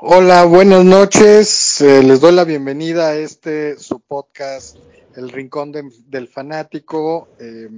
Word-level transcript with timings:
Hola, 0.00 0.44
buenas 0.44 0.84
noches. 0.84 1.80
Eh, 1.80 2.02
les 2.02 2.20
doy 2.20 2.32
la 2.32 2.44
bienvenida 2.44 3.08
a 3.08 3.16
este 3.16 3.78
su 3.78 4.00
podcast, 4.00 4.76
El 5.14 5.30
Rincón 5.30 5.72
de- 5.72 5.90
del 6.06 6.28
Fanático. 6.28 7.28
Eh, 7.38 7.68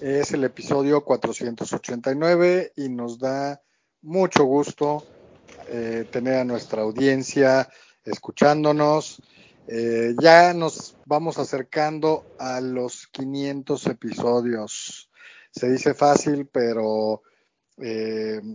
es 0.00 0.32
el 0.32 0.44
episodio 0.44 1.04
489 1.04 2.72
y 2.76 2.88
nos 2.88 3.18
da 3.18 3.60
mucho 4.02 4.44
gusto 4.44 5.04
eh, 5.68 6.04
tener 6.10 6.34
a 6.38 6.44
nuestra 6.44 6.82
audiencia 6.82 7.68
escuchándonos. 8.04 9.22
Eh, 9.68 10.14
ya 10.20 10.52
nos 10.54 10.96
vamos 11.06 11.38
acercando 11.38 12.24
a 12.38 12.60
los 12.60 13.06
500 13.06 13.86
episodios. 13.86 15.08
Se 15.52 15.70
dice 15.70 15.94
fácil, 15.94 16.46
pero 16.46 17.22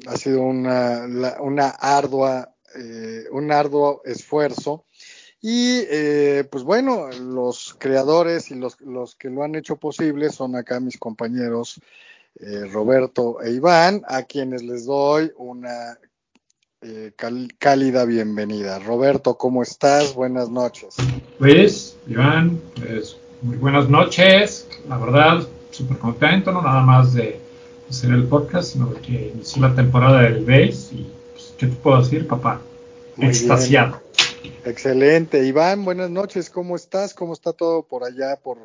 ha 0.08 0.16
sido 0.18 0.42
una, 0.42 1.06
una 1.42 1.70
ardua, 1.70 2.54
eh, 2.78 3.26
un 3.32 3.52
arduo 3.52 4.02
esfuerzo. 4.06 4.86
Y 5.42 5.82
eh, 5.90 6.48
pues 6.52 6.64
bueno, 6.64 7.10
los 7.12 7.76
creadores 7.78 8.50
y 8.52 8.56
los, 8.56 8.82
los 8.82 9.16
que 9.16 9.30
lo 9.30 9.44
han 9.44 9.56
hecho 9.56 9.76
posible 9.78 10.30
son 10.30 10.56
acá 10.56 10.80
mis 10.80 10.98
compañeros 10.98 11.80
eh, 12.40 12.66
Roberto 12.72 13.42
e 13.42 13.52
Iván, 13.52 14.04
a 14.08 14.24
quienes 14.24 14.64
les 14.64 14.86
doy 14.86 15.32
una 15.38 15.98
eh, 16.82 17.12
cálida 17.58 18.06
bienvenida. 18.06 18.78
Roberto, 18.80 19.38
¿cómo 19.38 19.64
estás? 19.64 20.14
Buenas 20.14 20.50
noches. 20.50 20.96
Luis, 21.40 21.98
Iván, 22.08 22.62
pues 22.76 23.18
muy 23.42 23.58
buenas 23.58 23.90
noches. 23.90 24.68
La 24.88 24.98
verdad, 24.98 25.48
súper 25.72 25.98
contento, 25.98 26.52
no 26.52 26.62
nada 26.62 26.82
más 26.82 27.14
de 27.14 27.40
hacer 27.90 28.12
el 28.12 28.28
podcast, 28.28 28.74
sino 28.74 28.88
de 28.88 29.02
que 29.02 29.32
inició 29.34 29.64
la 29.64 29.74
temporada 29.74 30.22
del 30.22 30.46
BASE 30.46 30.96
y, 30.96 31.12
pues, 31.34 31.54
¿qué 31.58 31.68
te 31.68 31.76
puedo 31.76 32.00
decir, 32.02 32.28
papá? 32.28 32.62
Muy 33.18 33.28
Extasiado. 33.30 34.02
Excelente. 34.64 35.44
Iván, 35.44 35.84
buenas 35.84 36.10
noches. 36.10 36.50
¿Cómo 36.50 36.76
estás? 36.76 37.14
¿Cómo 37.14 37.34
está 37.34 37.52
todo 37.52 37.82
por 37.84 38.04
allá, 38.04 38.36
por 38.42 38.58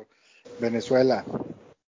Venezuela? 0.59 1.25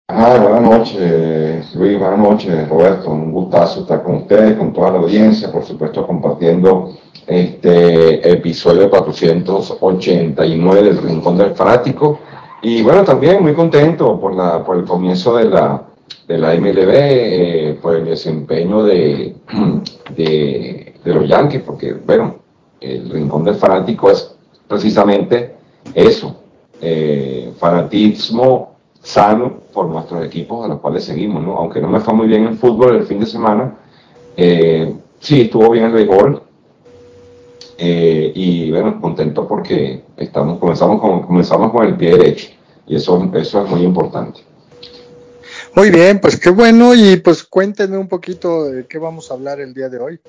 Ah, 0.10 0.38
buenas 0.42 0.62
noches, 0.62 1.76
Luis, 1.76 2.00
buenas 2.00 2.18
noches, 2.18 2.70
Roberto. 2.70 3.12
Un 3.12 3.32
gustazo 3.32 3.82
estar 3.82 4.02
con 4.04 4.16
ustedes, 4.16 4.58
con 4.58 4.74
toda 4.74 4.92
la 4.92 5.00
audiencia, 5.00 5.52
por 5.52 5.66
supuesto, 5.66 6.08
compartiendo 6.08 6.98
este 7.28 8.32
episodio 8.32 8.90
489 8.90 10.82
del 10.82 10.98
Rincón 10.98 11.38
del 11.38 11.54
Fanático. 11.56 12.22
Y 12.62 12.82
bueno, 12.82 13.04
también 13.04 13.44
muy 13.44 13.54
contento 13.54 14.20
por, 14.20 14.34
la, 14.34 14.64
por 14.64 14.78
el 14.78 14.86
comienzo 14.86 15.36
de 15.36 15.46
la, 15.46 15.84
de 16.28 16.38
la 16.38 16.56
MLB, 16.56 16.92
eh, 16.94 17.80
por 17.82 17.98
el 17.98 18.06
desempeño 18.06 18.84
de, 18.84 19.36
de, 20.16 20.96
de 21.04 21.14
los 21.14 21.28
Yankees, 21.28 21.62
porque 21.64 21.94
bueno, 21.94 22.47
el 22.82 23.10
Rincón 23.10 23.44
del 23.44 23.56
Fanático 23.56 24.10
es 24.12 24.36
precisamente 24.68 25.56
eso, 25.94 26.42
eh, 26.82 27.54
fanatismo 27.58 28.76
sano 29.02 29.62
por 29.74 29.88
nuestros 29.88 30.26
equipos 30.26 30.66
a 30.66 30.68
los 30.68 30.80
cuales 30.80 31.06
seguimos, 31.06 31.44
¿no? 31.44 31.58
Aunque 31.58 31.80
no 31.80 31.88
me 31.88 32.00
fue 32.00 32.14
muy 32.14 32.28
bien 32.28 32.46
en 32.46 32.58
fútbol 32.58 32.96
el 32.98 33.06
fin 33.06 33.20
de 33.20 33.26
semana, 33.26 33.76
eh, 34.36 34.94
sí 35.20 35.42
estuvo 35.42 35.70
bien 35.72 35.86
el 35.86 35.92
béisbol. 35.94 36.42
eh, 37.80 38.32
y 38.36 38.72
bueno, 38.72 39.00
contento 39.00 39.48
porque 39.48 40.04
estamos, 40.18 40.58
comenzamos, 40.60 41.00
con, 41.00 41.22
comenzamos 41.24 41.72
con 41.72 41.86
el 41.86 41.96
pie 41.96 42.12
derecho 42.18 42.50
y 42.88 42.96
eso, 42.96 43.32
eso 43.36 43.64
es 43.64 43.70
muy 43.70 43.84
importante. 43.84 44.42
Muy 45.76 45.92
bien, 45.92 46.20
pues 46.20 46.40
qué 46.40 46.50
bueno 46.50 46.96
y 46.96 47.18
pues 47.18 47.44
cuéntenme 47.44 47.98
un 47.98 48.08
poquito 48.08 48.64
de 48.66 48.88
qué 48.88 48.98
vamos 48.98 49.30
a 49.30 49.36
hablar 49.36 49.60
el 49.60 49.76
día 49.76 49.90
de 49.90 50.00
hoy. 50.00 50.20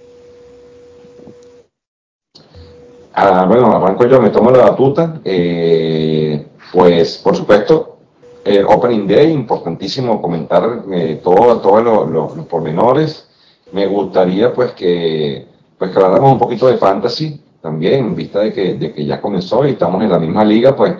Ah, 3.21 3.47
bueno, 3.49 3.75
arranco 3.77 4.07
yo, 4.07 4.21
me 4.23 4.31
tomo 4.31 4.51
la 4.53 4.59
batuta. 4.71 5.21
Eh, 5.25 6.47
pues, 6.73 7.19
por 7.19 7.35
supuesto, 7.35 7.97
el 8.45 8.65
Opening 8.65 9.09
Day, 9.09 9.33
importantísimo 9.33 10.23
comentar 10.23 10.85
eh, 10.93 11.21
todo, 11.23 11.59
todos 11.61 11.83
lo- 11.83 12.07
lo- 12.07 12.33
los 12.37 12.47
pormenores. 12.47 13.29
Me 13.73 13.87
gustaría, 13.87 14.53
pues, 14.53 14.71
que, 14.73 15.47
pues, 15.77 15.91
que 15.91 15.97
habláramos 15.99 16.33
un 16.33 16.39
poquito 16.39 16.69
de 16.69 16.77
fantasy 16.79 17.41
también, 17.61 18.05
en 18.07 18.15
vista 18.15 18.39
de 18.41 18.53
que, 18.53 18.75
de 18.75 18.93
que 18.93 19.05
ya 19.05 19.21
comenzó 19.21 19.67
y 19.67 19.71
estamos 19.73 20.01
en 20.05 20.11
la 20.11 20.21
misma 20.21 20.45
liga, 20.45 20.77
pues, 20.77 20.95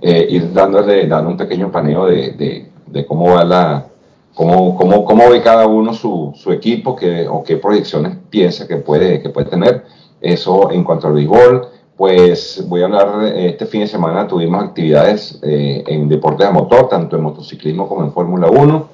eh, 0.00 0.26
ir 0.30 0.52
dándole, 0.52 1.08
dando 1.08 1.30
un 1.30 1.36
pequeño 1.36 1.72
paneo 1.72 2.06
de, 2.06 2.30
de, 2.32 2.68
de 2.86 3.04
cómo 3.06 3.32
va 3.34 3.44
la, 3.44 3.86
cómo, 4.32 4.76
cómo, 4.76 5.04
cómo 5.04 5.28
ve 5.28 5.42
cada 5.42 5.66
uno 5.66 5.92
su, 5.92 6.32
su 6.36 6.52
equipo 6.52 6.94
que, 6.94 7.26
o 7.28 7.42
qué 7.42 7.56
proyecciones 7.56 8.16
piensa 8.30 8.68
que 8.68 8.76
puede, 8.76 9.20
que 9.20 9.30
puede 9.30 9.48
tener. 9.50 9.84
Eso 10.20 10.70
en 10.70 10.84
cuanto 10.84 11.08
al 11.08 11.12
béisbol, 11.14 11.68
pues 11.96 12.64
voy 12.66 12.82
a 12.82 12.86
hablar, 12.86 13.24
eh, 13.24 13.50
este 13.50 13.66
fin 13.66 13.82
de 13.82 13.86
semana 13.86 14.26
tuvimos 14.26 14.64
actividades 14.64 15.38
eh, 15.42 15.84
en 15.86 16.08
deportes 16.08 16.46
de 16.46 16.52
motor, 16.52 16.88
tanto 16.88 17.16
en 17.16 17.22
motociclismo 17.22 17.88
como 17.88 18.02
en 18.04 18.12
Fórmula 18.12 18.48
1. 18.48 18.88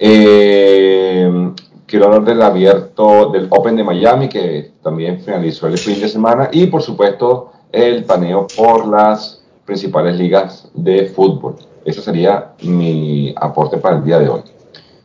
Eh, 0.00 1.52
quiero 1.86 2.06
hablar 2.06 2.24
del 2.24 2.42
abierto, 2.42 3.30
del 3.30 3.46
Open 3.50 3.76
de 3.76 3.84
Miami, 3.84 4.28
que 4.28 4.72
también 4.82 5.20
finalizó 5.20 5.68
el 5.68 5.78
fin 5.78 6.00
de 6.00 6.08
semana, 6.08 6.48
y 6.52 6.66
por 6.66 6.82
supuesto 6.82 7.52
el 7.70 8.04
paneo 8.04 8.46
por 8.56 8.86
las 8.88 9.42
principales 9.64 10.16
ligas 10.16 10.68
de 10.74 11.06
fútbol. 11.06 11.56
Ese 11.84 12.02
sería 12.02 12.52
mi 12.62 13.32
aporte 13.36 13.78
para 13.78 13.96
el 13.96 14.04
día 14.04 14.18
de 14.18 14.28
hoy. 14.28 14.42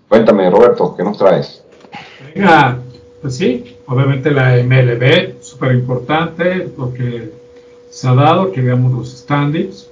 Cuéntame, 0.07 0.49
Roberto, 0.49 0.95
¿qué 0.95 1.03
nos 1.03 1.17
traes? 1.17 1.63
Venga, 2.33 2.79
pues 3.21 3.35
sí, 3.35 3.77
obviamente 3.85 4.31
la 4.31 4.55
MLB, 4.63 5.38
súper 5.59 5.75
importante, 5.75 6.69
lo 6.77 6.93
que 6.93 7.31
se 7.89 8.07
ha 8.07 8.13
dado, 8.13 8.51
que 8.51 8.61
veamos 8.61 8.93
los 8.93 9.09
standings, 9.11 9.89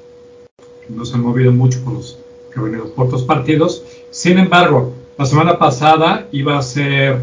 que 0.57 0.93
no 0.93 1.03
se 1.03 1.15
han 1.15 1.21
movido 1.21 1.51
mucho 1.51 1.83
por 1.83 1.93
los 1.93 2.17
que 2.53 2.59
han 2.59 2.65
venido 2.65 2.93
cortos 2.93 3.23
partidos. 3.23 3.83
Sin 4.09 4.37
embargo, 4.37 4.93
la 5.17 5.25
semana 5.25 5.59
pasada 5.59 6.27
iba 6.31 6.57
a 6.57 6.61
ser, 6.61 7.17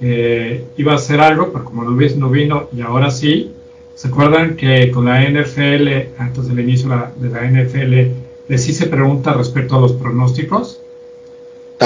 eh, 0.00 0.64
iba 0.76 0.94
a 0.94 0.98
ser 0.98 1.20
algo, 1.20 1.50
pero 1.52 1.64
como 1.64 1.82
Luis 1.84 2.16
no 2.16 2.30
vino 2.30 2.68
y 2.72 2.82
ahora 2.82 3.10
sí, 3.10 3.52
¿se 3.96 4.08
acuerdan 4.08 4.56
que 4.56 4.92
con 4.92 5.06
la 5.06 5.24
NFL, 5.28 5.88
antes 6.18 6.46
del 6.48 6.60
inicio 6.60 6.88
de 7.16 7.30
la, 7.30 7.42
NFL, 7.50 8.12
les 8.48 8.68
hice 8.68 8.86
pregunta 8.86 9.32
respecto 9.32 9.76
a 9.76 9.80
los 9.80 9.92
pronósticos? 9.92 10.80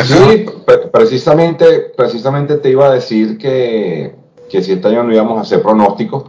Sí, 0.04 0.46
pre- 0.66 0.88
precisamente, 0.92 1.92
precisamente 1.96 2.56
te 2.56 2.70
iba 2.70 2.86
a 2.86 2.94
decir 2.94 3.38
que, 3.38 4.21
que 4.52 4.62
si 4.62 4.72
este 4.72 4.86
año 4.88 5.02
no 5.02 5.12
íbamos 5.12 5.38
a 5.38 5.40
hacer 5.40 5.62
pronósticos, 5.62 6.24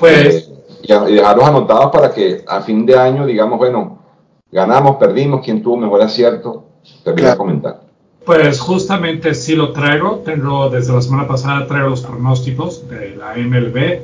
Pues... 0.00 0.34
eh, 0.34 0.54
y, 0.82 0.92
a- 0.92 1.08
y 1.08 1.14
dejarlos 1.14 1.44
anotados 1.46 1.90
para 1.92 2.12
que 2.12 2.42
a 2.46 2.62
fin 2.62 2.86
de 2.86 2.98
año 2.98 3.26
digamos, 3.26 3.58
bueno, 3.58 3.98
ganamos, 4.50 4.96
perdimos, 4.96 5.42
quién 5.44 5.62
tuvo 5.62 5.76
mejor 5.76 6.00
acierto, 6.02 6.64
te 7.04 7.10
voy 7.12 7.20
a 7.20 7.24
Claro. 7.24 7.38
comentar. 7.38 7.80
Pues 8.24 8.60
justamente 8.60 9.34
sí 9.34 9.54
lo 9.56 9.72
traigo. 9.72 10.22
Tengo 10.24 10.68
desde 10.68 10.92
la 10.92 11.00
semana 11.00 11.26
pasada 11.26 11.66
traigo 11.66 11.88
los 11.90 12.02
pronósticos 12.02 12.88
de 12.88 13.16
la 13.16 13.34
MLB, 13.36 14.00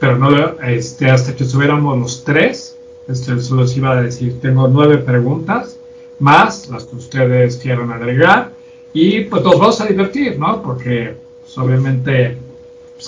pero 0.00 0.16
no 0.18 0.28
este, 0.64 1.10
hasta 1.10 1.34
que 1.34 1.44
subiéramos 1.44 1.98
los 1.98 2.24
tres, 2.24 2.76
este, 3.08 3.40
solo 3.40 3.62
les 3.62 3.76
iba 3.76 3.92
a 3.92 4.02
decir, 4.02 4.40
tengo 4.40 4.68
nueve 4.68 4.98
preguntas 4.98 5.76
más 6.20 6.68
las 6.68 6.84
que 6.84 6.96
ustedes 6.96 7.56
quieran 7.56 7.90
agregar 7.90 8.50
y 8.92 9.22
pues 9.22 9.42
nos 9.42 9.58
vamos 9.58 9.80
a 9.80 9.86
divertir, 9.86 10.38
¿no? 10.38 10.62
Porque 10.62 11.16
pues, 11.42 11.58
obviamente 11.58 12.38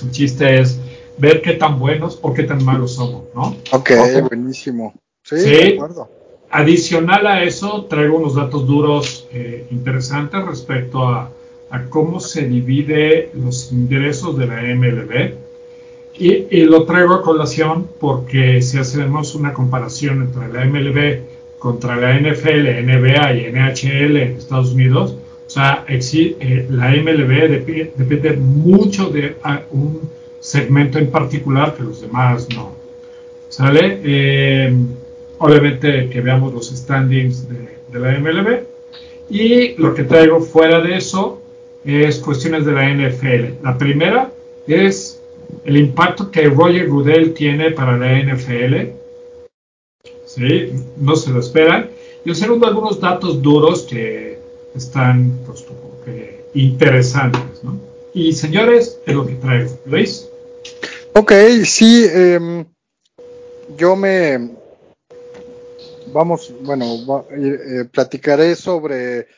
pues, 0.00 0.02
el 0.02 0.10
chiste 0.12 0.60
es 0.60 0.78
ver 1.18 1.40
qué 1.42 1.52
tan 1.54 1.78
buenos 1.78 2.18
o 2.22 2.32
qué 2.34 2.42
tan 2.42 2.64
malos 2.64 2.94
somos, 2.94 3.24
¿no? 3.34 3.56
Ok, 3.72 3.90
Ok. 3.98 4.28
buenísimo. 4.28 4.94
Sí, 5.24 5.36
Sí. 5.40 5.50
de 5.50 5.74
acuerdo. 5.74 6.08
Adicional 6.50 7.26
a 7.26 7.42
eso, 7.42 7.86
traigo 7.86 8.16
unos 8.18 8.34
datos 8.36 8.66
duros 8.66 9.26
eh, 9.32 9.66
interesantes 9.70 10.44
respecto 10.44 11.08
a, 11.08 11.30
a 11.70 11.84
cómo 11.86 12.20
se 12.20 12.46
divide 12.46 13.30
los 13.34 13.72
ingresos 13.72 14.38
de 14.38 14.46
la 14.46 14.62
MLB. 14.62 15.34
Y, 16.18 16.46
y 16.50 16.64
lo 16.64 16.84
traigo 16.84 17.14
a 17.14 17.22
colación 17.22 17.88
porque 18.00 18.62
si 18.62 18.78
hacemos 18.78 19.34
una 19.34 19.52
comparación 19.52 20.22
entre 20.22 20.48
la 20.52 20.64
MLB 20.64 21.58
contra 21.58 21.96
la 21.96 22.14
NFL, 22.18 22.84
NBA 22.84 23.34
y 23.34 23.52
NHL 23.52 24.16
en 24.16 24.36
Estados 24.36 24.72
Unidos, 24.72 25.16
sea, 25.56 25.84
eh, 25.88 26.66
la 26.70 26.90
MLB 26.90 27.48
depi- 27.48 27.90
depende 27.96 28.36
mucho 28.36 29.08
de 29.08 29.36
ah, 29.42 29.62
un 29.70 30.02
segmento 30.40 30.98
en 30.98 31.10
particular 31.10 31.74
que 31.74 31.82
los 31.82 32.00
demás 32.00 32.46
no. 32.54 32.74
¿Sale? 33.48 34.00
Eh, 34.04 34.74
obviamente 35.38 36.08
que 36.10 36.20
veamos 36.20 36.52
los 36.52 36.68
standings 36.68 37.48
de, 37.48 37.78
de 37.92 37.98
la 37.98 38.18
MLB. 38.18 38.60
Y 39.30 39.74
lo 39.80 39.94
que 39.94 40.04
traigo 40.04 40.40
fuera 40.40 40.80
de 40.80 40.96
eso 40.96 41.42
es 41.84 42.18
cuestiones 42.18 42.64
de 42.64 42.72
la 42.72 42.88
NFL. 42.90 43.62
La 43.64 43.78
primera 43.78 44.30
es 44.66 45.22
el 45.64 45.76
impacto 45.76 46.30
que 46.30 46.48
Roger 46.48 46.88
Goodell 46.88 47.32
tiene 47.32 47.70
para 47.70 47.96
la 47.96 48.18
NFL. 48.20 48.90
¿Sí? 50.26 50.72
No 50.98 51.16
se 51.16 51.30
lo 51.30 51.40
esperan. 51.40 51.88
Y 52.24 52.30
el 52.30 52.36
segundo, 52.36 52.66
algunos 52.66 53.00
datos 53.00 53.40
duros 53.40 53.82
que 53.82 54.38
están 54.74 55.38
interesantes. 56.62 57.62
¿no? 57.62 57.78
Y 58.14 58.32
señores, 58.32 58.98
es 59.06 59.14
lo 59.14 59.26
que 59.26 59.34
traigo. 59.34 59.78
¿Luis? 59.86 60.28
Ok, 61.14 61.32
sí, 61.64 62.06
em, 62.12 62.64
yo 63.76 63.96
me, 63.96 64.50
vamos, 66.12 66.52
bueno, 66.62 67.24
eh, 67.30 67.84
platicaré 67.90 68.54
sobre 68.54 69.28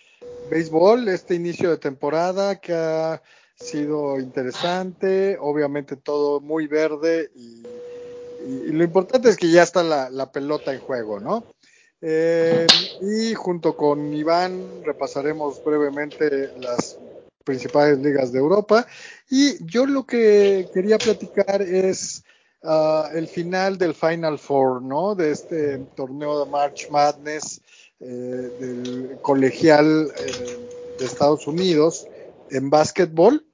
béisbol, 0.50 1.09
este 1.09 1.35
inicio 1.35 1.70
de 1.70 1.79
temporada 1.79 2.61
que 2.61 2.73
ha 2.73 3.23
sido 3.55 4.20
interesante, 4.20 5.37
obviamente 5.41 5.97
todo 5.97 6.41
muy 6.41 6.67
verde 6.67 7.31
y, 7.35 7.62
lo 8.70 8.85
importante 8.85 9.29
es 9.29 9.37
que 9.37 9.50
ya 9.50 9.62
está 9.62 9.82
la, 9.82 10.32
pelota 10.32 10.73
en 10.73 10.81
juego, 10.81 11.20
¿no? 11.20 11.44
Eh, 12.00 12.66
y 13.00 13.34
junto 13.34 13.76
con 13.76 14.14
Iván 14.14 14.84
repasaremos 14.84 15.62
brevemente 15.64 16.52
las 16.58 16.96
principales 17.44 17.98
ligas 17.98 18.30
de 18.30 18.38
Europa 18.38 18.86
y 19.30 19.64
yo 19.64 19.84
lo 19.86 20.04
que 20.06 20.68
quería 20.72 20.98
platicar 20.98 21.60
es 21.62 22.22
uh, 22.62 23.06
el 23.14 23.26
final 23.26 23.78
del 23.78 23.94
Final 23.94 24.38
Four, 24.38 24.82
¿no? 24.82 25.14
De 25.14 25.32
este 25.32 25.78
torneo 25.96 26.44
de 26.44 26.50
March 26.50 26.88
Madness 26.90 27.60
eh, 28.00 28.04
del 28.04 29.18
colegial 29.22 30.12
eh, 30.18 30.58
de 30.98 31.04
Estados 31.04 31.48
Unidos 31.48 32.06
en 32.50 32.70
básquetbol 32.70 33.44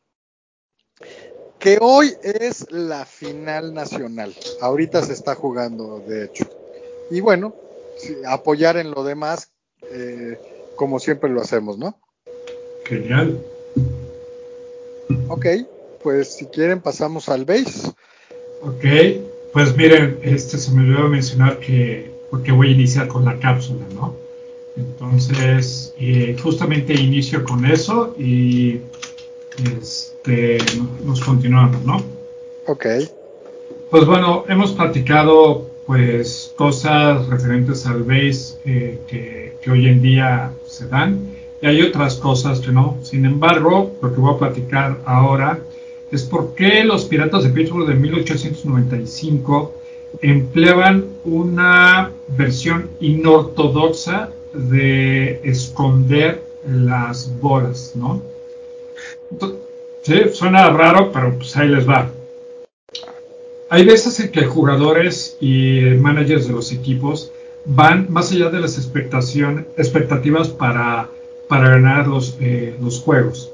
que 1.58 1.78
hoy 1.80 2.14
es 2.22 2.70
la 2.70 3.06
final 3.06 3.72
nacional. 3.72 4.34
Ahorita 4.60 5.02
se 5.02 5.14
está 5.14 5.34
jugando, 5.34 6.00
de 6.00 6.26
hecho. 6.26 6.44
Y 7.10 7.20
bueno, 7.20 7.54
apoyar 8.26 8.76
en 8.76 8.90
lo 8.90 9.04
demás, 9.04 9.50
eh, 9.90 10.38
como 10.76 10.98
siempre 10.98 11.30
lo 11.30 11.40
hacemos, 11.40 11.78
¿no? 11.78 11.98
Genial. 12.84 13.38
Ok, 15.28 15.46
pues 16.02 16.34
si 16.34 16.46
quieren 16.46 16.80
pasamos 16.80 17.28
al 17.28 17.44
base. 17.44 17.88
Ok, 18.62 18.84
pues 19.52 19.76
miren, 19.76 20.18
este 20.22 20.58
se 20.58 20.72
me 20.72 20.82
olvidó 20.82 21.08
mencionar 21.08 21.58
que, 21.60 22.10
porque 22.30 22.52
voy 22.52 22.68
a 22.68 22.72
iniciar 22.72 23.08
con 23.08 23.24
la 23.24 23.38
cápsula, 23.38 23.84
¿no? 23.94 24.16
Entonces, 24.76 25.94
eh, 25.98 26.36
justamente 26.42 26.94
inicio 26.94 27.44
con 27.44 27.64
eso 27.64 28.14
y 28.18 28.80
este, 29.78 30.58
nos 31.04 31.20
continuamos, 31.20 31.84
¿no? 31.84 32.02
Ok. 32.66 32.86
Pues 33.90 34.06
bueno, 34.06 34.44
hemos 34.48 34.72
platicado 34.72 35.70
pues 35.86 36.52
cosas 36.56 37.26
referentes 37.28 37.86
al 37.86 38.02
base 38.04 38.56
eh, 38.64 38.98
que, 39.06 39.70
hoy 39.70 39.86
en 39.86 40.02
día 40.02 40.52
se 40.66 40.86
dan 40.88 41.34
y 41.62 41.66
hay 41.66 41.80
otras 41.82 42.16
cosas 42.16 42.60
que 42.60 42.70
no. 42.70 42.98
Sin 43.02 43.24
embargo, 43.24 43.94
lo 44.02 44.14
que 44.14 44.20
voy 44.20 44.34
a 44.34 44.38
platicar 44.38 44.98
ahora 45.06 45.58
es 46.10 46.22
por 46.22 46.54
qué 46.54 46.84
los 46.84 47.06
piratas 47.06 47.44
de 47.44 47.50
Pittsburgh 47.50 47.88
de 47.88 47.94
1895 47.94 49.74
empleaban 50.20 51.06
una 51.24 52.10
versión 52.36 52.90
inortodoxa 53.00 54.30
de 54.52 55.40
esconder 55.42 56.42
las 56.66 57.30
bolas, 57.40 57.92
¿no? 57.94 58.22
Sí, 60.02 60.14
suena 60.32 60.68
raro, 60.70 61.10
pero 61.12 61.34
pues 61.36 61.56
ahí 61.56 61.68
les 61.68 61.88
va. 61.88 62.10
Hay 63.68 63.84
veces 63.84 64.20
en 64.20 64.30
que 64.30 64.44
jugadores 64.44 65.36
y 65.40 65.80
managers 65.98 66.46
de 66.46 66.52
los 66.52 66.72
equipos 66.72 67.32
van 67.64 68.06
más 68.10 68.30
allá 68.30 68.50
de 68.50 68.60
las 68.60 68.78
expectativas 68.78 70.48
para, 70.48 71.08
para 71.48 71.70
ganar 71.70 72.06
los, 72.06 72.36
eh, 72.40 72.74
los 72.80 73.00
juegos. 73.00 73.50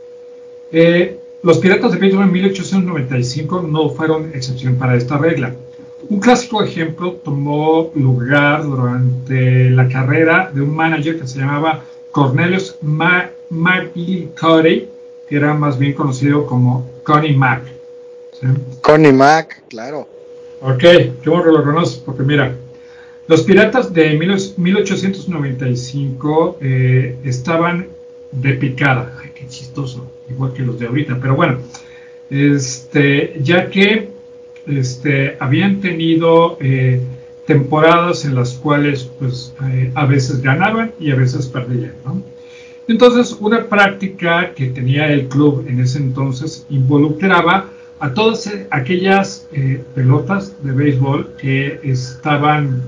Eh, 0.72 1.18
los 1.42 1.58
Piratas 1.58 1.92
de 1.92 1.98
Pittsburgh 1.98 2.26
en 2.26 2.32
1895 2.32 3.62
no 3.62 3.88
fueron 3.90 4.30
excepción 4.34 4.76
para 4.76 4.96
esta 4.96 5.16
regla. 5.16 5.54
Un 6.08 6.18
clásico 6.18 6.62
ejemplo 6.62 7.12
tomó 7.12 7.90
lugar 7.94 8.64
durante 8.64 9.70
la 9.70 9.88
carrera 9.88 10.50
de 10.52 10.60
un 10.60 10.74
manager 10.74 11.20
que 11.20 11.26
se 11.26 11.38
llamaba 11.38 11.84
Cornelius 12.10 12.76
McLeod, 12.82 14.34
que 15.28 15.36
era 15.36 15.54
más 15.54 15.78
bien 15.78 15.92
conocido 15.92 16.46
como 16.46 16.90
Connie 17.04 17.36
Mac. 18.42 18.56
Connie 18.82 19.12
Mac, 19.12 19.62
claro. 19.68 20.08
Ok, 20.62 20.78
qué 20.78 21.14
bueno 21.26 21.52
lo 21.52 21.64
conoces, 21.64 21.96
porque 21.96 22.22
mira, 22.22 22.54
los 23.28 23.42
piratas 23.42 23.92
de 23.94 24.14
1895 24.14 26.58
eh, 26.60 27.16
estaban 27.24 27.86
de 28.32 28.54
picada. 28.54 29.18
Ay, 29.22 29.30
qué 29.34 29.46
chistoso, 29.48 30.10
igual 30.28 30.52
que 30.52 30.62
los 30.62 30.78
de 30.78 30.86
ahorita, 30.86 31.18
pero 31.20 31.36
bueno, 31.36 31.58
este, 32.28 33.40
ya 33.42 33.70
que 33.70 34.10
este, 34.66 35.36
habían 35.40 35.80
tenido 35.80 36.58
eh, 36.60 37.00
temporadas 37.46 38.24
en 38.24 38.34
las 38.34 38.54
cuales 38.54 39.08
pues, 39.18 39.54
eh, 39.70 39.90
a 39.94 40.06
veces 40.06 40.42
ganaban 40.42 40.92
y 41.00 41.10
a 41.10 41.16
veces 41.16 41.46
perdían. 41.46 41.94
¿no? 42.04 42.22
Entonces, 42.86 43.36
una 43.40 43.66
práctica 43.66 44.52
que 44.54 44.66
tenía 44.66 45.12
el 45.12 45.28
club 45.28 45.64
en 45.68 45.80
ese 45.80 45.98
entonces 45.98 46.66
involucraba 46.70 47.70
a 48.00 48.14
todas 48.14 48.46
eh, 48.46 48.66
aquellas 48.70 49.46
eh, 49.52 49.82
pelotas 49.94 50.54
de 50.62 50.72
béisbol 50.72 51.34
que 51.38 51.80
estaban, 51.82 52.82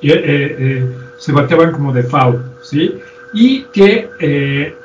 eh, 0.00 0.88
se 1.18 1.32
bateaban 1.32 1.72
como 1.72 1.92
de 1.92 2.04
foul, 2.04 2.42
¿sí? 2.62 2.94
Y 3.34 3.64
que 3.64 4.08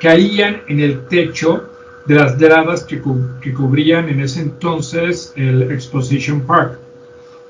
caían 0.00 0.62
en 0.68 0.80
el 0.80 1.06
techo 1.06 1.68
de 2.06 2.16
las 2.16 2.36
gradas 2.36 2.84
que, 2.84 3.00
cubrían 3.00 4.08
en 4.08 4.20
ese 4.20 4.42
entonces 4.42 5.32
el 5.36 5.70
Exposition 5.70 6.40
Park. 6.42 6.78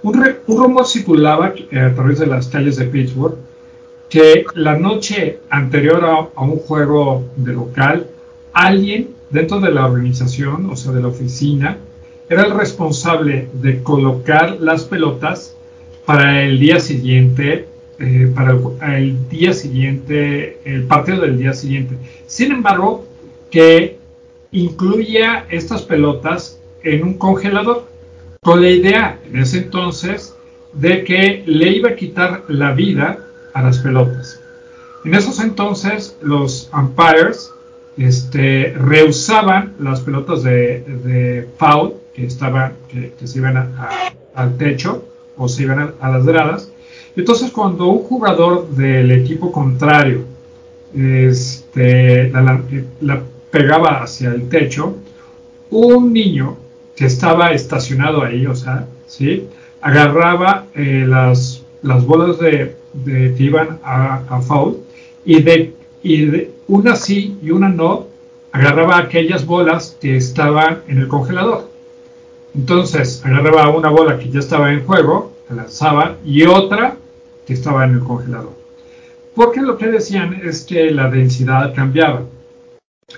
Un, 0.02 0.22
un 0.46 0.58
rumor 0.58 0.86
circulaba 0.86 1.46
a 1.46 1.94
través 1.94 2.18
de 2.18 2.26
las 2.26 2.48
calles 2.48 2.76
de 2.76 2.84
Pittsburgh 2.84 3.36
que 4.12 4.44
la 4.54 4.78
noche 4.78 5.40
anterior 5.48 6.04
a, 6.04 6.42
un 6.42 6.58
juego 6.58 7.24
de 7.34 7.54
local, 7.54 8.06
alguien 8.52 9.14
dentro 9.32 9.60
de 9.60 9.72
la 9.72 9.86
organización, 9.86 10.70
o 10.70 10.76
sea, 10.76 10.92
de 10.92 11.00
la 11.00 11.08
oficina, 11.08 11.78
era 12.28 12.44
el 12.44 12.52
responsable 12.52 13.48
de 13.54 13.82
colocar 13.82 14.58
las 14.60 14.84
pelotas 14.84 15.56
para 16.06 16.42
el 16.42 16.58
día 16.58 16.80
siguiente, 16.80 17.68
eh, 17.98 18.32
para 18.34 18.96
el, 18.96 19.28
día 19.28 19.52
siguiente, 19.52 20.58
el 20.64 20.84
partido 20.84 21.22
del 21.22 21.38
día 21.38 21.54
siguiente. 21.54 21.96
Sin 22.26 22.52
embargo, 22.52 23.06
que 23.50 23.98
incluía 24.50 25.46
estas 25.50 25.82
pelotas 25.82 26.58
en 26.82 27.02
un 27.02 27.14
congelador, 27.14 27.86
con 28.40 28.60
la 28.60 28.70
idea 28.70 29.20
en 29.30 29.38
ese 29.38 29.58
entonces 29.58 30.34
de 30.72 31.04
que 31.04 31.44
le 31.46 31.68
iba 31.68 31.90
a 31.90 31.96
quitar 31.96 32.42
la 32.48 32.72
vida 32.72 33.18
a 33.54 33.62
las 33.62 33.78
pelotas. 33.78 34.40
En 35.04 35.14
esos 35.14 35.38
entonces 35.38 36.16
los 36.22 36.70
umpires 36.72 37.51
este, 37.96 38.74
rehusaban 38.76 39.74
las 39.78 40.00
pelotas 40.00 40.42
de, 40.42 41.46
foul 41.58 41.94
que, 42.14 42.26
estaban, 42.26 42.74
que, 42.88 43.26
se 43.26 43.38
iban 43.38 43.74
al 44.34 44.56
techo 44.56 45.04
o 45.36 45.48
se 45.48 45.64
iban 45.64 45.94
a, 46.00 46.10
las 46.10 46.24
gradas. 46.24 46.70
Entonces 47.16 47.50
cuando 47.50 47.88
un 47.88 48.04
jugador 48.04 48.68
del 48.70 49.10
equipo 49.10 49.52
contrario 49.52 50.24
este, 50.94 52.30
la, 52.30 53.22
pegaba 53.50 54.02
hacia 54.02 54.30
el 54.30 54.48
techo, 54.48 54.96
un 55.70 56.12
niño 56.12 56.56
que 56.96 57.06
estaba 57.06 57.52
estacionado 57.52 58.22
ahí, 58.22 58.46
o 58.46 58.54
sea, 58.54 58.86
¿sí? 59.06 59.48
agarraba 59.80 60.66
eh, 60.74 61.04
las, 61.06 61.62
las 61.82 62.06
bolas 62.06 62.38
de, 62.38 62.76
de, 62.92 63.34
que 63.34 63.42
iban 63.42 63.78
a, 63.84 64.40
foul 64.40 64.78
y 65.24 65.42
de, 65.42 65.74
y 66.02 66.24
de 66.26 66.50
una 66.72 66.96
sí 66.96 67.36
y 67.42 67.50
una 67.50 67.68
no 67.68 68.06
agarraba 68.50 68.96
aquellas 68.96 69.44
bolas 69.44 69.98
que 70.00 70.16
estaban 70.16 70.80
en 70.88 70.96
el 70.98 71.06
congelador. 71.06 71.68
Entonces 72.54 73.22
agarraba 73.26 73.68
una 73.76 73.90
bola 73.90 74.18
que 74.18 74.30
ya 74.30 74.40
estaba 74.40 74.72
en 74.72 74.86
juego, 74.86 75.34
la 75.50 75.56
lanzaba 75.56 76.16
y 76.24 76.44
otra 76.44 76.96
que 77.46 77.52
estaba 77.52 77.84
en 77.84 77.96
el 77.96 78.00
congelador. 78.00 78.54
Porque 79.34 79.60
lo 79.60 79.76
que 79.76 79.88
decían 79.88 80.40
es 80.42 80.62
que 80.62 80.90
la 80.90 81.10
densidad 81.10 81.74
cambiaba. 81.74 82.22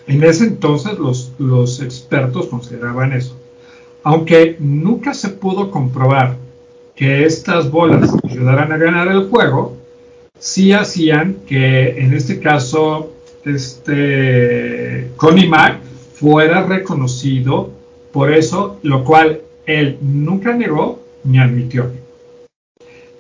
En 0.09 0.25
ese 0.25 0.47
entonces 0.47 0.99
los, 0.99 1.31
los 1.39 1.81
expertos 1.81 2.47
consideraban 2.47 3.13
eso. 3.13 3.39
Aunque 4.03 4.57
nunca 4.59 5.15
se 5.15 5.29
pudo 5.29 5.71
comprobar 5.71 6.37
que 6.97 7.25
estas 7.25 7.71
bolas 7.71 8.17
ayudaran 8.29 8.73
a 8.73 8.79
ganar 8.79 9.07
el 9.07 9.29
juego, 9.29 9.77
sí 10.41 10.73
hacían 10.73 11.37
que 11.47 12.01
en 12.01 12.15
este 12.15 12.41
caso 12.41 13.14
este 13.45 15.11
Connie 15.17 15.49
Mack 15.49 15.81
fuera 16.15 16.63
reconocido 16.63 17.71
por 18.13 18.33
eso, 18.33 18.79
lo 18.83 19.05
cual 19.05 19.41
él 19.67 19.99
nunca 20.01 20.55
negó 20.55 21.03
ni 21.25 21.39
admitió. 21.39 21.91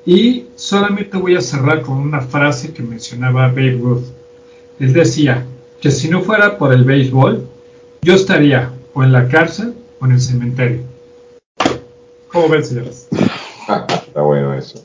Y 0.06 0.46
solamente 0.56 1.16
voy 1.16 1.36
a 1.36 1.40
cerrar 1.40 1.82
con 1.82 1.98
una 1.98 2.20
frase 2.20 2.72
que 2.72 2.82
mencionaba 2.82 3.48
Babe 3.48 3.78
Ruth. 3.80 4.04
Él 4.78 4.92
decía 4.92 5.44
que 5.80 5.90
si 5.90 6.08
no 6.08 6.22
fuera 6.22 6.58
por 6.58 6.72
el 6.72 6.84
béisbol, 6.84 7.48
yo 8.02 8.14
estaría 8.14 8.70
o 8.92 9.02
en 9.02 9.12
la 9.12 9.28
cárcel 9.28 9.74
o 10.00 10.06
en 10.06 10.12
el 10.12 10.20
cementerio. 10.20 10.82
¿Cómo 12.28 12.48
ven, 12.48 12.64
señores? 12.64 13.08
Está 13.60 14.20
bueno 14.20 14.54
eso. 14.54 14.84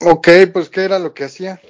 Ok, 0.00 0.28
pues 0.52 0.68
¿qué 0.68 0.82
era 0.82 0.98
lo 0.98 1.14
que 1.14 1.24
hacía? 1.24 1.60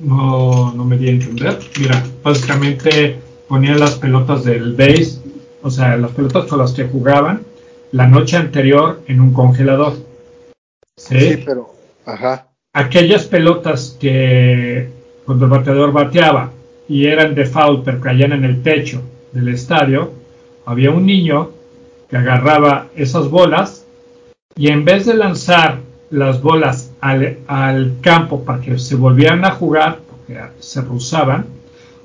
No, 0.00 0.72
no, 0.72 0.84
me 0.84 0.96
di 0.96 1.08
a 1.08 1.10
entender. 1.10 1.58
Mira, 1.80 2.04
básicamente 2.22 3.18
ponía 3.48 3.74
las 3.74 3.96
pelotas 3.96 4.44
del 4.44 4.74
base, 4.74 5.20
o 5.62 5.70
sea, 5.70 5.96
las 5.96 6.12
pelotas 6.12 6.46
con 6.46 6.60
las 6.60 6.72
que 6.72 6.84
jugaban 6.84 7.42
la 7.90 8.06
noche 8.06 8.36
anterior 8.36 9.02
en 9.06 9.20
un 9.20 9.32
congelador. 9.32 9.94
¿Sí? 10.96 11.20
Sí, 11.20 11.42
pero, 11.44 11.74
ajá. 12.06 12.48
Aquellas 12.72 13.24
pelotas 13.24 13.96
que 13.98 14.88
cuando 15.24 15.46
el 15.46 15.50
bateador 15.50 15.92
bateaba 15.92 16.52
y 16.88 17.06
eran 17.06 17.34
de 17.34 17.44
foul 17.44 17.82
pero 17.82 18.00
caían 18.00 18.32
en 18.32 18.44
el 18.44 18.62
techo 18.62 19.02
del 19.32 19.48
estadio, 19.48 20.12
había 20.64 20.90
un 20.90 21.06
niño 21.06 21.50
que 22.08 22.16
agarraba 22.16 22.88
esas 22.94 23.28
bolas 23.28 23.84
y 24.54 24.68
en 24.68 24.84
vez 24.84 25.06
de 25.06 25.14
lanzar 25.14 25.80
las 26.10 26.40
bolas 26.40 26.87
al, 27.00 27.38
al 27.46 27.96
campo 28.00 28.44
para 28.44 28.60
que 28.60 28.78
se 28.78 28.96
volvieran 28.96 29.44
a 29.44 29.52
jugar, 29.52 30.00
porque 30.08 30.40
se 30.60 30.80
rusaban, 30.80 31.46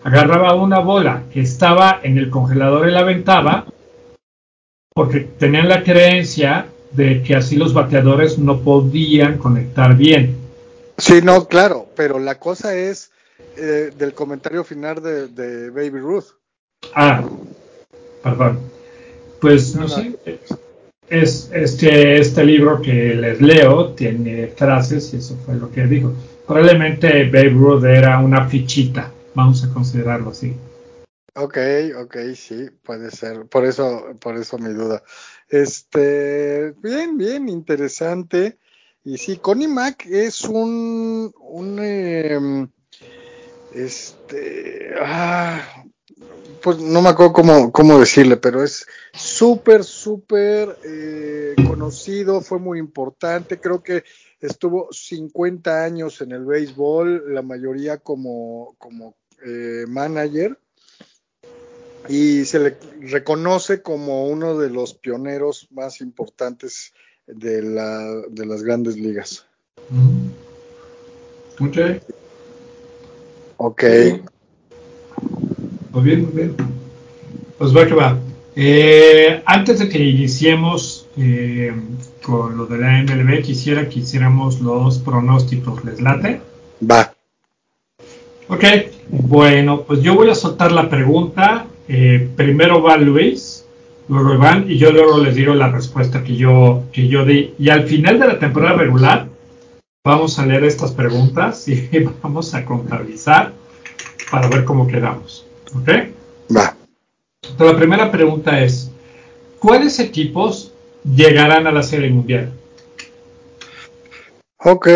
agarraba 0.04 0.56
una 0.56 0.80
bola 0.80 1.24
que 1.32 1.42
estaba 1.42 2.00
en 2.04 2.18
el 2.18 2.30
congelador 2.30 2.88
y 2.88 2.92
la 2.92 3.00
aventaba, 3.00 3.66
porque 4.94 5.22
tenían 5.22 5.70
la 5.70 5.84
creencia 5.84 6.68
de 6.92 7.24
que 7.24 7.36
así 7.36 7.56
los 7.56 7.74
bateadores 7.74 8.38
no 8.38 8.60
podían 8.60 9.38
conectar 9.38 9.96
bien. 9.96 10.38
Sí, 10.98 11.22
no, 11.24 11.48
claro, 11.48 11.88
pero 11.96 12.20
la 12.20 12.40
cosa 12.40 12.76
es 12.76 13.12
eh, 13.58 13.92
del 13.98 14.14
comentario 14.14 14.64
final 14.64 15.02
de, 15.02 15.28
de 15.28 15.70
Baby 15.72 16.00
Ruth. 16.00 16.26
Ah, 16.94 17.24
perdón. 18.22 18.60
Pues 19.42 19.76
no, 19.76 19.88
No, 19.88 19.98
no. 19.98 20.63
Es, 21.14 21.50
es 21.54 21.76
que 21.76 22.18
este 22.18 22.44
libro 22.44 22.82
que 22.82 23.14
les 23.14 23.40
leo 23.40 23.94
tiene 23.94 24.48
frases 24.48 25.14
y 25.14 25.18
eso 25.18 25.38
fue 25.46 25.56
lo 25.56 25.72
que 25.72 25.86
dijo. 25.86 26.12
Probablemente 26.48 27.26
Babe 27.26 27.50
Ruth 27.50 27.86
era 27.86 28.20
una 28.20 28.48
fichita, 28.48 29.12
vamos 29.36 29.64
a 29.64 29.74
considerarlo 29.74 30.32
así. 30.32 30.56
Ok, 31.36 31.58
ok, 32.00 32.18
sí, 32.36 32.70
puede 32.84 33.12
ser. 33.12 33.46
Por 33.46 33.66
eso, 33.66 34.16
por 34.20 34.38
eso 34.38 34.58
mi 34.58 34.74
duda. 34.74 35.04
Este, 35.50 36.74
bien, 36.82 37.18
bien, 37.18 37.50
interesante. 37.50 38.58
Y 39.04 39.18
sí, 39.18 39.38
Connie 39.38 39.68
Mac 39.68 40.06
es 40.08 40.44
un, 40.44 41.34
un, 41.40 41.80
em, 41.80 42.68
este, 43.74 44.94
ah, 45.00 45.83
pues 46.64 46.80
no 46.80 47.02
me 47.02 47.10
acuerdo 47.10 47.34
cómo, 47.34 47.72
cómo 47.72 48.00
decirle, 48.00 48.38
pero 48.38 48.64
es 48.64 48.88
súper, 49.14 49.84
súper 49.84 50.78
eh, 50.86 51.56
conocido, 51.62 52.40
fue 52.40 52.58
muy 52.58 52.80
importante. 52.80 53.60
Creo 53.60 53.84
que 53.84 54.04
estuvo 54.40 54.88
50 54.92 55.84
años 55.84 56.22
en 56.22 56.32
el 56.32 56.46
béisbol, 56.46 57.34
la 57.34 57.42
mayoría 57.42 57.98
como, 57.98 58.76
como 58.78 59.16
eh, 59.46 59.84
manager 59.90 60.58
y 62.08 62.46
se 62.46 62.60
le 62.60 62.78
reconoce 63.02 63.82
como 63.82 64.28
uno 64.28 64.58
de 64.58 64.70
los 64.70 64.94
pioneros 64.94 65.68
más 65.72 66.00
importantes 66.00 66.94
de, 67.28 67.62
la, 67.62 68.04
de 68.30 68.46
las 68.46 68.64
grandes 68.64 68.96
ligas. 68.96 69.46
Ok, 71.60 71.78
Ok, 73.58 73.84
muy 75.94 76.04
bien, 76.04 76.24
muy 76.24 76.32
bien. 76.34 76.56
Pues 77.58 77.76
va 77.76 77.86
que 77.86 77.94
va. 77.94 78.18
Eh, 78.56 79.42
antes 79.46 79.80
de 79.80 79.90
que 79.90 80.00
iniciemos 80.00 81.08
eh, 81.18 81.72
con 82.22 82.58
lo 82.58 82.66
de 82.66 82.78
la 82.80 83.04
MLB, 83.04 83.42
quisiera 83.42 83.88
que 83.88 84.00
hiciéramos 84.00 84.60
los 84.60 85.00
pronósticos. 85.00 85.86
¿Les 85.86 86.02
late? 86.02 86.42
va. 86.90 87.14
Ok, 88.48 88.64
bueno, 89.10 89.84
pues 89.84 90.02
yo 90.02 90.16
voy 90.16 90.30
a 90.30 90.36
soltar 90.36 90.72
la 90.72 90.90
pregunta. 90.90 91.68
Eh, 91.88 92.28
primero 92.36 92.82
va 92.82 92.98
Luis, 92.98 93.66
luego 94.08 94.34
Iván, 94.34 94.66
y 94.70 94.78
yo 94.78 94.92
luego 94.92 95.20
les 95.20 95.36
digo 95.36 95.54
la 95.54 95.70
respuesta 95.70 96.24
que 96.24 96.36
yo, 96.36 96.84
que 96.92 97.08
yo 97.08 97.26
di. 97.26 97.54
Y 97.60 97.70
al 97.70 97.84
final 97.84 98.20
de 98.20 98.28
la 98.28 98.40
temporada 98.40 98.78
regular, 98.78 99.28
vamos 100.04 100.40
a 100.40 100.46
leer 100.46 100.64
estas 100.64 100.92
preguntas 100.92 101.68
y 101.68 101.90
vamos 102.22 102.54
a 102.54 102.66
contabilizar 102.66 103.54
para 104.32 104.48
ver 104.48 104.66
cómo 104.66 104.88
quedamos. 104.88 105.46
¿Ok? 105.76 105.90
Va. 106.56 106.76
Entonces, 107.42 107.74
la 107.74 107.78
primera 107.78 108.12
pregunta 108.12 108.62
es, 108.64 108.90
¿cuáles 109.60 110.00
equipos 110.00 110.72
llegarán 111.04 111.68
a 111.68 111.72
la 111.72 111.84
Serie 111.84 112.10
Mundial? 112.10 112.52
Ok, 114.66 114.88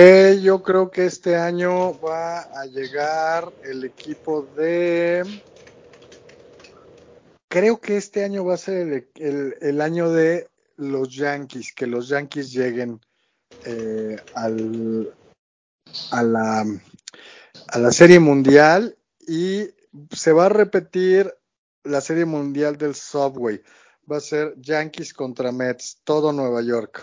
yo 0.41 0.63
creo 0.63 0.89
que 0.89 1.05
este 1.05 1.35
año 1.35 1.99
va 1.99 2.39
a 2.39 2.65
llegar 2.65 3.51
el 3.63 3.83
equipo 3.83 4.43
de... 4.55 5.23
Creo 7.49 7.79
que 7.79 7.97
este 7.97 8.23
año 8.23 8.45
va 8.45 8.53
a 8.53 8.57
ser 8.57 8.87
el, 8.87 9.07
el- 9.15 9.55
el 9.61 9.81
año 9.81 10.11
de 10.11 10.47
los 10.77 11.13
Yankees, 11.13 11.73
que 11.73 11.87
los 11.87 12.07
Yankees 12.09 12.51
lleguen 12.51 12.99
eh, 13.65 14.17
al, 14.33 15.13
a, 16.11 16.23
la, 16.23 16.65
a 17.69 17.79
la 17.79 17.91
Serie 17.91 18.19
Mundial 18.19 18.95
y 19.27 19.69
se 20.11 20.31
va 20.31 20.45
a 20.45 20.49
repetir 20.49 21.33
la 21.83 22.01
Serie 22.01 22.25
Mundial 22.25 22.77
del 22.77 22.95
Subway. 22.95 23.61
Va 24.09 24.17
a 24.17 24.21
ser 24.21 24.53
Yankees 24.57 25.13
contra 25.13 25.51
Mets, 25.51 25.99
todo 26.03 26.31
Nueva 26.31 26.61
York. 26.61 27.01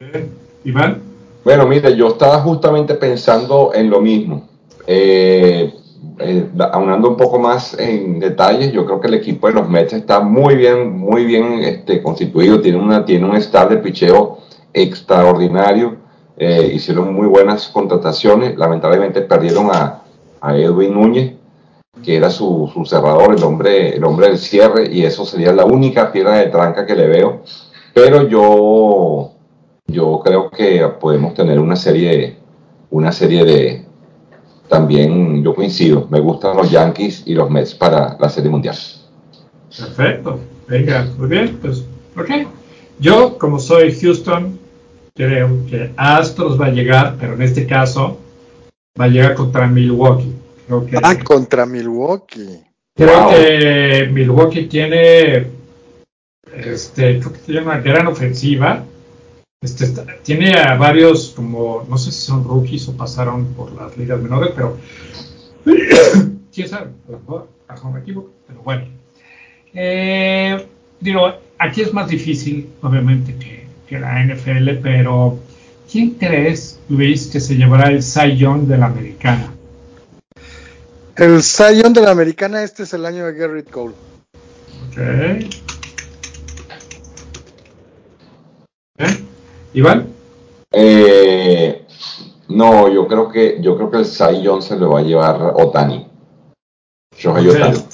¿Eh? 0.00 0.28
Iván, 0.64 1.02
Bueno, 1.44 1.66
mire, 1.66 1.96
yo 1.96 2.08
estaba 2.08 2.40
justamente 2.40 2.94
pensando 2.94 3.72
en 3.74 3.90
lo 3.90 4.00
mismo. 4.00 4.48
Eh, 4.86 5.74
eh, 6.20 6.48
aunando 6.72 7.10
un 7.10 7.16
poco 7.16 7.38
más 7.38 7.78
en 7.78 8.20
detalles, 8.20 8.72
yo 8.72 8.84
creo 8.86 9.00
que 9.00 9.08
el 9.08 9.14
equipo 9.14 9.48
de 9.48 9.54
los 9.54 9.68
Mets 9.68 9.92
está 9.92 10.20
muy 10.20 10.56
bien, 10.56 10.96
muy 10.98 11.24
bien 11.24 11.60
este, 11.60 12.02
constituido. 12.02 12.60
Tiene, 12.60 12.78
una, 12.78 13.04
tiene 13.04 13.28
un 13.28 13.36
staff 13.36 13.70
de 13.70 13.78
picheo 13.78 14.38
extraordinario. 14.72 15.96
Eh, 16.38 16.70
hicieron 16.74 17.14
muy 17.14 17.26
buenas 17.26 17.68
contrataciones. 17.68 18.56
Lamentablemente 18.56 19.22
perdieron 19.22 19.70
a, 19.72 20.02
a 20.40 20.56
Edwin 20.56 20.94
Núñez, 20.94 21.34
que 22.02 22.16
era 22.16 22.30
su, 22.30 22.70
su 22.72 22.84
cerrador, 22.84 23.34
el 23.36 23.42
hombre, 23.42 23.96
el 23.96 24.04
hombre 24.04 24.28
del 24.28 24.38
cierre, 24.38 24.88
y 24.92 25.04
eso 25.04 25.24
sería 25.24 25.52
la 25.52 25.64
única 25.64 26.12
piedra 26.12 26.36
de 26.36 26.46
tranca 26.46 26.86
que 26.86 26.94
le 26.94 27.08
veo. 27.08 27.42
Pero 27.92 28.28
yo, 28.28 29.32
yo 29.86 30.20
creo 30.24 30.50
que 30.50 30.86
podemos 31.00 31.34
tener 31.34 31.58
una 31.58 31.74
serie, 31.74 32.36
una 32.90 33.10
serie 33.10 33.44
de, 33.44 33.84
también 34.68 35.42
yo 35.42 35.54
coincido, 35.54 36.06
me 36.10 36.20
gustan 36.20 36.56
los 36.56 36.70
Yankees 36.70 37.22
y 37.26 37.34
los 37.34 37.50
Mets 37.50 37.74
para 37.74 38.16
la 38.20 38.28
Serie 38.28 38.50
Mundial. 38.50 38.76
perfecto. 39.76 40.38
Venga, 40.68 41.08
muy 41.16 41.28
bien, 41.28 41.58
pues, 41.62 41.84
ok. 42.16 42.46
Yo, 43.00 43.38
como 43.38 43.58
soy 43.58 43.92
Houston, 43.98 44.58
creo 45.18 45.66
que 45.68 45.90
Astros 45.96 46.58
va 46.58 46.66
a 46.66 46.70
llegar, 46.70 47.16
pero 47.18 47.34
en 47.34 47.42
este 47.42 47.66
caso 47.66 48.18
va 48.98 49.06
a 49.06 49.08
llegar 49.08 49.34
contra 49.34 49.66
Milwaukee. 49.66 50.32
Creo 50.66 50.86
que, 50.86 50.96
Ah, 51.02 51.18
contra 51.22 51.66
Milwaukee. 51.66 52.60
creo 52.96 53.22
Wow. 53.24 53.30
que 53.30 54.08
Milwaukee 54.12 54.66
tiene, 54.66 55.46
este, 56.54 57.18
creo 57.18 57.32
que 57.32 57.38
tiene 57.40 57.62
una 57.62 57.78
gran 57.80 58.06
ofensiva. 58.06 58.84
Este, 59.60 59.86
está- 59.86 60.06
tiene 60.22 60.54
a 60.56 60.76
varios, 60.76 61.30
como, 61.34 61.84
no 61.90 61.98
sé 61.98 62.12
si 62.12 62.20
son 62.22 62.44
rookies 62.44 62.86
o 62.88 62.96
pasaron 62.96 63.46
por 63.54 63.72
las 63.72 63.96
ligas 63.98 64.20
menores, 64.22 64.50
pero 64.54 64.76
quién 66.54 66.68
sabe, 66.68 66.90
a 67.08 67.10
lo 67.12 67.18
mejor, 67.18 67.48
a 67.66 67.72
lo 67.72 67.76
mejor 67.78 67.92
me 67.92 68.00
equivoco, 68.00 68.30
pero 68.46 68.62
bueno. 68.62 68.84
Eh, 69.74 70.64
digo, 71.00 71.32
aquí 71.58 71.80
es 71.82 71.92
más 71.92 72.08
difícil, 72.08 72.68
obviamente, 72.82 73.34
que, 73.36 73.57
que 73.88 73.98
la 73.98 74.22
NFL, 74.22 74.80
pero 74.82 75.38
¿quién 75.90 76.10
crees, 76.10 76.78
Luis, 76.88 77.28
que 77.28 77.40
se 77.40 77.56
llevará 77.56 77.90
el 77.90 78.02
Cy 78.02 78.36
Young 78.36 78.66
de 78.66 78.78
la 78.78 78.86
americana? 78.86 79.52
El 81.16 81.42
Zion 81.42 81.92
de 81.92 82.02
la 82.02 82.12
Americana, 82.12 82.62
este 82.62 82.84
es 82.84 82.92
el 82.94 83.04
año 83.04 83.26
de 83.26 83.32
Garrett 83.32 83.68
Cole. 83.70 83.94
Ok. 84.88 84.98
¿Eh? 88.98 89.18
Iván, 89.74 90.06
Eh, 90.70 91.84
no, 92.48 92.92
yo 92.92 93.08
creo 93.08 93.30
que 93.30 93.58
yo 93.60 93.76
creo 93.76 93.90
que 93.90 93.96
el 93.96 94.04
Cy 94.04 94.42
Young 94.42 94.62
se 94.62 94.76
lo 94.76 94.90
va 94.90 95.00
a 95.00 95.02
llevar 95.02 95.54
Otani. 95.56 96.06
Shohei. 97.16 97.48
Otani. 97.48 97.84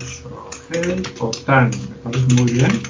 Shohei 0.00 1.02
Ohtani, 1.20 1.76
me 1.76 1.96
parece 2.02 2.34
muy 2.34 2.52
bien. 2.52 2.82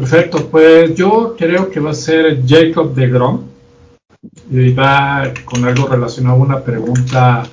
Perfecto, 0.00 0.48
pues 0.48 0.94
yo 0.94 1.36
creo 1.36 1.70
que 1.70 1.78
va 1.78 1.90
a 1.90 1.94
ser 1.94 2.40
Jacob 2.46 2.94
de 2.94 3.06
Grom 3.08 3.44
y 4.50 4.72
va 4.72 5.30
con 5.44 5.62
algo 5.66 5.88
relacionado 5.88 6.36
a 6.36 6.38
una 6.38 6.64
pregunta 6.64 7.46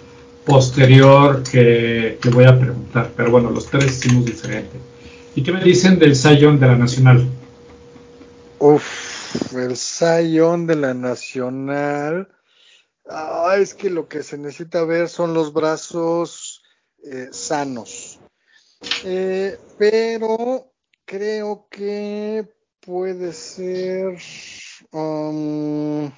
posterior 0.45 1.43
que, 1.43 2.17
voy 2.31 2.45
a 2.45 2.57
preguntar, 2.57 3.11
pero 3.17 3.31
bueno, 3.31 3.51
los 3.51 3.65
tres 3.65 3.87
hicimos 3.87 4.23
diferente. 4.23 4.77
¿Y 5.35 5.43
qué 5.43 5.51
me 5.51 5.61
dicen 5.61 5.99
del 5.99 6.15
Sayón 6.15 6.57
de 6.57 6.67
la 6.67 6.77
Nacional? 6.77 7.27
Uf, 8.59 9.53
el 9.53 9.75
Sayón 9.75 10.67
de 10.67 10.77
la 10.77 10.93
Nacional. 10.93 12.29
Ah, 13.09 13.57
es 13.59 13.73
que 13.73 13.89
lo 13.89 14.07
que 14.07 14.23
se 14.23 14.37
necesita 14.37 14.85
ver 14.85 15.09
son 15.09 15.33
los 15.33 15.51
brazos 15.51 16.63
eh, 17.03 17.27
sanos. 17.29 18.21
Eh, 19.03 19.59
pero 19.77 20.71
creo 21.07 21.67
que 21.71 22.45
puede 22.81 23.33
ser. 23.33 24.19
Um, 24.91 26.11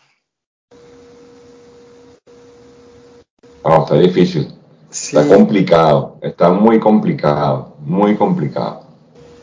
Oh, 3.62 3.84
está 3.84 3.96
difícil. 3.96 4.48
Está 4.90 5.28
complicado. 5.28 6.18
Está 6.22 6.50
muy 6.50 6.80
complicado. 6.80 7.76
Muy 7.80 8.16
complicado. 8.16 8.88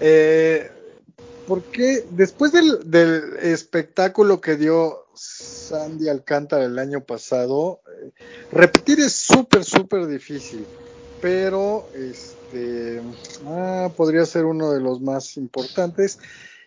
Eh, 0.01 0.71
porque 1.47 2.05
después 2.11 2.53
del, 2.53 2.91
del, 2.91 3.37
espectáculo 3.43 4.41
que 4.41 4.57
dio 4.57 5.07
Sandy 5.15 6.09
Alcántara 6.09 6.65
el 6.65 6.79
año 6.79 7.05
pasado, 7.05 7.81
eh, 7.87 8.13
repetir 8.53 9.01
es 9.01 9.13
súper, 9.13 9.65
súper 9.65 10.07
difícil. 10.07 10.67
Pero 11.21 11.87
este 12.47 13.03
ah, 13.47 13.91
podría 13.97 14.25
ser 14.25 14.45
uno 14.45 14.73
de 14.73 14.81
los 14.81 15.01
más 15.01 15.37
importantes. 15.37 16.19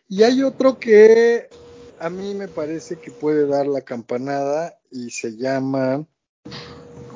Y 0.07 0.23
hay 0.23 0.43
otro 0.43 0.79
que 0.79 1.49
a 1.99 2.09
mí 2.09 2.33
me 2.33 2.47
parece 2.47 2.97
que 2.97 3.11
puede 3.11 3.47
dar 3.47 3.67
la 3.67 3.81
campanada 3.81 4.77
y 4.91 5.11
se 5.11 5.37
llama 5.37 6.05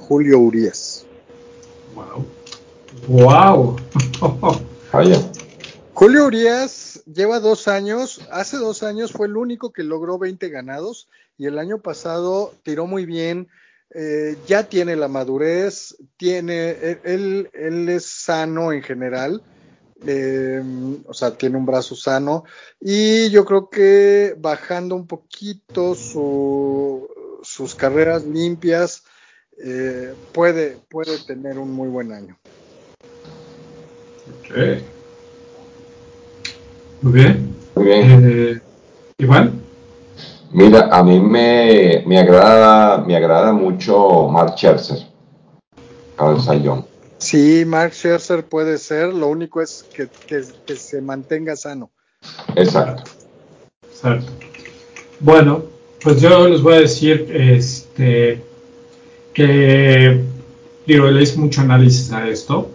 Julio 0.07 0.39
Urias. 0.39 1.05
Wow. 1.95 2.25
Wow. 3.07 3.77
Julio 5.93 6.25
Urias 6.25 7.03
lleva 7.05 7.39
dos 7.39 7.67
años, 7.67 8.21
hace 8.31 8.57
dos 8.57 8.83
años 8.83 9.11
fue 9.11 9.27
el 9.27 9.37
único 9.37 9.71
que 9.71 9.83
logró 9.83 10.17
20 10.17 10.49
ganados 10.49 11.07
y 11.37 11.45
el 11.45 11.57
año 11.57 11.79
pasado 11.79 12.53
tiró 12.63 12.87
muy 12.87 13.05
bien, 13.05 13.47
eh, 13.93 14.35
ya 14.47 14.63
tiene 14.63 14.95
la 14.95 15.07
madurez, 15.07 15.95
tiene, 16.17 16.99
él, 17.03 17.49
él 17.53 17.89
es 17.89 18.05
sano 18.05 18.71
en 18.71 18.81
general, 18.81 19.41
eh, 20.05 20.61
o 21.05 21.13
sea, 21.13 21.37
tiene 21.37 21.57
un 21.57 21.65
brazo 21.65 21.95
sano 21.95 22.43
y 22.81 23.29
yo 23.29 23.45
creo 23.45 23.69
que 23.69 24.35
bajando 24.37 24.95
un 24.95 25.07
poquito 25.07 25.95
su, 25.95 27.07
sus 27.41 27.75
carreras 27.75 28.25
limpias, 28.25 29.03
eh, 29.63 30.13
puede, 30.31 30.77
puede 30.89 31.19
tener 31.19 31.57
un 31.57 31.71
muy 31.71 31.87
buen 31.87 32.11
año. 32.11 32.37
Ok. 34.39 34.81
Muy 37.01 37.13
bien. 37.13 37.55
Muy 37.75 37.85
bien. 37.85 38.29
Eh, 38.29 38.61
Iván. 39.19 39.62
Mira, 40.53 40.87
a 40.91 41.03
mí 41.03 41.19
me, 41.19 42.03
me, 42.05 42.19
agrada, 42.19 42.99
me 42.99 43.15
agrada 43.15 43.51
mucho 43.51 44.27
Mark 44.29 44.53
Scherzer 44.55 44.99
para 46.15 46.35
el 46.35 46.41
Sayón. 46.41 46.85
Sí, 47.17 47.63
Mark 47.65 47.93
Scherzer 47.93 48.45
puede 48.45 48.77
ser, 48.77 49.13
lo 49.13 49.27
único 49.27 49.61
es 49.61 49.83
que, 49.93 50.07
que, 50.27 50.43
que 50.65 50.75
se 50.75 51.01
mantenga 51.01 51.55
sano. 51.55 51.89
Exacto. 52.55 53.03
Exacto. 53.83 54.31
Bueno, 55.19 55.63
pues 56.03 56.21
yo 56.21 56.47
les 56.47 56.61
voy 56.61 56.75
a 56.75 56.79
decir, 56.81 57.27
este, 57.33 58.43
que 59.33 60.21
digo, 60.85 61.05
le 61.07 61.23
hice 61.23 61.39
mucho 61.39 61.61
análisis 61.61 62.11
a 62.11 62.27
esto. 62.27 62.69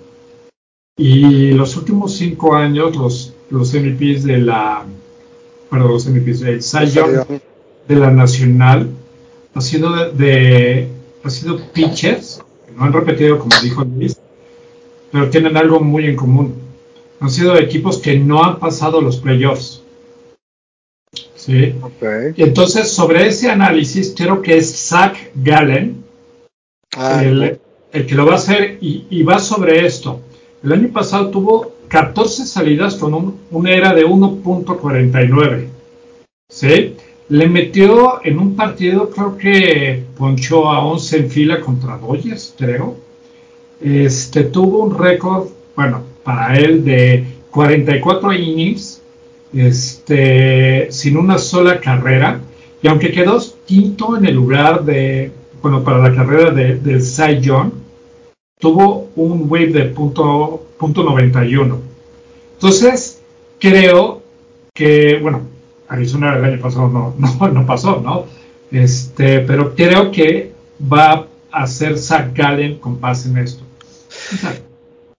Y 0.97 1.53
los 1.53 1.77
últimos 1.77 2.17
cinco 2.17 2.57
años, 2.57 2.97
los, 2.97 3.35
los 3.51 3.73
MVPs 3.73 4.25
de 4.25 4.39
la, 4.39 4.85
perdón, 5.71 5.93
los 5.93 6.07
MVPs 6.07 6.41
del 6.41 6.63
Sion 6.63 7.41
de 7.89 7.97
la 7.97 8.11
Nacional, 8.11 8.91
ha 9.55 9.61
sido 9.61 9.93
de, 9.93 10.13
de, 10.13 10.89
ha 11.25 11.31
sido 11.31 11.61
pitchers, 11.73 12.43
que 12.67 12.73
no 12.73 12.85
han 12.85 12.93
repetido 12.93 13.39
como 13.39 13.57
dijo 13.63 13.85
Luis, 13.85 14.19
pero 15.11 15.31
tienen 15.31 15.57
algo 15.57 15.81
muy 15.81 16.07
en 16.07 16.17
común. 16.17 16.55
Han 17.21 17.31
sido 17.31 17.57
equipos 17.57 17.99
que 17.99 18.19
no 18.19 18.45
han 18.45 18.61
pasado 18.61 19.01
los 19.01 19.17
playoffs. 19.17 19.83
¿Sí? 21.35 21.75
Okay. 21.81 22.35
Y 22.37 22.43
entonces, 22.43 22.91
sobre 22.91 23.27
ese 23.27 23.51
análisis, 23.51 24.15
creo 24.17 24.43
que 24.43 24.59
es 24.59 24.89
Zach 24.89 25.17
Gallen, 25.35 26.05
Ah, 26.97 27.23
el, 27.23 27.61
el, 27.93 28.07
que 28.07 28.15
lo 28.15 28.25
va 28.25 28.33
a 28.33 28.37
hacer 28.37 28.79
y, 28.81 29.07
y, 29.11 29.23
va 29.23 29.39
sobre 29.39 29.85
esto. 29.87 30.21
El 30.63 30.73
año 30.73 30.89
pasado 30.93 31.31
tuvo 31.31 31.75
14 31.89 32.47
salidas 32.47 32.97
con 32.97 33.15
un, 33.15 33.41
una 33.51 33.73
era 33.73 33.95
de 33.95 34.07
1.49. 34.07 35.69
¿Sí? 36.49 36.97
Le 37.29 37.47
metió 37.49 38.25
en 38.25 38.39
un 38.39 38.57
partido, 38.57 39.11
creo 39.11 39.37
que 39.37 40.05
ponchó 40.17 40.69
a 40.71 40.85
11 40.85 41.17
en 41.19 41.31
fila 41.31 41.61
contra 41.61 41.99
Dodgers, 41.99 42.55
creo. 42.57 42.97
Este, 43.81 44.45
tuvo 44.45 44.85
un 44.85 44.99
récord, 44.99 45.49
bueno, 45.77 46.03
para 46.23 46.59
él 46.59 46.85
de 46.85 47.25
44 47.51 48.33
innings, 48.33 49.03
este, 49.53 50.91
sin 50.91 51.17
una 51.17 51.39
sola 51.39 51.81
carrera. 51.81 52.41
Y 52.83 52.89
aunque 52.89 53.13
quedó 53.13 53.39
quinto 53.67 54.17
en 54.17 54.27
el 54.27 54.35
lugar 54.35 54.85
de 54.85 55.33
bueno, 55.63 55.83
para 55.83 55.99
la 55.99 56.15
carrera 56.15 56.51
de, 56.51 56.77
del 56.77 57.03
Cy 57.03 57.41
Young, 57.41 57.71
tuvo 58.59 59.09
un 59.17 59.47
wave 59.49 59.69
de 59.69 59.85
punto, 59.87 60.67
punto 60.79 61.03
91. 61.03 61.81
Entonces, 62.55 63.21
creo 63.59 64.23
que, 64.75 65.19
bueno, 65.21 65.43
Arizona 65.89 66.37
el 66.37 66.45
año 66.45 66.61
pasado 66.61 66.89
no, 67.19 67.49
no, 67.49 67.67
pasó, 67.67 68.01
¿no? 68.01 68.27
Este, 68.71 69.41
pero 69.41 69.75
creo 69.75 70.11
que 70.11 70.53
va 70.81 71.27
a 71.51 71.63
hacer 71.63 71.99
Zach 71.99 72.35
Gallen 72.35 72.79
con 72.79 73.01
base 73.01 73.29
en 73.29 73.39
esto. 73.39 73.63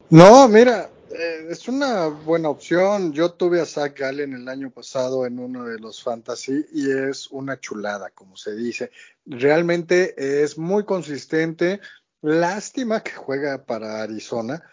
No, 0.09 0.47
mira, 0.47 0.89
eh, 1.11 1.47
es 1.49 1.67
una 1.67 2.07
buena 2.07 2.49
opción. 2.49 3.11
Yo 3.11 3.31
tuve 3.31 3.59
a 3.59 3.65
Zach 3.65 3.97
Gallen 3.97 4.33
el 4.33 4.47
año 4.47 4.69
pasado 4.69 5.25
en 5.25 5.39
uno 5.39 5.65
de 5.65 5.79
los 5.79 6.03
fantasy 6.03 6.65
y 6.71 6.91
es 6.91 7.29
una 7.31 7.59
chulada, 7.59 8.11
como 8.11 8.37
se 8.37 8.55
dice. 8.55 8.91
Realmente 9.25 10.43
es 10.43 10.57
muy 10.57 10.85
consistente. 10.85 11.81
Lástima 12.21 13.01
que 13.01 13.11
juega 13.11 13.65
para 13.65 14.01
Arizona. 14.01 14.63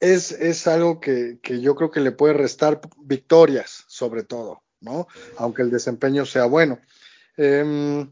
Es, 0.00 0.32
es 0.32 0.66
algo 0.66 1.00
que, 1.00 1.38
que, 1.42 1.60
yo 1.60 1.74
creo 1.76 1.90
que 1.90 2.00
le 2.00 2.12
puede 2.12 2.34
restar 2.34 2.80
victorias, 2.98 3.84
sobre 3.86 4.24
todo, 4.24 4.63
¿no? 4.84 5.08
Aunque 5.38 5.62
el 5.62 5.70
desempeño 5.70 6.24
sea 6.24 6.44
bueno. 6.44 6.78
Eh, 7.36 8.06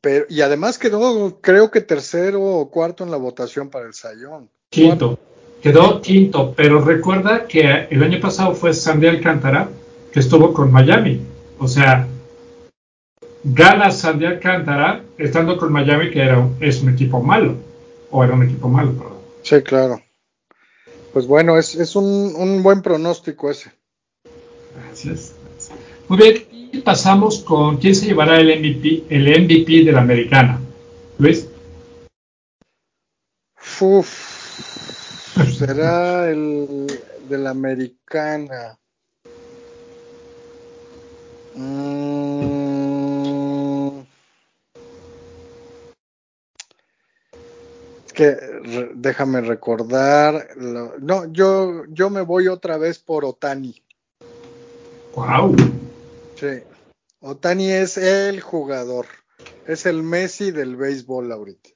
pero, 0.00 0.26
y 0.28 0.40
además 0.40 0.78
quedó, 0.78 1.40
creo 1.40 1.70
que 1.70 1.80
tercero 1.80 2.42
o 2.42 2.70
cuarto 2.70 3.04
en 3.04 3.10
la 3.10 3.16
votación 3.16 3.70
para 3.70 3.86
el 3.86 3.94
Sayón. 3.94 4.50
Quinto. 4.70 5.18
Quedó 5.62 6.00
quinto, 6.00 6.54
pero 6.56 6.80
recuerda 6.80 7.46
que 7.46 7.88
el 7.90 8.02
año 8.02 8.20
pasado 8.20 8.54
fue 8.54 8.72
Sandy 8.72 9.08
Alcántara, 9.08 9.68
que 10.12 10.20
estuvo 10.20 10.52
con 10.52 10.70
Miami. 10.70 11.20
O 11.58 11.66
sea, 11.66 12.06
gana 13.42 13.90
Sandy 13.90 14.26
Alcántara 14.26 15.02
estando 15.16 15.56
con 15.56 15.72
Miami, 15.72 16.10
que 16.10 16.20
era, 16.20 16.48
es 16.60 16.80
un 16.82 16.90
equipo 16.90 17.20
malo. 17.20 17.56
O 18.10 18.22
era 18.22 18.34
un 18.34 18.44
equipo 18.44 18.68
malo, 18.68 18.92
perdón. 18.92 19.18
Sí, 19.42 19.60
claro. 19.62 20.00
Pues 21.12 21.26
bueno, 21.26 21.58
es, 21.58 21.74
es 21.74 21.96
un, 21.96 22.34
un, 22.36 22.62
buen 22.62 22.80
pronóstico 22.80 23.50
ese. 23.50 23.72
Gracias. 24.76 25.34
Muy 26.08 26.16
bien, 26.16 26.42
y 26.50 26.80
pasamos 26.80 27.40
con 27.40 27.76
quién 27.76 27.94
se 27.94 28.06
llevará 28.06 28.40
el 28.40 28.48
MVP, 28.58 29.04
el 29.10 29.28
MVP 29.44 29.84
de 29.84 29.92
la 29.92 30.00
americana. 30.00 30.58
Luis. 31.18 31.46
Uf, 33.80 34.08
será 35.58 36.30
el 36.30 36.86
de 37.28 37.38
la 37.38 37.50
americana. 37.50 38.78
Mm. 41.54 42.38
Es 48.06 48.12
que 48.14 48.30
re, 48.34 48.90
déjame 48.94 49.42
recordar. 49.42 50.48
Lo, 50.56 50.98
no, 50.98 51.30
yo, 51.32 51.84
yo 51.90 52.08
me 52.08 52.22
voy 52.22 52.48
otra 52.48 52.78
vez 52.78 52.98
por 52.98 53.26
Otani. 53.26 53.82
Wow. 55.14 55.54
Sí. 56.38 56.62
Otani 57.20 57.70
es 57.70 57.96
el 57.98 58.40
jugador. 58.40 59.06
Es 59.66 59.86
el 59.86 60.02
Messi 60.02 60.50
del 60.50 60.76
béisbol 60.76 61.32
ahorita. 61.32 61.70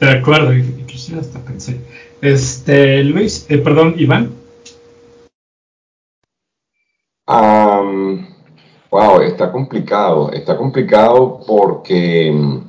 De 0.00 0.10
acuerdo, 0.10 0.52
inclusive 0.52 1.20
hasta 1.20 1.38
pensé. 1.40 1.80
Este, 2.20 3.04
Luis, 3.04 3.46
eh, 3.48 3.58
perdón, 3.58 3.94
Iván. 3.96 4.32
Um, 7.28 8.26
wow, 8.90 9.20
está 9.20 9.52
complicado, 9.52 10.32
está 10.32 10.56
complicado 10.56 11.40
porque 11.46 12.60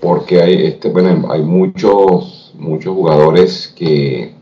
porque 0.00 0.40
hay 0.40 0.66
este, 0.66 0.90
bueno, 0.90 1.30
hay 1.32 1.42
muchos 1.42 2.52
muchos 2.54 2.94
jugadores 2.94 3.74
que 3.76 4.34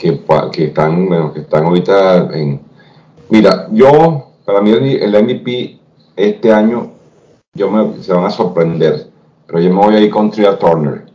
que, 0.00 0.18
que 0.50 0.64
están, 0.64 1.06
bueno, 1.06 1.32
que 1.32 1.40
están 1.40 1.64
ahorita 1.66 2.30
en... 2.32 2.69
Mira, 3.30 3.68
yo, 3.70 4.32
para 4.44 4.60
mí 4.60 4.72
el 4.72 5.22
MVP 5.22 5.78
este 6.16 6.52
año, 6.52 6.92
yo 7.54 7.70
me, 7.70 8.02
se 8.02 8.12
van 8.12 8.24
a 8.24 8.30
sorprender, 8.30 9.06
pero 9.46 9.60
yo 9.60 9.70
me 9.70 9.76
voy 9.76 9.94
a 9.94 10.00
ir 10.00 10.10
con 10.10 10.30
Tria 10.30 10.58
Turner. 10.58 11.06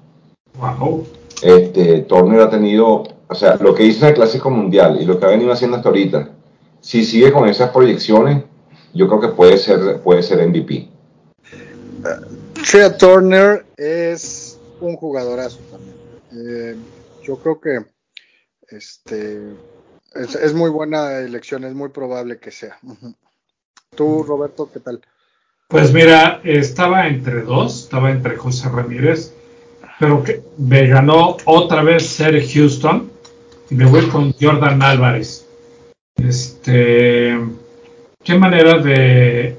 Wow. 0.58 1.06
Este, 1.42 2.02
Turner 2.04 2.42
ha 2.42 2.50
tenido, 2.50 3.04
o 3.28 3.36
sea, 3.36 3.58
lo 3.58 3.76
que 3.76 3.84
hizo 3.84 4.06
en 4.06 4.10
el 4.10 4.16
Clásico 4.16 4.50
Mundial 4.50 4.98
y 5.02 5.06
lo 5.06 5.20
que 5.20 5.26
ha 5.26 5.30
venido 5.30 5.52
haciendo 5.52 5.76
hasta 5.76 5.90
ahorita, 5.90 6.30
si 6.80 7.04
sigue 7.04 7.34
con 7.34 7.50
esas 7.50 7.72
proyecciones, 7.72 8.44
yo 8.94 9.08
creo 9.08 9.20
que 9.20 9.28
puede 9.28 9.58
ser, 9.58 10.00
puede 10.02 10.24
ser 10.24 10.48
MVP. 10.48 10.88
Tria 12.70 12.98
Turner 12.98 13.66
es 13.76 14.58
un 14.80 14.96
jugadorazo 14.96 15.60
también. 15.70 15.96
Eh, 16.32 16.76
yo 17.24 17.38
creo 17.38 17.60
que 17.60 17.80
este 18.70 19.42
es, 20.16 20.54
muy 20.54 20.70
buena 20.70 21.20
elección, 21.20 21.64
es 21.66 21.74
muy 21.74 21.90
probable 21.90 22.38
que 22.38 22.52
sea. 22.52 22.78
Tú, 23.96 24.24
Roberto, 24.24 24.70
¿qué 24.72 24.80
tal? 24.80 25.02
Pues 25.68 25.94
mira, 25.94 26.42
estaba 26.44 27.08
entre 27.08 27.42
dos, 27.42 27.84
estaba 27.84 28.12
entre 28.12 28.38
José 28.38 28.70
Ramírez, 28.70 29.34
pero 30.00 30.24
que 30.24 30.42
me 30.58 30.88
ganó 30.88 31.38
otra 31.46 31.84
vez 31.84 32.08
ser 32.08 32.42
Houston 32.48 33.12
y 33.70 33.76
me 33.76 33.86
voy 33.86 34.08
con 34.08 34.34
Jordan 34.34 34.82
Álvarez. 34.82 35.46
Este, 36.16 37.38
qué 38.24 38.36
manera 38.36 38.78
de, 38.80 39.58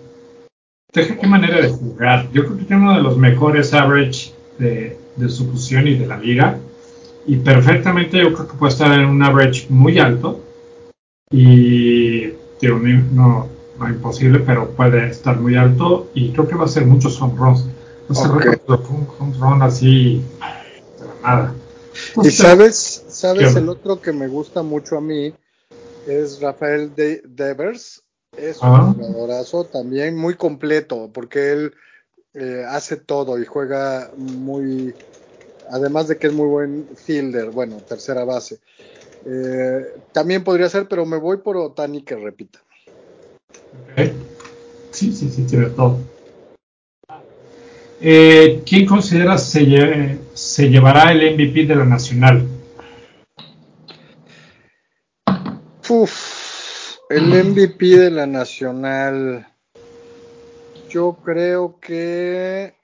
qué 0.92 1.27
manera 1.27 1.61
de 1.61 1.69
jugar. 1.69 2.31
Yo 2.33 2.45
creo 2.45 2.57
que 2.57 2.64
tiene 2.64 2.83
uno 2.83 2.97
de 2.97 3.03
los 3.03 3.19
mejores 3.19 3.75
average 3.75 4.33
de, 4.59 4.97
de 5.16 5.29
su 5.29 5.51
posición 5.51 5.88
y 5.88 5.97
de 5.97 6.07
la 6.07 6.19
liga 6.19 6.59
y 7.27 7.37
perfectamente 7.37 8.19
yo 8.19 8.33
creo 8.33 8.49
que 8.49 8.57
puede 8.57 8.73
estar 8.73 8.92
en 8.92 9.07
un 9.07 9.23
average 9.23 9.66
muy 9.69 9.99
alto 9.99 10.46
y 11.31 12.33
no, 13.12 13.49
no 13.79 13.89
imposible, 13.89 14.41
pero 14.41 14.71
puede 14.71 15.09
estar 15.09 15.39
muy 15.41 15.57
alto 15.57 16.09
y 16.15 16.33
creo 16.33 16.49
que 16.49 16.55
va 16.55 16.65
a 16.65 16.69
ser 16.69 16.87
muchos 16.87 17.21
home 17.21 17.35
runs. 17.37 17.65
un 18.09 19.09
home 19.19 19.37
run 19.39 19.62
así 19.62 20.23
de 20.99 21.23
nada. 21.23 21.55
y 22.23 22.31
sabes, 22.31 23.05
sabes 23.09 23.57
el 23.57 23.69
otro 23.69 24.01
que 24.01 24.12
me 24.12 24.29
gusta 24.29 24.62
mucho 24.62 24.99
a 24.99 25.01
mí 25.01 25.35
es 26.07 26.41
Rafael 26.41 26.93
Devers. 26.95 28.03
Es 28.37 28.61
un 28.61 28.69
ah. 28.69 28.95
jugadorazo 28.95 29.65
también 29.65 30.15
muy 30.17 30.35
completo 30.35 31.11
porque 31.12 31.53
él 31.53 31.75
eh, 32.35 32.65
hace 32.69 32.97
todo 32.97 33.41
y 33.41 33.47
juega 33.47 34.11
muy 34.17 34.95
además 35.71 36.09
de 36.09 36.19
que 36.19 36.29
es 36.29 36.33
muy 36.33 36.47
buen 36.47 36.89
fielder, 36.97 37.51
bueno, 37.51 37.79
tercera 37.79 38.25
base. 38.25 38.61
Eh, 39.29 39.87
también 40.12 40.45
podría 40.45 40.69
ser, 40.69 40.87
pero 40.87 41.05
me 41.05 41.17
voy 41.17 41.39
por 41.39 41.57
Otani 41.57 42.03
que 42.03 42.15
repita. 42.15 42.61
Sí, 44.93 45.12
sí, 45.12 45.29
sí, 45.29 45.43
tiene 45.47 45.67
todo. 45.71 45.99
Eh, 48.01 48.62
¿Quién 48.65 48.87
considera 48.87 49.37
se, 49.37 50.19
se 50.33 50.69
llevará 50.69 51.11
el 51.11 51.35
MVP 51.35 51.67
de 51.67 51.75
la 51.75 51.85
Nacional? 51.85 52.47
Uf, 55.89 56.97
el 57.09 57.45
MVP 57.45 57.87
de 57.99 58.11
la 58.11 58.27
Nacional. 58.27 59.47
Yo 60.89 61.19
creo 61.25 61.81
que 61.81 62.75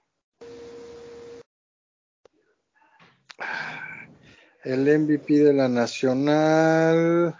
El 4.64 4.86
MVP 4.86 5.42
de 5.42 5.52
la 5.52 5.68
Nacional. 5.68 7.36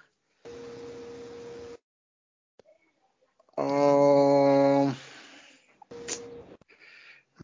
Ah, 3.56 4.92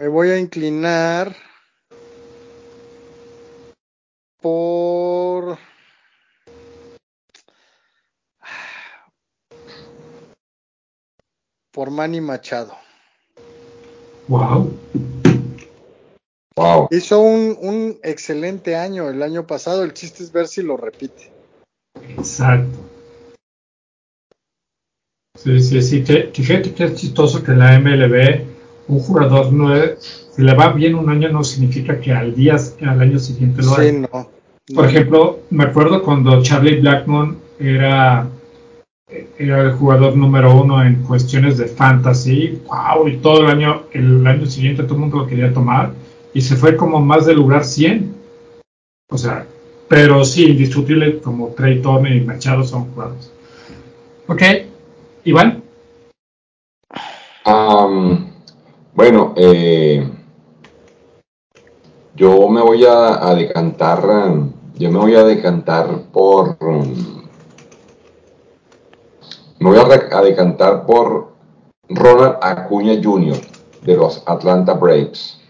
me 0.00 0.08
voy 0.08 0.30
a 0.30 0.38
inclinar 0.38 1.36
por 4.40 5.58
por 11.70 11.90
Manny 11.92 12.20
Machado. 12.20 12.76
Wow. 14.26 14.72
Hizo 16.90 17.20
un, 17.20 17.98
excelente 18.02 18.76
año 18.76 19.08
el 19.08 19.22
año 19.22 19.46
pasado. 19.46 19.82
El 19.84 19.92
chiste 19.92 20.22
es 20.22 20.32
ver 20.32 20.48
si 20.48 20.62
lo 20.62 20.76
repite. 20.76 21.30
Exacto. 22.16 22.78
Sí, 25.36 25.60
sí, 25.60 25.82
sí. 25.82 26.02
Fíjate 26.02 26.74
que 26.74 26.84
es 26.84 26.94
chistoso 26.94 27.42
que 27.42 27.52
en 27.52 27.58
la 27.60 27.78
MLB 27.78 28.40
un 28.88 29.00
jugador 29.00 29.52
no 29.52 29.74
si 29.98 30.42
le 30.42 30.54
va 30.54 30.72
bien 30.72 30.94
un 30.94 31.10
año 31.10 31.28
no 31.28 31.44
significa 31.44 32.00
que 32.00 32.12
al 32.12 32.34
día 32.34 32.56
al 32.80 33.00
año 33.00 33.18
siguiente 33.18 33.62
lo 33.62 33.74
sí, 33.74 33.92
No, 33.92 34.30
Por 34.74 34.86
ejemplo, 34.86 35.40
me 35.50 35.64
acuerdo 35.64 36.02
cuando 36.02 36.42
Charlie 36.42 36.80
Blackmon 36.80 37.38
era 37.60 38.28
era 39.38 39.62
el 39.62 39.72
jugador 39.72 40.16
número 40.16 40.54
uno 40.60 40.82
en 40.82 41.02
cuestiones 41.02 41.56
de 41.56 41.66
fantasy, 41.66 42.60
wow, 42.66 43.08
y 43.08 43.16
todo 43.18 43.40
el 43.40 43.46
año, 43.46 43.84
el 43.92 44.26
año 44.26 44.46
siguiente 44.46 44.82
todo 44.82 44.94
el 44.94 45.00
mundo 45.00 45.18
lo 45.18 45.26
quería 45.26 45.52
tomar 45.52 45.92
y 46.34 46.40
se 46.40 46.56
fue 46.56 46.76
como 46.76 47.00
más 47.00 47.26
del 47.26 47.36
lugar 47.36 47.64
100. 47.64 48.14
O 49.10 49.18
sea, 49.18 49.46
pero 49.88 50.24
sí, 50.24 50.46
indiscutible 50.46 51.20
como 51.20 51.48
Trey 51.48 51.80
Turner 51.80 52.14
y 52.14 52.20
Machado 52.20 52.62
son 52.62 52.92
jugadores. 52.92 53.32
Ok, 54.26 54.42
Iván. 55.24 55.62
bueno, 58.94 59.32
eh, 59.36 60.06
yo 62.14 62.48
me 62.48 62.60
voy 62.60 62.84
a, 62.84 63.34
decantar, 63.34 64.02
yo 64.76 64.90
me 64.90 64.98
voy 64.98 65.14
a 65.14 65.24
decantar 65.24 66.02
por, 66.12 66.58
me 69.58 69.70
voy 69.70 69.78
a, 69.78 70.18
a 70.18 70.22
decantar 70.22 70.84
por 70.84 71.32
Ronald 71.88 72.36
Acuña 72.42 73.00
Jr. 73.02 73.38
de 73.82 73.96
los 73.96 74.22
Atlanta 74.26 74.74
Braves. 74.74 75.40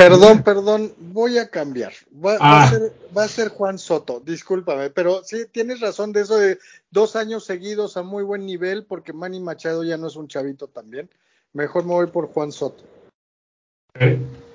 Perdón, 0.00 0.42
perdón, 0.42 0.92
voy 0.98 1.36
a 1.36 1.50
cambiar. 1.50 1.92
Va, 2.24 2.32
a 2.32 2.38
ah. 2.40 2.70
ser, 2.70 2.92
va, 3.16 3.24
a 3.24 3.28
ser, 3.28 3.48
Juan 3.50 3.78
Soto, 3.78 4.22
discúlpame, 4.24 4.88
pero 4.88 5.22
sí, 5.24 5.44
tienes 5.52 5.80
razón 5.80 6.12
de 6.12 6.22
eso 6.22 6.38
de 6.38 6.58
dos 6.90 7.16
años 7.16 7.44
seguidos 7.44 7.98
a 7.98 8.02
muy 8.02 8.22
buen 8.22 8.46
nivel, 8.46 8.86
porque 8.86 9.12
Manny 9.12 9.40
Machado 9.40 9.84
ya 9.84 9.98
no 9.98 10.06
es 10.06 10.16
un 10.16 10.26
chavito 10.26 10.68
también. 10.68 11.10
Mejor 11.52 11.84
me 11.84 11.92
voy 11.92 12.06
por 12.06 12.28
Juan 12.28 12.50
Soto. 12.50 12.82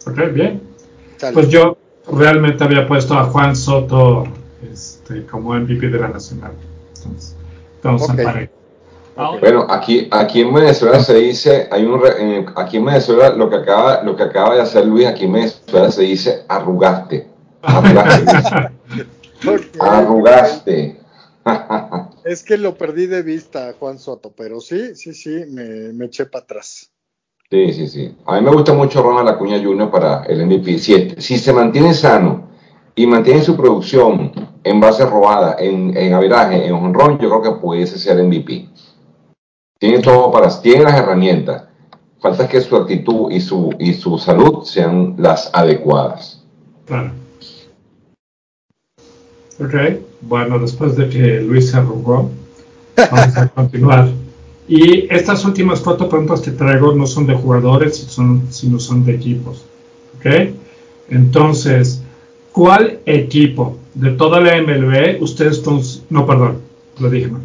Ok, 0.07 0.33
bien. 0.33 0.63
Pues 1.31 1.49
yo 1.49 1.77
realmente 2.11 2.63
había 2.63 2.87
puesto 2.87 3.13
a 3.13 3.25
Juan 3.25 3.55
Soto 3.55 4.23
este, 4.73 5.27
como 5.27 5.53
MVP 5.53 5.89
de 5.89 5.99
la 5.99 6.07
Nacional. 6.07 6.53
Entonces, 6.95 7.35
vamos 7.83 8.09
a 8.09 8.49
Bueno, 9.15 9.65
aquí, 9.69 10.07
aquí 10.11 10.41
en 10.41 10.53
Venezuela 10.53 10.99
se 10.99 11.15
dice, 11.15 11.69
hay 11.71 11.85
un, 11.85 12.01
aquí 12.55 12.77
en 12.77 12.85
Venezuela 12.85 13.29
lo 13.29 13.49
que 13.49 13.55
acaba, 13.55 14.03
lo 14.03 14.15
que 14.15 14.23
acaba 14.23 14.55
de 14.55 14.61
hacer 14.61 14.85
Luis, 14.85 15.07
aquí 15.07 15.23
en 15.25 15.33
Venezuela 15.33 15.89
se 15.89 16.01
dice 16.01 16.43
arrugaste. 16.49 17.27
Arrugaste. 17.61 18.71
arrugaste. 19.79 20.99
es 22.25 22.43
que 22.43 22.57
lo 22.57 22.75
perdí 22.75 23.05
de 23.05 23.21
vista, 23.21 23.73
Juan 23.79 23.99
Soto, 23.99 24.33
pero 24.35 24.59
sí, 24.59 24.95
sí, 24.95 25.13
sí, 25.13 25.45
me, 25.49 25.93
me 25.93 26.05
eché 26.05 26.25
para 26.25 26.43
atrás. 26.43 26.91
Sí, 27.49 27.73
sí, 27.73 27.87
sí. 27.87 28.15
A 28.25 28.35
mí 28.35 28.41
me 28.41 28.51
gusta 28.51 28.73
mucho 28.73 29.01
Ronald 29.01 29.29
Acuña 29.29 29.61
Jr. 29.63 29.89
para 29.91 30.23
el 30.23 30.45
MVP. 30.45 30.79
Si, 30.79 31.11
si 31.19 31.37
se 31.37 31.53
mantiene 31.53 31.93
sano 31.93 32.49
y 32.95 33.05
mantiene 33.05 33.41
su 33.43 33.55
producción 33.55 34.31
en 34.63 34.79
base 34.79 35.05
robada, 35.05 35.55
en, 35.59 35.95
en 35.95 36.13
averaje, 36.13 36.65
en 36.65 36.73
honrón, 36.73 37.19
yo 37.19 37.29
creo 37.29 37.41
que 37.41 37.61
pudiese 37.61 37.99
ser 37.99 38.21
MVP. 38.21 38.67
Tiene 39.85 39.99
todo 39.99 40.31
para, 40.31 40.49
tiene 40.61 40.83
las 40.83 40.97
herramientas. 40.97 41.65
Falta 42.19 42.47
que 42.47 42.59
su 42.59 42.75
actitud 42.75 43.29
y 43.29 43.39
su, 43.39 43.69
y 43.77 43.93
su 43.93 44.17
salud 44.17 44.63
sean 44.63 45.13
las 45.19 45.51
adecuadas. 45.53 46.43
Claro. 46.87 47.11
Ok, 49.59 49.75
bueno, 50.21 50.57
después 50.57 50.95
de 50.95 51.07
que 51.07 51.39
Luis 51.39 51.69
se 51.69 51.77
arrugó, 51.77 52.31
vamos 52.97 53.37
a 53.37 53.47
continuar. 53.55 54.09
Y 54.67 55.05
estas 55.13 55.45
últimas 55.45 55.81
cuatro 55.81 56.09
preguntas 56.09 56.41
que 56.41 56.49
traigo 56.49 56.91
no 56.95 57.05
son 57.05 57.27
de 57.27 57.35
jugadores, 57.35 57.95
son, 57.95 58.47
sino 58.49 58.79
son 58.79 59.05
de 59.05 59.13
equipos. 59.13 59.65
¿Ok? 60.17 60.55
Entonces, 61.09 62.01
¿cuál 62.51 63.01
equipo 63.05 63.77
de 63.93 64.09
toda 64.13 64.41
la 64.41 64.59
MLB 64.63 65.21
ustedes... 65.21 65.61
No, 66.09 66.25
perdón, 66.25 66.61
lo 66.97 67.07
dije 67.07 67.27
mal. 67.27 67.41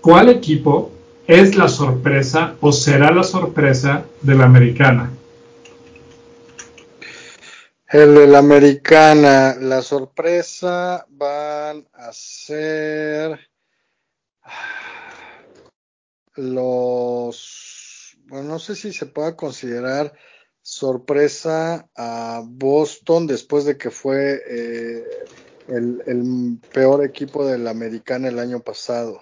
¿Cuál 0.00 0.28
equipo 0.28 0.92
es 1.26 1.56
la 1.56 1.68
sorpresa 1.68 2.56
o 2.60 2.72
será 2.72 3.12
la 3.12 3.22
sorpresa 3.22 4.04
de 4.20 4.34
la 4.34 4.44
americana? 4.44 5.10
El 7.88 8.14
de 8.14 8.26
la 8.26 8.38
americana, 8.38 9.54
la 9.60 9.82
sorpresa 9.82 11.06
van 11.10 11.86
a 11.92 12.10
ser 12.12 13.38
los, 16.36 18.16
bueno, 18.28 18.48
no 18.48 18.58
sé 18.58 18.76
si 18.76 18.94
se 18.94 19.04
pueda 19.04 19.36
considerar 19.36 20.14
sorpresa 20.62 21.86
a 21.94 22.42
Boston 22.46 23.26
después 23.26 23.66
de 23.66 23.76
que 23.76 23.90
fue 23.90 24.40
eh, 24.48 25.04
el, 25.68 26.02
el, 26.06 26.58
peor 26.72 27.04
equipo 27.04 27.44
de 27.44 27.58
la 27.58 27.72
americana 27.72 28.28
el 28.28 28.38
año 28.38 28.60
pasado. 28.60 29.20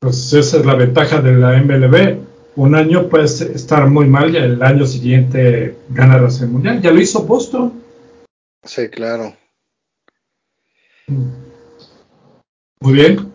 Pues 0.00 0.32
esa 0.32 0.58
es 0.58 0.66
la 0.66 0.74
ventaja 0.74 1.20
de 1.20 1.32
la 1.32 1.56
MLB. 1.62 2.18
Un 2.56 2.74
año 2.74 3.08
puede 3.08 3.24
estar 3.24 3.88
muy 3.88 4.06
mal 4.06 4.34
y 4.34 4.38
el 4.38 4.62
año 4.62 4.86
siguiente 4.86 5.76
gana 5.90 6.18
la 6.18 6.30
Serie 6.30 6.52
Mundial. 6.52 6.80
Ya 6.80 6.90
lo 6.90 7.00
hizo 7.00 7.22
Boston. 7.22 7.82
Sí, 8.62 8.88
claro. 8.88 9.34
Muy 12.80 12.92
bien. 12.92 13.32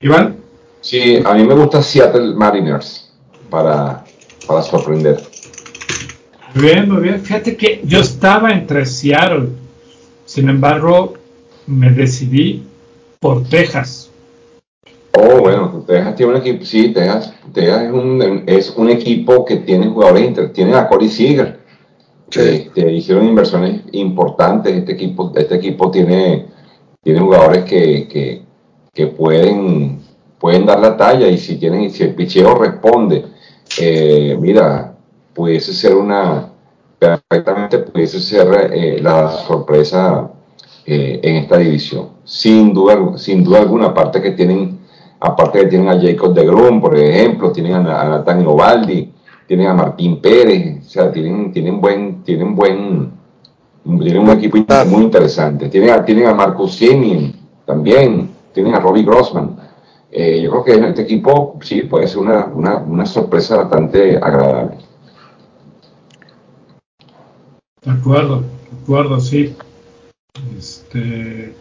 Iván. 0.00 0.36
Sí, 0.80 1.20
a 1.24 1.34
mí 1.34 1.44
me 1.44 1.54
gusta 1.54 1.82
Seattle 1.82 2.34
Mariners 2.34 3.12
para, 3.50 4.04
para 4.46 4.62
sorprender. 4.62 5.22
Muy 6.54 6.64
bien, 6.64 6.90
muy 6.90 7.02
bien. 7.02 7.20
Fíjate 7.20 7.56
que 7.56 7.82
yo 7.84 8.00
estaba 8.00 8.52
entre 8.52 8.86
Seattle. 8.86 9.48
Sin 10.24 10.48
embargo, 10.48 11.14
me 11.66 11.90
decidí 11.90 12.62
por 13.20 13.48
Texas. 13.48 14.07
Oh, 15.20 15.40
bueno, 15.40 15.82
Texas 15.84 16.14
tiene 16.14 16.32
un 16.32 16.38
equipo, 16.38 16.64
sí, 16.64 16.90
Texas, 16.90 17.34
Texas 17.52 17.82
es, 17.82 17.92
un, 17.92 18.44
es 18.46 18.70
un 18.76 18.88
equipo 18.88 19.44
que 19.44 19.56
tiene 19.56 19.88
jugadores, 19.88 20.24
inter, 20.24 20.52
tiene 20.52 20.74
a 20.76 20.88
Corey 20.88 21.08
Seager, 21.08 21.58
sí. 22.30 22.40
este, 22.40 22.92
hicieron 22.92 23.26
inversiones 23.26 23.82
importantes, 23.90 24.76
este 24.76 24.92
equipo, 24.92 25.32
este 25.34 25.56
equipo 25.56 25.90
tiene, 25.90 26.46
tiene 27.02 27.18
jugadores 27.18 27.64
que, 27.64 28.06
que, 28.06 28.42
que 28.94 29.08
pueden, 29.08 29.98
pueden 30.38 30.64
dar 30.64 30.78
la 30.78 30.96
talla 30.96 31.26
y 31.26 31.36
si 31.36 31.56
tienen, 31.56 31.90
si 31.90 32.04
el 32.04 32.14
picheo 32.14 32.54
responde, 32.54 33.24
eh, 33.80 34.36
mira, 34.40 34.94
pudiese 35.34 35.72
ser 35.72 35.96
una, 35.96 36.52
perfectamente 36.96 37.78
pudiese 37.78 38.20
ser 38.20 38.70
eh, 38.72 39.00
la 39.02 39.30
sorpresa 39.30 40.30
eh, 40.86 41.18
en 41.24 41.36
esta 41.36 41.58
división. 41.58 42.10
Sin 42.22 42.72
duda, 42.72 43.18
sin 43.18 43.42
duda 43.42 43.60
alguna, 43.60 43.86
aparte 43.86 44.22
que 44.22 44.30
tienen, 44.30 44.77
aparte 45.20 45.60
que 45.60 45.66
tienen 45.66 45.88
a 45.88 46.00
Jacob 46.00 46.34
de 46.34 46.46
Grum, 46.46 46.80
por 46.80 46.96
ejemplo, 46.96 47.52
tienen 47.52 47.74
a, 47.74 48.00
a 48.00 48.08
Nathan 48.08 48.46
Ovaldi, 48.46 49.12
tienen 49.46 49.66
a 49.66 49.74
Martín 49.74 50.20
Pérez, 50.20 50.86
o 50.86 50.88
sea, 50.88 51.10
tienen, 51.10 51.52
tienen 51.52 51.80
buen, 51.80 52.22
tienen 52.22 52.54
buen, 52.54 53.10
tienen 53.82 54.18
un 54.18 54.30
equipo 54.30 54.58
muy 54.86 55.04
interesante. 55.04 55.68
Tienen 55.68 55.90
a, 55.90 56.04
tienen 56.04 56.26
a 56.26 56.34
Marcus 56.34 56.74
Simeon 56.74 57.32
también, 57.64 58.30
tienen 58.52 58.74
a 58.74 58.80
Robbie 58.80 59.04
Grossman. 59.04 59.56
Eh, 60.10 60.42
yo 60.42 60.50
creo 60.50 60.64
que 60.64 60.88
este 60.88 61.02
equipo 61.02 61.58
sí 61.62 61.82
puede 61.82 62.08
ser 62.08 62.18
una, 62.18 62.46
una, 62.46 62.76
una 62.78 63.06
sorpresa 63.06 63.56
bastante 63.56 64.16
agradable. 64.16 64.78
De 67.82 67.90
acuerdo, 67.90 68.40
de 68.40 68.82
acuerdo, 68.82 69.20
sí. 69.20 69.54
Este. 70.56 71.54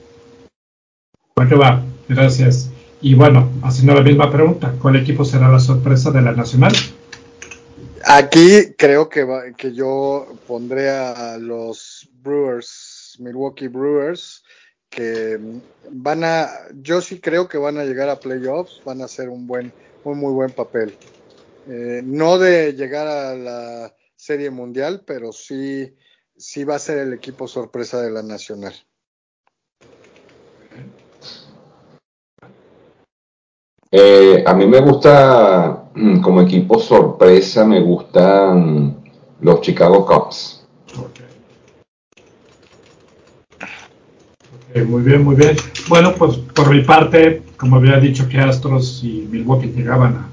¿Para 1.34 1.50
qué 1.50 1.56
va? 1.56 1.84
Gracias. 2.10 2.72
Y 3.02 3.14
bueno, 3.14 3.52
haciendo 3.64 3.94
la 3.94 4.02
misma 4.02 4.32
pregunta, 4.32 4.74
¿cuál 4.82 4.96
equipo 4.96 5.24
será 5.24 5.50
la 5.50 5.60
sorpresa 5.60 6.12
de 6.12 6.22
la 6.22 6.32
Nacional? 6.32 6.74
Aquí 8.06 8.74
creo 8.78 9.10
que, 9.10 9.24
va, 9.24 9.52
que 9.52 9.74
yo 9.74 10.28
pondré 10.48 10.90
a 10.90 11.38
los 11.38 12.10
Brewers, 12.24 13.18
Milwaukee 13.20 13.68
Brewers, 13.68 14.44
que 14.90 15.40
van 15.92 16.24
a, 16.24 16.50
yo 16.82 17.02
sí 17.02 17.20
creo 17.20 17.48
que 17.48 17.58
van 17.58 17.78
a 17.78 17.84
llegar 17.84 18.10
a 18.10 18.20
playoffs, 18.20 18.82
van 18.84 19.02
a 19.02 19.06
hacer 19.06 19.30
un 19.30 19.46
buen, 19.46 19.72
un 20.04 20.18
muy 20.18 20.34
buen 20.34 20.52
papel. 20.52 20.96
Eh, 21.68 22.02
no 22.04 22.40
de 22.40 22.74
llegar 22.74 23.08
a 23.08 23.36
la 23.36 23.94
Serie 24.16 24.50
Mundial, 24.50 25.04
pero 25.06 25.32
sí, 25.32 25.94
sí 26.36 26.64
va 26.64 26.76
a 26.76 26.80
ser 26.80 26.98
el 27.00 27.14
equipo 27.14 27.48
sorpresa 27.48 28.02
de 28.02 28.10
la 28.10 28.24
Nacional. 28.24 28.74
Eh, 33.92 34.44
a 34.46 34.54
mí 34.54 34.66
me 34.66 34.82
gusta, 34.82 35.86
como 36.22 36.42
equipo 36.42 36.80
sorpresa, 36.80 37.66
me 37.66 37.80
gustan 37.80 38.98
los 39.42 39.62
Chicago 39.62 40.06
Cubs. 40.06 40.66
Okay. 40.94 41.26
Okay, 44.70 44.84
muy 44.84 45.02
bien, 45.04 45.24
muy 45.24 45.36
bien. 45.36 45.56
Bueno, 45.88 46.14
pues 46.14 46.38
por 46.38 46.70
mi 46.70 46.82
parte, 46.82 47.44
como 47.58 47.78
había 47.78 47.98
dicho 48.00 48.28
que 48.28 48.38
Astros 48.40 49.02
y 49.04 49.28
Milwaukee 49.32 49.68
llegaban 49.68 50.16
a 50.16 50.30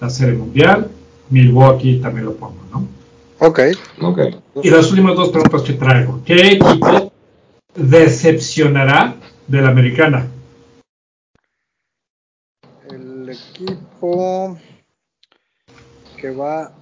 la 0.00 0.10
Serie 0.10 0.34
Mundial, 0.34 0.90
Milwaukee 1.30 2.00
también 2.00 2.26
lo 2.26 2.34
pongo, 2.34 2.58
¿no? 2.70 2.86
Ok. 3.40 3.60
okay. 4.02 4.36
Y 4.62 4.70
las 4.70 4.90
últimas 4.90 5.16
dos 5.16 5.30
preguntas 5.30 5.62
que 5.62 5.74
traigo. 5.74 6.20
¿Qué 6.24 6.52
equipo 6.52 7.12
decepcionará 7.74 9.14
de 9.46 9.62
la 9.62 9.68
americana? 9.68 10.26
Equipo 13.58 14.56
que 16.16 16.30
va 16.30 16.72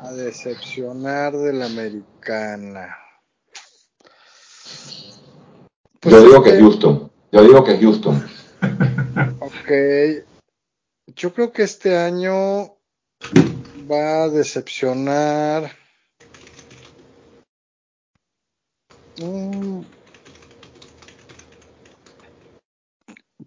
a 0.00 0.12
decepcionar 0.12 1.32
de 1.32 1.52
la 1.52 1.66
americana. 1.66 2.96
Pues 6.00 6.14
Yo 6.14 6.22
digo 6.22 6.42
que 6.42 6.58
Houston. 6.58 7.12
Yo 7.32 7.42
digo 7.42 7.64
que 7.64 7.78
Houston. 7.78 8.24
Ok. 9.40 10.26
Yo 11.14 11.32
creo 11.32 11.52
que 11.52 11.62
este 11.62 11.96
año 11.96 12.76
va 13.90 14.24
a 14.24 14.28
decepcionar. 14.28 15.70
Mm. 19.18 19.82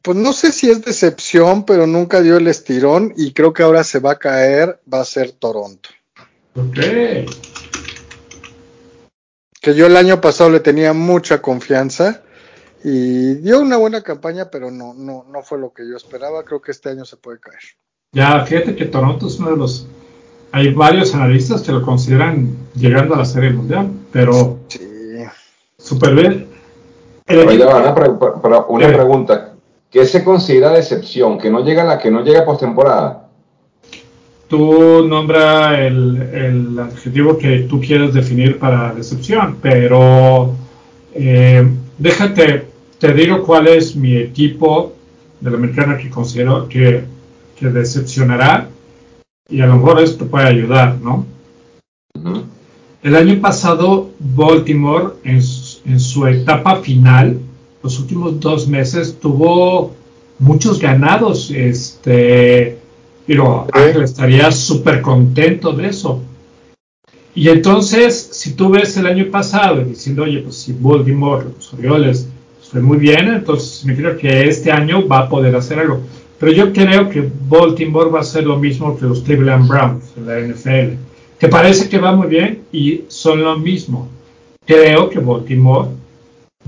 Pues 0.07 0.17
no 0.17 0.31
sé 0.31 0.53
si 0.53 0.71
es 0.71 0.85
decepción, 0.85 1.65
pero 1.65 1.85
nunca 1.85 2.21
dio 2.21 2.37
el 2.37 2.47
estirón 2.47 3.13
y 3.17 3.33
creo 3.33 3.51
que 3.51 3.63
ahora 3.63 3.83
se 3.83 3.99
va 3.99 4.11
a 4.11 4.17
caer, 4.17 4.79
va 4.91 5.01
a 5.01 5.03
ser 5.03 5.33
Toronto. 5.33 5.89
Ok. 6.55 6.77
Que 9.59 9.75
yo 9.75 9.85
el 9.85 9.97
año 9.97 10.21
pasado 10.21 10.49
le 10.49 10.61
tenía 10.61 10.93
mucha 10.93 11.41
confianza 11.41 12.21
y 12.85 13.33
dio 13.33 13.59
una 13.59 13.75
buena 13.75 14.01
campaña, 14.01 14.49
pero 14.49 14.71
no, 14.71 14.93
no, 14.93 15.25
no 15.29 15.43
fue 15.43 15.59
lo 15.59 15.73
que 15.73 15.85
yo 15.85 15.97
esperaba. 15.97 16.45
Creo 16.45 16.61
que 16.61 16.71
este 16.71 16.87
año 16.87 17.03
se 17.03 17.17
puede 17.17 17.41
caer. 17.41 17.59
Ya, 18.13 18.45
fíjate 18.45 18.77
que 18.77 18.85
Toronto 18.85 19.27
es 19.27 19.37
uno 19.39 19.51
de 19.51 19.57
los. 19.57 19.87
Hay 20.53 20.73
varios 20.73 21.13
analistas 21.15 21.63
que 21.63 21.73
lo 21.73 21.81
consideran 21.81 22.55
llegando 22.75 23.13
a 23.13 23.17
la 23.17 23.25
Serie 23.25 23.49
Mundial, 23.49 23.89
pero. 24.13 24.57
Sí. 24.69 24.79
Super 25.77 26.15
bien. 26.15 26.47
Pero 27.25 27.51
ya 27.51 27.93
pre 27.93 28.09
una 28.69 28.87
pregunta. 28.87 29.56
¿Qué 29.91 30.05
se 30.05 30.23
considera 30.23 30.71
decepción? 30.71 31.37
¿Que 31.37 31.49
no 31.49 31.63
llega 31.63 31.83
a 31.83 31.85
la 31.85 31.99
que 31.99 32.11
no 32.11 32.23
llega 32.23 32.45
postemporada? 32.45 33.27
Tú 34.47 35.05
nombra 35.07 35.85
el, 35.85 36.21
el, 36.33 36.79
adjetivo 36.79 37.37
que 37.37 37.61
tú 37.69 37.81
quieras 37.81 38.13
definir 38.13 38.59
para 38.59 38.93
decepción, 38.93 39.57
pero 39.61 40.55
eh, 41.13 41.67
déjate, 41.97 42.65
te 42.97 43.13
digo 43.13 43.43
cuál 43.43 43.67
es 43.67 43.95
mi 43.95 44.15
equipo 44.15 44.93
de 45.41 45.51
la 45.51 45.57
americana 45.57 45.97
que 45.97 46.09
considero 46.09 46.67
que, 46.69 47.03
que 47.59 47.67
decepcionará 47.67 48.69
y 49.49 49.61
a 49.61 49.67
lo 49.67 49.75
mejor 49.77 50.01
esto 50.01 50.27
puede 50.27 50.47
ayudar, 50.47 50.97
¿no? 51.01 51.25
Uh 52.15 52.21
-huh. 52.21 52.43
El 53.03 53.15
año 53.15 53.39
pasado 53.41 54.09
Baltimore 54.19 55.13
en 55.23 55.41
en 55.87 55.99
su 55.99 56.27
etapa 56.27 56.77
final, 56.77 57.39
los 57.83 57.99
últimos 57.99 58.39
dos 58.39 58.67
meses, 58.67 59.17
tuvo 59.19 59.95
muchos 60.39 60.79
ganados, 60.79 61.51
este, 61.51 62.77
pero 63.25 63.67
Ángel 63.71 64.03
estaría 64.03 64.51
súper 64.51 65.01
contento 65.01 65.73
de 65.73 65.87
eso. 65.87 66.21
Y 67.35 67.49
entonces, 67.49 68.29
si 68.31 68.53
tú 68.53 68.69
ves 68.69 68.97
el 68.97 69.05
año 69.05 69.29
pasado 69.29 69.83
diciendo, 69.83 70.23
oye, 70.23 70.39
pues 70.39 70.55
si 70.57 70.73
Baltimore, 70.73 71.45
los 71.55 71.73
Orioles, 71.73 72.27
fue 72.71 72.81
muy 72.81 72.97
bien, 72.97 73.27
entonces 73.27 73.85
me 73.85 73.95
creo 73.95 74.17
que 74.17 74.47
este 74.47 74.71
año 74.71 75.07
va 75.07 75.19
a 75.19 75.29
poder 75.29 75.55
hacer 75.55 75.79
algo. 75.79 76.01
Pero 76.39 76.51
yo 76.51 76.73
creo 76.73 77.09
que 77.09 77.29
Baltimore 77.47 78.09
va 78.09 78.19
a 78.19 78.23
ser 78.23 78.43
lo 78.45 78.57
mismo 78.57 78.97
que 78.97 79.05
los 79.05 79.21
Cleveland 79.21 79.67
Browns 79.67 80.03
en 80.17 80.25
la 80.27 80.39
NFL, 80.39 80.95
que 81.39 81.47
parece 81.47 81.89
que 81.89 81.97
va 81.97 82.15
muy 82.15 82.27
bien 82.27 82.63
y 82.71 83.03
son 83.07 83.43
lo 83.43 83.57
mismo. 83.57 84.07
Creo 84.65 85.09
que 85.09 85.19
Baltimore 85.19 85.89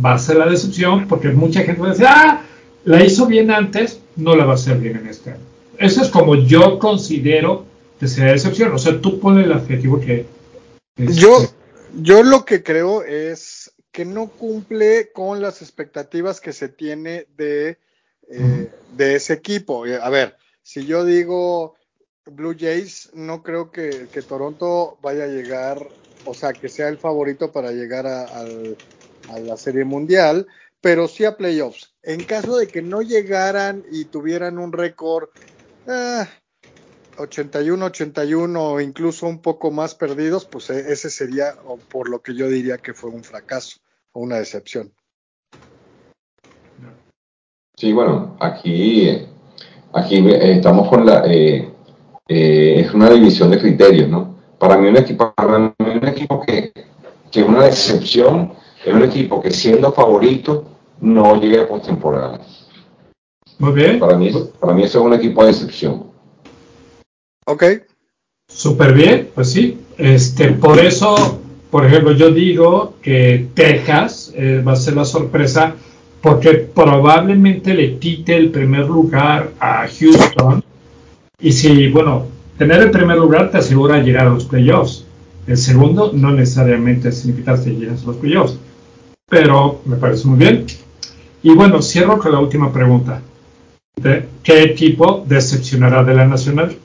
va 0.03 0.13
a 0.13 0.19
ser 0.19 0.37
la 0.37 0.47
decepción 0.47 1.07
porque 1.07 1.29
mucha 1.29 1.63
gente 1.63 1.81
va 1.81 1.87
a 1.87 1.91
decir, 1.91 2.05
ah, 2.07 2.41
la 2.85 3.03
hizo 3.03 3.25
bien 3.25 3.51
antes, 3.51 3.99
no 4.15 4.35
la 4.35 4.45
va 4.45 4.53
a 4.53 4.55
hacer 4.55 4.77
bien 4.77 4.97
en 4.97 5.07
este 5.07 5.31
año. 5.31 5.41
Eso 5.77 6.01
es 6.01 6.09
como 6.09 6.35
yo 6.35 6.79
considero 6.79 7.65
que 7.99 8.07
sea 8.07 8.31
decepción. 8.31 8.73
O 8.73 8.77
sea, 8.77 8.99
tú 8.99 9.19
pones 9.19 9.45
el 9.45 9.53
adjetivo 9.53 9.99
que, 9.99 10.25
Yo, 10.97 11.45
yo 12.01 12.23
lo 12.23 12.45
que 12.45 12.63
creo 12.63 13.03
es 13.03 13.71
que 13.91 14.05
no 14.05 14.27
cumple 14.27 15.11
con 15.13 15.41
las 15.41 15.61
expectativas 15.61 16.41
que 16.41 16.53
se 16.53 16.69
tiene 16.69 17.27
de, 17.35 17.77
eh, 18.29 18.71
de 18.95 19.15
ese 19.15 19.33
equipo. 19.33 19.85
A 19.85 20.09
ver, 20.09 20.35
si 20.61 20.85
yo 20.85 21.03
digo 21.03 21.75
Blue 22.25 22.55
Jays, 22.57 23.09
no 23.13 23.41
creo 23.41 23.71
que, 23.71 24.07
Toronto 24.27 24.97
vaya 25.01 25.23
a 25.23 25.27
llegar, 25.27 25.87
o 26.25 26.33
sea, 26.33 26.53
que 26.53 26.69
sea 26.69 26.89
el 26.89 26.97
favorito 26.97 27.51
para 27.51 27.71
llegar 27.71 28.05
a, 28.05 28.45
la 29.37 29.57
Serie 29.57 29.85
Mundial, 29.85 30.47
pero 30.81 31.07
sí 31.07 31.25
a 31.25 31.37
playoffs. 31.37 31.93
En 32.01 32.23
caso 32.23 32.57
de 32.57 32.67
que 32.67 32.81
no 32.81 33.01
llegaran 33.01 33.83
y 33.91 34.05
tuvieran 34.05 34.57
un 34.57 34.71
récord 34.71 35.29
81-81 37.17 38.55
eh, 38.55 38.57
o 38.57 38.79
incluso 38.79 39.27
un 39.27 39.41
poco 39.41 39.71
más 39.71 39.93
perdidos, 39.95 40.45
pues 40.45 40.69
e, 40.69 40.91
ese 40.91 41.09
sería 41.09 41.55
por 41.89 42.09
lo 42.09 42.21
que 42.21 42.33
yo 42.33 42.47
diría 42.47 42.77
que 42.77 42.93
fue 42.93 43.09
un 43.09 43.23
fracaso 43.23 43.79
o 44.13 44.21
una 44.21 44.37
decepción. 44.37 44.91
Sí, 47.75 47.93
bueno, 47.93 48.37
aquí, 48.39 49.27
aquí 49.93 50.25
estamos 50.29 50.89
con 50.89 51.05
la... 51.05 51.23
Eh, 51.25 51.73
eh, 52.27 52.81
es 52.81 52.93
una 52.93 53.09
división 53.09 53.49
de 53.49 53.57
criterios, 53.59 54.07
¿no? 54.07 54.37
Para 54.59 54.77
mí 54.77 54.87
un 54.87 54.97
equipo, 54.97 55.33
para 55.33 55.57
mí 55.57 55.73
un 55.79 56.07
equipo 56.07 56.41
que, 56.41 56.71
que 57.31 57.41
una 57.41 57.63
decepción 57.63 58.53
es 58.85 58.93
un 58.93 59.03
equipo 59.03 59.41
que 59.41 59.51
siendo 59.51 59.91
favorito 59.91 60.65
no 61.01 61.39
llegue 61.39 61.61
a 61.61 61.67
postemporada. 61.67 62.39
Muy 63.57 63.73
bien. 63.73 63.99
Para 63.99 64.17
mí, 64.17 64.31
para 64.59 64.73
mí 64.73 64.83
eso 64.83 64.99
es 64.99 65.05
un 65.05 65.13
equipo 65.13 65.41
de 65.41 65.47
decepción. 65.47 66.05
Ok. 67.45 67.63
Súper 68.47 68.93
bien, 68.93 69.29
pues 69.35 69.51
sí. 69.51 69.79
Este, 69.97 70.49
por 70.53 70.79
eso, 70.79 71.39
por 71.69 71.85
ejemplo, 71.85 72.13
yo 72.13 72.31
digo 72.31 72.95
que 73.01 73.47
Texas 73.53 74.33
eh, 74.35 74.63
va 74.65 74.73
a 74.73 74.75
ser 74.75 74.95
la 74.95 75.05
sorpresa 75.05 75.75
porque 76.21 76.51
probablemente 76.53 77.73
le 77.73 77.97
quite 77.97 78.35
el 78.35 78.49
primer 78.49 78.87
lugar 78.87 79.51
a 79.59 79.87
Houston 79.87 80.63
y 81.41 81.51
si, 81.51 81.89
bueno, 81.89 82.25
tener 82.57 82.81
el 82.81 82.91
primer 82.91 83.17
lugar 83.17 83.51
te 83.51 83.57
asegura 83.57 84.01
llegar 84.01 84.27
a 84.27 84.31
los 84.31 84.45
playoffs. 84.45 85.05
El 85.47 85.57
segundo 85.57 86.11
no 86.13 86.31
necesariamente 86.31 87.11
significa 87.11 87.61
que 87.61 87.71
llegas 87.71 88.03
a 88.03 88.07
los 88.07 88.17
playoffs. 88.17 88.57
Pero 89.29 89.81
me 89.85 89.95
parece 89.95 90.27
muy 90.27 90.37
bien. 90.37 90.65
Y 91.43 91.53
bueno, 91.53 91.81
cierro 91.81 92.19
con 92.19 92.31
la 92.31 92.39
última 92.39 92.73
pregunta. 92.73 93.21
¿Qué 94.43 94.63
equipo 94.63 95.23
decepcionará 95.27 96.03
de 96.03 96.13
la 96.13 96.25
Nacional? 96.25 96.77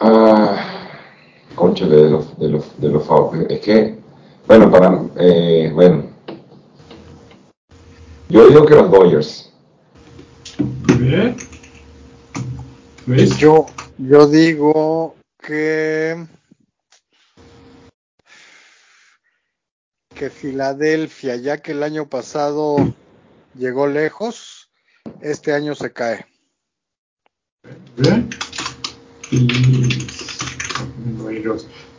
Ah, 0.00 0.56
concho 1.54 1.88
de 1.88 2.10
los, 2.10 2.38
de 2.38 2.48
los, 2.48 2.80
de 2.80 2.88
los 2.88 3.08
Es 3.48 3.60
que, 3.60 3.98
bueno, 4.46 4.70
para, 4.70 5.02
eh, 5.16 5.70
bueno. 5.72 6.04
Yo 8.28 8.48
digo 8.48 8.66
que 8.66 8.74
los 8.74 8.90
Dodgers. 8.90 9.52
Bien. 10.98 11.36
Yo, 13.38 13.66
yo 13.98 14.26
digo 14.26 15.14
que 15.40 16.26
que 20.14 20.30
Filadelfia, 20.30 21.36
ya 21.36 21.58
que 21.58 21.72
el 21.72 21.82
año 21.82 22.08
pasado 22.08 22.76
llegó 23.58 23.86
lejos, 23.86 24.70
este 25.20 25.52
año 25.52 25.74
se 25.74 25.92
cae. 25.92 26.24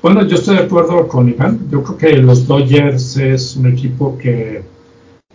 Bueno, 0.01 0.25
yo 0.28 0.36
estoy 0.36 0.58
de 0.58 0.63
acuerdo 0.63 1.08
con 1.08 1.30
Iván. 1.30 1.69
Yo 1.69 1.84
creo 1.84 1.97
que 1.97 2.17
los 2.17 2.47
Dodgers 2.47 3.17
es 3.17 3.56
un 3.56 3.67
equipo 3.67 4.17
que 4.17 4.63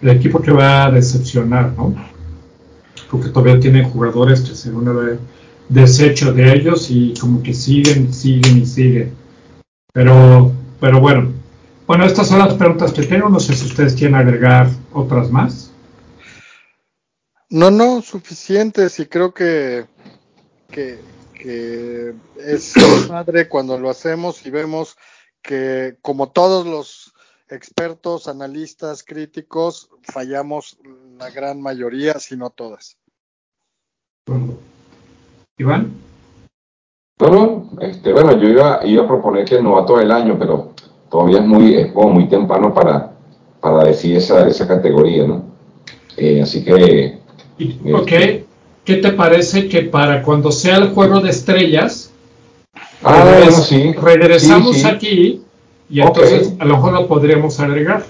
el 0.01 0.09
equipo 0.09 0.41
que 0.41 0.51
va 0.51 0.87
a 0.87 0.91
decepcionar, 0.91 1.73
¿no? 1.77 1.95
porque 3.11 3.29
todavía 3.29 3.59
tienen 3.59 3.91
jugadores 3.91 4.41
que 4.41 4.55
se 4.55 4.71
van 4.71 4.89
a 4.89 4.93
ver 4.93 5.19
deshecho 5.69 6.33
de 6.33 6.53
ellos 6.53 6.91
y 6.91 7.15
como 7.21 7.43
que 7.43 7.53
siguen, 7.53 8.13
siguen 8.13 8.59
y 8.59 8.67
siguen. 8.67 9.13
Pero, 9.93 10.53
pero 10.81 11.01
bueno, 11.01 11.33
bueno, 11.91 12.05
estas 12.05 12.29
son 12.29 12.39
las 12.39 12.55
preguntas 12.55 12.93
que 12.93 13.03
tengo. 13.03 13.29
No 13.29 13.41
sé 13.41 13.53
si 13.53 13.67
ustedes 13.67 13.97
quieren 13.97 14.15
agregar 14.15 14.69
otras 14.93 15.29
más. 15.29 15.73
No, 17.49 17.73
no, 17.73 18.01
suficientes 18.01 19.01
y 19.01 19.07
creo 19.07 19.35
que, 19.35 19.87
que, 20.71 21.01
que 21.35 22.15
es 22.39 22.75
padre 23.09 23.49
cuando 23.49 23.77
lo 23.77 23.91
hacemos 23.91 24.47
y 24.47 24.51
vemos 24.51 24.97
que 25.43 25.97
como 26.01 26.31
todos 26.31 26.65
los 26.65 27.13
expertos, 27.49 28.29
analistas, 28.29 29.03
críticos, 29.03 29.91
fallamos 30.05 30.79
la 31.19 31.31
gran 31.31 31.61
mayoría, 31.61 32.21
si 32.21 32.37
no 32.37 32.51
todas. 32.51 32.99
Iván. 35.59 35.93
Bueno, 37.19 37.69
este, 37.81 38.13
bueno, 38.13 38.39
yo 38.39 38.49
iba, 38.49 38.81
iba 38.87 39.03
a 39.03 39.09
proponer 39.09 39.45
que 39.45 39.57
el 39.57 39.65
novato 39.65 39.99
del 39.99 40.13
año, 40.13 40.39
pero 40.39 40.70
todavía 41.11 41.39
es 41.39 41.47
muy, 41.47 41.75
es 41.75 41.93
como 41.93 42.11
muy 42.11 42.29
temprano 42.29 42.73
para, 42.73 43.13
para 43.61 43.85
decir 43.85 44.17
esa, 44.17 44.47
esa 44.49 44.67
categoría, 44.67 45.27
¿no? 45.27 45.45
Eh, 46.17 46.41
así 46.43 46.65
que. 46.65 47.19
Ok, 47.93 48.13
este, 48.13 48.45
¿qué 48.85 48.97
te 48.97 49.13
parece 49.13 49.69
que 49.69 49.83
para 49.83 50.23
cuando 50.23 50.51
sea 50.51 50.77
el 50.77 50.91
juego 50.91 51.21
de 51.21 51.31
estrellas, 51.31 52.11
ah, 53.03 53.25
regresamos 54.01 54.85
aquí 54.85 55.43
y 55.91 56.01
entonces 56.01 56.55
a 56.59 56.65
lo 56.65 56.77
mejor 56.77 56.93
lo 56.93 57.07
podríamos 57.07 57.61
agregar? 57.61 58.05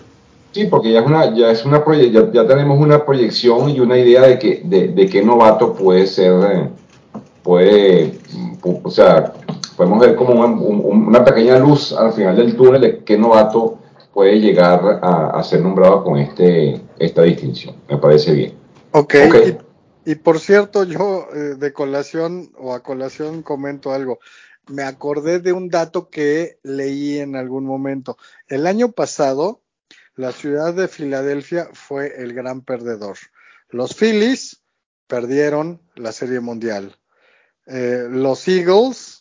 Sí, 0.52 0.64
porque 0.64 0.92
ya 0.92 1.00
es 1.00 1.06
una, 1.06 1.36
ya 1.36 1.50
es 1.50 1.64
una 1.64 1.84
ya, 1.96 2.32
ya, 2.32 2.46
tenemos 2.46 2.78
una 2.78 3.04
proyección 3.04 3.70
y 3.70 3.80
una 3.80 3.96
idea 3.98 4.22
de 4.22 4.38
que, 4.38 4.62
de, 4.64 4.88
de 4.88 5.06
qué 5.08 5.22
novato 5.22 5.74
puede 5.74 6.06
ser, 6.06 6.32
eh, 6.52 6.68
puede, 7.42 8.18
o 8.62 8.90
sea, 8.90 9.32
podemos 9.80 9.98
ver 9.98 10.14
como 10.14 10.44
una 10.44 11.24
pequeña 11.24 11.58
luz 11.58 11.94
al 11.94 12.12
final 12.12 12.36
del 12.36 12.54
túnel 12.54 12.82
de 12.82 13.02
qué 13.02 13.16
novato 13.16 13.78
puede 14.12 14.38
llegar 14.38 15.00
a, 15.02 15.42
ser 15.42 15.62
nombrado 15.62 16.04
con 16.04 16.18
este, 16.18 16.78
esta 16.98 17.22
distinción. 17.22 17.76
Me 17.88 17.96
parece 17.96 18.34
bien. 18.34 18.58
Ok, 18.90 19.14
Y, 20.04 20.16
por 20.16 20.38
cierto, 20.38 20.84
yo 20.84 21.28
eh, 21.34 21.54
de 21.56 21.72
colación 21.72 22.52
o 22.58 22.74
a 22.74 22.82
colación 22.82 23.42
comento 23.42 23.94
algo. 23.94 24.18
Me 24.68 24.82
acordé 24.82 25.38
de 25.38 25.54
un 25.54 25.70
dato 25.70 26.10
que 26.10 26.58
leí 26.62 27.18
en 27.18 27.34
algún 27.34 27.64
momento. 27.64 28.18
El 28.48 28.66
año 28.66 28.92
pasado, 28.92 29.62
la 30.14 30.32
ciudad 30.32 30.74
de 30.74 30.88
Filadelfia 30.88 31.70
fue 31.72 32.22
el 32.22 32.34
gran 32.34 32.60
perdedor. 32.60 33.16
Los 33.70 33.94
Phillies 33.94 34.60
perdieron 35.06 35.80
la 35.94 36.12
Serie 36.12 36.40
Mundial. 36.40 36.96
Eh, 37.66 38.08
los 38.10 38.46
Eagles 38.46 39.19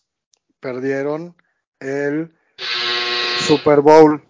perdieron 0.59 1.35
el 1.79 2.33
Super 3.45 3.81
Bowl. 3.81 4.23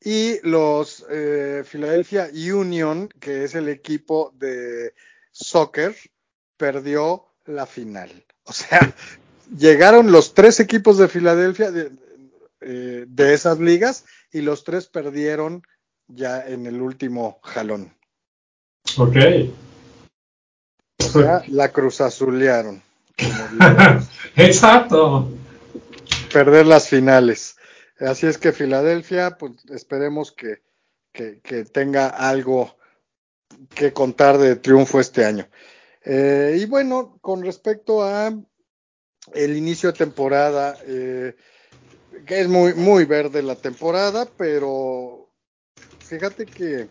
Y 0.00 0.38
los 0.46 1.04
eh, 1.10 1.64
Philadelphia 1.70 2.28
Union, 2.30 3.08
que 3.20 3.44
es 3.44 3.54
el 3.54 3.68
equipo 3.68 4.32
de 4.36 4.94
soccer, 5.30 5.96
perdió 6.56 7.24
la 7.46 7.66
final. 7.66 8.24
O 8.44 8.52
sea, 8.52 8.94
llegaron 9.58 10.12
los 10.12 10.34
tres 10.34 10.60
equipos 10.60 10.98
de 10.98 11.08
Filadelfia 11.08 11.70
de, 11.70 11.90
eh, 12.60 13.04
de 13.08 13.34
esas 13.34 13.58
ligas 13.58 14.04
y 14.32 14.42
los 14.42 14.64
tres 14.64 14.86
perdieron 14.86 15.62
ya 16.06 16.46
en 16.46 16.66
el 16.66 16.80
último 16.80 17.38
jalón. 17.42 17.94
Ok. 18.98 19.16
O 21.00 21.04
sea, 21.04 21.42
la 21.48 21.72
cruzazulearon. 21.72 22.82
Exacto. 24.36 25.30
Perder 26.34 26.66
las 26.66 26.88
finales. 26.88 27.54
Así 28.00 28.26
es 28.26 28.38
que 28.38 28.50
Filadelfia, 28.50 29.38
pues 29.38 29.52
esperemos 29.70 30.32
que, 30.32 30.62
que, 31.12 31.64
tenga 31.64 32.08
algo 32.08 32.76
que 33.72 33.92
contar 33.92 34.38
de 34.38 34.56
triunfo 34.56 34.98
este 34.98 35.24
año. 35.24 35.48
Eh, 36.04 36.56
y 36.58 36.66
bueno, 36.66 37.18
con 37.20 37.44
respecto 37.44 38.02
a 38.02 38.36
el 39.32 39.56
inicio 39.56 39.92
de 39.92 39.98
temporada, 39.98 40.76
eh, 40.88 41.36
que 42.26 42.40
es 42.40 42.48
muy, 42.48 42.74
muy 42.74 43.04
verde 43.04 43.40
la 43.40 43.54
temporada, 43.54 44.28
pero 44.36 45.30
fíjate 46.00 46.46
que 46.46 46.88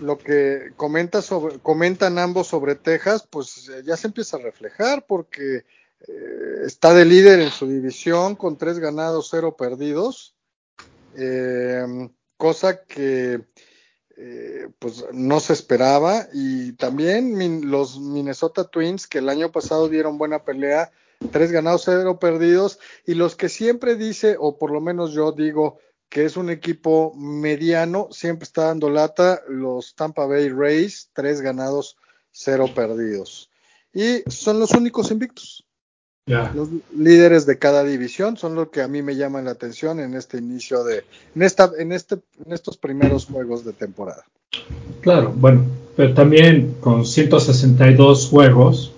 lo 0.00 0.18
que 0.18 0.72
comenta 0.74 1.22
sobre, 1.22 1.60
comentan 1.60 2.18
ambos 2.18 2.48
sobre 2.48 2.74
Texas, 2.74 3.24
pues 3.30 3.68
eh, 3.68 3.82
ya 3.84 3.96
se 3.96 4.08
empieza 4.08 4.36
a 4.36 4.40
reflejar 4.40 5.06
porque 5.06 5.64
eh, 6.08 6.62
está 6.66 6.94
de 6.94 7.04
líder 7.04 7.40
en 7.40 7.50
su 7.50 7.66
división 7.66 8.36
con 8.36 8.56
tres 8.56 8.78
ganados, 8.78 9.28
cero 9.30 9.56
perdidos, 9.56 10.34
em, 11.14 12.10
cosa 12.36 12.84
que 12.84 13.44
eh, 14.16 14.68
pues 14.78 15.04
no 15.12 15.40
se 15.40 15.52
esperaba 15.52 16.26
y 16.32 16.72
también 16.72 17.70
los 17.70 17.98
Minnesota 17.98 18.64
Twins 18.64 19.06
que 19.06 19.18
el 19.18 19.28
año 19.28 19.50
pasado 19.50 19.88
dieron 19.88 20.18
buena 20.18 20.44
pelea 20.44 20.92
tres 21.30 21.52
ganados, 21.52 21.82
cero 21.84 22.18
perdidos, 22.18 22.78
y 23.06 23.14
los 23.14 23.36
que 23.36 23.48
siempre 23.48 23.96
dice, 23.96 24.36
o 24.38 24.58
por 24.58 24.70
lo 24.70 24.80
menos 24.80 25.12
yo 25.12 25.32
digo, 25.32 25.78
que 26.08 26.24
es 26.24 26.36
un 26.36 26.50
equipo 26.50 27.14
mediano, 27.14 28.08
siempre 28.10 28.44
está 28.44 28.66
dando 28.66 28.90
lata, 28.90 29.42
los 29.48 29.94
Tampa 29.94 30.26
Bay 30.26 30.48
Rays, 30.48 31.10
tres 31.12 31.40
ganados, 31.40 31.96
cero 32.30 32.66
perdidos. 32.74 33.50
Y 33.94 34.22
son 34.30 34.58
los 34.58 34.72
únicos 34.72 35.10
invictos. 35.10 35.66
Los 36.26 36.68
líderes 36.96 37.46
de 37.46 37.58
cada 37.58 37.82
división 37.82 38.36
son 38.36 38.54
lo 38.54 38.70
que 38.70 38.80
a 38.80 38.88
mí 38.88 39.02
me 39.02 39.16
llama 39.16 39.42
la 39.42 39.50
atención 39.50 39.98
en 39.98 40.14
este 40.14 40.38
inicio 40.38 40.84
de, 40.84 41.04
en 41.34 41.42
esta, 41.42 41.72
en 41.76 41.90
este, 41.90 42.16
en 42.44 42.52
estos 42.52 42.76
primeros 42.76 43.26
juegos 43.26 43.64
de 43.64 43.72
temporada. 43.72 44.24
Claro, 45.00 45.32
bueno, 45.34 45.64
pero 45.96 46.14
también 46.14 46.76
con 46.80 47.04
162 47.04 48.28
juegos, 48.28 48.92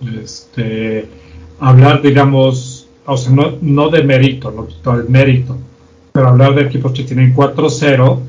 este, 0.00 1.08
hablar, 1.58 2.02
digamos, 2.02 2.88
o 3.04 3.16
sea, 3.16 3.32
no, 3.32 3.58
no 3.60 3.88
de 3.88 4.04
mérito, 4.04 4.52
no 4.52 4.94
el 4.94 5.08
mérito, 5.08 5.56
pero 6.12 6.28
hablar 6.28 6.54
de 6.54 6.62
equipos 6.62 6.92
que 6.92 7.02
tienen 7.02 7.34
4-0 7.34 8.20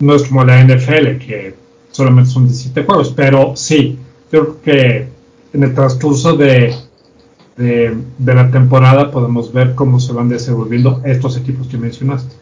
no 0.00 0.14
es 0.14 0.22
como 0.22 0.44
la 0.44 0.64
NFL, 0.64 1.18
que 1.18 1.54
solamente 1.90 2.30
son 2.30 2.44
17 2.44 2.84
juegos, 2.84 3.12
pero 3.14 3.54
sí, 3.54 3.98
creo 4.30 4.62
que 4.62 5.08
en 5.52 5.62
el 5.62 5.74
transcurso 5.74 6.36
de, 6.36 6.87
de, 7.58 7.94
de 8.18 8.34
la 8.34 8.50
temporada 8.50 9.10
podemos 9.10 9.52
ver 9.52 9.74
cómo 9.74 10.00
se 10.00 10.12
van 10.12 10.28
desenvolviendo 10.28 11.02
estos 11.04 11.36
equipos 11.36 11.66
que 11.68 11.76
mencionaste. 11.76 12.34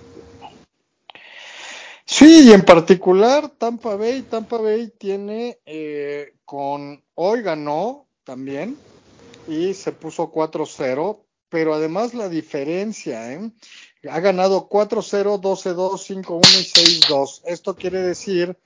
Sí, 2.04 2.48
y 2.48 2.52
en 2.52 2.62
particular 2.62 3.48
Tampa 3.48 3.96
Bay, 3.96 4.22
Tampa 4.22 4.58
Bay 4.58 4.92
tiene 4.96 5.58
eh, 5.66 6.34
con 6.44 7.02
hoy 7.14 7.42
ganó 7.42 8.06
también 8.22 8.76
y 9.48 9.74
se 9.74 9.90
puso 9.90 10.30
4-0, 10.30 11.18
pero 11.48 11.74
además 11.74 12.14
la 12.14 12.28
diferencia, 12.28 13.32
¿eh? 13.32 13.50
ha 14.08 14.20
ganado 14.20 14.68
4-0, 14.68 15.40
12-2, 15.40 16.24
5-1 16.24 16.40
y 16.60 17.10
6-2. 17.10 17.42
Esto 17.44 17.74
quiere 17.74 18.00
decir 18.02 18.56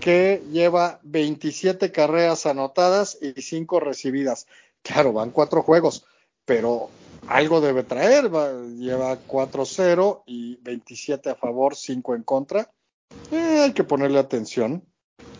que 0.00 0.42
lleva 0.50 1.00
27 1.02 1.92
carreras 1.92 2.46
anotadas 2.46 3.18
y 3.20 3.40
5 3.40 3.80
recibidas. 3.80 4.46
Claro, 4.86 5.12
van 5.12 5.30
4 5.30 5.62
juegos, 5.62 6.04
pero 6.44 6.90
algo 7.26 7.60
debe 7.60 7.82
traer. 7.82 8.30
lleva 8.76 9.18
4-0 9.26 10.22
y 10.26 10.56
27 10.62 11.30
a 11.30 11.34
favor, 11.34 11.74
5 11.74 12.14
en 12.14 12.22
contra. 12.22 12.70
Eh, 13.32 13.62
hay 13.64 13.72
que 13.72 13.84
ponerle 13.84 14.18
atención. 14.18 14.84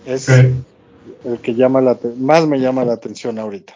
Es 0.04 0.28
el 0.28 0.64
que 1.42 1.54
llama 1.54 1.80
la 1.80 1.96
más 2.16 2.46
me 2.46 2.58
llama 2.58 2.84
la 2.84 2.94
atención 2.94 3.38
ahorita. 3.38 3.74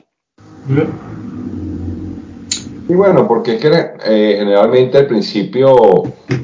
Y 2.91 2.95
bueno, 2.95 3.28
porque 3.28 3.55
es 3.55 3.61
que 3.61 3.68
eh, 3.68 4.34
generalmente 4.41 4.99
al 4.99 5.07
principio, 5.07 5.76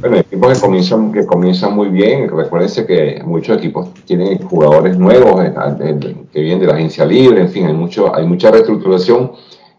bueno, 0.01 0.19
equipos 0.19 0.55
que 0.55 0.61
comienzan, 0.61 1.13
que 1.13 1.27
comienzan 1.27 1.75
muy 1.75 1.89
bien, 1.89 2.29
recuérdense 2.29 2.87
que 2.87 3.21
muchos 3.25 3.59
equipos 3.59 3.93
tienen 4.05 4.39
jugadores 4.47 4.97
nuevos 4.97 5.45
eh, 5.45 6.17
que 6.33 6.41
vienen 6.41 6.61
de 6.61 6.67
la 6.69 6.75
agencia 6.75 7.05
libre, 7.05 7.41
en 7.41 7.49
fin, 7.49 7.67
hay, 7.67 7.73
mucho, 7.73 8.15
hay 8.15 8.25
mucha 8.25 8.53
reestructuración. 8.53 9.33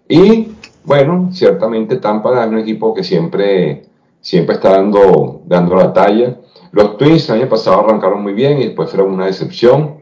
Y 0.10 0.50
bueno, 0.84 1.30
ciertamente 1.32 1.96
Tampa 2.00 2.44
es 2.44 2.50
un 2.50 2.58
equipo 2.58 2.94
que 2.94 3.06
siempre, 3.06 3.84
siempre 4.20 4.56
está 4.56 4.72
dando, 4.72 5.44
dando 5.46 5.74
la 5.74 5.94
talla. 5.94 6.36
Los 6.74 6.98
Twins 6.98 7.30
el 7.30 7.44
año 7.44 7.50
pasado 7.50 7.80
arrancaron 7.80 8.22
muy 8.22 8.34
bien 8.34 8.58
y 8.58 8.66
después 8.66 8.90
fueron 8.90 9.14
una 9.14 9.28
decepción. 9.28 10.02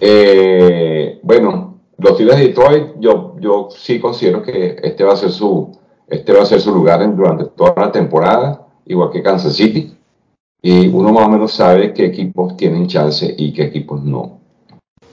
Eh, 0.00 1.18
bueno, 1.24 1.67
los 1.98 2.16
Tigres 2.16 2.38
de 2.38 2.48
Detroit, 2.48 2.86
yo, 2.98 3.36
yo 3.40 3.68
sí 3.70 4.00
considero 4.00 4.42
que 4.42 4.76
este 4.82 5.04
va 5.04 5.12
a 5.12 5.16
ser 5.16 5.30
su, 5.30 5.76
este 6.06 6.32
va 6.32 6.42
a 6.42 6.46
ser 6.46 6.60
su 6.60 6.72
lugar 6.72 7.14
durante 7.14 7.46
toda 7.46 7.74
la 7.76 7.92
temporada, 7.92 8.66
igual 8.86 9.10
que 9.10 9.22
Kansas 9.22 9.54
City. 9.54 9.94
Y 10.60 10.88
uno 10.88 11.12
más 11.12 11.26
o 11.26 11.30
menos 11.30 11.52
sabe 11.52 11.92
qué 11.92 12.06
equipos 12.06 12.56
tienen 12.56 12.88
chance 12.88 13.32
y 13.36 13.52
qué 13.52 13.64
equipos 13.64 14.02
no. 14.02 14.40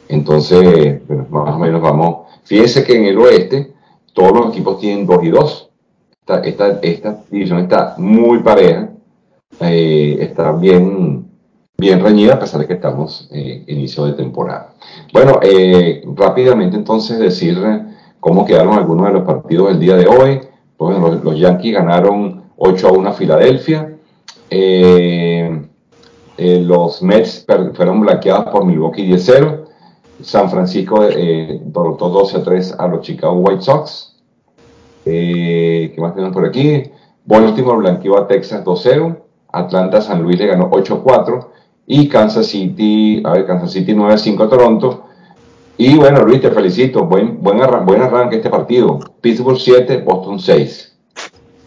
Entonces, 0.08 1.02
más 1.30 1.56
o 1.56 1.60
menos 1.60 1.82
vamos. 1.82 2.28
Fíjense 2.44 2.84
que 2.84 2.96
en 2.96 3.06
el 3.06 3.18
oeste 3.18 3.74
todos 4.14 4.32
los 4.32 4.50
equipos 4.50 4.80
tienen 4.80 5.06
2 5.06 5.24
y 5.24 5.30
2. 5.30 5.70
Esta, 6.22 6.40
esta, 6.40 6.80
esta 6.82 7.24
división 7.30 7.60
está 7.60 7.96
muy 7.98 8.40
pareja 8.40 8.90
eh, 9.60 10.18
está 10.20 10.52
bien, 10.52 11.25
bien 11.78 12.00
reñida 12.00 12.36
a 12.36 12.40
pesar 12.40 12.62
de 12.62 12.68
que 12.68 12.74
estamos 12.74 13.28
eh, 13.32 13.64
inicio 13.68 14.06
de 14.06 14.14
temporada. 14.14 14.74
Bueno, 15.12 15.40
eh, 15.42 16.04
rápidamente 16.16 16.78
entonces 16.78 17.20
decir 17.20 17.58
cómo 18.20 18.46
quedaron 18.46 18.74
algunos 18.74 19.08
de 19.08 19.14
los 19.14 19.24
partidos 19.24 19.70
del 19.70 19.80
día 19.80 19.96
de 19.98 20.08
hoy. 20.08 20.42
Pues, 20.78 20.98
los, 20.98 21.38
Yankees 21.38 21.74
ganaron 21.74 22.44
8 22.58 22.88
a 22.88 22.92
1 22.92 23.10
a 23.10 23.14
Filadelfia. 23.14 23.98
los 26.38 27.02
Mets 27.02 27.46
fueron 27.74 28.02
blanqueados 28.02 28.46
por 28.46 28.66
Milwaukee 28.66 29.06
10 29.06 29.24
0. 29.26 29.66
San 30.22 30.50
Francisco 30.50 31.02
derrotó 31.02 32.10
12 32.10 32.38
a 32.38 32.44
3 32.44 32.76
a 32.80 32.88
los 32.88 33.02
Chicago 33.02 33.34
White 33.36 33.62
Sox. 33.62 34.16
¿Qué 35.04 35.94
más 35.98 36.16
tenemos 36.16 36.34
por 36.34 36.46
aquí? 36.46 36.84
Baltimore 37.26 37.78
blanqueó 37.78 38.18
a 38.18 38.28
Texas 38.28 38.64
2-0. 38.64 39.18
Atlanta 39.52 40.02
San 40.02 40.22
Luis 40.22 40.40
le 40.40 40.48
ganó 40.48 40.70
8-4 40.70 41.55
y 41.88 42.10
Kansas 42.10 42.48
City, 42.48 43.22
a 43.24 43.34
ver, 43.34 43.46
Kansas 43.46 43.72
City 43.72 43.94
9-5 43.94 44.46
a 44.46 44.50
Toronto. 44.50 45.06
Y 45.78 45.96
bueno, 45.98 46.24
Luis, 46.24 46.42
te 46.42 46.52
felicito, 46.52 47.06
buen, 47.06 47.42
buen, 47.42 47.60
buen 47.86 48.02
arranque 48.02 48.38
este 48.38 48.50
partido. 48.50 49.00
Pittsburgh 49.22 49.60
7, 49.60 50.02
Boston 50.02 50.40
6. 50.40 50.98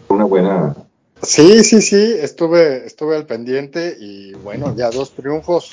Una 0.09 0.25
buena... 0.25 0.75
Sí, 1.21 1.63
sí, 1.63 1.81
sí, 1.81 2.15
estuve, 2.21 2.85
estuve 2.85 3.17
al 3.17 3.25
pendiente 3.25 3.97
y 3.99 4.33
bueno, 4.35 4.73
ya 4.75 4.89
dos 4.89 5.11
triunfos 5.11 5.69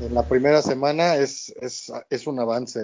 en 0.00 0.14
la 0.14 0.22
primera 0.24 0.60
semana 0.60 1.16
es, 1.16 1.54
es, 1.60 1.90
es 2.10 2.26
un 2.26 2.38
avance. 2.38 2.80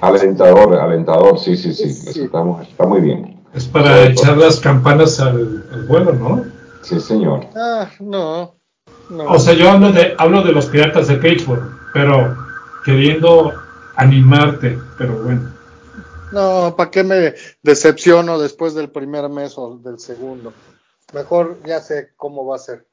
alentador, 0.00 0.74
alentador, 0.74 1.38
sí, 1.38 1.54
sí, 1.56 1.74
sí, 1.74 1.84
Eso 2.08 2.24
está, 2.24 2.86
muy 2.86 3.00
bien. 3.02 3.38
Es 3.52 3.66
para 3.66 4.06
echar 4.06 4.38
las 4.38 4.60
campanas 4.60 5.20
al, 5.20 5.66
al 5.70 5.86
vuelo, 5.86 6.14
¿no? 6.14 6.42
Sí, 6.80 6.98
señor. 7.00 7.46
Ah, 7.54 7.90
no, 8.00 8.56
O 9.10 9.38
sea, 9.38 9.54
yo 9.54 9.70
hablo 9.70 9.92
de, 9.92 10.14
hablo 10.18 10.42
de 10.42 10.52
los 10.52 10.66
piratas 10.66 11.08
de 11.08 11.16
Pittsburgh, 11.16 11.62
pero 11.92 12.36
queriendo 12.84 13.52
animarte, 13.96 14.78
pero 14.98 15.22
bueno. 15.22 15.52
No, 16.32 16.74
¿para 16.76 16.90
qué 16.90 17.02
me 17.04 17.34
decepciono 17.62 18.38
después 18.38 18.74
del 18.74 18.90
primer 18.90 19.28
mes 19.28 19.54
o 19.56 19.76
del 19.76 19.98
segundo? 19.98 20.52
Mejor 21.12 21.58
ya 21.66 21.80
sé 21.80 22.12
cómo 22.16 22.46
va 22.46 22.56
a 22.56 22.58
ser. 22.58 22.86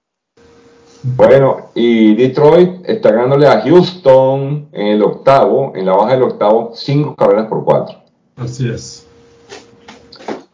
Bueno, 1.02 1.70
y 1.74 2.14
Detroit 2.16 2.82
está 2.84 3.12
ganándole 3.12 3.48
a 3.48 3.62
Houston 3.62 4.68
en 4.74 4.88
el 4.88 5.02
octavo, 5.02 5.72
en 5.74 5.86
la 5.86 5.94
baja 5.94 6.14
del 6.14 6.24
octavo, 6.24 6.74
cinco 6.76 7.16
carreras 7.16 7.48
por 7.48 7.64
cuatro. 7.64 7.98
Así 8.36 8.70
es. 8.70 9.09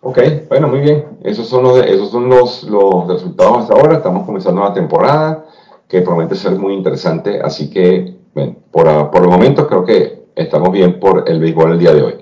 Ok, 0.07 0.19
bueno, 0.49 0.67
muy 0.67 0.81
bien. 0.81 1.03
Esos 1.23 1.49
son 1.49 1.63
los, 1.63 1.83
esos 1.83 2.11
son 2.11 2.29
los, 2.29 2.61
los 2.65 3.07
resultados 3.07 3.63
hasta 3.63 3.73
ahora. 3.73 3.97
Estamos 3.97 4.23
comenzando 4.23 4.61
una 4.61 4.71
temporada 4.71 5.47
que 5.89 6.03
promete 6.03 6.35
ser 6.35 6.51
muy 6.51 6.75
interesante. 6.75 7.41
Así 7.41 7.71
que, 7.71 8.13
bueno, 8.35 8.55
por, 8.69 9.09
por 9.09 9.23
el 9.23 9.29
momento 9.29 9.67
creo 9.67 9.83
que 9.83 10.25
estamos 10.35 10.71
bien 10.71 10.99
por 10.99 11.27
el 11.27 11.39
béisbol 11.39 11.71
el 11.71 11.79
día 11.79 11.91
de 11.95 12.03
hoy. 12.03 12.13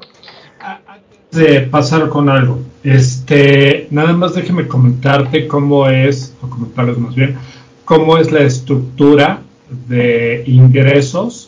Antes 0.61 1.31
de 1.31 1.59
pasar 1.67 2.07
con 2.07 2.29
algo, 2.29 2.59
este, 2.85 3.87
nada 3.91 4.13
más 4.13 4.33
déjeme 4.33 4.65
comentarte 4.65 5.45
cómo 5.45 5.85
es, 5.89 6.33
o 6.41 6.49
comentarles 6.49 6.97
más 6.97 7.13
bien, 7.15 7.37
cómo 7.83 8.17
es 8.17 8.31
la 8.31 8.43
estructura 8.43 9.41
de 9.89 10.45
ingresos 10.47 11.42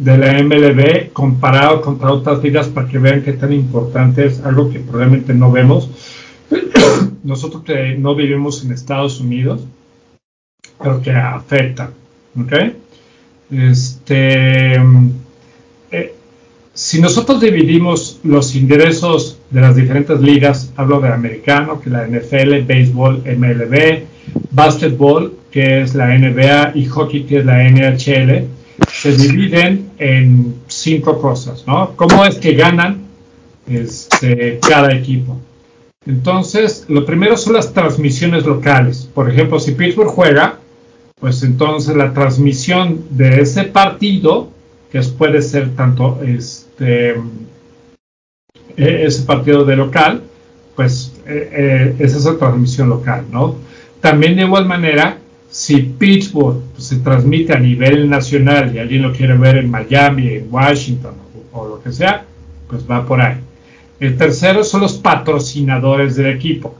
de 0.00 0.16
la 0.16 0.42
MLB 0.42 1.12
comparado 1.12 1.82
contra 1.82 2.10
otras 2.10 2.42
ligas 2.42 2.68
para 2.68 2.88
que 2.88 2.98
vean 2.98 3.22
qué 3.22 3.34
tan 3.34 3.52
importante 3.52 4.24
es 4.24 4.40
algo 4.40 4.70
que 4.70 4.80
probablemente 4.80 5.34
no 5.34 5.52
vemos. 5.52 5.90
Nosotros 7.22 7.62
que 7.64 7.96
no 7.98 8.14
vivimos 8.14 8.64
en 8.64 8.72
Estados 8.72 9.20
Unidos, 9.20 9.60
pero 10.82 11.02
que 11.02 11.12
afecta. 11.12 11.90
¿Ok? 12.40 12.52
Este, 13.50 14.76
eh, 15.90 16.14
si 16.72 17.00
nosotros 17.02 17.40
dividimos 17.40 18.20
los 18.22 18.54
ingresos 18.54 19.38
de 19.50 19.60
las 19.60 19.76
diferentes 19.76 20.18
ligas, 20.22 20.72
hablo 20.76 21.00
de 21.00 21.08
americano, 21.08 21.78
que 21.78 21.90
es 21.90 21.92
la 21.92 22.06
NFL, 22.06 22.64
béisbol, 22.64 23.22
MLB, 23.36 24.04
básquetbol, 24.50 25.36
que 25.50 25.82
es 25.82 25.94
la 25.94 26.16
NBA, 26.16 26.72
y 26.74 26.86
hockey, 26.86 27.24
que 27.24 27.40
es 27.40 27.44
la 27.44 27.68
NHL, 27.68 28.48
se 28.92 29.16
dividen 29.16 29.90
en 29.98 30.56
cinco 30.66 31.20
cosas, 31.20 31.66
¿no? 31.66 31.94
¿Cómo 31.96 32.24
es 32.24 32.36
que 32.36 32.54
ganan 32.54 33.02
este, 33.66 34.58
cada 34.60 34.92
equipo? 34.92 35.38
Entonces, 36.06 36.86
lo 36.88 37.04
primero 37.04 37.36
son 37.36 37.54
las 37.54 37.72
transmisiones 37.72 38.44
locales. 38.44 39.08
Por 39.12 39.30
ejemplo, 39.30 39.60
si 39.60 39.72
Pittsburgh 39.72 40.08
juega, 40.08 40.58
pues 41.20 41.42
entonces 41.42 41.94
la 41.94 42.14
transmisión 42.14 43.04
de 43.10 43.42
ese 43.42 43.64
partido, 43.64 44.50
que 44.90 45.00
puede 45.02 45.42
ser 45.42 45.76
tanto 45.76 46.20
este, 46.22 47.10
eh, 48.76 49.04
ese 49.06 49.22
partido 49.22 49.64
de 49.64 49.76
local, 49.76 50.22
pues 50.74 51.12
eh, 51.26 51.94
esa 51.98 52.16
es 52.16 52.24
la 52.24 52.38
transmisión 52.38 52.88
local, 52.88 53.26
¿no? 53.30 53.56
También 54.00 54.36
de 54.36 54.42
igual 54.42 54.64
manera, 54.64 55.18
si 55.50 55.82
Pittsburgh 55.82 56.62
pues, 56.72 56.84
se 56.84 56.96
transmite 57.00 57.52
a 57.52 57.58
nivel 57.58 58.08
nacional 58.08 58.74
y 58.74 58.78
alguien 58.78 59.02
lo 59.02 59.12
quiere 59.12 59.36
ver 59.36 59.56
en 59.56 59.70
Miami, 59.70 60.28
en 60.28 60.48
Washington 60.50 61.14
o, 61.52 61.66
lo 61.66 61.82
que 61.82 61.92
sea, 61.92 62.24
pues 62.68 62.88
va 62.88 63.04
por 63.04 63.20
ahí. 63.20 63.38
El 63.98 64.16
tercero 64.16 64.64
son 64.64 64.82
los 64.82 64.94
patrocinadores 64.94 66.16
del 66.16 66.26
equipo. 66.26 66.74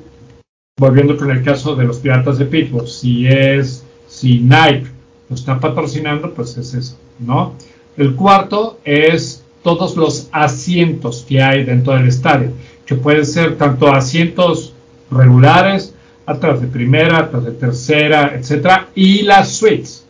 Volviendo 0.78 1.16
con 1.16 1.30
el 1.30 1.42
caso 1.42 1.74
de 1.74 1.84
los 1.84 1.98
Piratas 1.98 2.38
de 2.38 2.46
Pittsburgh, 2.46 2.88
si 2.88 3.26
es, 3.26 3.84
si 4.08 4.38
Nike 4.38 4.86
lo 5.28 5.34
está 5.34 5.60
patrocinando, 5.60 6.32
pues 6.32 6.56
es 6.56 6.72
eso, 6.72 6.96
¿no? 7.18 7.54
El 7.96 8.14
cuarto 8.14 8.78
es 8.84 9.44
todos 9.62 9.96
los 9.96 10.28
asientos 10.32 11.26
que 11.28 11.42
hay 11.42 11.64
dentro 11.64 11.94
del 11.94 12.08
estadio, 12.08 12.52
que 12.86 12.94
pueden 12.94 13.26
ser 13.26 13.58
tanto 13.58 13.92
asientos 13.92 14.72
regulares, 15.10 15.94
atrás 16.26 16.60
de 16.60 16.66
primera, 16.66 17.18
atrás 17.18 17.44
de 17.44 17.52
tercera, 17.52 18.34
etcétera, 18.34 18.88
y 18.94 19.22
las 19.22 19.52
suites. 19.56 20.06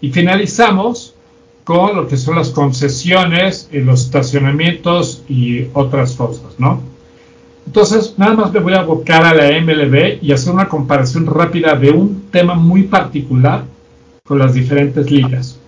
Y 0.00 0.10
finalizamos 0.10 1.14
con 1.64 1.94
lo 1.94 2.08
que 2.08 2.16
son 2.16 2.36
las 2.36 2.50
concesiones, 2.50 3.68
y 3.70 3.78
los 3.78 4.06
estacionamientos 4.06 5.22
y 5.28 5.66
otras 5.72 6.14
cosas, 6.14 6.58
¿no? 6.58 6.80
Entonces, 7.66 8.14
nada 8.16 8.34
más 8.34 8.52
me 8.52 8.58
voy 8.58 8.72
a 8.72 8.80
abocar 8.80 9.24
a 9.24 9.34
la 9.34 9.60
MLB 9.60 10.18
y 10.22 10.32
hacer 10.32 10.52
una 10.52 10.68
comparación 10.68 11.26
rápida 11.26 11.76
de 11.76 11.90
un 11.90 12.28
tema 12.30 12.54
muy 12.54 12.84
particular 12.84 13.64
con 14.24 14.38
las 14.38 14.54
diferentes 14.54 15.10
ligas. 15.10 15.60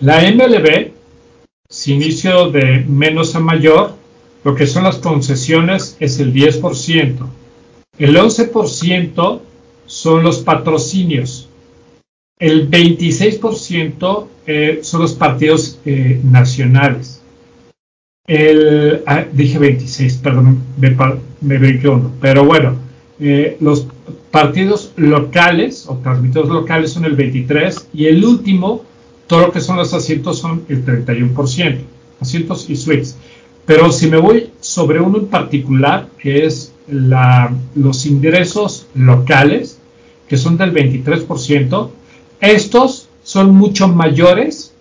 La 0.00 0.22
MLB, 0.22 0.92
si 1.68 1.92
inicio 1.92 2.50
de 2.50 2.84
menos 2.88 3.34
a 3.34 3.40
mayor, 3.40 3.92
lo 4.44 4.54
que 4.54 4.66
son 4.66 4.84
las 4.84 4.96
concesiones 4.96 5.96
es 6.00 6.20
el 6.20 6.32
10%. 6.32 7.16
El 7.98 8.16
11% 8.16 9.40
son 9.86 10.22
los 10.22 10.38
patrocinios. 10.38 11.48
El 12.38 12.70
26% 12.70 14.26
eh, 14.46 14.80
son 14.82 15.00
los 15.02 15.14
partidos 15.14 15.80
eh, 15.84 16.20
nacionales. 16.22 17.20
El, 18.26 19.02
ah, 19.06 19.24
dije 19.32 19.58
26, 19.58 20.18
perdón, 20.18 20.62
me, 20.76 20.96
me 21.40 21.88
uno. 21.88 22.12
Pero 22.20 22.44
bueno, 22.44 22.76
eh, 23.18 23.56
los 23.60 23.88
partidos 24.30 24.92
locales 24.96 25.86
o 25.88 25.96
transmitidos 25.96 26.48
locales 26.50 26.92
son 26.92 27.04
el 27.04 27.16
23 27.16 27.88
y 27.92 28.06
el 28.06 28.24
último, 28.24 28.84
todo 29.26 29.46
lo 29.46 29.52
que 29.52 29.60
son 29.60 29.76
los 29.76 29.92
asientos 29.92 30.38
son 30.38 30.64
el 30.68 30.84
31%, 30.84 31.78
asientos 32.20 32.70
y 32.70 32.76
suites. 32.76 33.16
Pero 33.66 33.90
si 33.90 34.08
me 34.08 34.18
voy 34.18 34.50
sobre 34.60 35.00
uno 35.00 35.18
en 35.18 35.26
particular, 35.26 36.08
que 36.18 36.46
es 36.46 36.67
los 36.88 38.06
ingresos 38.06 38.86
locales, 38.94 39.78
que 40.28 40.36
son 40.36 40.56
del 40.56 40.72
23%, 40.72 41.90
estos 42.40 43.08
son 43.22 43.54
mucho 43.54 43.88
mayores 43.88 44.72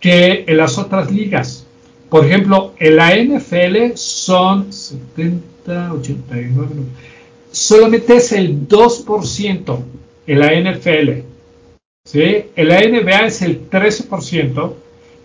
que 0.00 0.44
en 0.46 0.56
las 0.56 0.78
otras 0.78 1.10
ligas. 1.10 1.66
Por 2.08 2.24
ejemplo, 2.24 2.74
en 2.78 2.96
la 2.96 3.16
NFL 3.16 3.96
son 3.96 4.72
70, 4.72 5.92
89, 5.92 6.68
solamente 7.50 8.16
es 8.16 8.32
el 8.32 8.68
2% 8.68 9.78
en 10.26 10.38
la 10.38 10.52
NFL. 10.52 11.10
¿sí? 12.04 12.44
En 12.54 12.68
la 12.68 12.80
NBA 12.80 13.26
es 13.26 13.42
el 13.42 13.68
13% 13.68 14.72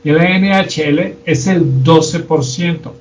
y 0.03 0.09
en 0.09 0.17
la 0.17 0.39
NHL 0.39 1.15
es 1.25 1.47
el 1.47 1.83
12%. 1.83 2.91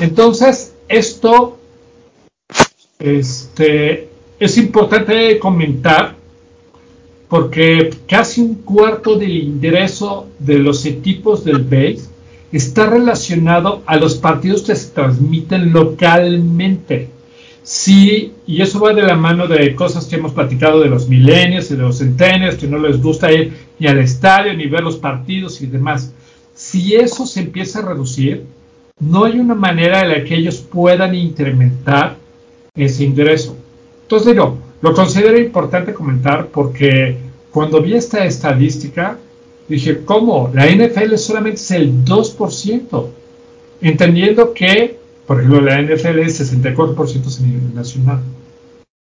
Entonces, 0.00 0.74
esto 0.88 1.59
este, 3.00 4.08
es 4.38 4.58
importante 4.58 5.38
comentar 5.38 6.14
porque 7.28 7.90
casi 8.08 8.40
un 8.40 8.56
cuarto 8.56 9.16
del 9.16 9.36
ingreso 9.36 10.26
de 10.38 10.58
los 10.58 10.84
equipos 10.84 11.44
del 11.44 11.62
base 11.62 12.10
está 12.52 12.90
relacionado 12.90 13.82
a 13.86 13.96
los 13.96 14.16
partidos 14.16 14.62
que 14.62 14.74
se 14.74 14.90
transmiten 14.90 15.72
localmente. 15.72 17.08
Sí, 17.62 18.32
y 18.46 18.62
eso 18.62 18.80
va 18.80 18.92
de 18.92 19.02
la 19.02 19.14
mano 19.14 19.46
de 19.46 19.74
cosas 19.76 20.06
que 20.06 20.16
hemos 20.16 20.32
platicado 20.32 20.80
de 20.80 20.88
los 20.88 21.08
milenios 21.08 21.70
y 21.70 21.76
de 21.76 21.82
los 21.82 21.98
centenios, 21.98 22.56
que 22.56 22.66
no 22.66 22.78
les 22.78 23.00
gusta 23.00 23.30
ir 23.30 23.52
ni 23.78 23.86
al 23.86 23.98
estadio 23.98 24.52
ni 24.54 24.66
ver 24.66 24.82
los 24.82 24.96
partidos 24.96 25.60
y 25.62 25.66
demás. 25.66 26.12
Si 26.54 26.94
eso 26.96 27.26
se 27.26 27.40
empieza 27.40 27.78
a 27.78 27.82
reducir, 27.82 28.44
no 28.98 29.24
hay 29.24 29.38
una 29.38 29.54
manera 29.54 30.02
en 30.02 30.08
la 30.08 30.24
que 30.24 30.34
ellos 30.34 30.56
puedan 30.56 31.14
incrementar 31.14 32.16
ese 32.74 33.04
ingreso. 33.04 33.56
Entonces 34.02 34.32
digo, 34.32 34.58
lo 34.82 34.94
considero 34.94 35.38
importante 35.38 35.94
comentar 35.94 36.46
porque 36.46 37.16
cuando 37.50 37.82
vi 37.82 37.94
esta 37.94 38.24
estadística, 38.24 39.18
dije, 39.68 40.04
¿cómo? 40.04 40.50
La 40.54 40.66
NFL 40.66 41.16
solamente 41.16 41.60
es 41.60 41.70
el 41.70 42.04
2%, 42.04 43.06
entendiendo 43.80 44.52
que, 44.54 44.96
por 45.26 45.38
ejemplo, 45.38 45.60
la 45.60 45.80
NFL 45.80 46.18
es 46.20 46.52
64% 46.52 47.38
a 47.38 47.42
nivel 47.42 47.74
nacional. 47.74 48.20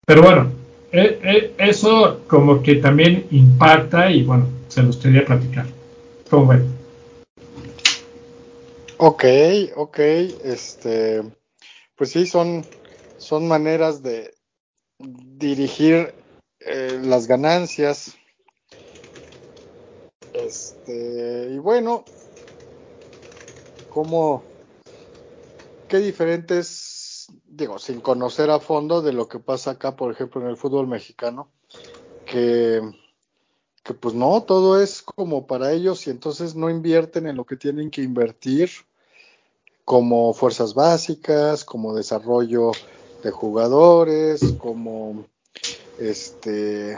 Pero 0.06 0.22
bueno, 0.22 0.50
e, 0.92 1.18
e, 1.22 1.54
eso 1.58 2.20
como 2.26 2.62
que 2.62 2.76
también 2.76 3.26
impacta 3.30 4.10
y 4.10 4.22
bueno, 4.22 4.46
se 4.68 4.82
los 4.82 4.96
quería 4.96 5.24
platicar. 5.24 5.66
¿Cómo 6.30 6.46
ven? 6.48 6.64
Ok, 8.98 9.24
ok, 9.76 9.98
este, 10.44 11.22
pues 11.96 12.10
sí, 12.10 12.26
son, 12.26 12.64
son 13.16 13.48
maneras 13.48 14.02
de 14.02 14.34
dirigir 14.98 16.14
eh, 16.60 16.98
las 17.02 17.26
ganancias. 17.26 18.14
Este, 20.32 21.50
y 21.52 21.58
bueno, 21.58 22.04
como 23.88 24.44
qué 25.88 25.98
diferentes, 25.98 27.28
digo, 27.46 27.78
sin 27.78 28.00
conocer 28.00 28.50
a 28.50 28.60
fondo 28.60 29.02
de 29.02 29.12
lo 29.12 29.28
que 29.28 29.38
pasa 29.38 29.72
acá, 29.72 29.96
por 29.96 30.12
ejemplo, 30.12 30.42
en 30.42 30.48
el 30.48 30.56
fútbol 30.56 30.86
mexicano, 30.86 31.50
que, 32.24 32.82
que 33.82 33.94
pues 33.94 34.14
no, 34.14 34.42
todo 34.42 34.80
es 34.80 35.02
como 35.02 35.46
para 35.46 35.72
ellos 35.72 36.06
y 36.06 36.10
entonces 36.10 36.54
no 36.54 36.68
invierten 36.68 37.26
en 37.26 37.36
lo 37.36 37.44
que 37.44 37.56
tienen 37.56 37.90
que 37.90 38.02
invertir 38.02 38.70
como 39.84 40.34
fuerzas 40.34 40.74
básicas, 40.74 41.64
como 41.64 41.94
desarrollo 41.94 42.72
de 43.26 43.32
jugadores, 43.32 44.54
como 44.58 45.26
este 45.98 46.96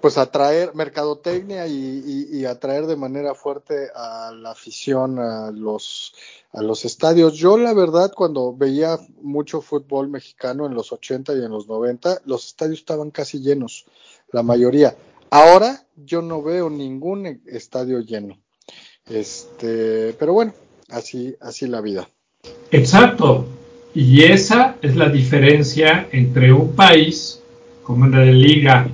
pues 0.00 0.16
atraer 0.16 0.74
mercadotecnia 0.74 1.66
y, 1.66 2.44
atraer 2.46 2.86
de 2.86 2.96
manera 2.96 3.34
fuerte 3.34 3.88
a 3.94 4.32
la 4.32 4.52
afición 4.52 5.18
a 5.18 5.50
los 5.50 6.14
a 6.52 6.62
los 6.62 6.86
estadios. 6.86 7.34
Yo 7.34 7.58
la 7.58 7.74
verdad 7.74 8.12
cuando 8.14 8.54
veía 8.54 8.98
mucho 9.20 9.60
fútbol 9.60 10.08
mexicano 10.08 10.66
en 10.66 10.74
los 10.74 10.90
80 10.92 11.34
y 11.34 11.44
en 11.44 11.50
los 11.50 11.68
90, 11.68 12.22
los 12.24 12.46
estadios 12.46 12.78
estaban 12.78 13.10
casi 13.10 13.40
llenos, 13.40 13.84
la 14.32 14.42
mayoría. 14.42 14.96
Ahora 15.30 15.86
yo 15.96 16.22
no 16.22 16.42
veo 16.42 16.70
ningún 16.70 17.42
estadio 17.46 18.00
lleno. 18.00 18.38
Este, 19.06 20.14
pero 20.18 20.32
bueno, 20.32 20.54
así 20.88 21.36
así 21.40 21.66
la 21.66 21.82
vida. 21.82 22.08
Exacto. 22.70 23.46
Y 23.94 24.22
esa 24.22 24.76
es 24.82 24.96
la 24.96 25.08
diferencia 25.08 26.08
entre 26.12 26.52
un 26.52 26.72
país 26.74 27.42
como 27.82 28.06
la 28.06 28.24
liga 28.24 28.88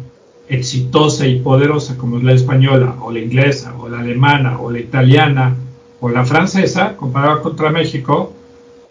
exitosa 0.48 1.26
y 1.26 1.40
poderosa 1.40 1.96
como 1.98 2.18
es 2.18 2.24
la 2.24 2.32
española, 2.32 2.96
o 3.02 3.10
la 3.10 3.18
inglesa, 3.18 3.76
o 3.78 3.88
la 3.88 4.00
alemana, 4.00 4.60
o 4.60 4.70
la 4.70 4.78
italiana, 4.78 5.56
o 6.00 6.08
la 6.08 6.24
francesa, 6.24 6.96
comparada 6.96 7.42
contra 7.42 7.70
México, 7.70 8.32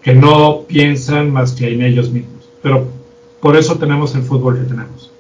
que 0.02 0.14
no 0.14 0.62
piensan 0.68 1.32
más 1.32 1.54
que 1.54 1.74
en 1.74 1.82
ellos 1.82 2.12
mismos. 2.12 2.50
Pero 2.62 2.88
por 3.40 3.56
eso 3.56 3.78
tenemos 3.78 4.14
el 4.16 4.24
fútbol 4.24 4.60
que 4.60 4.66
tenemos. 4.66 5.12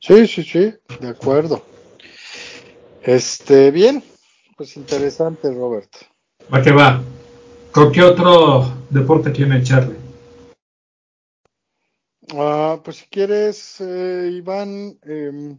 Sí, 0.00 0.26
sí, 0.26 0.42
sí, 0.42 0.74
de 1.00 1.08
acuerdo. 1.08 1.62
Este, 3.02 3.70
bien, 3.70 4.02
pues 4.56 4.76
interesante, 4.76 5.50
Robert. 5.50 5.90
Va 6.52 6.60
que 6.60 6.72
va. 6.72 7.02
¿Con 7.74 7.90
qué 7.90 8.02
otro 8.02 8.66
deporte 8.88 9.32
quiere 9.32 9.58
echarle? 9.58 9.96
Ah, 12.32 12.80
pues 12.84 12.98
si 12.98 13.06
quieres, 13.06 13.80
eh, 13.80 14.30
Iván, 14.32 14.96
eh, 15.02 15.56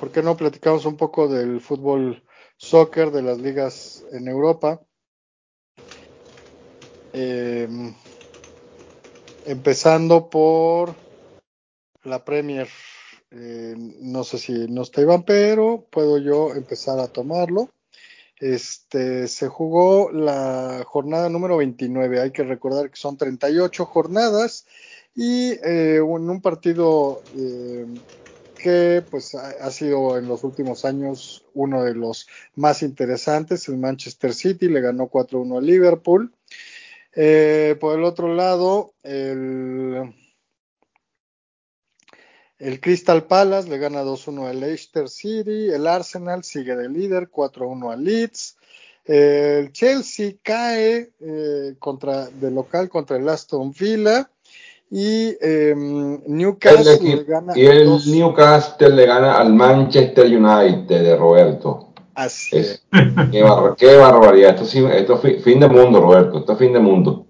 ¿por 0.00 0.10
qué 0.10 0.20
no 0.20 0.36
platicamos 0.36 0.84
un 0.84 0.96
poco 0.96 1.28
del 1.28 1.60
fútbol 1.60 2.24
soccer 2.56 3.12
de 3.12 3.22
las 3.22 3.38
ligas 3.38 4.04
en 4.10 4.26
Europa? 4.26 4.80
Em, 7.12 7.94
empezando 9.46 10.28
por 10.28 10.96
la 12.02 12.24
Premier. 12.24 12.68
no 13.30 14.24
sé 14.24 14.38
si 14.38 14.52
no 14.68 14.82
está 14.82 15.02
Iván, 15.02 15.22
pero 15.22 15.86
puedo 15.88 16.18
yo 16.18 16.52
empezar 16.54 16.98
a 16.98 17.06
tomarlo. 17.06 17.70
Este, 18.40 19.26
se 19.26 19.48
jugó 19.48 20.10
la 20.12 20.84
jornada 20.86 21.28
número 21.28 21.56
29. 21.56 22.20
Hay 22.20 22.30
que 22.30 22.44
recordar 22.44 22.90
que 22.90 22.96
son 22.96 23.16
38 23.16 23.84
jornadas 23.84 24.66
y 25.14 25.52
eh, 25.64 25.96
en 25.96 26.30
un 26.30 26.40
partido 26.40 27.22
eh, 27.36 27.86
que 28.58 29.02
pues 29.10 29.34
ha, 29.34 29.70
sido 29.70 30.18
en 30.18 30.28
los 30.28 30.44
últimos 30.44 30.84
años 30.84 31.44
uno 31.54 31.82
de 31.82 31.94
los 31.94 32.28
más 32.54 32.82
interesantes. 32.82 33.68
El 33.68 33.78
Manchester 33.78 34.34
City 34.34 34.68
le 34.68 34.80
ganó 34.80 35.08
4-1 35.08 35.58
a 35.58 35.60
Liverpool. 35.60 36.32
Eh, 37.14 37.76
por 37.80 37.98
el 37.98 38.04
otro 38.04 38.34
lado, 38.34 38.92
el, 39.02 40.14
el 42.58 42.80
Crystal 42.80 43.24
Palace 43.24 43.68
le 43.68 43.78
gana 43.78 44.02
2-1 44.02 44.48
al 44.48 44.60
Leicester 44.60 45.08
City. 45.08 45.70
El 45.70 45.86
Arsenal 45.86 46.42
sigue 46.42 46.74
de 46.74 46.88
líder 46.88 47.30
4-1 47.30 47.92
al 47.92 48.04
Leeds. 48.04 48.56
El 49.04 49.72
Chelsea 49.72 50.32
cae 50.42 51.12
contra, 51.78 52.26
de 52.26 52.50
local 52.50 52.88
contra 52.88 53.16
el 53.16 53.28
Aston 53.28 53.72
Villa. 53.72 54.28
Y 54.90 55.36
em, 55.40 56.20
Newcastle 56.26 56.98
le 57.00 57.24
gana. 57.24 57.52
Y 57.54 57.66
el 57.66 57.86
Newcastle 58.06 58.90
le 58.90 59.06
gana 59.06 59.38
al 59.38 59.52
Manchester 59.52 60.26
United 60.26 61.02
de 61.02 61.16
Roberto. 61.16 61.92
Así 62.14 62.56
es. 62.56 62.82
Qué, 63.30 63.44
qué, 63.76 63.96
barbaridad. 63.96 64.54
Esto, 64.54 64.64
sí, 64.64 64.84
esto 64.92 65.20
es 65.22 65.44
fin 65.44 65.60
de 65.60 65.68
mundo, 65.68 66.00
Roberto. 66.00 66.38
Esto 66.38 66.54
es 66.54 66.58
fin 66.58 66.72
de 66.72 66.80
mundo. 66.80 67.24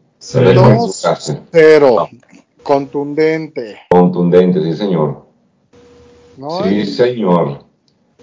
pero 1.51 2.09
contundente. 2.63 3.79
Contundente, 3.91 4.63
sí, 4.63 4.75
señor. 4.75 5.27
sí, 6.65 6.85
señor. 6.87 7.65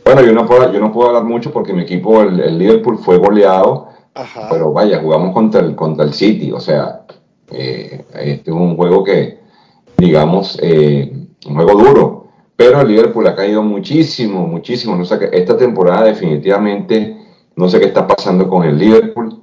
Bueno, 0.04 0.22
yo 0.22 0.34
no, 0.34 0.46
puedo, 0.46 0.72
yo 0.72 0.80
no 0.80 0.94
puedo 0.94 1.10
hablar 1.10 1.24
mucho 1.24 1.52
porque 1.52 1.74
mi 1.74 1.82
equipo, 1.82 2.22
el, 2.22 2.58
Liverpool, 2.58 2.98
fue 3.00 3.18
goleado. 3.18 3.90
Ajá. 4.14 4.48
Pero 4.50 4.72
vaya, 4.72 5.02
jugamos 5.02 5.34
contra 5.34 5.62
el, 5.62 5.76
contra 5.76 6.06
el 6.06 6.14
City. 6.14 6.52
O 6.52 6.60
sea, 6.60 7.06
eh, 7.52 8.06
este 8.14 8.52
es 8.52 8.56
un 8.56 8.76
juego 8.76 9.04
que, 9.04 9.40
digamos, 9.98 10.58
eh, 10.62 11.12
un 11.48 11.56
juego 11.56 11.72
duro, 11.74 12.28
pero 12.56 12.82
el 12.82 12.88
Liverpool 12.88 13.28
ha 13.28 13.36
caído 13.36 13.62
muchísimo, 13.62 14.48
muchísimo. 14.48 14.96
No 14.96 15.06
sé, 15.06 15.30
esta 15.32 15.58
temporada 15.58 16.06
definitivamente, 16.06 17.18
no 17.56 17.68
sé 17.68 17.80
qué 17.80 17.86
está 17.86 18.08
pasando 18.08 18.48
con 18.48 18.64
el 18.64 18.78
Liverpool. 18.78 19.42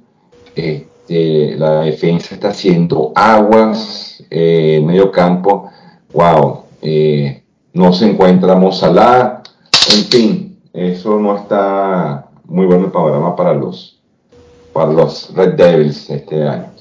Este, 1.03 1.57
la 1.57 1.81
defensa 1.81 2.33
está 2.33 2.49
haciendo 2.49 3.11
aguas, 3.13 4.23
eh, 4.29 4.81
medio 4.85 5.11
campo, 5.11 5.69
wow, 6.13 6.63
eh, 6.81 7.43
no 7.73 7.91
se 7.91 8.05
encuentra 8.05 8.55
Mozalá, 8.55 9.43
en 9.93 10.05
fin, 10.05 10.61
eso 10.71 11.19
no 11.19 11.37
está 11.37 12.29
muy 12.45 12.65
bueno 12.67 12.85
el 12.85 12.91
panorama 12.91 13.35
para 13.35 13.53
los, 13.53 13.99
para 14.71 14.93
los 14.93 15.33
Red 15.35 15.55
Devils 15.55 16.09
este 16.09 16.41
año. 16.41 16.71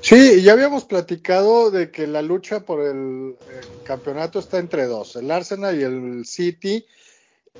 Sí, 0.00 0.42
ya 0.42 0.52
habíamos 0.52 0.84
platicado 0.84 1.72
de 1.72 1.90
que 1.90 2.06
la 2.06 2.22
lucha 2.22 2.60
por 2.60 2.80
el, 2.80 3.34
campeonato 3.84 4.38
está 4.38 4.58
entre 4.58 4.86
dos, 4.86 5.16
el 5.16 5.30
Arsenal 5.32 5.76
y 5.80 5.82
el 5.82 6.26
City. 6.26 6.86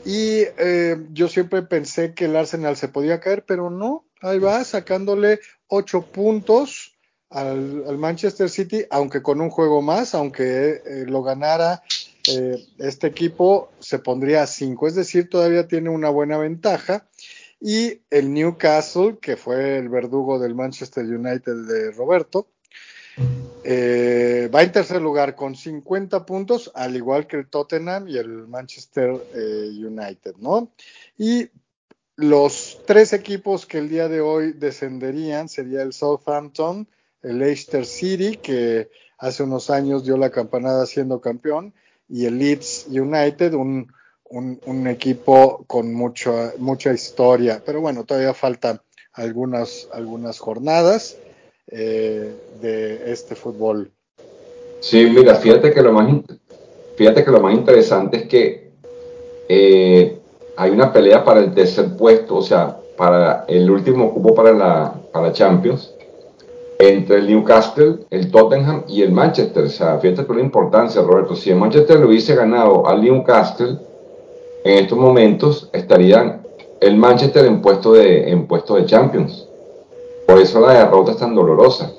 Y 0.04 0.42
eh, 0.58 0.96
yo 1.12 1.28
siempre 1.28 1.62
pensé 1.62 2.14
que 2.14 2.26
el 2.26 2.36
Arsenal 2.36 2.76
se 2.76 2.88
podía 2.88 3.20
caer, 3.20 3.44
pero 3.46 3.70
no, 3.70 4.04
ahí 4.24 4.38
va 4.38 4.64
sacándole 4.64 5.40
ocho 5.68 6.02
puntos 6.02 6.96
al, 7.30 7.98
Manchester 7.98 8.48
City, 8.48 8.84
aunque 8.90 9.22
con 9.22 9.40
un 9.40 9.50
juego 9.50 9.82
más, 9.82 10.14
aunque 10.14 10.82
eh, 10.86 11.04
lo 11.06 11.22
ganara 11.22 11.82
eh, 12.28 12.64
este 12.78 13.08
equipo, 13.08 13.70
se 13.80 13.98
pondría 13.98 14.42
a 14.42 14.46
cinco, 14.46 14.86
es 14.86 14.94
decir, 14.94 15.28
todavía 15.28 15.68
tiene 15.68 15.90
una 15.90 16.08
buena 16.10 16.38
ventaja 16.38 17.06
y 17.60 18.00
el 18.10 18.32
Newcastle, 18.32 19.18
que 19.20 19.36
fue 19.36 19.78
el 19.78 19.88
verdugo 19.88 20.38
del 20.38 20.54
Manchester 20.54 21.04
United 21.04 21.66
de 21.66 21.90
Roberto, 21.92 22.48
eh, 23.62 24.50
va 24.54 24.62
en 24.62 24.72
tercer 24.72 25.00
lugar 25.00 25.34
con 25.34 25.54
50 25.54 26.26
puntos, 26.26 26.70
al 26.74 26.96
igual 26.96 27.26
que 27.26 27.36
el 27.36 27.48
Tottenham 27.48 28.08
y 28.08 28.18
el 28.18 28.48
Manchester 28.48 29.10
United, 29.34 30.34
¿no? 30.38 30.72
Y 31.16 31.48
los 32.16 32.80
tres 32.86 33.12
equipos 33.12 33.66
que 33.66 33.78
el 33.78 33.88
día 33.88 34.08
de 34.08 34.20
hoy 34.20 34.52
descenderían 34.52 35.48
sería 35.48 35.82
el 35.82 35.92
Southampton, 35.92 36.86
el 37.22 37.38
Leicester 37.38 37.86
City, 37.86 38.36
que 38.36 38.90
hace 39.18 39.42
unos 39.42 39.70
años 39.70 40.04
dio 40.04 40.16
la 40.16 40.30
campanada 40.30 40.86
siendo 40.86 41.20
campeón, 41.20 41.74
y 42.08 42.26
el 42.26 42.38
Leeds 42.38 42.86
United, 42.90 43.54
un 43.54 43.88
un, 44.30 44.86
equipo 44.86 45.64
con 45.66 45.94
mucha, 45.94 46.52
mucha 46.58 46.92
historia, 46.92 47.62
pero 47.64 47.80
bueno, 47.80 48.04
todavía 48.04 48.34
faltan 48.34 48.80
algunas, 49.12 49.88
algunas 49.92 50.38
jornadas 50.38 51.16
eh, 51.68 52.34
de 52.60 53.12
este 53.12 53.34
fútbol. 53.34 53.90
Sí, 54.80 55.04
mira, 55.06 55.36
fíjate 55.36 55.72
que 55.72 55.82
lo 55.82 55.92
más, 55.92 56.22
fíjate 56.96 57.24
que 57.24 57.30
lo 57.30 57.40
más 57.40 57.54
interesante 57.54 58.16
es 58.18 58.28
que 58.28 58.70
eh, 59.48 60.18
hay 60.56 60.70
una 60.70 60.92
pelea 60.92 61.24
para 61.24 61.40
el 61.40 61.52
tercer 61.52 61.96
puesto, 61.96 62.36
o 62.36 62.42
sea, 62.42 62.76
para 62.96 63.44
el 63.48 63.70
último 63.70 64.12
cupo 64.12 64.34
para 64.34 64.52
la, 64.52 64.94
para 65.12 65.32
Champions, 65.32 65.92
entre 66.78 67.18
el 67.18 67.28
Newcastle, 67.28 68.00
el 68.10 68.30
Tottenham 68.30 68.84
y 68.88 69.02
el 69.02 69.12
Manchester. 69.12 69.64
O 69.64 69.68
sea, 69.68 69.98
fíjate 69.98 70.26
que 70.26 70.34
la 70.34 70.40
importancia, 70.40 71.02
Roberto. 71.02 71.34
Si 71.34 71.50
el 71.50 71.56
Manchester 71.56 71.98
lo 71.98 72.08
hubiese 72.08 72.34
ganado 72.34 72.86
al 72.86 73.02
Newcastle, 73.02 73.78
en 74.64 74.78
estos 74.78 74.98
momentos 74.98 75.68
estarían 75.72 76.42
el 76.80 76.96
Manchester 76.96 77.46
en 77.46 77.62
puesto 77.62 77.92
de, 77.92 78.30
en 78.30 78.46
puesto 78.46 78.76
de 78.76 78.86
Champions. 78.86 79.48
Por 80.26 80.38
eso 80.38 80.60
la 80.60 80.72
derrota 80.72 81.12
es 81.12 81.18
tan 81.18 81.34
dolorosa. 81.34 81.92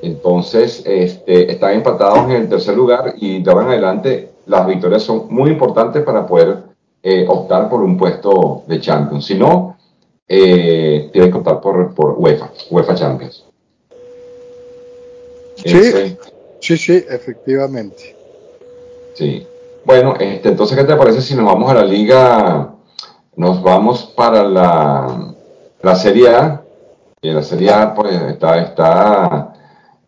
Entonces, 0.00 0.82
este, 0.86 1.50
están 1.50 1.74
empatados 1.74 2.24
en 2.26 2.32
el 2.32 2.48
tercer 2.48 2.76
lugar 2.76 3.14
y 3.16 3.42
de 3.42 3.50
ahora 3.50 3.66
adelante 3.66 4.30
las 4.46 4.66
victorias 4.66 5.02
son 5.02 5.26
muy 5.28 5.50
importantes 5.50 6.02
para 6.04 6.26
poder 6.26 6.67
eh, 7.02 7.26
optar 7.28 7.68
por 7.68 7.82
un 7.82 7.96
puesto 7.96 8.64
de 8.66 8.80
Champions. 8.80 9.26
Si 9.26 9.34
no, 9.34 9.76
eh, 10.26 11.10
tienes 11.12 11.30
que 11.30 11.38
optar 11.38 11.60
por, 11.60 11.94
por 11.94 12.14
UEFA, 12.18 12.50
UEFA 12.70 12.94
Champions. 12.94 13.44
Sí, 15.56 16.16
sí, 16.60 16.76
sí, 16.76 17.04
efectivamente. 17.08 18.16
Sí. 19.14 19.46
Bueno, 19.84 20.14
este, 20.18 20.50
entonces, 20.50 20.76
¿qué 20.76 20.84
te 20.84 20.96
parece 20.96 21.22
si 21.22 21.34
nos 21.34 21.46
vamos 21.46 21.70
a 21.70 21.74
la 21.74 21.84
liga? 21.84 22.74
Nos 23.36 23.62
vamos 23.62 24.12
para 24.14 24.44
la, 24.44 25.34
la 25.82 25.96
Serie 25.96 26.28
A. 26.28 26.62
Y 27.20 27.30
la 27.30 27.42
Serie 27.42 27.70
A, 27.70 27.94
pues, 27.94 28.14
está, 28.14 28.60
está, 28.60 29.54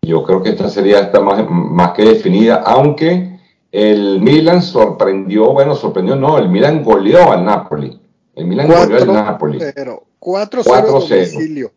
yo 0.03 0.23
creo 0.23 0.43
que 0.43 0.51
esta 0.51 0.69
Serie 0.69 0.97
A 0.97 1.01
está 1.01 1.21
más, 1.21 1.45
más 1.49 1.93
que 1.93 2.05
definida, 2.05 2.63
aunque 2.65 3.30
el 3.73 4.21
Milan 4.21 4.63
sorprendió, 4.63 5.53
bueno, 5.53 5.75
sorprendió, 5.75 6.17
no, 6.17 6.39
el 6.39 6.49
Milan 6.49 6.83
goleó 6.83 7.31
al 7.31 7.45
Napoli. 7.45 8.01
El 8.35 8.47
Milan 8.47 8.67
goleó 8.67 9.03
al 9.03 9.13
Napoli. 9.13 9.59
4-0 9.59 10.73
a 10.73 10.83
domicilio. 10.83 11.71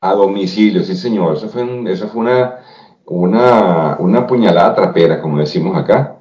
A 0.00 0.14
domicilio, 0.14 0.82
sí, 0.82 0.96
señor. 0.96 1.36
Eso 1.36 1.48
fue, 1.48 1.64
eso 1.90 2.08
fue 2.08 2.20
una, 2.20 2.58
una, 3.06 3.96
una 3.98 4.26
puñalada 4.26 4.74
trapera, 4.74 5.20
como 5.20 5.38
decimos 5.38 5.76
acá. 5.76 6.16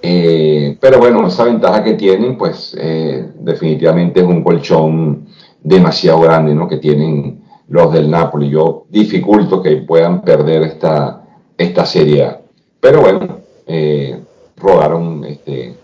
Eh, 0.00 0.76
pero 0.80 0.98
bueno, 0.98 1.26
esa 1.26 1.44
ventaja 1.44 1.82
que 1.82 1.94
tienen, 1.94 2.38
pues 2.38 2.76
eh, 2.78 3.30
definitivamente 3.40 4.20
es 4.20 4.26
un 4.26 4.44
colchón 4.44 5.26
demasiado 5.62 6.20
grande, 6.20 6.54
¿no? 6.54 6.68
Que 6.68 6.76
tienen 6.76 7.42
los 7.68 7.92
del 7.92 8.10
Napoli. 8.10 8.50
Yo 8.50 8.86
dificulto 8.88 9.62
que 9.62 9.76
puedan 9.78 10.22
perder 10.22 10.62
esta, 10.62 11.24
esta 11.56 11.84
serie 11.84 12.36
Pero 12.80 13.00
bueno, 13.00 13.38
eh, 13.66 14.22
rodaron 14.58 15.24
este, 15.24 15.74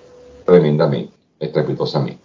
tremendamente, 0.45 1.13
estrepitosamente. 1.39 2.23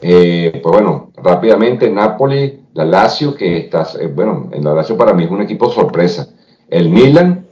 pues 0.00 0.62
bueno, 0.62 1.10
rápidamente, 1.16 1.90
Napoli, 1.90 2.60
la 2.74 2.84
Lazio, 2.84 3.34
que 3.34 3.58
está, 3.58 3.86
bueno, 4.14 4.48
en 4.52 4.64
la 4.64 4.74
Lazio 4.74 4.96
para 4.96 5.12
mí 5.12 5.24
es 5.24 5.30
un 5.30 5.42
equipo 5.42 5.70
sorpresa. 5.70 6.28
El 6.68 6.88
Milan, 6.90 7.46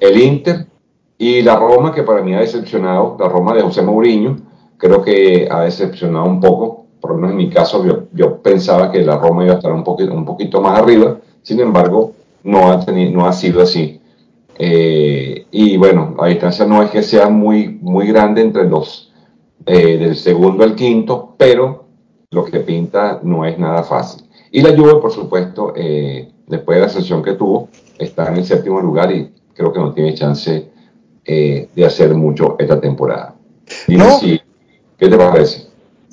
el 0.00 0.20
Inter, 0.20 0.66
y 1.22 1.40
la 1.42 1.54
Roma, 1.54 1.92
que 1.92 2.02
para 2.02 2.20
mí 2.20 2.34
ha 2.34 2.40
decepcionado, 2.40 3.16
la 3.16 3.28
Roma 3.28 3.54
de 3.54 3.62
José 3.62 3.80
Mourinho, 3.80 4.38
creo 4.76 5.02
que 5.02 5.46
ha 5.48 5.60
decepcionado 5.60 6.24
un 6.24 6.40
poco, 6.40 6.86
por 7.00 7.12
lo 7.12 7.16
menos 7.18 7.30
en 7.30 7.36
mi 7.36 7.48
caso 7.48 7.86
yo, 7.86 8.08
yo 8.12 8.38
pensaba 8.38 8.90
que 8.90 9.02
la 9.02 9.16
Roma 9.16 9.44
iba 9.44 9.52
a 9.54 9.56
estar 9.58 9.72
un 9.72 9.84
poquito, 9.84 10.12
un 10.12 10.24
poquito 10.24 10.60
más 10.60 10.80
arriba, 10.80 11.18
sin 11.42 11.60
embargo 11.60 12.14
no 12.42 12.72
ha, 12.72 12.84
tenido, 12.84 13.12
no 13.12 13.24
ha 13.24 13.32
sido 13.32 13.62
así. 13.62 14.00
Eh, 14.64 15.46
y 15.50 15.76
bueno, 15.76 16.14
la 16.16 16.28
distancia 16.28 16.64
no 16.64 16.84
es 16.84 16.90
que 16.90 17.02
sea 17.02 17.28
muy, 17.28 17.80
muy 17.80 18.06
grande 18.06 18.42
entre 18.42 18.62
los 18.68 19.12
eh, 19.66 19.98
del 19.98 20.14
segundo 20.14 20.62
al 20.62 20.76
quinto, 20.76 21.34
pero 21.36 21.86
lo 22.30 22.44
que 22.44 22.60
pinta 22.60 23.18
no 23.24 23.44
es 23.44 23.58
nada 23.58 23.82
fácil. 23.82 24.22
Y 24.52 24.62
la 24.62 24.70
Juve, 24.70 25.00
por 25.00 25.10
supuesto, 25.10 25.72
eh, 25.74 26.30
después 26.46 26.76
de 26.76 26.82
la 26.82 26.88
sesión 26.88 27.24
que 27.24 27.32
tuvo, 27.32 27.70
está 27.98 28.28
en 28.28 28.36
el 28.36 28.44
séptimo 28.44 28.80
lugar 28.80 29.10
y 29.10 29.32
creo 29.52 29.72
que 29.72 29.80
no 29.80 29.92
tiene 29.92 30.14
chance 30.14 30.70
de 31.24 31.84
hacer 31.84 32.14
mucho 32.14 32.54
esta 32.56 32.80
temporada. 32.80 33.34
¿qué 33.88 35.08
te 35.08 35.16
parece? 35.16 35.66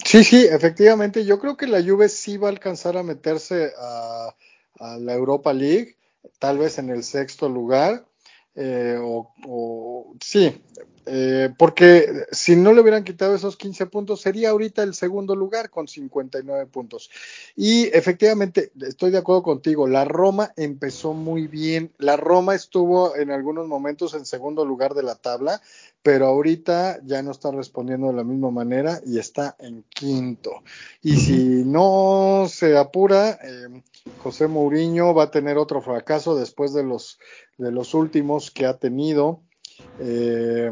Sí, 0.04 0.24
sí, 0.24 0.47
efectivamente. 0.50 1.24
Yo 1.24 1.38
creo 1.38 1.56
que 1.56 1.68
la 1.68 1.84
Juve 1.84 2.10
sí 2.10 2.38
va 2.38 2.47
a 2.47 2.52
alcanzar 2.52 2.97
a 2.97 3.04
meterse 3.04 3.74
a, 3.80 4.34
a 4.80 4.97
la 4.97 5.14
Europa 5.14 5.54
League, 5.54 5.97
tal 6.39 6.58
vez 6.58 6.80
en 6.80 6.89
el 6.89 7.04
sexto 7.04 7.47
lugar. 7.47 8.06
Eh, 8.56 8.97
o, 9.02 10.14
sí, 10.20 10.62
eh, 11.06 11.50
porque 11.58 12.26
si 12.32 12.56
no 12.56 12.74
le 12.74 12.82
hubieran 12.82 13.04
quitado 13.04 13.34
esos 13.34 13.58
15 13.58 13.86
puntos, 13.88 14.22
sería 14.22 14.50
ahorita 14.50 14.84
el 14.84 14.93
segundo 14.93 15.36
lugar 15.36 15.70
con 15.70 15.88
59 15.88 16.66
puntos. 16.68 17.10
Y 17.56 17.86
efectivamente, 17.95 18.72
estoy 18.82 19.12
de 19.12 19.18
acuerdo 19.18 19.43
contigo, 19.43 19.88
la 19.88 20.06
Roma 20.06 20.52
empezó 20.56 21.14
muy 21.14 21.47
bien. 21.47 21.93
La 21.97 22.18
Roma 22.18 22.54
estuvo 22.54 23.16
en 23.16 23.32
algunos 23.32 23.68
momentos 23.68 24.14
en 24.14 24.26
segundo 24.26 24.66
lugar 24.66 24.93
de 24.93 25.04
la 25.04 25.16
tabla, 25.16 25.62
pero 26.02 26.28
ahorita 26.28 27.00
ya 27.04 27.22
no 27.22 27.32
está 27.32 27.52
respondiendo 27.52 28.08
de 28.08 28.14
la 28.14 28.24
misma 28.24 28.52
manera 28.52 29.00
y 29.06 29.20
está 29.20 29.56
en 29.60 29.84
quinto. 29.89 30.64
Y 31.02 31.18
si 31.18 31.64
no 31.66 32.45
se 32.50 32.78
apura, 32.78 33.39
eh, 33.43 33.82
José 34.18 34.47
Mourinho 34.47 35.14
va 35.14 35.24
a 35.24 35.32
tener 35.32 35.58
otro 35.58 35.82
fracaso 35.82 36.36
después 36.36 36.74
de 36.74 36.84
los, 36.84 37.20
de 37.58 37.72
los 37.72 37.93
últimos 37.93 38.52
que 38.52 38.66
ha 38.66 38.78
tenido. 38.78 39.41
Eh, 40.00 40.72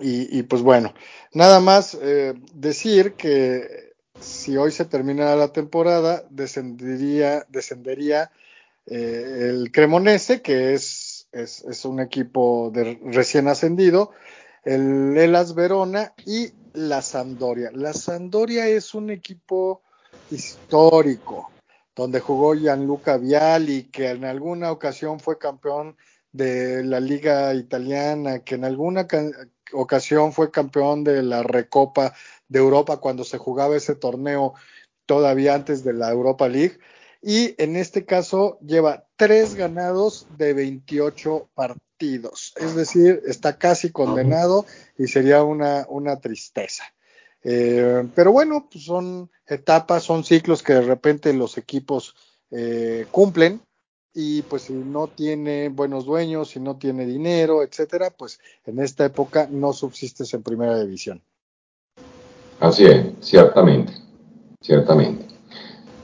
y, 0.00 0.38
y, 0.38 0.42
pues 0.42 0.62
bueno, 0.62 0.92
nada 1.32 1.58
más 1.60 1.96
eh, 2.00 2.34
decir 2.54 3.14
que 3.14 3.94
si 4.20 4.56
hoy 4.56 4.70
se 4.70 4.84
termina 4.84 5.36
la 5.36 5.52
temporada, 5.52 6.24
descendería, 6.30 7.46
descendería 7.48 8.30
eh, 8.86 9.48
el 9.50 9.72
Cremonese, 9.72 10.42
que 10.42 10.74
es, 10.74 10.84
es, 11.36 11.64
es, 11.64 11.84
un 11.84 12.00
equipo 12.00 12.70
de 12.72 12.98
recién 13.04 13.48
ascendido, 13.48 14.12
el 14.64 15.16
Elas 15.16 15.54
Verona 15.54 16.12
y 16.24 16.52
la 16.72 17.02
Sampdoria. 17.02 17.70
La 17.72 17.92
Sampdoria 17.92 18.66
es 18.68 18.94
un 18.94 19.10
equipo 19.10 19.82
histórico, 20.30 21.50
donde 21.94 22.20
jugó 22.20 22.54
Gianluca 22.54 23.16
Viali, 23.16 23.84
que 23.84 24.10
en 24.10 24.24
alguna 24.24 24.70
ocasión 24.70 25.20
fue 25.20 25.38
campeón 25.38 25.96
de 26.32 26.84
la 26.84 27.00
liga 27.00 27.54
italiana, 27.54 28.40
que 28.40 28.56
en 28.56 28.64
alguna 28.64 29.06
ocasión 29.72 30.32
fue 30.32 30.50
campeón 30.50 31.04
de 31.04 31.22
la 31.22 31.42
Recopa 31.42 32.14
de 32.48 32.58
Europa 32.58 32.98
cuando 32.98 33.24
se 33.24 33.38
jugaba 33.38 33.76
ese 33.76 33.94
torneo 33.94 34.54
todavía 35.06 35.54
antes 35.54 35.82
de 35.84 35.94
la 35.94 36.10
Europa 36.10 36.48
League. 36.48 36.78
Y 37.22 37.60
en 37.62 37.76
este 37.76 38.04
caso 38.04 38.58
lleva 38.60 39.06
tres 39.16 39.54
ganados 39.54 40.26
de 40.36 40.52
28 40.54 41.48
partidos. 41.54 42.52
Es 42.56 42.74
decir, 42.74 43.22
está 43.26 43.58
casi 43.58 43.90
condenado 43.90 44.66
y 44.98 45.08
sería 45.08 45.42
una, 45.42 45.86
una 45.88 46.20
tristeza. 46.20 46.84
Eh, 47.42 48.08
pero 48.14 48.32
bueno, 48.32 48.68
pues 48.70 48.84
son 48.84 49.30
etapas, 49.46 50.02
son 50.02 50.24
ciclos 50.24 50.62
que 50.62 50.74
de 50.74 50.82
repente 50.82 51.32
los 51.32 51.58
equipos 51.58 52.14
eh, 52.50 53.06
cumplen 53.10 53.60
y 54.12 54.42
pues 54.42 54.62
si 54.62 54.72
no 54.72 55.08
tiene 55.08 55.68
buenos 55.68 56.06
dueños, 56.06 56.50
si 56.50 56.58
no 56.58 56.76
tiene 56.76 57.06
dinero, 57.06 57.62
etcétera, 57.62 58.10
pues 58.10 58.40
en 58.64 58.80
esta 58.80 59.04
época 59.04 59.46
no 59.50 59.72
subsistes 59.72 60.32
en 60.34 60.42
primera 60.42 60.80
división. 60.80 61.22
Así 62.58 62.86
es, 62.86 63.04
ciertamente, 63.20 63.92
ciertamente. 64.62 65.35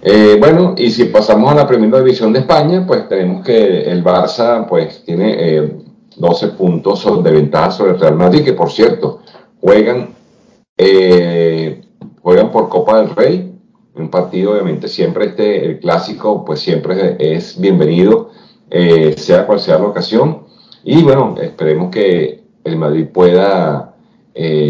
Eh, 0.04 0.36
bueno, 0.40 0.74
y 0.76 0.90
si 0.90 1.04
pasamos 1.04 1.52
a 1.52 1.54
la 1.54 1.66
primera 1.66 2.00
división 2.00 2.32
de 2.32 2.40
España, 2.40 2.84
pues 2.84 3.08
tenemos 3.08 3.44
que 3.44 3.82
el 3.82 4.02
Barça 4.02 4.66
pues 4.66 5.04
tiene 5.04 5.36
eh, 5.38 5.76
12 6.16 6.48
puntos 6.48 7.22
de 7.22 7.30
ventaja 7.30 7.70
sobre 7.70 7.92
el 7.92 8.00
Real 8.00 8.16
Madrid, 8.16 8.44
que 8.44 8.52
por 8.52 8.72
cierto, 8.72 9.20
juegan, 9.60 10.08
eh, 10.76 11.82
juegan 12.20 12.50
por 12.50 12.68
Copa 12.68 12.98
del 13.00 13.14
Rey, 13.14 13.54
un 13.94 14.10
partido 14.10 14.52
obviamente 14.52 14.88
siempre 14.88 15.26
este, 15.26 15.66
el 15.66 15.78
clásico 15.78 16.44
pues 16.44 16.58
siempre 16.58 17.16
es 17.20 17.60
bienvenido, 17.60 18.30
eh, 18.70 19.14
sea 19.16 19.46
cual 19.46 19.60
sea 19.60 19.78
la 19.78 19.86
ocasión. 19.86 20.46
Y 20.82 21.00
bueno, 21.04 21.36
esperemos 21.40 21.90
que 21.92 22.42
el 22.64 22.76
Madrid 22.76 23.06
pueda 23.06 23.94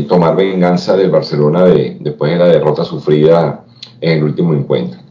tomar 0.09 0.37
venganza 0.37 0.97
del 0.97 1.11
Barcelona 1.11 1.65
de, 1.65 1.97
después 2.01 2.33
de 2.33 2.39
la 2.39 2.49
derrota 2.49 2.85
sufrida 2.85 3.65
en 4.01 4.19
el 4.19 4.25
último 4.25 4.53
encuentro. 4.53 5.02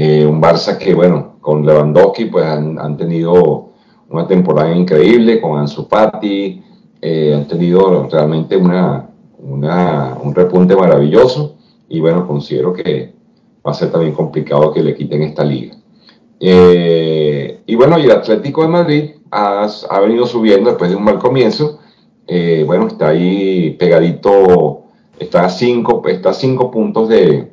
Eh, 0.00 0.24
un 0.24 0.40
Barça 0.40 0.78
que 0.78 0.94
bueno, 0.94 1.38
con 1.40 1.66
Lewandowski 1.66 2.26
pues 2.26 2.44
han, 2.44 2.78
han 2.78 2.96
tenido 2.96 3.70
una 4.10 4.26
temporada 4.26 4.72
increíble, 4.74 5.40
con 5.40 5.58
Ansu 5.58 5.86
Fati, 5.88 6.62
han 7.02 7.46
tenido 7.46 8.08
realmente 8.10 8.56
una, 8.56 9.08
una, 9.38 10.16
un 10.22 10.34
repunte 10.34 10.74
maravilloso 10.76 11.56
y 11.88 12.00
bueno, 12.00 12.26
considero 12.26 12.72
que 12.72 13.12
va 13.66 13.70
a 13.72 13.74
ser 13.74 13.90
también 13.90 14.12
complicado 14.14 14.72
que 14.72 14.82
le 14.82 14.94
quiten 14.94 15.22
esta 15.22 15.44
liga. 15.44 15.74
Eh, 16.40 17.62
y 17.66 17.74
bueno, 17.74 17.98
y 17.98 18.04
el 18.04 18.12
Atlético 18.12 18.62
de 18.62 18.68
Madrid 18.68 19.10
ha, 19.30 19.68
ha, 19.90 20.00
venido 20.00 20.26
subiendo 20.26 20.70
después 20.70 20.90
de 20.90 20.96
un 20.96 21.04
mal 21.04 21.18
comienzo. 21.18 21.80
Eh, 22.26 22.64
bueno, 22.66 22.86
está 22.86 23.08
ahí 23.08 23.70
pegadito, 23.78 24.84
está 25.18 25.46
a 25.46 25.50
cinco, 25.50 26.02
está 26.06 26.30
a 26.30 26.34
cinco 26.34 26.70
puntos 26.70 27.08
de, 27.08 27.50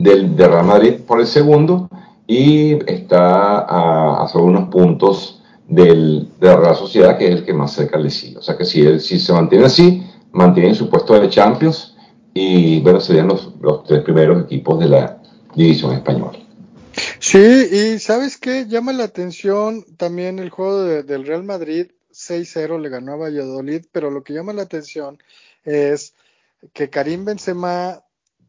del 0.00 0.36
de 0.36 0.48
Real 0.48 0.64
Madrid 0.64 0.94
por 1.06 1.20
el 1.20 1.26
segundo 1.26 1.88
y 2.26 2.74
está 2.90 3.58
a, 3.60 4.26
a 4.26 4.38
unos 4.38 4.68
puntos 4.68 5.42
del, 5.68 6.28
de 6.38 6.46
la 6.46 6.56
Real 6.56 6.76
Sociedad, 6.76 7.16
que 7.16 7.28
es 7.28 7.32
el 7.36 7.44
que 7.44 7.52
más 7.52 7.72
cerca 7.72 7.98
le 7.98 8.10
sigue. 8.10 8.38
O 8.38 8.42
sea 8.42 8.56
que 8.56 8.64
si, 8.64 8.98
se 8.98 9.32
mantiene 9.32 9.64
así, 9.64 10.02
mantiene 10.32 10.74
su 10.74 10.90
puesto 10.90 11.18
de 11.18 11.28
Champions 11.28 11.96
y 12.34 12.80
bueno, 12.80 13.00
serían 13.00 13.28
los, 13.28 13.52
tres 13.86 14.02
primeros 14.02 14.44
equipos 14.44 14.78
de 14.80 14.88
la 14.88 15.22
división 15.54 15.92
española. 15.92 16.38
Sí, 17.18 17.38
y 17.38 17.98
¿sabes 17.98 18.36
qué? 18.36 18.66
Llama 18.66 18.92
la 18.92 19.04
atención 19.04 19.84
también 19.96 20.38
el 20.38 20.50
juego 20.50 20.82
de, 20.82 21.02
del 21.02 21.26
Real 21.26 21.44
Madrid 21.44 21.86
6-0 22.12 22.80
le 22.80 22.88
ganó 22.88 23.12
a 23.12 23.16
Valladolid, 23.16 23.84
pero 23.92 24.10
lo 24.10 24.22
que 24.22 24.34
llama 24.34 24.52
la 24.52 24.62
atención 24.62 25.18
es 25.64 26.14
que 26.72 26.90
Karim 26.90 27.24
Benzema 27.24 28.02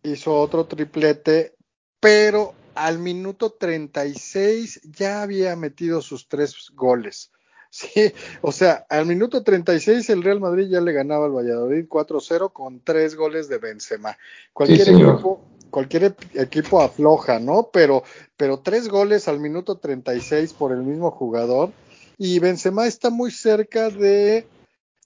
hizo 0.03 0.33
otro 0.35 0.65
triplete, 0.65 1.55
pero 1.99 2.53
al 2.75 2.99
minuto 2.99 3.51
36 3.51 4.81
ya 4.83 5.21
había 5.21 5.55
metido 5.55 6.01
sus 6.01 6.27
tres 6.27 6.69
goles. 6.73 7.31
Sí, 7.73 8.13
o 8.41 8.51
sea, 8.51 8.85
al 8.89 9.05
minuto 9.05 9.43
36 9.43 10.09
el 10.09 10.23
Real 10.23 10.41
Madrid 10.41 10.67
ya 10.67 10.81
le 10.81 10.91
ganaba 10.91 11.27
al 11.27 11.31
Valladolid 11.31 11.87
4-0 11.87 12.51
con 12.51 12.81
tres 12.81 13.15
goles 13.15 13.47
de 13.47 13.59
Benzema. 13.59 14.17
Cualquier 14.51 14.89
Sí, 14.89 14.91
equipo 14.91 15.47
cualquier 15.71 16.15
equipo 16.33 16.81
afloja, 16.81 17.39
¿no? 17.39 17.69
Pero, 17.71 18.03
pero 18.37 18.59
tres 18.59 18.89
goles 18.89 19.27
al 19.27 19.39
minuto 19.39 19.79
36 19.79 20.53
por 20.53 20.73
el 20.73 20.83
mismo 20.83 21.09
jugador. 21.11 21.71
Y 22.17 22.39
Benzema 22.39 22.85
está 22.85 23.09
muy 23.09 23.31
cerca 23.31 23.89
de, 23.89 24.51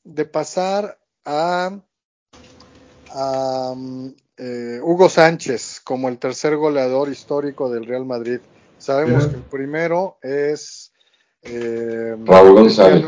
de 0.03 0.25
pasar 0.25 0.99
a, 1.23 1.79
a 3.09 3.75
eh, 4.37 4.79
Hugo 4.81 5.09
Sánchez 5.09 5.81
como 5.83 6.09
el 6.09 6.17
tercer 6.17 6.55
goleador 6.57 7.09
histórico 7.09 7.69
del 7.69 7.85
Real 7.85 8.05
Madrid. 8.05 8.39
Sabemos 8.77 9.19
Bien. 9.19 9.29
que 9.31 9.35
el 9.37 9.43
primero 9.43 10.17
es 10.21 10.91
eh, 11.41 12.15
Raúl 12.25 12.53
González, 12.53 13.05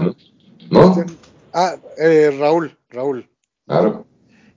¿no? 0.69 1.05
Ah, 1.53 1.75
eh, 1.97 2.35
Raúl, 2.37 2.77
Raúl. 2.89 3.29
Claro. 3.65 4.05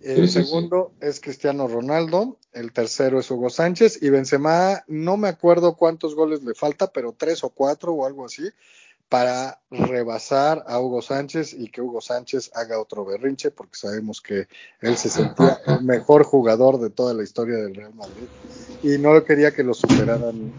El 0.00 0.28
Sí, 0.28 0.40
sí, 0.40 0.44
segundo 0.44 0.92
es 1.00 1.20
Cristiano 1.20 1.68
Ronaldo, 1.68 2.38
el 2.52 2.72
tercero 2.72 3.20
es 3.20 3.30
Hugo 3.30 3.50
Sánchez 3.50 4.02
y 4.02 4.08
Benzema, 4.08 4.82
no 4.86 5.18
me 5.18 5.28
acuerdo 5.28 5.76
cuántos 5.76 6.14
goles 6.14 6.42
le 6.42 6.54
falta, 6.54 6.90
pero 6.90 7.14
tres 7.16 7.44
o 7.44 7.50
cuatro 7.50 7.92
o 7.92 8.06
algo 8.06 8.24
así, 8.24 8.48
para 9.10 9.60
rebasar 9.70 10.64
a 10.68 10.78
Hugo 10.78 11.02
Sánchez 11.02 11.52
y 11.52 11.68
que 11.68 11.82
Hugo 11.82 12.00
Sánchez 12.00 12.52
haga 12.54 12.80
otro 12.80 13.04
berrinche, 13.04 13.50
porque 13.50 13.76
sabemos 13.76 14.20
que 14.20 14.46
él 14.80 14.96
se 14.96 15.10
sentía 15.10 15.58
el 15.66 15.82
mejor 15.82 16.22
jugador 16.22 16.78
de 16.78 16.90
toda 16.90 17.12
la 17.12 17.24
historia 17.24 17.56
del 17.56 17.74
Real 17.74 17.92
Madrid 17.92 18.28
y 18.84 18.98
no 18.98 19.22
quería 19.24 19.50
que 19.50 19.64
lo 19.64 19.74
superaran 19.74 20.52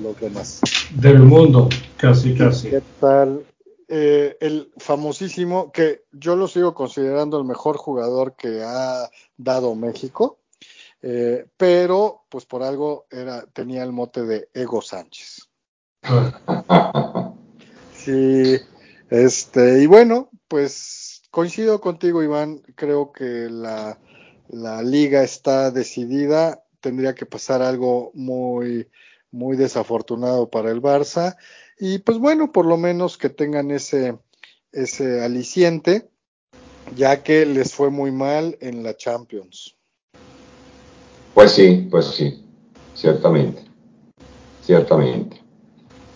los 0.00 0.20
demás. 0.20 0.60
Del 0.94 1.18
mundo, 1.18 1.68
casi, 1.96 2.32
casi. 2.36 2.70
¿Qué 2.70 2.82
tal? 3.00 3.44
Eh, 3.88 4.36
el 4.40 4.70
famosísimo, 4.78 5.72
que 5.72 6.04
yo 6.12 6.36
lo 6.36 6.46
sigo 6.46 6.74
considerando 6.74 7.38
el 7.38 7.44
mejor 7.44 7.76
jugador 7.76 8.36
que 8.36 8.62
ha 8.62 9.10
dado 9.36 9.74
México, 9.74 10.38
eh, 11.02 11.44
pero 11.56 12.22
pues 12.28 12.46
por 12.46 12.62
algo 12.62 13.06
era, 13.10 13.46
tenía 13.46 13.82
el 13.82 13.90
mote 13.90 14.22
de 14.22 14.48
Ego 14.54 14.80
Sánchez. 14.80 15.48
Sí, 18.06 18.60
este, 19.10 19.82
y 19.82 19.86
bueno, 19.86 20.30
pues 20.46 21.22
coincido 21.32 21.80
contigo, 21.80 22.22
Iván, 22.22 22.62
creo 22.76 23.10
que 23.10 23.48
la, 23.50 23.98
la 24.46 24.80
liga 24.80 25.24
está 25.24 25.72
decidida, 25.72 26.62
tendría 26.78 27.16
que 27.16 27.26
pasar 27.26 27.62
algo 27.62 28.12
muy, 28.14 28.88
muy 29.32 29.56
desafortunado 29.56 30.48
para 30.48 30.70
el 30.70 30.80
Barça, 30.80 31.36
y 31.80 31.98
pues 31.98 32.18
bueno, 32.18 32.52
por 32.52 32.64
lo 32.64 32.76
menos 32.76 33.18
que 33.18 33.28
tengan 33.28 33.72
ese, 33.72 34.16
ese 34.70 35.24
aliciente, 35.24 36.08
ya 36.94 37.24
que 37.24 37.44
les 37.44 37.74
fue 37.74 37.90
muy 37.90 38.12
mal 38.12 38.56
en 38.60 38.84
la 38.84 38.96
Champions. 38.96 39.74
Pues 41.34 41.50
sí, 41.50 41.88
pues 41.90 42.06
sí, 42.06 42.40
ciertamente, 42.94 43.64
ciertamente. 44.62 45.42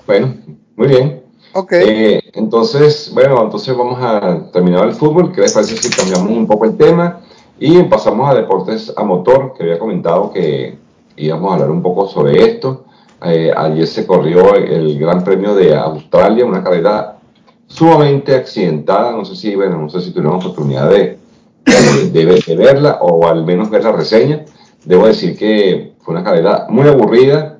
Bueno, 0.07 0.37
muy 0.77 0.87
bien. 0.87 1.20
Ok. 1.53 1.73
Eh, 1.73 2.21
entonces, 2.35 3.11
bueno, 3.13 3.43
entonces 3.43 3.77
vamos 3.77 3.99
a 4.01 4.51
terminar 4.53 4.87
el 4.87 4.95
fútbol. 4.95 5.33
¿Qué 5.33 5.41
les 5.41 5.53
parece 5.53 5.77
si 5.77 5.91
cambiamos 5.91 6.31
un 6.31 6.47
poco 6.47 6.65
el 6.65 6.77
tema 6.77 7.21
y 7.59 7.83
pasamos 7.85 8.31
a 8.31 8.35
deportes 8.35 8.93
a 8.97 9.03
motor? 9.03 9.55
Que 9.57 9.65
había 9.65 9.79
comentado 9.79 10.33
que 10.33 10.79
íbamos 11.17 11.51
a 11.51 11.55
hablar 11.55 11.71
un 11.71 11.83
poco 11.83 12.07
sobre 12.07 12.43
esto. 12.43 12.85
Eh, 13.25 13.53
ayer 13.55 13.87
se 13.87 14.07
corrió 14.07 14.55
el 14.55 14.99
Gran 14.99 15.25
Premio 15.25 15.55
de 15.55 15.77
Australia, 15.77 16.47
una 16.47 16.63
carrera 16.63 17.19
sumamente 17.67 18.35
accidentada. 18.35 19.13
No 19.13 19.25
sé 19.25 19.37
si, 19.37 19.55
bueno, 19.57 19.79
no 19.79 19.91
sé 19.91 20.01
si 20.01 20.13
tuvieron 20.13 20.37
oportunidad 20.37 20.89
de, 20.89 21.19
de, 22.13 22.43
de 22.47 22.57
verla 22.57 22.99
o 23.03 23.27
al 23.27 23.45
menos 23.45 23.71
ver 23.71 23.85
la 23.85 23.93
reseña. 23.93 24.45
Debo 24.85 25.07
decir 25.07 25.37
que 25.37 25.95
fue 26.01 26.15
una 26.15 26.25
carrera 26.25 26.67
muy 26.71 26.89
aburrida 26.89 27.60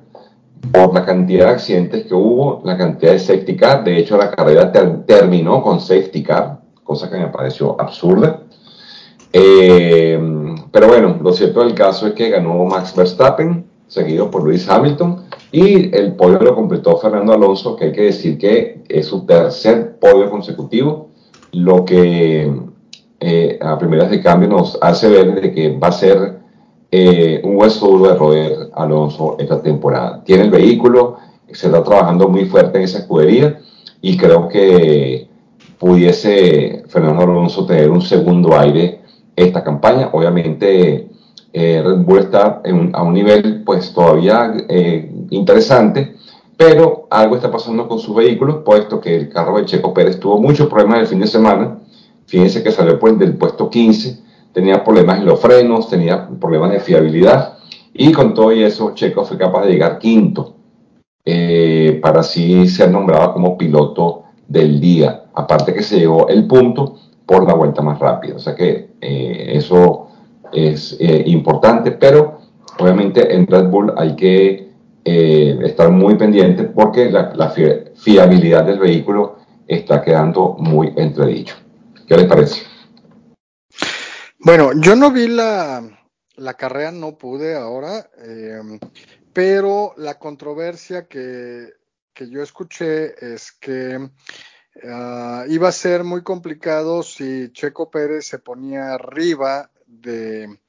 por 0.71 0.93
la 0.93 1.05
cantidad 1.05 1.47
de 1.47 1.51
accidentes 1.51 2.05
que 2.05 2.13
hubo, 2.13 2.61
la 2.63 2.77
cantidad 2.77 3.13
de 3.13 3.19
safety 3.19 3.55
car. 3.55 3.83
De 3.83 3.97
hecho, 3.97 4.17
la 4.17 4.31
carrera 4.31 4.71
terminó 5.05 5.61
con 5.61 5.79
safety 5.79 6.23
car, 6.23 6.59
cosa 6.83 7.09
que 7.09 7.17
me 7.17 7.27
pareció 7.27 7.79
absurda. 7.79 8.41
Eh, 9.33 10.19
pero 10.71 10.87
bueno, 10.87 11.17
lo 11.21 11.33
cierto 11.33 11.61
del 11.61 11.73
caso 11.73 12.07
es 12.07 12.13
que 12.13 12.29
ganó 12.29 12.63
Max 12.65 12.95
Verstappen, 12.95 13.65
seguido 13.87 14.29
por 14.29 14.43
Lewis 14.43 14.69
Hamilton, 14.69 15.23
y 15.51 15.95
el 15.95 16.15
podio 16.15 16.39
lo 16.39 16.55
completó 16.55 16.97
Fernando 16.97 17.33
Alonso, 17.33 17.75
que 17.75 17.85
hay 17.85 17.91
que 17.91 18.03
decir 18.03 18.37
que 18.37 18.83
es 18.87 19.07
su 19.07 19.25
tercer 19.25 19.97
podio 19.99 20.29
consecutivo, 20.29 21.09
lo 21.51 21.83
que 21.83 22.51
eh, 23.19 23.59
a 23.61 23.77
primeras 23.77 24.09
de 24.09 24.21
cambio 24.21 24.49
nos 24.49 24.77
hace 24.81 25.09
ver 25.09 25.39
de 25.39 25.53
que 25.53 25.77
va 25.77 25.89
a 25.89 25.91
ser 25.91 26.40
eh, 26.93 27.39
un 27.45 27.55
hueso 27.55 27.87
duro 27.87 28.11
de 28.11 28.17
roer 28.17 28.69
Alonso 28.73 29.37
esta 29.39 29.61
temporada. 29.61 30.21
Tiene 30.25 30.43
el 30.43 30.51
vehículo, 30.51 31.17
se 31.49 31.67
está 31.67 31.81
trabajando 31.83 32.27
muy 32.27 32.45
fuerte 32.45 32.77
en 32.77 32.83
esa 32.83 32.99
escudería 32.99 33.59
y 34.01 34.17
creo 34.17 34.49
que 34.49 35.29
pudiese 35.79 36.83
Fernando 36.87 37.23
Alonso 37.23 37.65
tener 37.65 37.89
un 37.89 38.01
segundo 38.01 38.57
aire 38.59 38.99
esta 39.35 39.63
campaña. 39.63 40.09
Obviamente 40.11 41.07
eh, 41.53 41.81
Red 41.81 41.99
Bull 41.99 42.19
está 42.19 42.61
a 42.93 43.03
un 43.03 43.13
nivel 43.13 43.63
pues 43.63 43.93
todavía 43.93 44.53
eh, 44.67 45.09
interesante, 45.29 46.15
pero 46.57 47.07
algo 47.09 47.35
está 47.35 47.49
pasando 47.49 47.87
con 47.87 47.99
sus 47.99 48.15
vehículos, 48.15 48.63
puesto 48.65 48.99
que 48.99 49.15
el 49.15 49.29
carro 49.29 49.57
de 49.57 49.65
Checo 49.65 49.93
Pérez 49.93 50.19
tuvo 50.19 50.41
muchos 50.41 50.67
problemas 50.67 50.99
el 50.99 51.07
fin 51.07 51.19
de 51.19 51.27
semana. 51.27 51.77
Fíjense 52.25 52.63
que 52.63 52.71
salió 52.71 52.99
pues, 52.99 53.17
del 53.17 53.35
puesto 53.35 53.69
15 53.69 54.30
tenía 54.53 54.83
problemas 54.83 55.19
en 55.19 55.25
los 55.25 55.39
frenos, 55.39 55.89
tenía 55.89 56.27
problemas 56.39 56.71
de 56.71 56.79
fiabilidad 56.79 57.57
y 57.93 58.11
con 58.11 58.33
todo 58.33 58.51
eso 58.51 58.93
Checo 58.93 59.23
fue 59.25 59.37
capaz 59.37 59.65
de 59.65 59.73
llegar 59.73 59.99
quinto 59.99 60.55
eh, 61.25 61.99
para 62.01 62.21
así 62.21 62.67
ser 62.67 62.89
nombrado 62.89 63.33
como 63.33 63.57
piloto 63.57 64.23
del 64.47 64.79
día. 64.79 65.25
Aparte 65.33 65.73
que 65.73 65.83
se 65.83 65.99
llevó 65.99 66.27
el 66.27 66.47
punto 66.47 66.95
por 67.25 67.45
la 67.45 67.53
vuelta 67.53 67.81
más 67.81 67.99
rápida. 67.99 68.35
O 68.35 68.39
sea 68.39 68.55
que 68.55 68.91
eh, 68.99 69.51
eso 69.53 70.07
es 70.51 70.97
eh, 70.99 71.23
importante, 71.27 71.91
pero 71.91 72.39
obviamente 72.79 73.33
en 73.33 73.45
Red 73.47 73.67
Bull 73.67 73.93
hay 73.97 74.15
que 74.15 74.71
estar 75.03 75.89
muy 75.89 76.13
pendiente 76.13 76.63
porque 76.63 77.09
la, 77.09 77.33
la 77.35 77.51
fiabilidad 77.95 78.63
del 78.65 78.77
vehículo 78.77 79.37
está 79.67 79.99
quedando 79.99 80.55
muy 80.59 80.93
entredicho. 80.95 81.55
¿Qué 82.07 82.17
les 82.17 82.25
parece? 82.25 82.70
Bueno, 84.43 84.71
yo 84.73 84.95
no 84.95 85.11
vi 85.11 85.27
la, 85.27 85.87
la 86.35 86.55
carrera, 86.55 86.91
no 86.91 87.15
pude 87.15 87.55
ahora, 87.55 88.09
eh, 88.17 88.79
pero 89.33 89.93
la 89.97 90.17
controversia 90.17 91.07
que, 91.07 91.71
que, 92.11 92.27
yo 92.27 92.41
escuché 92.41 93.33
es 93.33 93.51
que 93.51 93.97
uh, 93.97 95.43
iba 95.47 95.69
a 95.69 95.71
ser 95.71 96.03
muy 96.03 96.23
complicado 96.23 97.03
si 97.03 97.51
Checo 97.51 97.91
Pérez 97.91 98.25
se 98.25 98.39
ponía 98.39 98.95
arriba 98.95 99.69
de, 99.85 100.59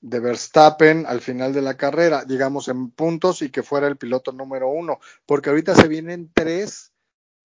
de 0.00 0.20
Verstappen 0.20 1.04
al 1.06 1.20
final 1.20 1.52
de 1.52 1.60
la 1.60 1.76
carrera, 1.76 2.24
digamos 2.24 2.68
en 2.68 2.92
puntos 2.92 3.42
y 3.42 3.50
que 3.50 3.62
fuera 3.62 3.88
el 3.88 3.98
piloto 3.98 4.32
número 4.32 4.70
uno, 4.70 5.00
porque 5.26 5.50
ahorita 5.50 5.74
se 5.74 5.86
vienen 5.86 6.30
tres 6.32 6.89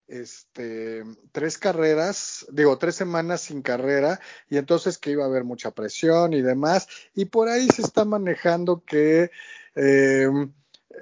este, 0.07 1.03
tres 1.31 1.57
carreras, 1.57 2.45
digo, 2.51 2.77
tres 2.77 2.95
semanas 2.95 3.41
sin 3.41 3.61
carrera, 3.61 4.19
y 4.49 4.57
entonces 4.57 4.97
que 4.97 5.11
iba 5.11 5.23
a 5.23 5.27
haber 5.27 5.43
mucha 5.43 5.71
presión 5.71 6.33
y 6.33 6.41
demás, 6.41 6.87
y 7.13 7.25
por 7.25 7.49
ahí 7.49 7.67
se 7.69 7.81
está 7.81 8.05
manejando 8.05 8.83
que 8.85 9.31
eh, 9.75 10.29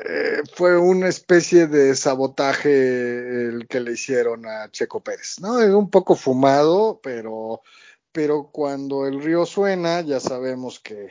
eh, 0.05 0.41
fue 0.55 0.77
una 0.77 1.07
especie 1.07 1.67
de 1.67 1.95
sabotaje 1.95 3.47
el 3.49 3.67
que 3.67 3.79
le 3.79 3.93
hicieron 3.93 4.45
a 4.47 4.69
Checo 4.71 5.03
Pérez, 5.03 5.39
¿no? 5.39 5.61
Es 5.61 5.69
un 5.69 5.89
poco 5.89 6.15
fumado, 6.15 6.99
pero, 7.03 7.61
pero 8.11 8.49
cuando 8.51 9.05
el 9.05 9.21
río 9.21 9.45
suena, 9.45 10.01
ya 10.01 10.19
sabemos 10.19 10.79
que 10.79 11.09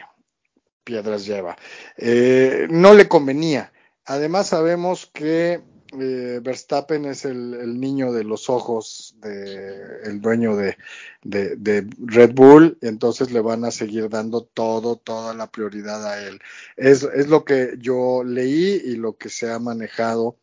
piedras 0.83 1.25
lleva. 1.27 1.57
Eh, 1.97 2.67
no 2.71 2.95
le 2.95 3.07
convenía. 3.07 3.73
Además 4.05 4.49
sabemos 4.49 5.07
que 5.07 5.63
eh, 6.01 6.41
Verstappen 6.43 7.05
es 7.05 7.25
el, 7.25 7.79
niño 7.79 8.13
de 8.13 8.25
los 8.25 8.49
ojos 8.49 9.15
del 9.21 10.01
el 10.05 10.21
dueño 10.21 10.57
de, 10.57 10.77
Red 11.23 12.33
Bull, 12.33 12.79
y 12.81 12.89
entonces 12.89 13.31
le 13.31 13.41
van 13.41 13.65
a 13.65 13.71
seguir 13.71 14.09
dando 14.09 14.43
todo, 14.43 14.97
toda 14.97 15.35
la 15.35 15.51
prioridad 15.51 16.07
a 16.07 16.27
él. 16.27 16.41
Es, 16.77 17.03
lo 17.29 17.45
que 17.45 17.75
yo 17.79 18.25
leí 18.25 18.81
y 18.85 18.97
lo 18.97 19.17
que 19.17 19.29
se 19.29 19.51
ha 19.51 19.59
manejado, 19.59 20.39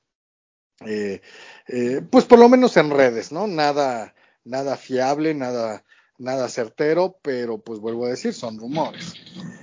eh, 0.86 1.22
eh, 1.68 2.02
pues 2.10 2.26
por 2.26 2.38
lo 2.38 2.47
menos 2.47 2.78
en 2.78 2.91
redes, 2.91 3.32
¿no? 3.32 3.47
Nada, 3.47 4.14
nada 4.43 4.78
fiable, 4.78 5.34
nada, 5.34 5.84
nada 6.20 6.47
certero, 6.47 7.18
pero 7.24 7.58
pues 7.58 7.80
vuelvo 7.80 8.06
a 8.06 8.10
decir, 8.10 8.34
son 8.34 8.60
rumores. 8.60 9.14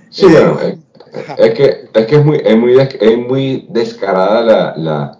Sí, 0.09 0.25
bueno, 0.25 0.59
es, 0.59 1.53
que, 1.53 1.89
es 1.93 2.05
que 2.07 2.15
es 2.15 2.25
muy, 2.25 2.41
es 2.43 2.57
muy, 2.57 2.77
es 2.79 3.17
muy 3.17 3.67
descarada 3.69 4.75
la 4.75 5.16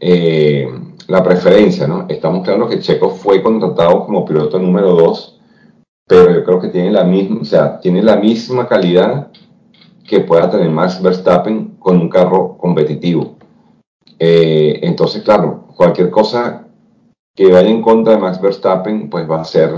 eh, 0.00 0.66
la 1.08 1.22
preferencia, 1.22 1.86
¿no? 1.86 2.06
Estamos 2.08 2.42
claros 2.42 2.70
que 2.70 2.80
Checo 2.80 3.10
fue 3.10 3.42
contratado 3.42 4.06
como 4.06 4.24
piloto 4.24 4.58
número 4.58 4.94
2, 4.94 5.40
pero 6.06 6.32
yo 6.32 6.42
creo 6.42 6.58
que 6.58 6.68
tiene 6.68 6.90
la 6.90 7.04
misma, 7.04 7.42
o 7.42 7.44
sea, 7.44 7.78
tiene 7.80 8.02
la 8.02 8.16
misma 8.16 8.66
calidad 8.66 9.28
que 10.08 10.20
pueda 10.20 10.50
tener 10.50 10.70
Max 10.70 11.02
Verstappen 11.02 11.76
con 11.78 12.00
un 12.00 12.08
carro 12.08 12.56
competitivo. 12.56 13.36
Eh, 14.18 14.80
entonces, 14.82 15.22
claro, 15.22 15.66
cualquier 15.76 16.10
cosa 16.10 16.66
que 17.34 17.52
vaya 17.52 17.68
en 17.68 17.82
contra 17.82 18.14
de 18.14 18.20
Max 18.20 18.40
Verstappen, 18.40 19.10
pues 19.10 19.30
va 19.30 19.42
a 19.42 19.44
ser, 19.44 19.70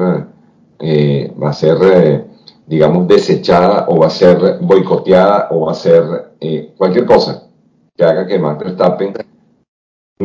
eh, 0.78 1.32
va 1.42 1.50
a 1.50 1.52
ser, 1.52 2.26
digamos, 2.66 3.08
desechada 3.08 3.86
o 3.88 3.98
va 3.98 4.06
a 4.06 4.10
ser 4.10 4.58
boicoteada 4.60 5.48
o 5.50 5.66
va 5.66 5.72
a 5.72 5.74
ser 5.74 6.32
cualquier 6.76 7.06
cosa 7.06 7.48
que 7.96 8.04
haga 8.04 8.26
que 8.26 8.38
Max 8.38 8.64
Verstappen 8.64 9.14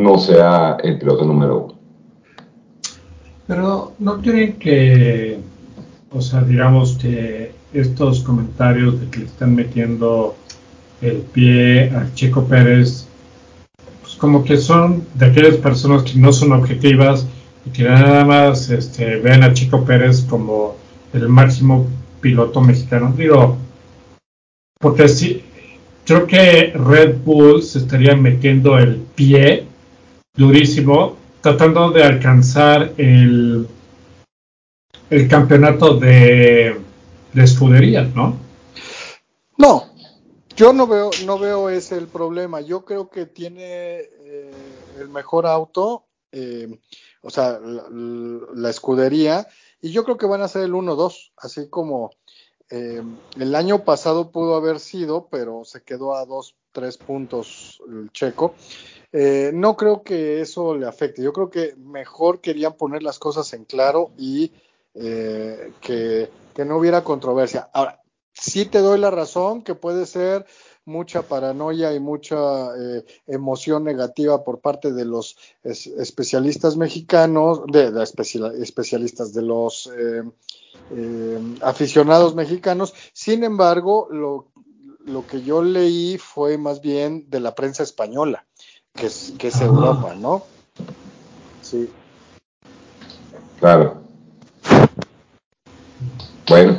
no 0.04 0.18
sea 0.18 0.78
el 0.84 0.98
piloto 0.98 1.26
número 1.26 1.58
uno. 1.66 1.76
Pero 3.48 3.94
no 4.00 4.22
creen 4.22 4.54
que, 4.54 5.40
o 6.12 6.22
sea, 6.22 6.42
digamos 6.42 6.98
que 6.98 7.52
estos 7.74 8.22
comentarios 8.22 9.00
de 9.00 9.10
que 9.10 9.20
le 9.20 9.26
están 9.26 9.56
metiendo 9.56 10.36
el 11.02 11.18
pie 11.18 11.90
a 11.92 12.14
Checo 12.14 12.46
Pérez, 12.46 13.08
pues 14.02 14.16
como 14.16 14.44
que 14.44 14.58
son 14.58 15.06
de 15.16 15.28
aquellas 15.28 15.56
personas 15.56 16.04
que 16.04 16.20
no 16.20 16.34
son 16.34 16.52
objetivas 16.52 17.26
y 17.66 17.70
que 17.70 17.84
nada 17.84 18.26
más 18.26 18.70
este, 18.70 19.18
ven 19.18 19.44
a 19.44 19.54
Checo 19.54 19.86
Pérez 19.86 20.22
como 20.22 20.76
el 21.14 21.30
máximo 21.30 21.88
piloto 22.20 22.62
mexicano. 22.62 23.14
Digo, 23.16 23.58
porque 24.80 25.08
sí, 25.08 25.44
creo 26.06 26.28
que 26.28 26.74
Red 26.76 27.18
Bull 27.24 27.64
se 27.64 27.80
estaría 27.80 28.16
metiendo 28.16 28.78
el 28.78 28.98
pie 29.16 29.68
durísimo, 30.38 31.18
tratando 31.42 31.92
de 31.92 32.04
alcanzar 32.04 32.94
el, 32.98 33.68
el 35.10 35.28
campeonato 35.28 35.96
de, 35.96 36.80
de 37.34 37.44
escudería, 37.44 38.04
¿no? 38.04 38.38
No, 39.58 39.88
yo 40.56 40.74
no 40.74 40.88
veo, 40.88 41.10
no 41.26 41.38
veo 41.38 41.70
ese 41.70 41.98
el 41.98 42.08
problema. 42.08 42.62
Yo 42.62 42.86
creo 42.86 43.10
que 43.10 43.26
tiene 43.26 44.00
eh, 44.00 44.52
el 45.00 45.10
mejor 45.10 45.46
auto, 45.46 46.06
eh, 46.32 46.80
o 47.22 47.30
sea, 47.30 47.60
la, 47.62 48.70
escudería, 48.70 49.48
y 49.82 49.92
yo 49.92 50.04
creo 50.04 50.18
que 50.18 50.26
van 50.26 50.42
a 50.42 50.48
ser 50.48 50.64
el 50.64 50.74
1-2, 50.74 51.32
así 51.38 51.70
como 51.70 52.12
eh, 52.70 53.02
el 53.40 53.56
año 53.56 53.84
pasado 53.84 54.32
pudo 54.32 54.56
haber 54.56 54.80
sido, 54.80 55.28
pero 55.30 55.64
se 55.64 55.84
quedó 55.84 56.16
a 56.16 56.26
dos, 56.26 56.56
tres 56.72 56.98
puntos 56.98 57.80
el 57.88 58.12
checo. 58.12 58.56
Eh, 59.12 59.52
no 59.54 59.76
creo 59.76 60.04
que 60.04 60.42
eso 60.42 60.76
le 60.76 60.88
afecte. 60.88 61.22
Yo 61.22 61.34
creo 61.34 61.50
que 61.50 61.76
mejor 61.78 62.42
querían 62.42 62.74
poner 62.74 63.04
las 63.04 63.20
cosas 63.20 63.52
en 63.54 63.66
claro 63.66 64.12
y 64.18 64.52
eh, 64.94 65.72
que, 65.82 66.30
no 66.66 66.78
hubiera 66.78 67.04
controversia. 67.04 67.70
Ahora, 67.72 68.02
sí 68.34 68.66
te 68.66 68.80
doy 68.80 69.00
la 69.00 69.12
razón 69.12 69.62
que 69.62 69.76
puede 69.76 70.08
ser 70.08 70.46
mucha 70.86 71.22
paranoia 71.22 71.94
y 71.94 72.00
mucha 72.00 72.76
eh, 72.76 73.06
emoción 73.28 73.84
negativa 73.84 74.44
por 74.44 74.60
parte 74.60 74.92
de 74.94 75.06
los 75.06 75.38
especialistas 75.64 76.78
mexicanos, 76.78 77.62
de, 77.68 77.92
especialistas 78.60 79.34
de 79.34 79.42
los 79.42 79.92
eh, 79.96 80.24
eh, 80.92 81.40
aficionados 81.62 82.36
mexicanos. 82.36 82.94
Sin 83.14 83.44
embargo, 83.44 84.08
lo, 84.10 85.28
que 85.28 85.44
yo 85.44 85.62
leí 85.62 86.18
fue 86.18 86.58
más 86.58 86.82
bien 86.82 87.30
de 87.30 87.42
la 87.42 87.54
prensa 87.54 87.84
española, 87.84 88.47
que 88.98 89.06
es, 89.06 89.34
que 89.38 89.48
es 89.48 89.62
Europa, 89.62 90.16
¿no? 90.20 90.44
Sí. 91.62 91.90
Claro. 93.60 93.96
Bueno, 96.50 96.78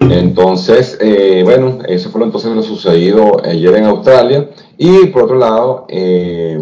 entonces, 0.00 0.98
eh, 1.00 1.42
bueno, 1.44 1.78
eso 1.86 2.10
fue 2.10 2.22
entonces 2.22 2.54
lo 2.54 2.62
sucedido 2.62 3.40
ayer 3.44 3.76
en 3.76 3.84
Australia. 3.84 4.50
Y 4.76 5.06
por 5.06 5.24
otro 5.24 5.38
lado, 5.38 5.86
eh, 5.88 6.58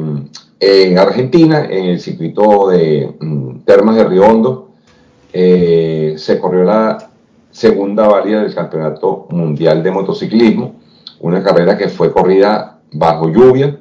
en 0.60 0.98
Argentina, 0.98 1.64
en 1.64 1.86
el 1.86 2.00
circuito 2.00 2.68
de 2.68 3.14
mm, 3.18 3.60
Termas 3.60 3.96
de 3.96 4.04
Riondo, 4.04 4.70
eh, 5.32 6.14
se 6.18 6.38
corrió 6.38 6.64
la 6.64 7.10
segunda 7.50 8.06
válida 8.08 8.42
del 8.42 8.54
Campeonato 8.54 9.26
Mundial 9.30 9.82
de 9.82 9.90
Motociclismo, 9.90 10.74
una 11.20 11.42
carrera 11.42 11.78
que 11.78 11.88
fue 11.88 12.12
corrida 12.12 12.80
bajo 12.92 13.28
lluvia, 13.28 13.78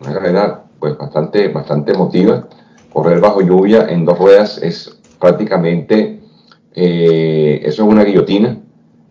una 0.00 0.12
carrera 0.12 0.64
pues 0.78 0.96
bastante, 0.98 1.48
bastante 1.48 1.92
emotiva. 1.92 2.48
Correr 2.92 3.20
bajo 3.20 3.40
lluvia 3.40 3.86
en 3.88 4.04
dos 4.04 4.18
ruedas 4.18 4.58
es 4.58 4.98
prácticamente, 5.18 6.20
eso 6.74 7.82
es 7.82 7.88
una 7.88 8.04
guillotina, 8.04 8.60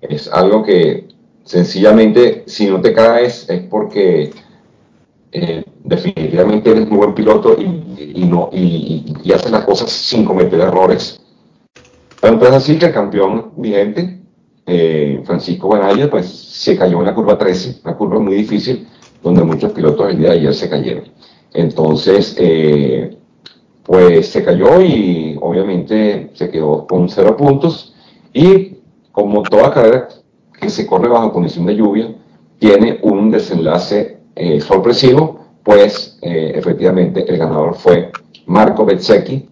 es 0.01 0.31
algo 0.31 0.63
que 0.63 1.07
sencillamente 1.43 2.43
si 2.47 2.69
no 2.69 2.79
te 2.79 2.93
caes 2.93 3.49
es 3.49 3.61
porque 3.63 4.31
eh, 5.31 5.65
definitivamente 5.84 6.71
eres 6.71 6.88
muy 6.88 6.99
buen 6.99 7.15
piloto 7.15 7.57
y, 7.59 8.25
no, 8.25 8.49
y, 8.53 9.31
haces 9.34 9.51
las 9.51 9.65
cosas 9.65 9.91
sin 9.91 10.23
cometer 10.23 10.59
errores. 10.59 11.19
Tanto 12.21 12.45
es 12.45 12.53
así 12.53 12.77
que 12.77 12.86
el 12.86 12.93
campeón 12.93 13.51
vigente, 13.57 14.21
eh, 14.65 15.21
Francisco 15.25 15.69
Banaya, 15.69 16.09
pues 16.09 16.27
se 16.27 16.77
cayó 16.77 16.99
en 16.99 17.05
la 17.05 17.15
curva 17.15 17.38
13, 17.38 17.81
una 17.84 17.97
curva 17.97 18.19
muy 18.19 18.36
difícil, 18.36 18.88
donde 19.24 19.43
muchos 19.43 19.71
pilotos 19.71 20.09
el 20.09 20.19
día 20.19 20.30
de 20.30 20.39
ayer 20.39 20.53
se 20.53 20.69
cayeron. 20.69 21.05
Entonces, 21.53 22.36
eh, 22.38 23.17
pues 23.84 24.28
se 24.30 24.43
cayó 24.43 24.82
y 24.82 25.38
obviamente 25.41 26.30
se 26.34 26.49
quedó 26.49 26.86
con 26.88 27.09
cero 27.09 27.36
puntos 27.36 27.93
y 28.34 28.78
como 29.11 29.43
toda 29.43 29.71
carrera 29.71 30.07
que 30.59 30.69
se 30.69 30.86
corre 30.86 31.09
bajo 31.09 31.32
condición 31.32 31.65
de 31.65 31.76
lluvia, 31.76 32.15
tiene 32.57 32.99
un 33.03 33.30
desenlace 33.30 34.19
eh, 34.36 34.61
sorpresivo, 34.61 35.39
pues 35.63 36.17
eh, 36.21 36.53
efectivamente 36.55 37.26
el 37.28 37.38
ganador 37.38 37.76
fue 37.76 38.11
Marco 38.45 38.86
Bezzecchi, 38.86 39.49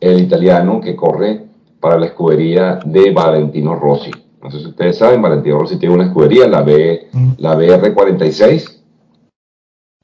el 0.00 0.20
italiano 0.20 0.80
que 0.80 0.96
corre 0.96 1.44
para 1.80 1.98
la 1.98 2.06
escudería 2.06 2.80
de 2.84 3.10
Valentino 3.10 3.74
Rossi. 3.74 4.10
No 4.42 4.50
sé 4.50 4.60
si 4.60 4.66
ustedes 4.66 4.98
saben, 4.98 5.22
Valentino 5.22 5.58
Rossi 5.58 5.78
tiene 5.78 5.94
una 5.94 6.06
escudería, 6.06 6.48
la, 6.48 6.62
B, 6.62 7.08
la 7.38 7.56
BR46, 7.56 8.75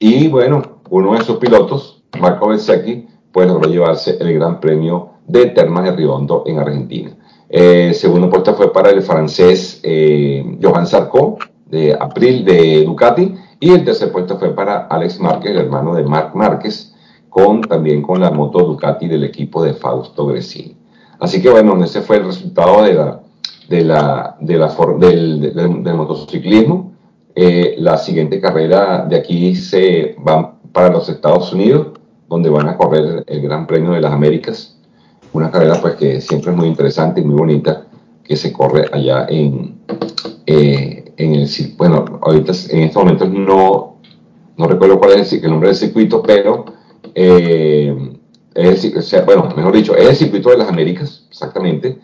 y 0.05 0.27
bueno, 0.27 0.61
uno 0.89 1.13
de 1.13 1.23
sus 1.23 1.37
pilotos, 1.37 2.03
Marco 2.19 2.49
Bezzecchi, 2.49 3.07
pues 3.31 3.47
logró 3.47 3.69
llevarse 3.69 4.17
el 4.19 4.33
Gran 4.33 4.59
Premio 4.59 5.11
de 5.25 5.45
Termas 5.47 5.85
de 5.85 5.93
Riondo 5.93 6.43
en 6.45 6.59
Argentina. 6.59 7.15
Eh, 7.47 7.93
segundo 7.93 8.29
puesto 8.29 8.53
fue 8.55 8.73
para 8.73 8.89
el 8.89 9.01
francés 9.01 9.79
eh, 9.83 10.57
Johan 10.61 10.87
Sarko, 10.87 11.37
de 11.67 11.95
April 11.97 12.43
de 12.43 12.83
Ducati. 12.83 13.33
Y 13.59 13.71
el 13.71 13.85
tercer 13.85 14.11
puesto 14.11 14.37
fue 14.37 14.53
para 14.53 14.87
Alex 14.87 15.21
Márquez, 15.21 15.51
el 15.51 15.59
hermano 15.59 15.95
de 15.95 16.03
Marc 16.03 16.35
Márquez, 16.35 16.93
con, 17.29 17.61
también 17.61 18.01
con 18.01 18.19
la 18.19 18.29
moto 18.29 18.59
Ducati 18.59 19.07
del 19.07 19.23
equipo 19.23 19.63
de 19.63 19.73
Fausto 19.73 20.25
Gresini. 20.27 20.75
Así 21.19 21.41
que 21.41 21.49
bueno, 21.49 21.81
ese 21.81 22.01
fue 22.01 22.17
el 22.17 22.25
resultado 22.25 22.83
de 22.83 22.93
la, 22.93 23.21
de 23.69 23.83
la, 23.85 24.35
de 24.41 24.57
la 24.57 24.75
del, 24.99 25.53
del, 25.55 25.95
motociclismo. 25.95 26.92
Eh, 27.35 27.75
la 27.79 27.97
siguiente 27.97 28.39
carrera 28.39 29.05
de 29.09 29.15
aquí 29.15 29.55
se 29.55 30.15
va 30.27 30.55
para 30.71 30.89
los 30.89 31.09
Estados 31.09 31.51
Unidos, 31.53 31.87
donde 32.29 32.49
van 32.49 32.69
a 32.69 32.77
correr 32.77 33.23
el 33.27 33.41
Gran 33.41 33.65
Premio 33.65 33.91
de 33.91 34.01
las 34.01 34.13
Américas. 34.13 34.77
Una 35.33 35.49
carrera 35.49 35.79
pues 35.81 35.95
que 35.95 36.21
siempre 36.21 36.51
es 36.51 36.57
muy 36.57 36.67
interesante 36.67 37.21
y 37.21 37.23
muy 37.23 37.35
bonita, 37.35 37.87
que 38.23 38.35
se 38.35 38.53
corre 38.53 38.85
allá 38.91 39.25
en, 39.29 39.79
eh, 40.45 41.11
en 41.17 41.35
el 41.35 41.49
bueno, 41.77 42.19
ahorita 42.21 42.53
en 42.69 42.83
estos 42.83 43.03
momentos 43.03 43.29
no, 43.29 43.97
no 44.57 44.67
recuerdo 44.67 44.99
cuál 44.99 45.19
es 45.19 45.33
el, 45.33 45.41
nombre 45.49 45.69
del 45.69 45.77
circuito, 45.77 46.21
pero 46.21 46.65
eh, 47.15 48.13
es 48.53 49.25
bueno, 49.25 49.49
mejor 49.55 49.73
dicho, 49.73 49.95
es 49.95 50.09
el 50.09 50.15
circuito 50.15 50.49
de 50.51 50.57
las 50.57 50.69
Américas, 50.69 51.25
exactamente, 51.29 51.97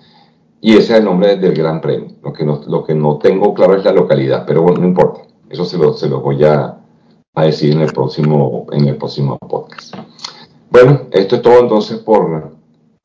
y 0.61 0.73
ese 0.73 0.93
es 0.93 0.99
el 0.99 1.05
nombre 1.05 1.37
del 1.37 1.53
Gran 1.53 1.81
Premio. 1.81 2.15
Lo 2.21 2.33
que 2.33 2.43
no, 2.43 2.61
lo 2.67 2.83
que 2.83 2.93
no 2.93 3.17
tengo 3.17 3.53
claro 3.53 3.75
es 3.75 3.85
la 3.85 3.93
localidad, 3.93 4.45
pero 4.45 4.61
bueno, 4.61 4.79
no 4.79 4.87
importa, 4.87 5.21
eso 5.49 5.65
se 5.65 5.77
lo, 5.77 5.93
se 5.93 6.09
lo 6.09 6.21
voy 6.21 6.43
a, 6.43 6.79
a 7.35 7.43
decir 7.43 7.73
en 7.73 7.81
el 7.81 7.91
próximo, 7.91 8.67
en 8.71 8.87
el 8.87 8.97
próximo 8.97 9.37
podcast. 9.37 9.95
Bueno, 10.69 11.01
esto 11.11 11.37
es 11.37 11.41
todo 11.41 11.59
entonces 11.59 11.99
por, 11.99 12.51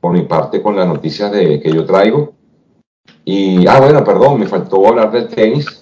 por 0.00 0.12
mi 0.12 0.22
parte 0.22 0.60
con 0.60 0.76
las 0.76 0.86
noticias 0.86 1.32
de, 1.32 1.60
que 1.60 1.72
yo 1.72 1.84
traigo. 1.84 2.34
Y, 3.24 3.66
ah, 3.66 3.80
bueno, 3.80 4.04
perdón, 4.04 4.40
me 4.40 4.46
faltó 4.46 4.86
hablar 4.86 5.10
del 5.12 5.28
tenis. 5.28 5.80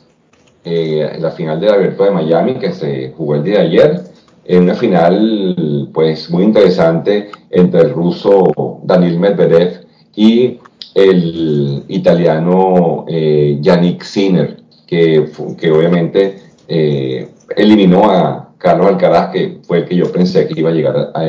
Eh, 0.65 1.17
la 1.19 1.33
final 1.33 1.61
del 1.61 1.75
Abierto 1.75 2.05
de 2.05 2.13
Miami 2.13 2.55
que 2.55 2.73
se 2.73 3.13
jugó 3.17 3.35
el 3.35 3.43
día 3.43 3.59
de 3.59 3.67
ayer. 3.67 4.01
En 4.45 4.63
una 4.65 4.75
final, 4.75 5.91
pues, 5.93 6.31
muy 6.31 6.45
interesante 6.45 7.31
entre 7.51 7.81
el 7.81 7.91
ruso 7.91 8.81
Daniel 8.85 9.19
Medvedev 9.19 9.87
y 10.15 10.59
el 10.95 11.85
italiano 11.89 13.05
eh, 13.09 13.59
Yannick 13.61 14.03
Sinner, 14.03 14.63
que, 14.87 15.31
que 15.59 15.71
obviamente 15.71 16.39
eh, 16.69 17.29
eliminó 17.57 18.11
a 18.11 18.53
Carlos 18.59 18.87
Alcaraz, 18.87 19.31
que 19.31 19.59
fue 19.63 19.79
el 19.79 19.85
que 19.87 19.97
yo 19.97 20.13
pensé 20.13 20.47
que 20.47 20.61
iba 20.61 20.71
a 20.71 20.73
llegar 20.73 21.13
a, 21.15 21.25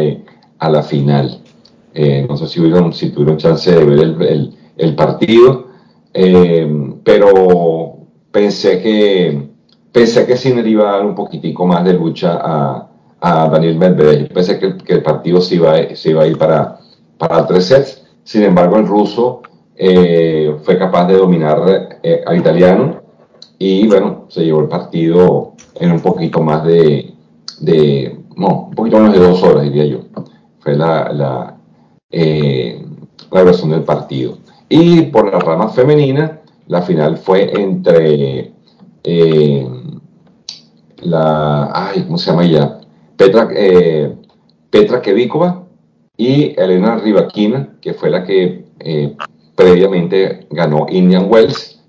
a 0.59 0.69
la 0.69 0.83
final. 0.83 1.41
Eh, 1.93 2.25
no 2.27 2.37
sé 2.37 2.47
si, 2.47 2.59
si 2.93 3.09
tuvieron 3.11 3.37
chance 3.37 3.71
de 3.71 3.85
ver 3.85 3.99
el, 3.99 4.53
el, 4.77 4.95
partido, 4.95 5.67
eh, 6.13 6.67
pero 7.03 7.97
pensé 8.31 8.81
que 8.81 9.49
pensé 9.91 10.25
que 10.25 10.37
Sinner 10.37 10.65
iba 10.65 10.89
a 10.89 10.97
dar 10.97 11.05
un 11.05 11.13
poquitico 11.13 11.67
más 11.67 11.85
de 11.85 11.93
lucha 11.93 12.39
a, 12.41 12.89
a 13.19 13.47
Daniel 13.49 13.77
Medvedev. 13.77 14.33
Pensé 14.33 14.59
que, 14.59 14.77
que, 14.77 14.93
el 14.93 15.03
partido 15.03 15.39
se 15.39 15.55
iba, 15.55 15.75
se 15.95 16.09
iba 16.09 16.23
a 16.23 16.27
ir 16.27 16.37
para, 16.37 16.79
para 17.17 17.45
tres 17.45 17.65
sets. 17.65 18.03
Sin 18.23 18.43
embargo, 18.43 18.77
el 18.77 18.87
ruso 18.87 19.41
eh, 19.75 20.55
fue 20.63 20.77
capaz 20.77 21.07
de 21.07 21.17
dominar 21.17 21.61
al 22.25 22.37
italiano 22.37 23.01
y 23.57 23.87
bueno, 23.87 24.25
se 24.29 24.43
llevó 24.43 24.61
el 24.61 24.67
partido 24.67 25.53
en 25.75 25.91
un 25.91 26.01
poquito 26.01 26.41
más 26.41 26.63
de, 26.65 27.13
no, 28.35 28.67
un 28.69 28.75
poquito 28.75 28.97
menos 28.97 29.13
de 29.13 29.19
dos 29.19 29.43
horas, 29.43 29.63
diría 29.63 29.85
yo. 29.85 29.99
Fue 30.59 30.75
la, 30.75 31.11
la, 31.11 31.57
eh, 32.11 32.85
la 33.31 33.43
versión 33.43 33.71
del 33.71 33.83
partido. 33.83 34.37
Y 34.69 35.03
por 35.03 35.31
la 35.31 35.39
rama 35.39 35.69
femenina, 35.69 36.41
la 36.67 36.81
final 36.81 37.17
fue 37.17 37.51
entre 37.53 38.51
eh, 39.03 39.67
la, 41.01 41.69
ay, 41.73 42.03
¿cómo 42.03 42.17
se 42.17 42.31
llama 42.31 42.45
ella? 42.45 42.79
Petra, 43.17 43.49
eh, 43.55 44.15
Petra 44.69 45.01
y 46.17 46.59
Elena 46.59 46.97
Rivaquina, 46.97 47.77
que 47.81 47.93
fue 47.93 48.09
la 48.09 48.23
que 48.23 48.65
eh, 48.79 49.15
previamente 49.55 50.47
ganó 50.49 50.85
Indian 50.89 51.27
Wells. 51.29 51.79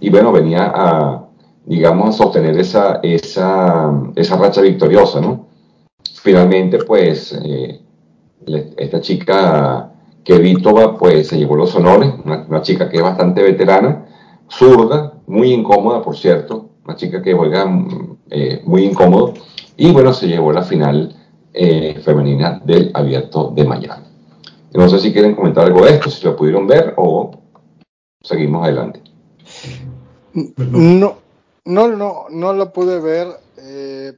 y 0.00 0.10
bueno, 0.10 0.32
venía 0.32 0.72
a, 0.74 1.28
digamos, 1.64 2.08
a 2.08 2.12
sostener 2.12 2.58
esa, 2.58 3.00
esa, 3.02 3.92
esa 4.16 4.36
racha 4.36 4.60
victoriosa, 4.60 5.20
¿no? 5.20 5.46
Finalmente, 6.22 6.78
pues, 6.78 7.32
esta 8.76 9.00
chica 9.00 9.92
Kevitova 10.24 10.96
pues 10.96 11.28
se 11.28 11.38
llevó 11.38 11.56
los 11.56 11.74
honores, 11.74 12.12
una, 12.24 12.62
chica 12.62 12.88
que 12.88 12.98
es 12.98 13.02
bastante 13.02 13.42
veterana, 13.42 14.06
zurda, 14.48 15.14
muy 15.26 15.52
incómoda 15.52 16.02
por 16.02 16.16
cierto, 16.16 16.70
una 16.84 16.96
chica 16.96 17.22
que 17.22 17.32
juega 17.32 17.66
eh, 18.30 18.62
muy 18.64 18.84
incómodo 18.84 19.34
y 19.76 19.90
bueno, 19.90 20.12
se 20.12 20.28
llevó 20.28 20.52
la 20.52 20.62
final 20.62 21.14
eh, 21.52 22.00
femenina 22.04 22.60
del 22.64 22.90
abierto 22.94 23.52
de 23.54 23.64
Miami. 23.64 24.11
No 24.74 24.88
sé 24.88 24.98
si 25.00 25.12
quieren 25.12 25.34
comentar 25.34 25.66
algo 25.66 25.84
de 25.84 25.94
esto, 25.94 26.10
si 26.10 26.24
lo 26.24 26.36
pudieron 26.36 26.66
ver 26.66 26.94
o 26.96 27.30
seguimos 28.22 28.64
adelante. 28.64 29.02
No, 30.32 31.18
no, 31.64 31.88
no, 31.88 32.26
no 32.30 32.52
lo 32.54 32.72
pude 32.72 33.00
ver. 33.00 33.28
Eh, 33.58 34.14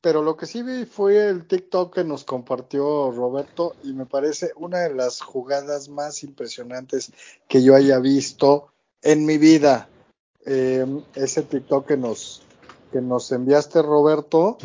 pero 0.00 0.22
lo 0.22 0.36
que 0.36 0.46
sí 0.46 0.62
vi 0.62 0.84
fue 0.84 1.28
el 1.28 1.46
TikTok 1.46 1.94
que 1.94 2.04
nos 2.04 2.24
compartió 2.24 3.12
Roberto 3.12 3.76
y 3.84 3.92
me 3.92 4.04
parece 4.04 4.50
una 4.56 4.80
de 4.80 4.92
las 4.92 5.20
jugadas 5.20 5.88
más 5.88 6.24
impresionantes 6.24 7.12
que 7.48 7.62
yo 7.62 7.76
haya 7.76 8.00
visto 8.00 8.66
en 9.02 9.24
mi 9.24 9.38
vida. 9.38 9.88
eh, 10.44 10.84
ese 11.14 11.42
TikTok 11.42 11.86
que 11.86 11.96
nos, 11.96 12.42
que 12.90 13.00
nos 13.00 13.30
enviaste, 13.30 13.80
Roberto. 13.80 14.58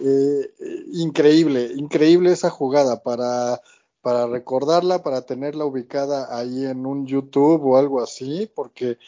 Eh, 0.00 0.50
increíble, 0.92 1.70
increíble 1.76 2.32
esa 2.32 2.50
jugada 2.50 3.02
para, 3.02 3.60
para 4.06 4.28
recordarla, 4.28 5.02
para 5.02 5.22
tenerla 5.22 5.64
ubicada 5.64 6.38
ahí 6.38 6.64
en 6.64 6.86
un 6.86 7.08
YouTube 7.08 7.60
o 7.64 7.76
algo 7.76 8.00
así, 8.00 8.48
porque 8.54 8.98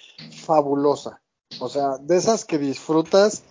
fabulosa. 0.44 1.22
O 1.60 1.68
sea, 1.68 1.98
de 1.98 2.16
esas 2.16 2.44
que 2.44 2.58
disfrutas 2.58 3.44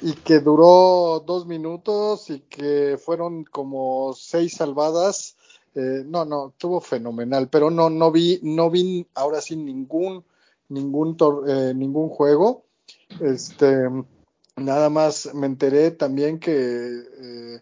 y 0.00 0.12
que 0.12 0.38
duró 0.38 1.18
dos 1.26 1.46
minutos 1.46 2.30
y 2.30 2.42
que 2.42 2.96
fueron 2.96 3.42
como 3.42 4.12
seis 4.12 4.54
salvadas. 4.54 5.36
Eh, 5.74 6.04
no, 6.06 6.24
no, 6.24 6.50
estuvo 6.50 6.80
fenomenal, 6.80 7.48
pero 7.48 7.72
no, 7.72 7.90
no 7.90 8.12
vi, 8.12 8.38
no 8.44 8.70
vi 8.70 9.04
ahora 9.16 9.40
sí 9.40 9.56
ningún, 9.56 10.24
ningún, 10.68 11.16
eh, 11.48 11.72
ningún 11.74 12.08
juego. 12.08 12.66
Este, 13.20 13.88
nada 14.54 14.90
más 14.90 15.34
me 15.34 15.46
enteré 15.46 15.90
también 15.90 16.38
que 16.38 16.52
eh, 16.52 17.60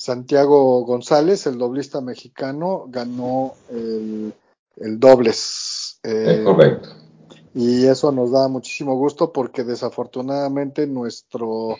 Santiago 0.00 0.82
González, 0.84 1.46
el 1.46 1.58
doblista 1.58 2.00
mexicano, 2.00 2.86
ganó 2.88 3.54
el, 3.70 4.32
el 4.76 4.98
dobles. 4.98 6.00
es 6.02 6.40
correcto 6.44 6.88
y 7.54 7.86
eso 7.86 8.12
nos 8.12 8.30
da 8.30 8.48
muchísimo 8.48 8.96
gusto 8.96 9.32
porque 9.32 9.64
desafortunadamente 9.64 10.86
nuestro 10.86 11.76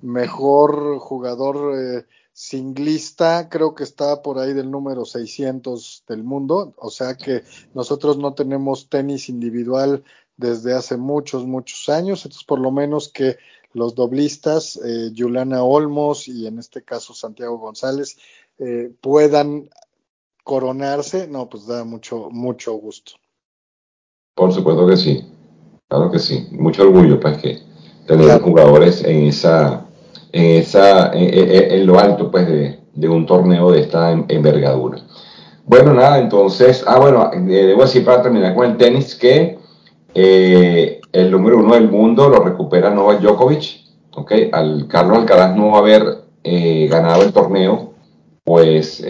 mejor 0.00 0.98
jugador 0.98 1.78
eh, 1.78 2.06
singlista 2.32 3.48
creo 3.50 3.74
que 3.74 3.84
está 3.84 4.22
por 4.22 4.38
ahí 4.38 4.54
del 4.54 4.70
número 4.70 5.04
600 5.04 6.04
del 6.08 6.24
mundo, 6.24 6.72
o 6.78 6.90
sea 6.90 7.16
que 7.16 7.42
nosotros 7.74 8.16
no 8.16 8.32
tenemos 8.32 8.88
tenis 8.88 9.28
individual 9.28 10.04
desde 10.38 10.72
hace 10.72 10.96
muchos, 10.96 11.44
muchos 11.44 11.90
años, 11.90 12.24
entonces 12.24 12.44
por 12.44 12.60
lo 12.60 12.70
menos 12.70 13.10
que 13.10 13.36
los 13.72 13.94
doblistas, 13.94 14.78
eh, 14.84 15.12
Juliana 15.16 15.62
Olmos 15.62 16.28
y 16.28 16.46
en 16.46 16.58
este 16.58 16.82
caso 16.82 17.14
Santiago 17.14 17.58
González, 17.58 18.16
eh, 18.58 18.92
puedan 19.00 19.70
coronarse, 20.44 21.28
no, 21.28 21.48
pues 21.48 21.66
da 21.66 21.84
mucho, 21.84 22.28
mucho 22.30 22.74
gusto. 22.74 23.12
Por 24.34 24.52
supuesto 24.52 24.86
que 24.86 24.96
sí, 24.96 25.24
claro 25.88 26.10
que 26.10 26.18
sí. 26.18 26.48
Mucho 26.52 26.82
orgullo, 26.82 27.20
pues, 27.20 27.38
que 27.38 27.58
tener 28.06 28.40
jugadores 28.40 29.04
en 29.04 29.26
esa, 29.26 29.86
en 30.32 30.60
esa, 30.60 31.12
en, 31.12 31.86
lo 31.86 31.98
alto, 31.98 32.30
pues, 32.30 32.48
de, 32.48 33.08
un 33.08 33.26
torneo 33.26 33.70
de 33.70 33.82
esta 33.82 34.10
envergadura. 34.12 35.04
Bueno, 35.64 35.94
nada, 35.94 36.18
entonces, 36.18 36.82
ah, 36.86 36.98
bueno, 36.98 37.30
eh, 37.32 37.38
debo 37.40 37.82
decir 37.82 38.04
para 38.04 38.22
terminar 38.22 38.54
con 38.54 38.70
el 38.70 38.76
tenis 38.76 39.14
que 39.14 39.58
eh, 40.14 40.99
el 41.12 41.30
número 41.30 41.58
uno 41.58 41.74
del 41.74 41.90
mundo 41.90 42.28
lo 42.28 42.40
recupera 42.40 42.90
Novak 42.90 43.20
Djokovic, 43.20 43.80
¿ok? 44.14 44.32
Al 44.52 44.86
Carlos 44.88 45.18
Alcaraz 45.18 45.56
no 45.56 45.76
haber 45.76 46.24
eh, 46.42 46.88
ganado 46.88 47.22
el 47.22 47.32
torneo, 47.32 47.92
pues 48.44 49.04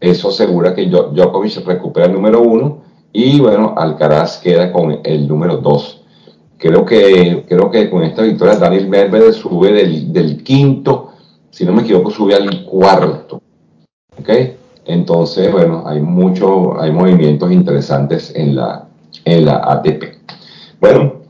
eso 0.00 0.28
asegura 0.28 0.74
que 0.74 0.86
Djokovic 0.86 1.64
recupera 1.64 2.06
el 2.06 2.12
número 2.12 2.40
uno 2.40 2.82
y 3.12 3.38
bueno, 3.40 3.74
Alcaraz 3.76 4.38
queda 4.38 4.72
con 4.72 5.00
el 5.04 5.28
número 5.28 5.58
2. 5.58 6.00
Creo 6.56 6.84
que, 6.84 7.44
creo 7.48 7.70
que 7.70 7.90
con 7.90 8.02
esta 8.02 8.22
victoria 8.22 8.56
Daniel 8.56 8.88
Medvedev 8.88 9.32
sube 9.32 9.72
del, 9.72 10.42
quinto, 10.42 11.10
si 11.50 11.66
no 11.66 11.72
me 11.72 11.82
equivoco, 11.82 12.10
sube 12.10 12.34
al 12.34 12.64
cuarto. 12.64 13.42
¿Ok? 14.18 14.28
Entonces, 14.86 15.52
bueno, 15.52 15.82
hay 15.86 16.00
muchos, 16.00 16.76
hay 16.80 16.90
movimientos 16.90 17.52
interesantes 17.52 18.32
en 18.34 18.56
la, 18.56 18.88
en 19.24 19.44
la 19.44 19.56
ATP. 19.56 20.21
Bueno, 20.82 21.22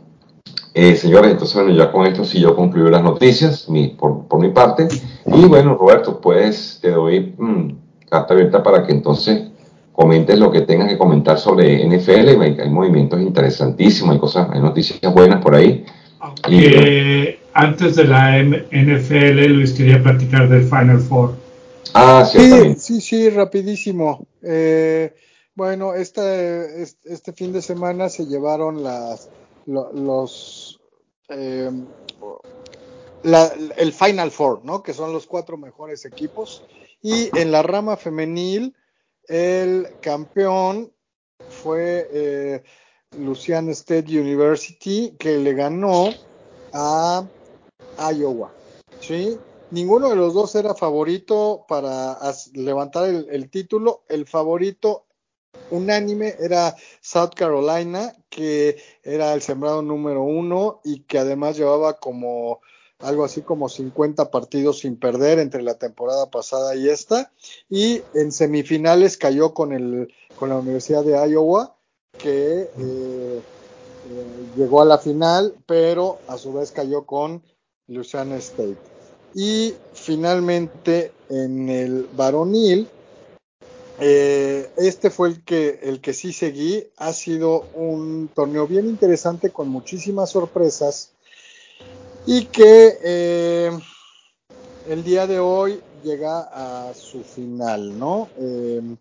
eh, 0.73 0.97
señores, 0.97 1.33
entonces 1.33 1.55
bueno, 1.55 1.77
ya 1.77 1.93
con 1.93 2.07
esto 2.07 2.25
sí 2.25 2.41
yo 2.41 2.57
concluyo 2.57 2.89
las 2.89 3.03
noticias 3.03 3.69
por, 3.99 4.27
por, 4.27 4.41
mi 4.41 4.49
parte. 4.49 4.89
Y 5.27 5.45
bueno, 5.45 5.77
Roberto, 5.77 6.23
pues 6.23 6.79
te 6.81 6.91
doy 6.91 7.35
mm, 7.37 8.09
carta 8.09 8.33
abierta 8.33 8.63
para 8.63 8.87
que 8.87 8.93
entonces 8.93 9.51
comentes 9.93 10.39
lo 10.39 10.51
que 10.51 10.63
tengas 10.63 10.89
que 10.89 10.97
comentar 10.97 11.39
sobre 11.39 11.87
NFL. 11.87 12.41
Hay, 12.63 12.71
movimientos 12.71 13.21
interesantísimos, 13.21 14.15
hay 14.15 14.21
cosas, 14.21 14.49
hay 14.51 14.63
noticias 14.63 15.13
buenas 15.13 15.43
por 15.43 15.55
ahí. 15.55 15.85
y, 16.49 17.37
antes 17.53 17.97
de 17.97 18.05
la 18.05 18.39
NFL, 18.43 19.53
Luis 19.53 19.75
quería 19.75 20.03
platicar 20.03 20.49
del 20.49 20.63
Final 20.63 20.99
Four. 20.99 21.35
Ah, 21.93 22.25
sí, 22.25 22.75
sí, 22.79 23.03
sí, 23.03 23.29
rapidísimo. 23.29 24.27
Eh, 24.43 25.13
bueno, 25.55 25.93
este, 25.93 26.83
este 26.83 27.33
fin 27.35 27.53
de 27.53 27.61
semana 27.61 28.09
se 28.09 28.25
llevaron 28.25 28.83
las 28.83 29.29
los 29.67 30.81
eh, 31.29 31.71
el 33.77 33.93
Final 33.93 34.31
Four, 34.31 34.65
¿no? 34.65 34.83
Que 34.83 34.93
son 34.93 35.13
los 35.13 35.27
cuatro 35.27 35.57
mejores 35.57 36.05
equipos. 36.05 36.65
Y 37.01 37.37
en 37.39 37.53
la 37.53 37.63
rama 37.63 37.97
femenil, 37.97 38.75
el 39.27 39.89
campeón 40.01 40.93
fue 41.49 42.09
eh, 42.13 42.63
Luciana 43.19 43.73
State 43.73 44.19
University, 44.19 45.15
que 45.19 45.39
le 45.39 45.55
ganó 45.55 46.11
a 46.73 47.25
Iowa. 48.13 48.53
¿sí? 49.01 49.39
Ninguno 49.71 50.11
de 50.11 50.17
los 50.17 50.35
dos 50.35 50.55
era 50.55 50.75
favorito 50.75 51.65
para 51.69 52.19
levantar 52.55 53.09
el, 53.09 53.51
título. 53.51 54.05
El 54.09 54.27
favorito 54.27 55.07
unánime 55.71 56.35
era 56.39 56.75
South 57.01 57.31
Carolina, 57.35 58.13
que 58.33 58.79
era 59.05 59.35
el 59.35 59.43
sembrado 59.43 59.83
número 59.83 60.23
uno 60.23 60.81
y 60.83 61.01
que 61.01 61.19
además 61.19 61.57
llevaba 61.57 61.99
como 61.99 62.61
algo 62.99 63.25
así 63.25 63.43
como 63.43 63.69
50 63.69 64.31
partidos 64.31 64.79
sin 64.79 64.97
perder 64.97 65.39
entre 65.39 65.63
la 65.63 65.75
temporada 65.75 66.31
pasada 66.31 66.75
y 66.75 66.89
esta, 66.89 67.33
y 67.69 68.01
en 68.15 68.33
semifinales 68.33 69.19
cayó 69.19 69.53
con, 69.53 69.73
el, 69.73 70.13
con 70.37 70.49
la 70.49 70.57
Universidad 70.57 71.05
de 71.05 71.13
Iowa, 71.31 71.77
que 72.17 72.63
eh, 72.63 72.69
eh, 72.79 73.43
llegó 74.57 74.81
a 74.81 74.87
la 74.87 74.99
final, 74.99 75.55
pero 75.67 76.19
a 76.29 76.39
su 76.39 76.53
vez 76.53 76.71
cayó 76.71 77.05
con 77.05 77.43
Louisiana 77.89 78.37
State. 78.37 78.79
Y 79.35 79.75
finalmente 79.93 81.13
en 81.29 81.69
el 81.69 82.09
varonil, 82.15 82.89
eh, 84.05 84.69
este 84.79 85.11
fue 85.11 85.29
el 85.29 85.45
que, 85.45 85.79
el 85.81 86.01
que 86.01 86.13
sí 86.13 86.33
seguí. 86.33 86.89
Ha 86.97 87.13
sido 87.13 87.67
un 87.75 88.29
torneo 88.35 88.67
bien 88.67 88.89
interesante 88.89 89.51
con 89.51 89.69
muchísimas 89.69 90.31
sorpresas 90.31 91.13
y 92.27 92.47
que 92.47 92.99
eh, 93.01 93.71
el 94.89 95.05
día 95.05 95.29
de 95.29 95.39
hoy 95.39 95.81
llega 96.03 96.41
a 96.41 96.95
su 96.95 97.23
final, 97.23 97.97
¿no? 97.97 98.29
Em, 98.39 98.97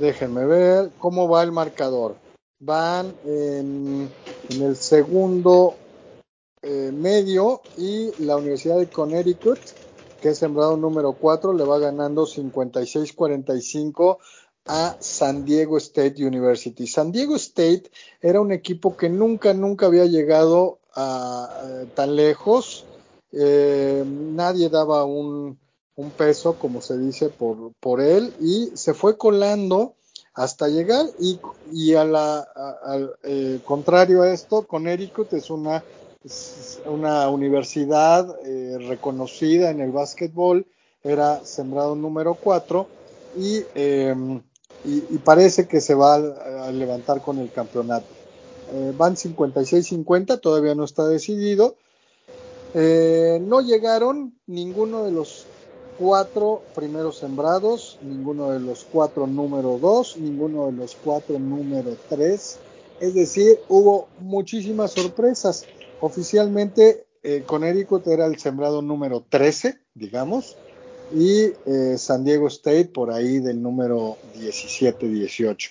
déjenme 0.00 0.46
ver 0.46 0.90
cómo 0.98 1.28
va 1.28 1.44
el 1.44 1.52
marcador. 1.52 2.16
Van 2.58 3.14
en, 3.24 4.10
el 4.50 4.74
segundo 4.74 5.76
eh, 6.62 6.90
medio 6.92 7.62
y 7.76 8.10
la 8.24 8.36
Universidad 8.36 8.78
de 8.78 8.88
Connecticut, 8.88 9.60
que 10.20 10.30
es 10.30 10.38
sembrado 10.38 10.76
número 10.76 11.12
4, 11.12 11.52
le 11.52 11.64
va 11.64 11.78
ganando 11.78 12.26
56-45 12.26 14.18
a 14.66 14.96
San 15.00 15.44
Diego 15.44 15.78
State 15.78 16.24
University. 16.24 16.86
San 16.86 17.10
Diego 17.12 17.36
State 17.36 17.90
era 18.20 18.40
un 18.40 18.52
equipo 18.52 18.96
que 18.96 19.08
nunca, 19.08 19.54
nunca 19.54 19.86
había 19.86 20.04
llegado 20.04 20.78
tan 21.94 22.16
lejos. 22.16 22.84
Eh, 23.32 24.04
nadie 24.06 24.68
daba 24.68 25.04
un, 25.04 25.58
peso, 26.16 26.54
como 26.54 26.80
se 26.80 26.96
dice, 26.96 27.28
por, 27.28 27.72
por 27.80 28.00
él 28.00 28.32
y 28.40 28.70
se 28.74 28.94
fue 28.94 29.18
colando 29.18 29.94
hasta 30.32 30.68
llegar 30.68 31.06
y, 31.18 31.40
y 31.72 31.94
a 31.94 32.02
al 32.02 33.16
eh, 33.24 33.58
contrario 33.64 34.22
a 34.22 34.32
esto, 34.32 34.62
Connecticut 34.62 35.32
es 35.32 35.50
una, 35.50 35.82
una 36.86 37.28
universidad 37.28 38.36
eh, 38.44 38.78
reconocida 38.88 39.70
en 39.70 39.80
el 39.80 39.92
básquetbol, 39.92 40.66
era 41.02 41.44
sembrado 41.44 41.94
número 41.94 42.34
4 42.34 42.86
y, 43.36 43.62
y, 44.84 45.18
parece 45.24 45.68
que 45.68 45.80
se 45.80 45.94
va 45.94 46.14
a 46.14 46.72
levantar 46.72 47.22
con 47.22 47.38
el 47.38 47.52
campeonato. 47.52 48.06
Eh, 48.72 48.92
van 48.96 49.16
56-50, 49.16 50.40
todavía 50.40 50.74
no 50.74 50.84
está 50.84 51.06
decidido. 51.06 51.76
Eh, 52.74 53.38
no 53.42 53.60
llegaron 53.62 54.34
ninguno 54.46 55.04
de 55.04 55.12
los 55.12 55.46
cuatro 55.98 56.62
primeros 56.74 57.18
sembrados, 57.18 57.98
ninguno 58.02 58.50
de 58.50 58.60
los 58.60 58.84
cuatro 58.84 59.26
número 59.26 59.78
dos, 59.78 60.16
ninguno 60.18 60.66
de 60.66 60.72
los 60.72 60.96
cuatro 61.02 61.38
número 61.38 61.96
tres. 62.08 62.58
Es 63.00 63.14
decir, 63.14 63.58
hubo 63.68 64.08
muchísimas 64.20 64.92
sorpresas. 64.92 65.64
Oficialmente, 66.00 67.06
eh, 67.22 67.42
Connecticut 67.44 68.06
era 68.06 68.26
el 68.26 68.38
sembrado 68.38 68.82
número 68.82 69.24
13, 69.28 69.80
digamos, 69.94 70.56
y 71.12 71.52
eh, 71.66 71.96
San 71.96 72.24
Diego 72.24 72.46
State 72.48 72.86
por 72.86 73.10
ahí 73.10 73.40
del 73.40 73.60
número 73.60 74.16
17-18. 74.36 75.70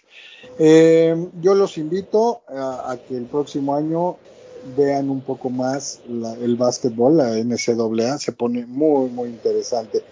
Eh, 0.59 1.29
yo 1.41 1.55
los 1.55 1.77
invito 1.77 2.41
a, 2.49 2.97
que 3.07 3.15
el 3.15 3.25
próximo 3.25 3.75
año 3.75 4.17
vean 4.75 5.09
un 5.09 5.21
poco 5.21 5.49
más 5.49 6.01
la, 6.09 6.33
el 6.33 6.55
básquetbol, 6.55 7.17
la 7.17 7.37
NCAA, 7.37 8.17
se 8.17 8.31
pone 8.33 8.65
muy, 8.65 9.09
muy 9.09 9.29
interesante. 9.29 10.03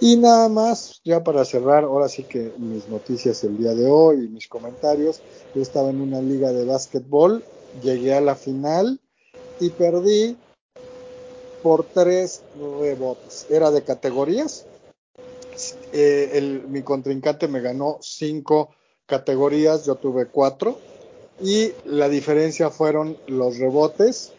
Y 0.00 0.16
nada 0.16 0.48
más, 0.48 1.00
ya 1.04 1.24
para 1.24 1.44
cerrar, 1.44 1.84
ahora 1.84 2.08
sí 2.08 2.24
que 2.24 2.52
mis 2.58 2.88
noticias 2.88 3.42
el 3.42 3.56
día 3.56 3.74
de 3.74 3.86
hoy 3.86 4.28
mis 4.28 4.48
comentarios, 4.48 5.22
yo 5.54 5.62
estaba 5.62 5.90
en 5.90 6.00
una 6.00 6.20
liga 6.20 6.52
de 6.52 6.64
básquetbol, 6.64 7.42
llegué 7.82 8.14
a 8.14 8.20
la 8.20 8.34
final 8.34 9.00
y 9.60 9.70
perdí 9.70 10.36
por 11.62 11.84
tres 11.84 12.42
rebotes. 12.80 13.46
Era 13.48 13.70
de 13.70 13.82
categorías. 13.82 14.66
Eh, 15.92 16.30
el, 16.34 16.68
mi 16.68 16.82
contrincante 16.82 17.48
me 17.48 17.60
ganó 17.60 17.98
cinco 18.00 18.70
categorías, 19.06 19.86
yo 19.86 19.94
tuve 19.94 20.26
cuatro. 20.26 20.78
Y 21.40 21.72
la 21.84 22.08
diferencia 22.08 22.70
fueron 22.70 23.16
los 23.26 23.58
rebotes, 23.58 24.32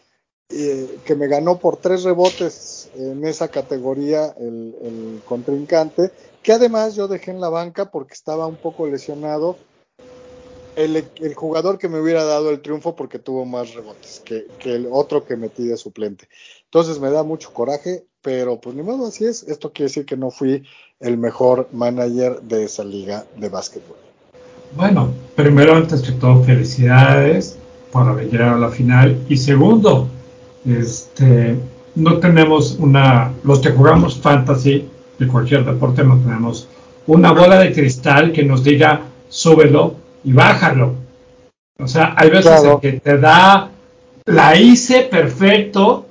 eh, 0.49 0.99
que 1.03 1.15
me 1.15 1.27
ganó 1.27 1.57
por 1.57 1.77
tres 1.77 2.03
rebotes 2.03 2.89
en 2.95 3.25
esa 3.25 3.49
categoría 3.49 4.33
el, 4.37 4.75
el 4.81 5.21
contrincante, 5.25 6.11
que 6.41 6.53
además 6.53 6.95
yo 6.95 7.07
dejé 7.07 7.31
en 7.31 7.41
la 7.41 7.49
banca 7.49 7.91
porque 7.91 8.13
estaba 8.13 8.47
un 8.47 8.55
poco 8.55 8.87
lesionado 8.87 9.57
el, 10.76 11.34
jugador 11.35 11.77
que 11.77 11.89
me 11.89 11.99
hubiera 11.99 12.23
dado 12.23 12.49
el 12.49 12.61
triunfo 12.61 12.95
porque 12.95 13.19
tuvo 13.19 13.45
más 13.45 13.73
rebotes 13.73 14.22
que, 14.26 14.47
que, 14.60 14.76
el 14.76 14.88
otro 14.91 15.26
que 15.26 15.35
metí 15.35 15.65
de 15.68 15.77
suplente. 15.77 16.27
Entonces 16.65 16.99
me 16.99 17.10
da 17.10 17.23
mucho 17.23 17.53
coraje, 17.53 18.06
pero 18.22 18.60
pues 18.60 18.76
ni 18.76 18.84
modo, 18.84 19.07
así 19.07 19.26
es. 19.26 19.43
Esto 19.43 19.72
quiere 19.72 19.89
decir 19.89 20.06
que 20.06 20.18
no 20.18 20.31
fui 20.31 20.64
el 20.99 21.18
mejor 21.18 21.69
manager 21.72 22.41
de 22.41 22.65
esa 22.65 22.84
liga 22.84 23.26
de 23.38 23.49
básquetbol. 23.49 23.97
Bueno, 24.76 25.10
primero, 25.35 25.76
antes 25.76 26.02
que 26.02 26.11
todo, 26.14 26.43
felicidades 26.43 27.57
por 27.91 28.10
haber 28.10 28.30
llegado 28.30 28.56
a 28.56 28.60
la 28.60 28.69
final. 28.69 29.18
Y 29.30 29.38
segundo, 29.38 30.10
este, 30.65 31.56
no 31.95 32.19
tenemos 32.19 32.77
una, 32.80 33.31
los 33.43 33.60
que 33.60 33.72
jugamos 33.72 34.19
fantasy 34.19 34.85
de 35.18 35.27
cualquier 35.27 35.64
deporte, 35.64 36.03
no 36.03 36.18
tenemos 36.19 36.68
una 37.07 37.31
bola 37.31 37.60
de 37.60 37.72
cristal 37.72 38.34
que 38.34 38.43
nos 38.43 38.64
diga, 38.64 39.02
súbelo, 39.30 39.95
y 40.26 40.34
bájalo. 40.34 40.95
O 41.77 41.88
sea, 41.88 42.15
hay 42.18 42.30
veces 42.30 42.45
claro. 42.45 42.73
en 42.73 42.80
que 42.80 42.99
te 42.99 43.18
da, 43.18 43.69
la 44.26 44.57
hice 44.57 45.03
perfecto, 45.03 46.07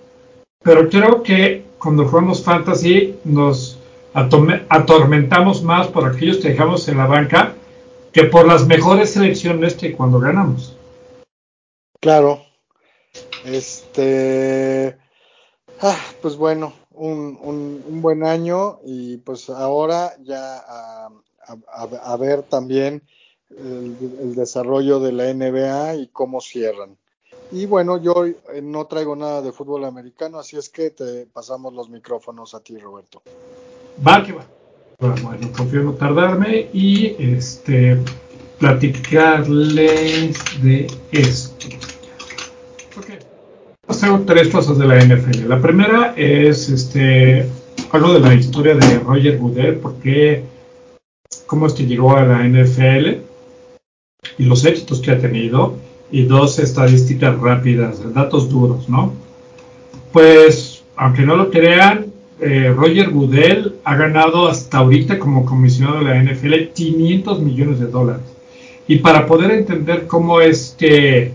pero 0.62 0.88
creo 0.88 1.22
que 1.22 1.64
cuando 1.78 2.06
jugamos 2.06 2.42
fantasy 2.42 3.16
nos 3.24 3.78
atormentamos 4.14 5.62
más 5.62 5.88
por 5.88 6.06
aquellos 6.06 6.38
que 6.38 6.50
dejamos 6.50 6.86
en 6.88 6.98
la 6.98 7.06
banca 7.06 7.54
que 8.12 8.24
por 8.24 8.46
las 8.46 8.66
mejores 8.66 9.12
selecciones 9.12 9.74
que 9.74 9.92
cuando 9.92 10.20
ganamos. 10.20 10.76
Claro. 12.00 12.40
Este. 13.44 14.96
Ah, 15.80 15.98
pues 16.22 16.36
bueno, 16.36 16.72
un, 16.92 17.36
un, 17.42 17.82
un, 17.86 18.00
buen 18.00 18.22
año 18.24 18.78
y 18.84 19.16
pues 19.18 19.50
ahora 19.50 20.12
ya 20.22 20.58
a, 20.58 21.08
a, 21.46 22.12
a 22.12 22.16
ver 22.16 22.42
también 22.42 23.02
el, 23.58 23.96
el, 24.20 24.34
desarrollo 24.34 25.00
de 25.00 25.12
la 25.12 25.32
NBA 25.32 25.96
y 25.96 26.08
cómo 26.08 26.40
cierran. 26.40 26.96
Y 27.52 27.66
bueno, 27.66 28.02
yo 28.02 28.24
no 28.62 28.86
traigo 28.86 29.14
nada 29.14 29.42
de 29.42 29.52
fútbol 29.52 29.84
americano, 29.84 30.38
así 30.38 30.56
es 30.56 30.68
que 30.68 30.90
te 30.90 31.26
pasamos 31.26 31.72
los 31.72 31.88
micrófonos 31.88 32.54
a 32.54 32.60
ti, 32.60 32.76
Roberto. 32.78 33.22
Va 34.06 34.22
que 34.24 34.32
va. 34.32 34.44
Bueno, 34.98 35.50
confío 35.56 35.82
no 35.82 35.94
tardarme 35.94 36.68
y 36.72 37.14
este 37.18 37.98
platicarles 38.58 40.36
de 40.62 40.86
esto. 41.12 41.66
Okay. 42.98 43.18
Tengo 44.00 44.20
tres 44.20 44.48
cosas 44.48 44.78
de 44.78 44.86
la 44.86 45.04
NFL. 45.04 45.48
La 45.48 45.60
primera 45.60 46.14
es 46.16 46.68
este 46.68 47.48
algo 47.90 48.14
de 48.14 48.20
la 48.20 48.34
historia 48.34 48.74
de 48.74 48.98
Roger 49.00 49.38
Goodell, 49.38 49.76
porque 49.76 50.44
cómo 51.46 51.66
es 51.66 51.72
que 51.72 51.86
llegó 51.86 52.16
a 52.16 52.24
la 52.24 52.42
NFL 52.44 53.33
y 54.38 54.44
los 54.44 54.64
éxitos 54.64 55.00
que 55.00 55.10
ha 55.10 55.18
tenido 55.18 55.76
y 56.10 56.22
dos 56.22 56.58
estadísticas 56.58 57.38
rápidas, 57.38 58.00
datos 58.14 58.48
duros, 58.48 58.88
¿no? 58.88 59.12
Pues, 60.12 60.84
aunque 60.96 61.22
no 61.22 61.36
lo 61.36 61.50
crean, 61.50 62.06
eh, 62.40 62.72
Roger 62.76 63.10
Goodell 63.10 63.74
ha 63.84 63.96
ganado 63.96 64.48
hasta 64.48 64.78
ahorita 64.78 65.18
como 65.18 65.44
comisionado 65.44 65.98
de 65.98 66.04
la 66.04 66.22
NFL 66.22 66.72
500 66.74 67.40
millones 67.40 67.80
de 67.80 67.86
dólares. 67.86 68.22
Y 68.86 68.96
para 68.96 69.26
poder 69.26 69.50
entender 69.52 70.06
cómo 70.06 70.40
es 70.40 70.74
que, 70.78 71.32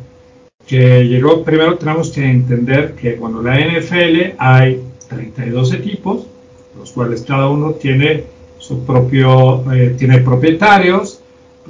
que 0.67 1.07
llegó, 1.07 1.43
primero 1.43 1.75
tenemos 1.77 2.11
que 2.11 2.23
entender 2.23 2.93
que 2.93 3.15
cuando 3.15 3.41
la 3.41 3.59
NFL 3.59 4.35
hay 4.37 4.81
32 5.09 5.73
equipos, 5.73 6.27
los 6.77 6.91
cuales 6.91 7.23
cada 7.23 7.49
uno 7.49 7.71
tiene 7.71 8.23
su 8.59 8.85
propio, 8.85 9.63
eh, 9.73 9.95
tiene 9.97 10.19
propietarios, 10.19 11.18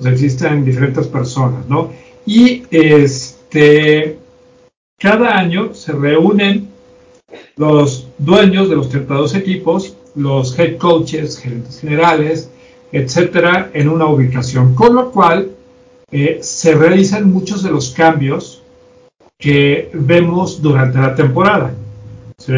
pues 0.01 0.13
existen 0.13 0.63
diferentes 0.63 1.07
personas, 1.07 1.67
¿no? 1.67 1.91
Y 2.25 2.63
este, 2.71 4.17
cada 4.97 5.37
año 5.37 5.73
se 5.73 5.91
reúnen 5.93 6.69
los 7.55 8.07
dueños 8.17 8.69
de 8.69 8.75
los 8.75 8.89
32 8.89 9.35
equipos, 9.35 9.95
los 10.15 10.57
head 10.57 10.77
coaches, 10.77 11.37
gerentes 11.39 11.79
generales, 11.79 12.49
etcétera, 12.91 13.69
en 13.73 13.89
una 13.89 14.07
ubicación, 14.07 14.73
con 14.75 14.95
lo 14.95 15.11
cual 15.11 15.51
eh, 16.11 16.39
se 16.41 16.73
realizan 16.73 17.31
muchos 17.31 17.61
de 17.63 17.71
los 17.71 17.91
cambios 17.91 18.63
que 19.37 19.89
vemos 19.93 20.61
durante 20.61 20.97
la 20.99 21.15
temporada. 21.15 21.73
¿sí? 22.37 22.53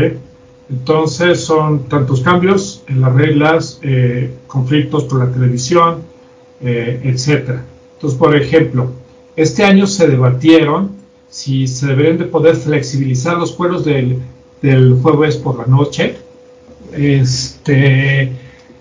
Entonces 0.69 1.41
son 1.41 1.89
tantos 1.89 2.22
cambios 2.22 2.84
en 2.88 3.01
las 3.01 3.13
reglas, 3.13 3.80
eh, 3.81 4.34
conflictos 4.47 5.03
con 5.05 5.19
la 5.19 5.31
televisión, 5.31 6.11
eh, 6.64 7.02
etcétera. 7.04 7.64
Entonces, 7.96 8.18
por 8.18 8.36
ejemplo, 8.36 8.92
este 9.36 9.64
año 9.64 9.88
se 9.88 10.08
debatieron 10.08 10.92
si 11.30 11.68
se 11.68 11.88
deberían 11.88 12.18
de 12.18 12.26
poder 12.26 12.56
flexibilizar 12.56 13.38
los 13.38 13.54
juegos 13.54 13.86
del, 13.86 14.18
del 14.62 15.00
jueves 15.02 15.38
por 15.38 15.58
la 15.58 15.66
noche. 15.66 16.18
Este, 16.94 18.32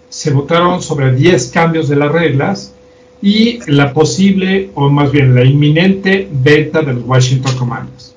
se 0.08 0.30
votaron 0.32 0.82
sobre 0.82 1.14
10 1.14 1.48
cambios 1.52 1.88
de 1.88 1.96
las 1.96 2.10
reglas 2.10 2.74
y 3.22 3.60
la 3.70 3.92
posible, 3.92 4.70
o 4.74 4.88
más 4.88 5.12
bien 5.12 5.34
la 5.34 5.44
inminente 5.44 6.28
venta 6.30 6.82
de 6.82 6.94
los 6.94 7.04
Washington 7.06 7.56
Commanders. 7.56 8.14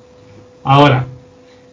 Ahora, 0.64 1.06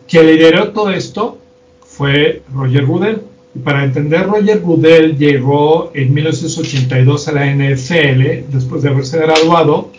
quien 0.08 0.28
lideró 0.28 0.70
todo 0.70 0.92
esto 0.92 1.38
fue 1.86 2.42
Roger 2.54 2.86
Goodell. 2.86 3.22
Y 3.54 3.60
para 3.60 3.84
entender, 3.84 4.28
Roger 4.28 4.62
Goodell 4.62 5.18
llegó 5.18 5.92
en 5.94 6.14
1982 6.14 7.28
a 7.28 7.32
la 7.34 7.54
NFL 7.54 8.52
después 8.52 8.82
de 8.82 8.90
haberse 8.90 9.20
graduado 9.20 9.90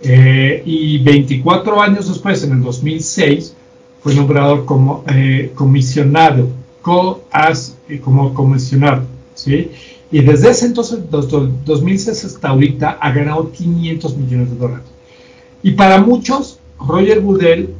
eh, 0.00 0.62
y 0.64 0.98
24 0.98 1.80
años 1.82 2.08
después, 2.08 2.42
en 2.44 2.52
el 2.52 2.62
2006, 2.62 3.54
fue 4.00 4.14
nombrado 4.14 4.64
como 4.64 5.04
eh, 5.08 5.52
comisionado, 5.54 6.48
co 6.80 7.24
eh, 7.88 8.00
como 8.00 8.32
comisionado, 8.32 9.02
¿sí? 9.34 9.70
Y 10.10 10.20
desde 10.20 10.50
ese 10.50 10.66
entonces, 10.66 11.00
2006 11.10 12.24
hasta 12.24 12.48
ahorita, 12.48 12.98
ha 13.00 13.10
ganado 13.10 13.50
500 13.50 14.16
millones 14.16 14.50
de 14.50 14.56
dólares. 14.56 14.86
Y 15.62 15.72
para 15.72 16.00
muchos, 16.00 16.60
Roger 16.78 17.20
Goodell 17.20 17.74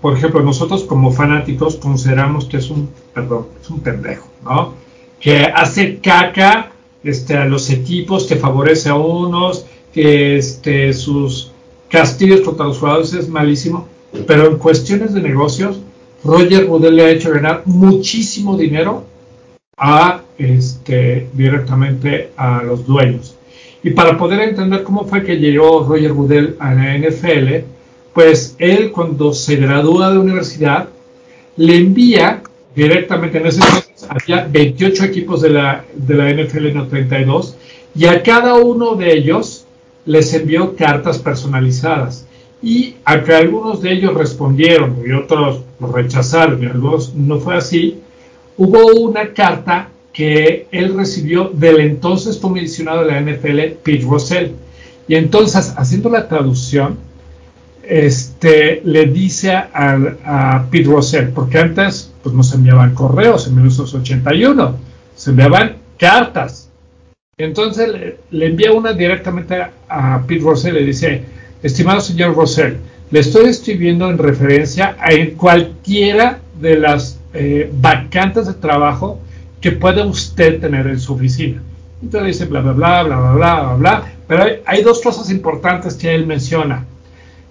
por 0.00 0.16
ejemplo, 0.16 0.42
nosotros 0.42 0.84
como 0.84 1.10
fanáticos 1.12 1.76
consideramos 1.76 2.44
que 2.46 2.58
es 2.58 2.70
un, 2.70 2.90
perdón, 3.12 3.46
es 3.60 3.70
un 3.70 3.80
pendejo, 3.80 4.28
¿no? 4.44 4.74
Que 5.20 5.44
hace 5.44 5.98
caca 5.98 6.72
este, 7.02 7.36
a 7.36 7.46
los 7.46 7.70
equipos, 7.70 8.26
que 8.26 8.36
favorece 8.36 8.90
a 8.90 8.94
unos, 8.94 9.66
que 9.92 10.36
este, 10.36 10.92
sus 10.92 11.52
castillos 11.88 12.42
contra 12.42 12.66
los 12.66 12.78
jugadores 12.78 13.12
es 13.14 13.28
malísimo, 13.28 13.88
pero 14.26 14.46
en 14.46 14.58
cuestiones 14.58 15.14
de 15.14 15.22
negocios, 15.22 15.80
Roger 16.22 16.66
Goodell 16.66 16.96
le 16.96 17.04
ha 17.04 17.10
hecho 17.10 17.30
ganar 17.30 17.62
muchísimo 17.64 18.56
dinero 18.56 19.04
a 19.76 20.22
este, 20.38 21.28
directamente 21.32 22.30
a 22.36 22.62
los 22.62 22.86
dueños. 22.86 23.36
Y 23.82 23.90
para 23.90 24.16
poder 24.16 24.40
entender 24.40 24.82
cómo 24.82 25.04
fue 25.04 25.24
que 25.24 25.36
llegó 25.36 25.84
Roger 25.86 26.12
Goodell 26.12 26.56
a 26.58 26.74
la 26.74 26.96
NFL, 26.98 27.64
pues 28.14 28.54
él 28.58 28.92
cuando 28.92 29.34
se 29.34 29.56
gradúa 29.56 30.12
de 30.12 30.18
universidad 30.18 30.88
le 31.56 31.76
envía 31.76 32.42
directamente, 32.74 33.38
en 33.38 33.46
ese 33.46 33.60
entonces 33.60 34.08
había 34.08 34.46
28 34.50 35.04
equipos 35.04 35.42
de 35.42 35.50
la, 35.50 35.84
de 35.94 36.14
la 36.14 36.30
NFL, 36.30 36.74
no 36.74 36.86
32, 36.86 37.56
y 37.94 38.06
a 38.06 38.22
cada 38.22 38.54
uno 38.54 38.94
de 38.94 39.12
ellos 39.12 39.66
les 40.06 40.32
envió 40.34 40.74
cartas 40.76 41.18
personalizadas. 41.18 42.26
Y 42.62 42.96
a 43.04 43.12
algunos 43.12 43.82
de 43.82 43.92
ellos 43.92 44.14
respondieron 44.14 44.96
y 45.06 45.12
otros 45.12 45.60
rechazaron 45.80 46.62
y 46.62 46.66
algunos 46.66 47.14
no 47.14 47.38
fue 47.38 47.56
así, 47.56 48.00
hubo 48.56 48.86
una 49.02 49.34
carta 49.34 49.90
que 50.14 50.66
él 50.70 50.94
recibió 50.96 51.50
del 51.52 51.80
entonces 51.80 52.38
comisionado 52.38 53.04
de 53.04 53.12
la 53.12 53.20
NFL, 53.20 53.76
Pete 53.82 54.04
Russell. 54.04 54.52
Y 55.06 55.16
entonces, 55.16 55.74
haciendo 55.76 56.08
la 56.08 56.26
traducción, 56.26 56.96
este, 57.88 58.82
le 58.84 59.06
dice 59.06 59.52
a, 59.52 59.98
a 60.24 60.66
Pete 60.70 60.88
Russell, 60.88 61.28
porque 61.28 61.58
antes 61.58 62.12
pues, 62.22 62.34
no 62.34 62.42
se 62.42 62.56
enviaban 62.56 62.94
correos 62.94 63.46
en 63.46 63.54
1981, 63.54 64.76
se 65.14 65.30
enviaban 65.30 65.76
cartas. 65.98 66.70
Entonces 67.36 68.16
le, 68.30 68.46
envía 68.46 68.72
una 68.72 68.92
directamente 68.92 69.56
a, 69.88 70.22
Pete 70.26 70.42
Russell 70.42 70.76
y 70.76 70.80
le 70.80 70.86
dice, 70.86 71.24
estimado 71.62 72.00
señor 72.00 72.34
Russell, 72.34 72.74
le 73.10 73.20
estoy 73.20 73.46
escribiendo 73.46 74.08
en 74.08 74.18
referencia 74.18 74.96
a 75.00 75.10
cualquiera 75.36 76.38
de 76.60 76.78
las 76.78 77.20
eh, 77.32 77.70
vacantes 77.80 78.46
de 78.46 78.54
trabajo 78.54 79.20
que 79.60 79.72
puede 79.72 80.04
usted 80.04 80.60
tener 80.60 80.86
en 80.86 81.00
su 81.00 81.14
oficina. 81.14 81.62
Entonces 82.02 82.38
dice 82.38 82.44
bla, 82.44 82.60
bla, 82.60 82.72
bla, 82.72 83.02
bla, 83.02 83.16
bla, 83.16 83.34
bla, 83.34 83.74
bla. 83.74 84.04
Pero 84.28 84.44
hay, 84.64 84.82
dos 84.82 85.00
cosas 85.00 85.30
importantes 85.30 85.94
que 85.94 86.14
él 86.14 86.26
menciona. 86.26 86.84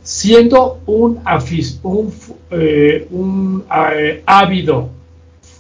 Siendo 0.04 0.82
un, 0.86 1.22
un, 1.84 2.14
eh, 2.52 3.08
un 3.10 3.64
eh, 3.96 4.22
ávido 4.26 4.90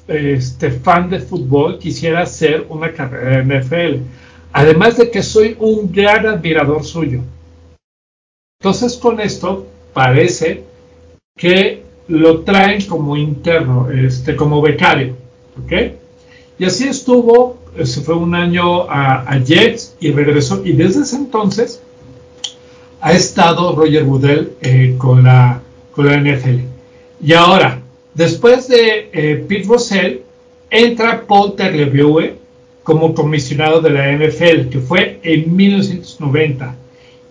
este, 0.08 0.72
fan 0.72 1.10
de 1.10 1.20
fútbol, 1.20 1.80
quisiera 1.80 2.22
hacer 2.22 2.66
una 2.70 2.92
carrera 2.92 3.40
en 3.40 3.48
NFL. 3.48 4.02
Además 4.52 4.98
de 4.98 5.10
que 5.10 5.24
soy 5.24 5.56
un 5.60 5.92
gran 5.92 6.28
admirador 6.28 6.84
suyo. 6.84 7.22
Entonces 8.60 8.98
con 8.98 9.20
esto 9.20 9.66
parece 9.94 10.64
que 11.36 11.84
lo 12.08 12.42
traen 12.42 12.86
como 12.86 13.18
interno, 13.18 13.90
este, 13.90 14.36
como 14.36 14.62
becario. 14.62 15.16
¿Ok? 15.64 15.72
Y 16.60 16.66
así 16.66 16.88
estuvo, 16.88 17.58
se 17.84 18.02
fue 18.02 18.16
un 18.16 18.36
año 18.36 18.90
a, 18.90 19.38
Jets 19.44 19.96
y 20.00 20.12
regresó. 20.12 20.64
Y 20.66 20.74
desde 20.74 21.02
ese 21.02 21.16
entonces 21.16 21.82
ha 23.04 23.12
estado 23.12 23.76
Roger 23.76 24.04
Woodell 24.04 24.54
eh, 24.62 24.96
con, 24.98 25.26
la, 25.26 25.62
con 25.92 26.06
la 26.06 26.16
NFL. 26.16 26.60
Y 27.22 27.34
ahora, 27.34 27.82
después 28.14 28.70
de 28.70 29.10
eh, 29.12 29.46
Pete 29.46 29.68
Russell, 29.68 30.20
entra 30.70 31.26
Paul 31.28 31.58
Tagliabue 31.58 32.38
como 32.82 33.14
comisionado 33.14 33.82
de 33.82 33.90
la 33.90 34.10
NFL, 34.10 34.70
que 34.70 34.80
fue 34.80 35.20
en 35.22 35.54
1990. 35.54 36.76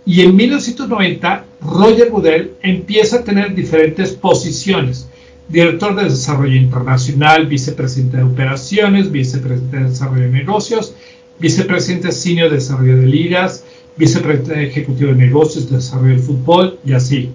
Y 0.04 0.20
en 0.20 0.36
1990, 0.36 1.44
Roger 1.62 2.12
Woodell 2.12 2.52
empieza 2.62 3.20
a 3.20 3.24
tener 3.24 3.54
diferentes 3.54 4.12
posiciones 4.12 5.08
director 5.48 5.94
de 5.94 6.04
desarrollo 6.04 6.56
internacional, 6.56 7.46
vicepresidente 7.46 8.18
de 8.18 8.22
operaciones, 8.22 9.10
vicepresidente 9.10 9.78
de 9.78 9.88
desarrollo 9.88 10.22
de 10.22 10.30
negocios, 10.30 10.94
vicepresidente 11.38 12.12
senior 12.12 12.50
de 12.50 12.56
desarrollo 12.56 12.96
de 12.96 13.06
ligas, 13.06 13.64
vicepresidente 13.96 14.68
ejecutivo 14.68 15.10
de 15.10 15.16
negocios, 15.16 15.68
de 15.68 15.76
desarrollo 15.76 16.14
del 16.14 16.20
fútbol 16.20 16.78
y 16.84 16.92
así. 16.92 17.30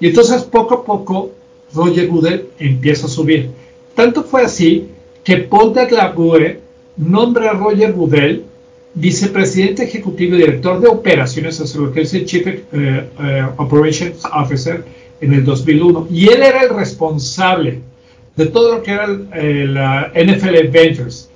Y 0.00 0.08
entonces 0.08 0.42
poco 0.44 0.74
a 0.74 0.84
poco 0.84 1.32
Roger 1.74 2.08
Goodell 2.08 2.46
empieza 2.58 3.06
a 3.06 3.10
subir. 3.10 3.50
Tanto 3.94 4.22
fue 4.24 4.42
así 4.42 4.88
que 5.24 5.38
Paul 5.38 5.74
Daglabue 5.74 6.60
nombra 6.96 7.50
a 7.50 7.54
Roger 7.54 7.92
Goodell 7.92 8.44
vicepresidente 8.94 9.84
ejecutivo 9.84 10.34
y 10.34 10.38
director 10.38 10.80
de 10.80 10.88
operaciones, 10.88 11.60
o 11.60 11.80
lo 11.80 11.92
que 11.92 12.02
es 12.02 12.14
el 12.14 12.24
Chief 12.24 12.46
eh, 12.46 12.62
eh, 12.72 13.46
Operations 13.56 14.22
Officer 14.32 14.84
en 15.20 15.34
el 15.34 15.44
2001 15.44 16.08
y 16.10 16.28
él 16.28 16.42
era 16.42 16.62
el 16.62 16.70
responsable 16.70 17.80
de 18.36 18.46
todo 18.46 18.76
lo 18.76 18.82
que 18.82 18.92
era 18.92 19.06
eh, 19.34 19.66
la 19.66 20.12
NFL 20.14 20.68
Ventures, 20.70 21.27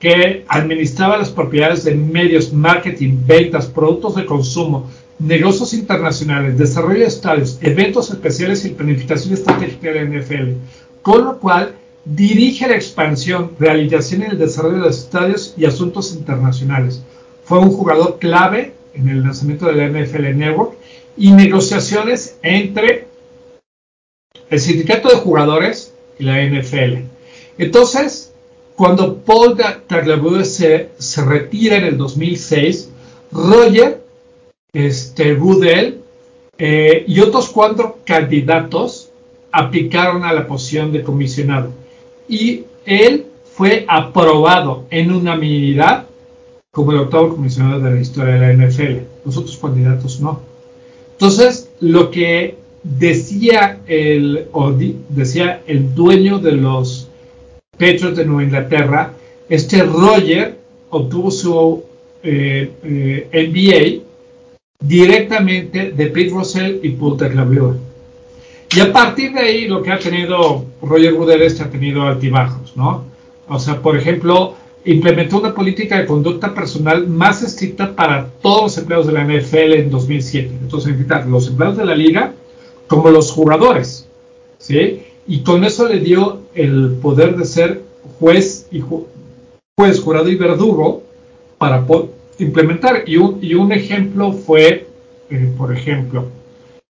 que 0.00 0.46
administraba 0.48 1.18
las 1.18 1.28
propiedades 1.28 1.84
de 1.84 1.94
medios, 1.94 2.52
marketing, 2.52 3.18
ventas, 3.26 3.66
productos 3.66 4.16
de 4.16 4.24
consumo, 4.24 4.90
negocios 5.18 5.74
internacionales, 5.74 6.58
desarrollo 6.58 7.00
de 7.00 7.06
estadios, 7.06 7.58
eventos 7.60 8.10
especiales 8.10 8.64
y 8.64 8.70
planificación 8.70 9.34
estratégica 9.34 9.92
de 9.92 10.04
la 10.04 10.18
NFL, 10.18 10.52
con 11.02 11.24
lo 11.26 11.38
cual 11.38 11.74
dirige 12.06 12.66
la 12.66 12.76
expansión, 12.76 13.52
realización 13.58 14.22
y 14.22 14.24
el 14.24 14.38
desarrollo 14.38 14.84
de 14.84 14.88
estadios 14.88 15.52
y 15.58 15.66
asuntos 15.66 16.14
internacionales. 16.14 17.02
Fue 17.44 17.58
un 17.58 17.70
jugador 17.70 18.18
clave 18.18 18.72
en 18.94 19.08
el 19.10 19.22
lanzamiento 19.22 19.66
de 19.66 19.74
la 19.74 19.88
NFL 19.88 20.34
Network 20.34 20.72
y 21.18 21.32
negociaciones 21.32 22.38
entre 22.42 23.06
el 24.48 24.60
sindicato 24.60 25.10
de 25.10 25.16
jugadores 25.16 25.92
y 26.18 26.24
la 26.24 26.42
NFL. 26.42 27.04
Entonces, 27.58 28.29
cuando 28.80 29.18
Paul 29.18 29.58
Tagliabue 29.86 30.42
se, 30.42 30.88
se 30.96 31.22
retira 31.22 31.76
en 31.76 31.84
el 31.84 31.98
2006, 31.98 32.88
Roger 33.30 34.02
este, 34.72 35.34
Goodell 35.34 35.98
eh, 36.56 37.04
y 37.06 37.20
otros 37.20 37.50
cuatro 37.50 37.98
candidatos 38.06 39.10
aplicaron 39.52 40.24
a 40.24 40.32
la 40.32 40.46
posición 40.46 40.92
de 40.92 41.02
comisionado. 41.02 41.72
Y 42.26 42.62
él 42.86 43.26
fue 43.52 43.84
aprobado 43.86 44.86
en 44.88 45.12
unanimidad 45.12 46.06
como 46.72 46.92
el 46.92 47.00
octavo 47.00 47.36
comisionado 47.36 47.80
de 47.80 47.90
la 47.90 48.00
historia 48.00 48.36
de 48.36 48.56
la 48.56 48.66
NFL. 48.66 48.96
Los 49.26 49.36
otros 49.36 49.58
candidatos 49.58 50.20
no. 50.22 50.40
Entonces, 51.12 51.68
lo 51.80 52.10
que 52.10 52.56
decía 52.82 53.80
el, 53.86 54.48
decía 55.10 55.60
el 55.66 55.94
dueño 55.94 56.38
de 56.38 56.52
los 56.52 56.99
Petros 57.80 58.14
de 58.14 58.26
Nueva 58.26 58.42
Inglaterra, 58.42 59.12
este 59.48 59.82
Roger 59.82 60.58
obtuvo 60.90 61.30
su 61.30 61.82
eh, 62.22 62.70
eh, 62.84 63.48
MBA 63.48 64.04
directamente 64.86 65.90
de 65.92 66.06
Pete 66.08 66.28
Russell 66.28 66.78
y 66.82 66.90
Paul 66.90 67.16
Tagliabue. 67.16 67.76
Y 68.76 68.80
a 68.80 68.92
partir 68.92 69.32
de 69.32 69.40
ahí 69.40 69.66
lo 69.66 69.82
que 69.82 69.92
ha 69.92 69.98
tenido 69.98 70.66
Roger 70.82 71.14
Goodell 71.14 71.40
es 71.40 71.54
que 71.54 71.62
ha 71.62 71.70
tenido 71.70 72.02
altibajos, 72.02 72.76
¿no? 72.76 73.04
O 73.48 73.58
sea, 73.58 73.80
por 73.80 73.96
ejemplo, 73.96 74.56
implementó 74.84 75.38
una 75.38 75.54
política 75.54 75.98
de 75.98 76.06
conducta 76.06 76.52
personal 76.52 77.08
más 77.08 77.42
estricta 77.42 77.96
para 77.96 78.28
todos 78.42 78.62
los 78.62 78.78
empleados 78.78 79.06
de 79.06 79.12
la 79.14 79.24
NFL 79.24 79.72
en 79.72 79.90
2007. 79.90 80.50
Entonces, 80.60 80.94
los 81.26 81.48
empleados 81.48 81.78
de 81.78 81.86
la 81.86 81.94
liga 81.94 82.34
como 82.86 83.08
los 83.08 83.32
jugadores, 83.32 84.06
¿sí? 84.58 85.00
Y 85.26 85.42
con 85.42 85.64
eso 85.64 85.88
le 85.88 86.00
dio 86.00 86.40
el 86.54 86.98
poder 87.00 87.36
de 87.36 87.44
ser 87.44 87.82
juez 88.18 88.66
y 88.70 88.80
juez, 88.80 90.00
jurado 90.00 90.28
y 90.28 90.36
verdugo 90.36 91.02
para 91.58 91.84
implementar. 92.38 93.04
Y 93.06 93.16
un, 93.16 93.38
y 93.42 93.54
un 93.54 93.72
ejemplo 93.72 94.32
fue, 94.32 94.86
eh, 95.30 95.52
por 95.56 95.72
ejemplo, 95.72 96.26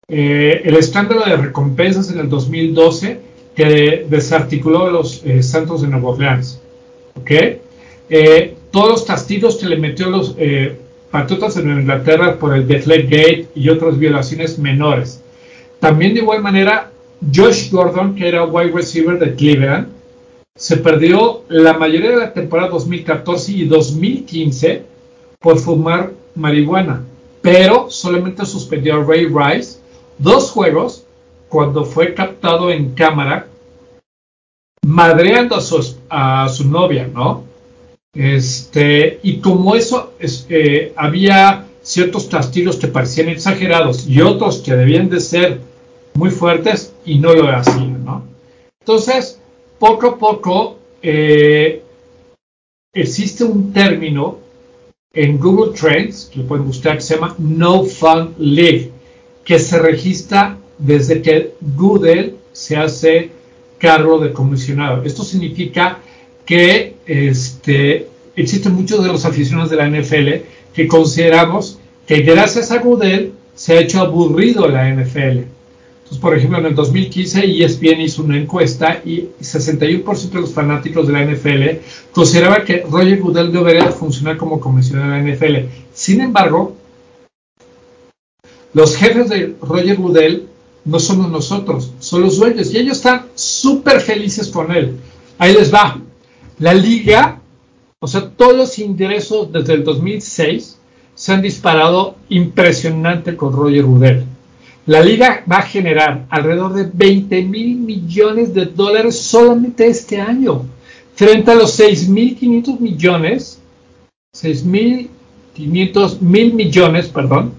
eh, 0.08 0.62
el 0.64 0.76
escándalo 0.76 1.24
de 1.24 1.36
recompensas 1.36 2.10
en 2.10 2.18
el 2.18 2.28
2012 2.28 3.20
que 3.54 4.06
desarticuló 4.08 4.90
los 4.90 5.24
eh, 5.24 5.42
Santos 5.42 5.82
de 5.82 5.88
Nueva 5.88 6.10
Orleans. 6.10 6.60
Todos 8.70 8.88
los 8.88 9.02
castigos 9.02 9.56
que 9.56 9.66
le 9.66 9.76
metió 9.76 10.08
los 10.08 10.36
Patriotas 11.10 11.56
en 11.56 11.68
Inglaterra 11.70 12.36
por 12.38 12.54
el 12.54 12.68
Deflategate 12.68 13.48
y 13.54 13.68
otras 13.68 13.98
violaciones 13.98 14.58
menores. 14.58 15.20
También 15.80 16.14
de 16.14 16.20
igual 16.20 16.40
manera, 16.40 16.89
Josh 17.34 17.70
Gordon, 17.70 18.14
que 18.14 18.28
era 18.28 18.44
wide 18.44 18.72
receiver 18.72 19.18
de 19.18 19.34
Cleveland, 19.34 19.88
se 20.56 20.76
perdió 20.78 21.44
la 21.48 21.74
mayoría 21.74 22.10
de 22.10 22.16
la 22.16 22.32
temporada 22.32 22.70
2014 22.70 23.52
y 23.52 23.64
2015 23.66 24.82
por 25.38 25.58
fumar 25.58 26.12
marihuana, 26.34 27.02
pero 27.40 27.90
solamente 27.90 28.44
suspendió 28.44 28.96
a 28.96 29.04
Ray 29.04 29.26
Rice 29.26 29.78
dos 30.18 30.50
juegos 30.50 31.04
cuando 31.48 31.84
fue 31.84 32.14
captado 32.14 32.70
en 32.70 32.94
cámara 32.94 33.46
madreando 34.86 35.56
a 35.56 35.60
su, 35.60 35.96
a 36.08 36.48
su 36.48 36.68
novia, 36.68 37.08
¿no? 37.12 37.44
Este, 38.14 39.20
y 39.22 39.38
como 39.38 39.76
eso 39.76 40.14
eh, 40.18 40.92
había 40.96 41.66
ciertos 41.82 42.26
castigos 42.26 42.76
que 42.76 42.88
parecían 42.88 43.28
exagerados 43.28 44.06
y 44.06 44.20
otros 44.20 44.58
que 44.58 44.74
debían 44.74 45.08
de 45.08 45.20
ser 45.20 45.60
muy 46.14 46.30
fuertes 46.30 46.89
y 47.04 47.18
no 47.18 47.32
lo 47.32 47.48
hacían, 47.48 48.04
¿no? 48.04 48.22
Entonces, 48.80 49.38
poco 49.78 50.08
a 50.08 50.18
poco 50.18 50.78
eh, 51.02 51.82
existe 52.92 53.44
un 53.44 53.72
término 53.72 54.38
en 55.12 55.38
Google 55.38 55.72
Trends, 55.78 56.30
que 56.32 56.40
pueden 56.40 56.66
buscar, 56.66 56.96
que 56.96 57.02
se 57.02 57.14
llama 57.14 57.34
No 57.38 57.84
Fun 57.84 58.34
League, 58.38 58.90
que 59.44 59.58
se 59.58 59.78
registra 59.78 60.56
desde 60.78 61.20
que 61.20 61.54
Google 61.76 62.34
se 62.52 62.76
hace 62.76 63.30
cargo 63.78 64.18
de 64.18 64.32
comisionado. 64.32 65.02
Esto 65.02 65.24
significa 65.24 65.98
que 66.44 66.94
este, 67.06 68.06
existen 68.36 68.74
muchos 68.74 69.02
de 69.02 69.08
los 69.08 69.24
aficionados 69.24 69.70
de 69.70 69.76
la 69.76 69.88
NFL 69.88 70.44
que 70.74 70.86
consideramos 70.86 71.78
que 72.06 72.20
gracias 72.22 72.70
a 72.70 72.78
Google 72.78 73.32
se 73.54 73.74
ha 73.76 73.80
hecho 73.80 74.00
aburrido 74.00 74.68
la 74.68 74.88
NFL. 74.88 75.40
Entonces, 76.10 76.22
por 76.22 76.36
ejemplo, 76.36 76.58
en 76.58 76.66
el 76.66 76.74
2015 76.74 77.64
ESPN 77.64 78.00
hizo 78.00 78.24
una 78.24 78.36
encuesta 78.36 79.00
y 79.04 79.28
61% 79.40 80.30
de 80.30 80.40
los 80.40 80.52
fanáticos 80.52 81.06
de 81.06 81.12
la 81.12 81.24
NFL 81.24 81.86
consideraba 82.10 82.64
que 82.64 82.84
Roger 82.90 83.20
Goodell 83.20 83.52
debería 83.52 83.92
funcionar 83.92 84.36
como 84.36 84.58
comisionado 84.58 85.12
de 85.12 85.22
la 85.22 85.36
NFL. 85.36 85.68
Sin 85.94 86.20
embargo, 86.20 86.74
los 88.72 88.96
jefes 88.96 89.28
de 89.28 89.54
Roger 89.62 89.96
Goodell 89.98 90.48
no 90.84 90.98
somos 90.98 91.30
nosotros, 91.30 91.92
son 92.00 92.22
los 92.22 92.38
dueños 92.38 92.74
y 92.74 92.78
ellos 92.78 92.96
están 92.96 93.26
súper 93.36 94.00
felices 94.00 94.48
con 94.48 94.72
él. 94.72 94.96
Ahí 95.38 95.54
les 95.54 95.72
va. 95.72 96.00
La 96.58 96.74
liga, 96.74 97.40
o 98.00 98.08
sea, 98.08 98.28
todos 98.28 98.56
los 98.56 98.78
ingresos 98.80 99.52
desde 99.52 99.74
el 99.74 99.84
2006 99.84 100.76
se 101.14 101.32
han 101.32 101.40
disparado 101.40 102.16
impresionante 102.28 103.36
con 103.36 103.52
Roger 103.52 103.84
Goodell. 103.84 104.24
La 104.90 105.00
liga 105.00 105.44
va 105.48 105.58
a 105.58 105.62
generar 105.62 106.26
alrededor 106.30 106.72
de 106.72 106.90
20 106.92 107.42
mil 107.44 107.76
millones 107.76 108.52
de 108.52 108.64
dólares 108.64 109.20
solamente 109.20 109.86
este 109.86 110.20
año, 110.20 110.64
frente 111.14 111.52
a 111.52 111.54
los 111.54 111.78
6.500 111.78 112.80
millones, 112.80 113.60
6.500 114.36 116.20
mil 116.20 116.54
millones, 116.54 117.06
perdón, 117.06 117.52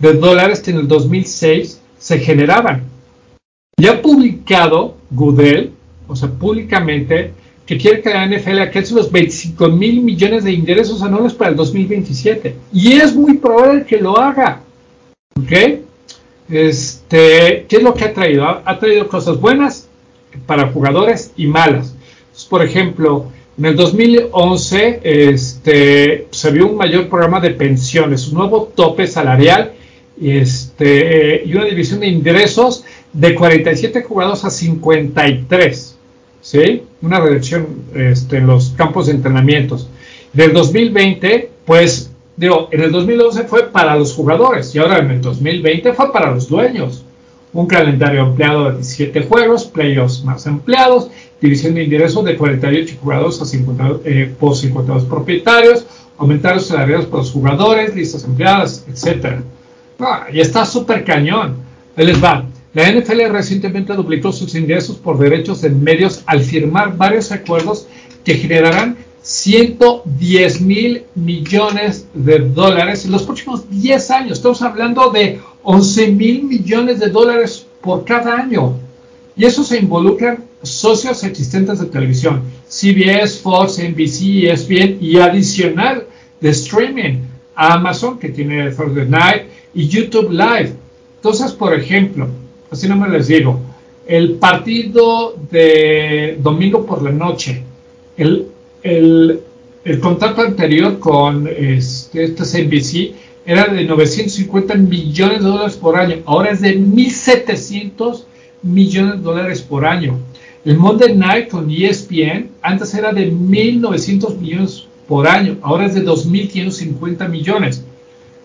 de 0.00 0.14
dólares 0.14 0.58
que 0.58 0.72
en 0.72 0.78
el 0.78 0.88
2006 0.88 1.80
se 1.96 2.18
generaban. 2.18 2.82
Ya 3.80 3.92
ha 3.92 4.02
publicado 4.02 4.96
Goodell, 5.12 5.70
o 6.08 6.16
sea, 6.16 6.28
públicamente, 6.28 7.34
que 7.66 7.78
quiere 7.78 8.02
que 8.02 8.10
la 8.10 8.26
NFL 8.26 8.58
alcance 8.58 8.92
los 8.94 9.12
25 9.12 9.68
mil 9.68 10.02
millones 10.02 10.42
de 10.42 10.50
ingresos 10.50 11.02
anuales 11.02 11.34
para 11.34 11.50
el 11.52 11.56
2027. 11.56 12.56
Y 12.72 12.94
es 12.94 13.14
muy 13.14 13.34
probable 13.34 13.86
que 13.86 13.98
lo 13.98 14.18
haga. 14.18 14.60
¿Ok? 15.38 15.84
Este, 16.48 17.66
¿Qué 17.68 17.76
es 17.76 17.82
lo 17.82 17.94
que 17.94 18.04
ha 18.04 18.14
traído? 18.14 18.44
Ha, 18.46 18.78
traído 18.78 19.08
cosas 19.08 19.40
buenas 19.40 19.88
para 20.46 20.68
jugadores 20.68 21.32
y 21.36 21.46
malas. 21.46 21.94
por 22.48 22.64
ejemplo, 22.64 23.26
en 23.56 23.66
el 23.66 23.76
2011 23.76 25.00
este, 25.04 26.26
se 26.30 26.50
vio 26.50 26.66
un 26.66 26.76
mayor 26.76 27.08
programa 27.08 27.40
de 27.40 27.50
pensiones, 27.50 28.28
un 28.28 28.34
nuevo 28.34 28.72
tope 28.74 29.06
salarial 29.06 29.72
este, 30.20 31.42
y 31.46 31.54
una 31.54 31.64
división 31.64 32.00
de 32.00 32.08
ingresos 32.08 32.84
de 33.12 33.34
47 33.34 34.02
jugadores 34.02 34.44
a 34.44 34.50
53. 34.50 35.96
¿sí? 36.40 36.82
Una 37.00 37.20
reducción 37.20 37.66
este, 37.94 38.36
en 38.38 38.46
los 38.46 38.70
campos 38.70 39.06
de 39.06 39.12
entrenamientos. 39.12 39.88
Del 40.32 40.52
2020, 40.52 41.50
pues, 41.64 42.10
digo, 42.36 42.68
en 42.72 42.82
el 42.82 42.92
2011 42.92 43.44
fue 43.44 43.68
para 43.68 43.96
los 43.96 44.14
jugadores 44.14 44.74
y 44.74 44.78
ahora 44.78 44.98
en 44.98 45.10
el 45.10 45.20
2020 45.20 45.92
fue 45.92 46.12
para 46.12 46.30
los 46.30 46.48
dueños. 46.48 47.04
Un 47.52 47.66
calendario 47.66 48.22
ampliado 48.22 48.64
de 48.64 48.72
17 48.78 49.22
juegos, 49.22 49.64
playoffs 49.64 50.24
más 50.24 50.46
ampliados, 50.46 51.08
división 51.40 51.74
de 51.74 51.84
ingresos 51.84 52.24
de 52.24 52.36
48 52.36 52.96
jugadores 53.00 53.40
a 53.40 53.44
50, 53.44 54.00
eh, 54.04 54.34
por 54.40 54.56
52 54.56 55.04
propietarios, 55.04 55.86
aumentar 56.18 56.56
los 56.56 56.66
salarios 56.66 57.06
para 57.06 57.22
los 57.22 57.30
jugadores, 57.30 57.94
listas 57.94 58.24
empleadas, 58.24 58.84
etcétera. 58.88 59.42
Ah, 60.00 60.26
y 60.32 60.40
está 60.40 60.66
súper 60.66 61.04
cañón. 61.04 61.56
Ahí 61.96 62.06
les 62.06 62.22
va. 62.22 62.44
La 62.72 62.90
NFL 62.90 63.30
recientemente 63.30 63.92
duplicó 63.92 64.32
sus 64.32 64.54
ingresos 64.56 64.96
por 64.96 65.16
derechos 65.16 65.60
de 65.60 65.70
medios 65.70 66.22
al 66.26 66.40
firmar 66.40 66.96
varios 66.96 67.30
acuerdos 67.30 67.86
que 68.24 68.34
generarán 68.34 68.96
110 69.24 70.60
mil 70.60 71.04
millones 71.14 72.06
de 72.12 72.40
dólares 72.40 73.06
en 73.06 73.12
los 73.12 73.22
próximos 73.22 73.68
10 73.70 74.10
años. 74.10 74.32
Estamos 74.32 74.60
hablando 74.60 75.10
de 75.10 75.40
11 75.62 76.08
mil 76.08 76.44
millones 76.44 77.00
de 77.00 77.08
dólares 77.08 77.66
por 77.80 78.04
cada 78.04 78.36
año. 78.36 78.74
Y 79.34 79.46
eso 79.46 79.64
se 79.64 79.78
involucran 79.78 80.44
socios 80.62 81.24
existentes 81.24 81.78
de 81.80 81.86
televisión, 81.86 82.42
CBS, 82.68 83.40
Fox, 83.40 83.78
NBC, 83.78 84.44
ESPN 84.44 84.98
y 85.00 85.16
adicional 85.16 86.06
de 86.40 86.50
streaming, 86.50 87.20
Amazon, 87.54 88.18
que 88.18 88.28
tiene 88.28 88.70
Thursday 88.72 89.08
Night, 89.08 89.42
y 89.72 89.88
YouTube 89.88 90.30
Live. 90.32 90.74
Entonces, 91.16 91.52
por 91.52 91.72
ejemplo, 91.72 92.28
así 92.70 92.86
no 92.88 92.96
me 92.96 93.08
les 93.08 93.28
digo, 93.28 93.58
el 94.06 94.34
partido 94.34 95.34
de 95.50 96.38
domingo 96.42 96.84
por 96.84 97.02
la 97.02 97.10
noche, 97.10 97.62
el, 98.18 98.48
el, 98.84 99.40
el 99.84 99.98
contrato 99.98 100.42
anterior 100.42 101.00
con 101.00 101.48
este, 101.48 102.24
este 102.24 102.44
CNBC 102.44 103.14
era 103.46 103.66
de 103.66 103.84
950 103.84 104.74
millones 104.76 105.42
de 105.42 105.48
dólares 105.48 105.76
por 105.76 105.96
año, 105.96 106.18
ahora 106.26 106.50
es 106.50 106.60
de 106.60 106.78
1.700 106.78 108.24
millones 108.62 109.16
de 109.16 109.22
dólares 109.22 109.62
por 109.62 109.84
año. 109.84 110.18
El 110.64 110.78
Monday 110.78 111.14
Night 111.14 111.48
con 111.48 111.70
ESPN 111.70 112.50
antes 112.62 112.94
era 112.94 113.12
de 113.12 113.30
1.900 113.30 114.38
millones 114.38 114.86
por 115.08 115.26
año, 115.26 115.58
ahora 115.62 115.86
es 115.86 115.94
de 115.94 116.04
2.550 116.04 117.28
millones. 117.28 117.84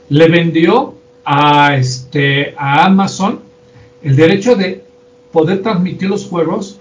Le 0.09 0.27
vendió 0.27 0.95
a, 1.23 1.75
este, 1.75 2.53
a 2.57 2.85
Amazon 2.85 3.39
el 4.03 4.15
derecho 4.15 4.55
de 4.55 4.83
poder 5.31 5.61
transmitir 5.61 6.09
los 6.09 6.25
juegos 6.25 6.77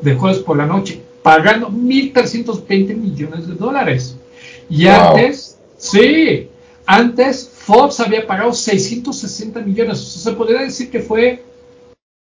de 0.00 0.14
jueves 0.14 0.38
por 0.38 0.56
la 0.56 0.66
noche, 0.66 1.02
pagando 1.26 1.68
1.320 1.70 2.96
millones 2.96 3.48
de 3.48 3.54
dólares. 3.54 4.16
Y 4.70 4.86
antes, 4.86 5.58
sí, 5.76 6.46
antes 6.86 7.50
Fox 7.52 7.98
había 7.98 8.24
pagado 8.24 8.52
660 8.52 9.60
millones. 9.62 9.98
O 9.98 10.04
sea, 10.04 10.30
se 10.30 10.38
podría 10.38 10.60
decir 10.60 10.88
que 10.88 11.00
fue 11.00 11.42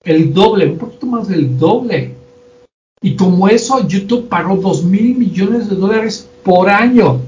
el 0.04 0.34
doble, 0.34 0.66
un 0.66 0.76
poquito 0.76 1.06
más 1.06 1.28
del 1.28 1.58
doble. 1.58 2.14
Y 3.00 3.16
como 3.16 3.48
eso, 3.48 3.88
YouTube 3.88 4.28
pagó 4.28 4.56
2 4.56 4.84
mil 4.84 5.16
millones 5.16 5.70
de 5.70 5.76
dólares 5.76 6.28
por 6.42 6.68
año. 6.68 7.22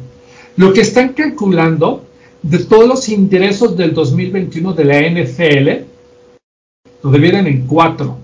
Lo 0.59 0.75
que 0.75 0.83
están 0.83 1.15
calculando 1.15 2.05
de 2.43 2.59
todos 2.59 2.87
los 2.87 3.09
ingresos 3.09 3.79
del 3.79 3.95
2021 3.95 4.75
de 4.75 4.85
la 4.85 5.01
NFL, 5.01 5.87
lo 7.03 7.11
dividen 7.11 7.47
en 7.47 7.67
cuatro. 7.67 8.19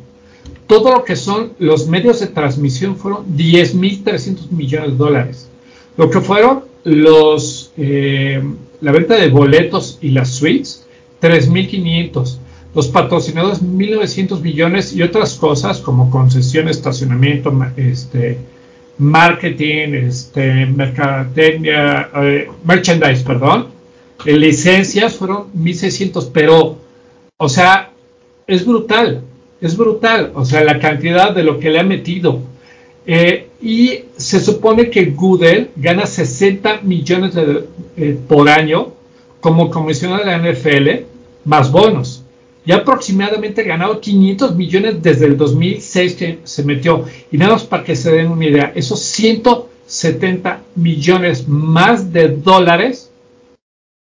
Todo 0.69 0.93
lo 0.93 1.05
que 1.05 1.17
son 1.17 1.55
los 1.59 1.89
medios 1.89 2.21
de 2.21 2.29
transmisión 2.29 2.97
fueron 2.97 3.25
10.300 3.37 4.51
millones 4.51 4.91
de 4.91 4.97
dólares. 4.97 5.49
Lo 5.97 6.11
que 6.11 6.21
fueron 6.21 6.65
los, 6.85 7.73
eh, 7.77 8.43
la 8.83 8.93
venta 8.93 9.17
de 9.17 9.31
boletos 9.31 9.99
y 10.03 10.11
las 10.11 10.31
suites, 10.31 10.87
3.500. 11.23 12.39
Los 12.75 12.89
patrocinadores, 12.89 13.63
1.900 13.63 14.43
millones 14.43 14.95
y 14.95 15.03
otras 15.03 15.35
cosas 15.35 15.79
como 15.79 16.11
concesión, 16.11 16.69
estacionamiento, 16.69 17.51
este, 17.77 18.39
marketing, 18.99 19.95
este, 19.95 20.67
mercadotecnia, 20.67 22.11
eh, 22.15 22.51
merchandise, 22.65 23.25
perdón, 23.25 23.69
en 24.27 24.41
licencias 24.41 25.15
fueron 25.15 25.47
1.600, 25.55 26.31
pero, 26.33 26.77
o 27.39 27.49
sea, 27.49 27.91
es 28.47 28.67
brutal, 28.67 29.23
es 29.61 29.77
brutal, 29.77 30.33
o 30.35 30.45
sea, 30.45 30.63
la 30.65 30.79
cantidad 30.79 31.35
de 31.35 31.43
lo 31.43 31.59
que 31.59 31.71
le 31.71 31.81
ha 31.81 31.85
metido. 31.85 32.41
Eh, 33.07 33.49
y 33.61 34.01
se 34.17 34.41
supone 34.41 34.91
que 34.91 35.07
Google 35.07 35.71
gana 35.77 36.07
60 36.07 36.83
millones 36.83 37.35
eh, 37.97 38.19
por 38.29 38.49
año 38.49 38.93
como 39.41 39.71
comisionado 39.71 40.25
de 40.25 40.27
la 40.27 40.39
NFL, 40.39 41.07
más 41.45 41.73
bonos. 41.73 42.25
Y 42.67 42.73
aproximadamente 42.73 43.63
ha 43.63 43.65
ganado 43.65 44.01
500 44.01 44.55
millones 44.55 45.03
desde 45.03 45.27
el 45.27 45.37
2006 45.37 46.15
que 46.15 46.39
se 46.45 46.63
metió. 46.65 47.05
Y 47.33 47.39
nada 47.39 47.53
más 47.55 47.65
para 47.65 47.83
que 47.83 47.97
se 47.97 48.13
den 48.13 48.31
una 48.31 48.45
idea, 48.45 48.73
esos 48.75 49.01
170 49.01 50.61
millones 50.75 51.49
más 51.49 52.13
de 52.13 52.29
dólares 52.29 53.09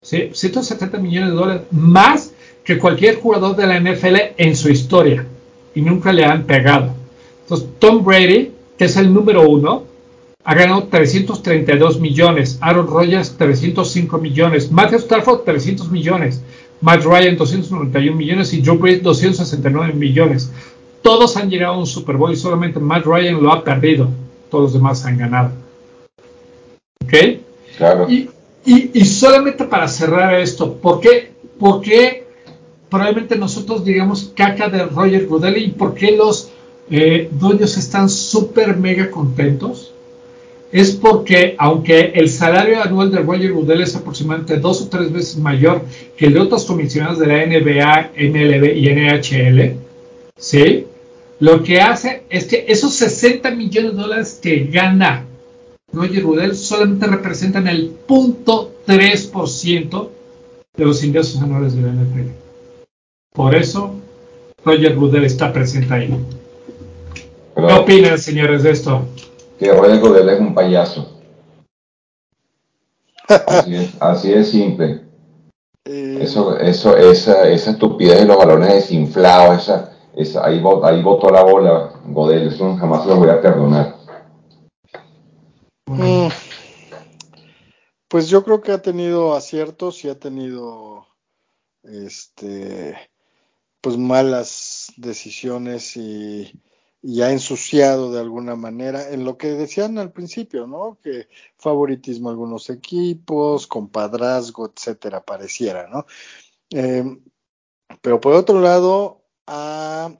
170 0.03 0.98
millones 0.98 1.30
de 1.30 1.36
dólares 1.36 1.61
más 1.72 2.34
que 2.64 2.78
cualquier 2.78 3.15
jugador 3.15 3.56
de 3.56 3.68
la 3.68 3.80
NFL 3.80 4.15
en 4.38 4.56
su 4.56 4.70
historia 4.70 5.26
y 5.76 5.82
nunca 5.82 6.12
le 6.12 6.26
han 6.26 6.44
pegado. 6.44 6.94
Entonces, 7.41 7.68
Tom 7.80 8.04
Brady, 8.04 8.52
que 8.78 8.86
es 8.86 8.98
el 8.98 9.14
número 9.14 9.48
uno, 9.48 9.84
ha 10.45 10.56
ganado 10.56 10.84
332 10.84 12.00
millones, 12.00 12.58
Aaron 12.62 12.88
Rodgers 12.88 13.36
305 13.38 14.18
millones, 14.18 14.72
Matthew 14.72 15.00
Stafford 15.00 15.41
300 15.45 15.90
millones, 15.90 16.41
Matt 16.82 17.04
Ryan 17.06 17.38
291 17.38 18.18
millones 18.18 18.54
y 18.54 18.64
Joe 18.64 18.78
Brees 18.78 19.02
269 19.02 19.94
millones. 19.94 20.52
Todos 21.02 21.38
han 21.38 21.50
llegado 21.50 21.76
a 21.76 21.78
un 21.78 21.88
Super 21.88 22.18
Bowl 22.18 22.34
y 22.34 22.36
solamente 22.36 22.80
Matt 22.80 23.06
Ryan 23.06 23.41
lo 23.41 23.54
ha 23.54 23.64
perdido. 23.64 24.10
Todos 24.50 24.66
los 24.66 24.74
demás 24.74 25.06
han 25.06 25.18
ganado. 25.18 25.52
¿Ok? 27.04 27.14
Claro. 27.78 28.10
Y, 28.10 28.30
y, 28.66 29.06
solamente 29.06 29.64
para 29.66 29.88
cerrar 29.88 30.36
esto, 30.36 30.74
¿por 30.76 31.00
qué, 31.00 31.32
por 31.58 31.82
qué 31.82 32.23
probablemente 32.94 33.36
nosotros 33.38 33.84
digamos 33.84 34.32
caca 34.36 34.70
de 34.70 34.86
Roger 34.86 35.26
Goodell 35.26 35.57
y 35.57 35.70
por 35.70 35.95
qué 35.95 36.15
los 36.15 36.52
eh, 36.91 37.28
dueños 37.32 37.76
están 37.76 38.07
súper 38.07 38.78
mega 38.78 39.10
contentos? 39.10 39.91
Es 40.72 40.91
porque 40.91 41.56
aunque 41.57 42.11
el 42.14 42.30
salario 42.30 42.84
anual 42.84 43.10
de 43.10 43.18
Roger 43.18 43.52
Goodell 43.52 43.82
es 43.82 43.95
aproximadamente 43.95 44.57
dos 44.57 44.84
o 44.84 44.90
tres 44.90 45.11
veces 45.11 45.38
mayor 45.38 45.82
que 46.15 46.28
el 46.28 46.34
de 46.34 46.41
otros 46.41 46.65
comisionados 46.65 47.18
de 47.18 47.26
la 47.26 47.44
NBA, 47.48 48.11
MLB 48.15 48.78
y 48.78 48.94
NHL, 48.94 49.76
¿sí? 50.38 50.86
Lo 51.40 51.64
que 51.64 51.82
hace 51.82 52.26
es 52.30 52.45
que 52.45 52.65
esos 52.68 52.94
60 52.94 53.49
millones 53.56 53.95
de 53.95 54.02
dólares 54.03 54.40
que 54.40 54.65
gana 54.65 55.26
Roger 55.91 56.22
Goodell 56.22 56.56
solamente 56.56 57.07
representan 57.07 57.68
el 57.68 57.91
0.3% 58.07 60.10
de 60.78 60.86
los 60.86 61.03
ingresos 61.03 61.41
anuales 61.41 61.76
de 61.76 61.82
la 61.82 61.88
NFL. 61.88 62.43
Por 63.34 63.56
eso, 63.56 63.96
Roger 64.64 64.96
Goodell 64.96 65.26
está 65.26 65.52
presente 65.52 65.94
ahí. 65.94 66.26
¿Qué 67.56 67.62
opinan, 67.62 68.18
señores, 68.18 68.64
de 68.64 68.72
esto? 68.72 69.06
Que 69.60 69.74
Roger 69.74 70.00
Goodell 70.00 70.30
es 70.30 70.40
un 70.40 70.54
payaso. 70.54 71.20
Así 73.28 73.76
es, 73.76 73.92
así 74.00 74.34
es 74.34 74.50
simple. 74.50 75.02
Eh, 75.86 76.20
eso, 76.22 76.58
eso, 76.58 76.96
esa, 76.96 77.50
esa 77.50 77.72
estupidez 77.72 78.20
de 78.20 78.26
los 78.26 78.38
balones 78.38 78.74
desinflados, 78.74 79.64
esa, 79.64 79.94
esa, 80.16 80.46
ahí, 80.46 80.62
ahí 80.84 81.02
botó 81.02 81.30
la 81.30 81.44
bola, 81.44 81.92
Godel, 82.06 82.48
eso 82.48 82.76
jamás 82.78 83.06
lo 83.06 83.18
voy 83.18 83.30
a 83.30 83.42
perdonar. 83.42 83.96
Mm. 85.86 86.30
pues 88.08 88.30
yo 88.30 88.44
creo 88.46 88.62
que 88.62 88.72
ha 88.72 88.82
tenido 88.82 89.36
aciertos 89.36 90.06
y 90.06 90.10
ha 90.10 90.18
tenido 90.18 91.06
este 91.84 92.96
pues 93.84 93.98
malas 93.98 94.94
decisiones 94.96 95.98
y, 95.98 96.54
y 97.02 97.22
ha 97.22 97.32
ensuciado 97.32 98.14
de 98.14 98.22
alguna 98.22 98.56
manera 98.56 99.10
en 99.10 99.26
lo 99.26 99.38
que 99.38 99.50
decían 99.50 99.98
al 99.98 100.14
principio, 100.14 100.66
¿no? 100.68 100.98
Que 101.04 101.28
favoritismo 101.58 102.30
a 102.30 102.32
algunos 102.32 102.70
equipos, 102.70 103.68
compadrazgo, 103.68 104.72
etcétera, 104.74 105.26
pareciera, 105.26 105.90
¿no? 105.90 106.06
Em, 106.70 107.22
pero 108.02 108.22
por 108.22 108.34
otro 108.36 108.62
lado, 108.62 109.26
ha, 109.48 110.16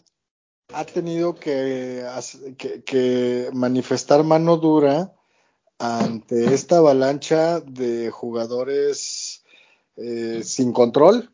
tenido 0.94 1.35
que, 1.35 2.06
que, 2.85 3.49
manifestar 3.53 4.26
mano 4.26 4.57
dura 4.57 5.14
ante 5.80 6.53
esta 6.53 6.77
avalancha 6.80 7.61
de 7.61 8.11
jugadores 8.11 9.45
eh, 9.95 10.41
sin 10.44 10.73
control, 10.73 11.32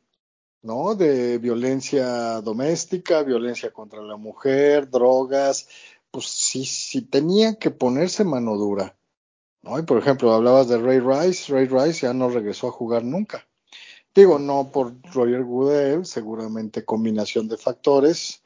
¿no? 0.61 0.95
De 0.95 1.37
violencia 1.37 2.41
doméstica, 2.41 3.23
violencia 3.23 3.71
contra 3.71 4.01
la 4.01 4.17
mujer, 4.17 4.89
drogas, 4.89 5.67
pues 6.11 6.25
sí, 6.27 6.65
sí 6.65 7.01
tenía 7.01 7.55
que 7.55 7.71
ponerse 7.71 8.23
mano 8.23 8.57
dura, 8.57 8.97
¿no? 9.61 9.79
Y 9.79 9.83
por 9.83 9.97
ejemplo, 9.99 10.33
hablabas 10.33 10.67
de 10.67 10.77
Ray 10.77 10.99
Rice, 10.99 11.53
Ray 11.53 11.67
Rice 11.67 12.07
ya 12.07 12.13
no 12.13 12.29
regresó 12.29 12.67
a 12.67 12.71
jugar 12.71 13.03
nunca. 13.03 13.47
Digo, 14.15 14.39
no 14.39 14.71
por 14.71 14.93
Roger 15.13 15.43
Goodell, 15.43 16.05
seguramente 16.05 16.83
combinación 16.83 17.47
de 17.47 17.57
factores, 17.57 18.41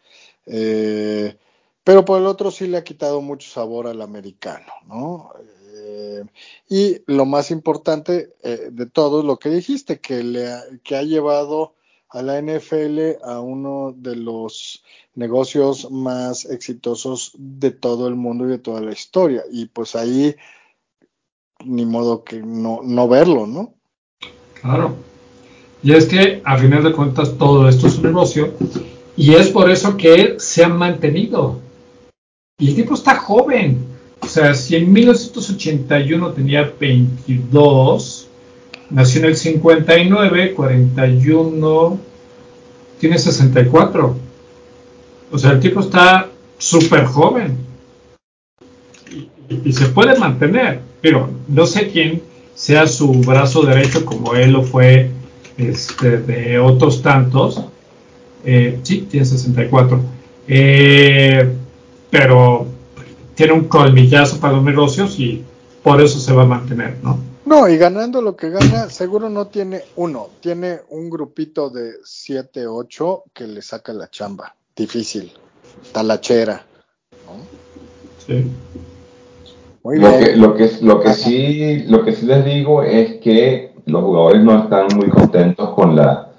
eh, 0.45 1.37
pero 1.83 2.05
por 2.05 2.19
el 2.19 2.27
otro 2.27 2.51
sí 2.51 2.67
le 2.67 2.77
ha 2.77 2.83
quitado 2.83 3.21
mucho 3.21 3.49
sabor 3.49 3.87
al 3.87 4.01
americano, 4.01 4.71
¿no? 4.87 5.31
Eh, 5.75 6.23
y 6.69 7.01
lo 7.07 7.25
más 7.25 7.49
importante 7.51 8.35
eh, 8.43 8.69
de 8.71 8.85
todo 8.85 9.19
es 9.19 9.25
lo 9.25 9.37
que 9.37 9.49
dijiste, 9.49 9.99
que, 9.99 10.23
le 10.23 10.49
que 10.83 10.95
ha 10.95 11.03
llevado 11.03 11.75
a 12.13 12.21
la 12.21 12.39
NFL 12.39 13.23
a 13.23 13.39
uno 13.39 13.93
de 13.97 14.15
los 14.15 14.83
negocios 15.15 15.89
más 15.91 16.45
exitosos 16.45 17.31
de 17.35 17.71
todo 17.71 18.07
el 18.07 18.15
mundo 18.15 18.45
y 18.45 18.49
de 18.49 18.59
toda 18.59 18.81
la 18.81 18.91
historia. 18.91 19.43
Y 19.51 19.65
pues 19.65 19.95
ahí, 19.95 20.35
ni 21.65 21.85
modo 21.85 22.23
que 22.23 22.39
no, 22.39 22.81
no 22.83 23.07
verlo, 23.07 23.47
¿no? 23.47 23.73
Claro. 24.61 24.95
Y 25.81 25.93
es 25.93 26.05
que 26.05 26.41
a 26.45 26.57
final 26.57 26.83
de 26.83 26.93
cuentas 26.93 27.35
todo 27.37 27.67
esto 27.67 27.87
es 27.87 27.97
un 27.97 28.03
negocio 28.03 28.53
y 29.17 29.33
es 29.33 29.49
por 29.49 29.69
eso 29.69 29.97
que 29.97 30.35
se 30.37 30.63
ha 30.63 30.69
mantenido. 30.69 31.59
Y 32.59 32.69
el 32.69 32.75
tipo 32.75 32.93
está 32.93 33.15
joven. 33.15 33.87
O 34.21 34.27
sea, 34.27 34.53
si 34.53 34.75
en 34.75 34.93
1981 34.93 36.31
tenía 36.31 36.73
22, 36.79 38.22
Nació 38.93 39.21
en 39.21 39.25
el 39.29 39.35
59, 39.35 40.53
41, 40.53 41.99
tiene 42.99 43.17
64. 43.17 44.15
O 45.31 45.37
sea, 45.39 45.51
el 45.51 45.59
tipo 45.59 45.79
está 45.79 46.29
súper 46.59 47.05
joven. 47.05 47.57
Y, 49.49 49.73
se 49.73 49.87
puede 49.87 50.17
mantener. 50.19 50.81
Pero 51.01 51.27
no 51.47 51.65
sé 51.65 51.89
quién 51.89 52.21
sea 52.53 52.85
su 52.85 53.11
brazo 53.13 53.63
derecho 53.63 54.05
como 54.05 54.35
él 54.35 54.51
lo 54.51 54.61
fue 54.61 55.09
este, 55.57 56.19
de 56.19 56.59
otros 56.59 57.01
tantos. 57.01 57.63
Eh, 58.45 58.77
sí, 58.83 59.07
tiene 59.09 59.25
64. 59.25 60.01
Eh, 60.47 61.51
pero 62.11 62.67
tiene 63.33 63.53
un 63.53 63.63
colmillazo 63.63 64.39
para 64.39 64.53
los 64.53 64.63
negocios 64.63 65.19
y 65.19 65.41
por 65.81 65.99
eso 65.99 66.19
se 66.19 66.31
va 66.31 66.43
a 66.43 66.45
mantener, 66.45 66.97
¿no? 67.01 67.32
No, 67.45 67.67
y 67.67 67.77
ganando 67.77 68.21
lo 68.21 68.35
que 68.35 68.49
gana, 68.49 68.89
seguro 68.89 69.29
no 69.29 69.47
tiene 69.47 69.81
uno, 69.97 70.29
tiene 70.39 70.79
un 70.89 71.09
grupito 71.09 71.69
de 71.69 71.95
7, 72.03 72.67
8 72.67 73.23
que 73.33 73.47
le 73.47 73.61
saca 73.61 73.91
la 73.91 74.09
chamba. 74.09 74.55
Difícil, 74.75 75.31
talachera. 75.91 76.65
Sí. 78.25 78.49
Muy 79.83 79.99
lo 79.99 80.09
bien. 80.09 80.23
Que, 80.23 80.35
lo, 80.37 80.55
que, 80.55 80.71
lo, 80.81 81.01
que 81.01 81.13
sí, 81.13 81.83
lo 81.87 82.05
que 82.05 82.13
sí 82.13 82.25
les 82.25 82.45
digo 82.45 82.81
es 82.81 83.15
que 83.19 83.73
los 83.85 84.03
jugadores 84.03 84.41
no 84.41 84.63
están 84.63 84.87
muy 84.95 85.09
contentos 85.09 85.71
con, 85.71 85.97
la, 85.97 86.29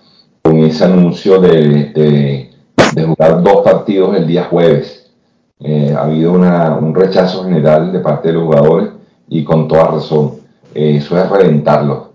con 0.41 0.59
ese 0.59 0.85
anuncio 0.85 1.39
de, 1.39 2.51
de, 2.95 3.05
jugar 3.05 3.43
dos 3.43 3.63
partidos 3.63 4.17
el 4.17 4.27
día 4.27 4.45
jueves. 4.45 5.11
Eh, 5.61 5.95
ha 5.95 6.05
habido 6.05 6.33
una, 6.33 6.77
un 6.77 6.95
rechazo 6.95 7.45
general 7.45 7.93
de 7.93 7.99
parte 8.01 8.29
de 8.29 8.35
los 8.35 8.45
jugadores 8.45 8.91
y 9.29 9.45
con 9.45 9.69
toda 9.69 9.89
razón 9.89 10.44
eh, 10.75 10.97
eso 10.97 11.19
es 11.19 11.29
reventarlo. 11.31 12.13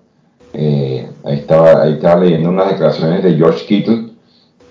Eh, 0.53 1.07
ahí, 1.23 1.35
estaba, 1.35 1.83
ahí 1.83 1.93
estaba 1.93 2.21
leyendo 2.21 2.49
unas 2.49 2.69
declaraciones 2.69 3.23
de 3.23 3.35
George 3.35 3.65
Kittle 3.65 4.09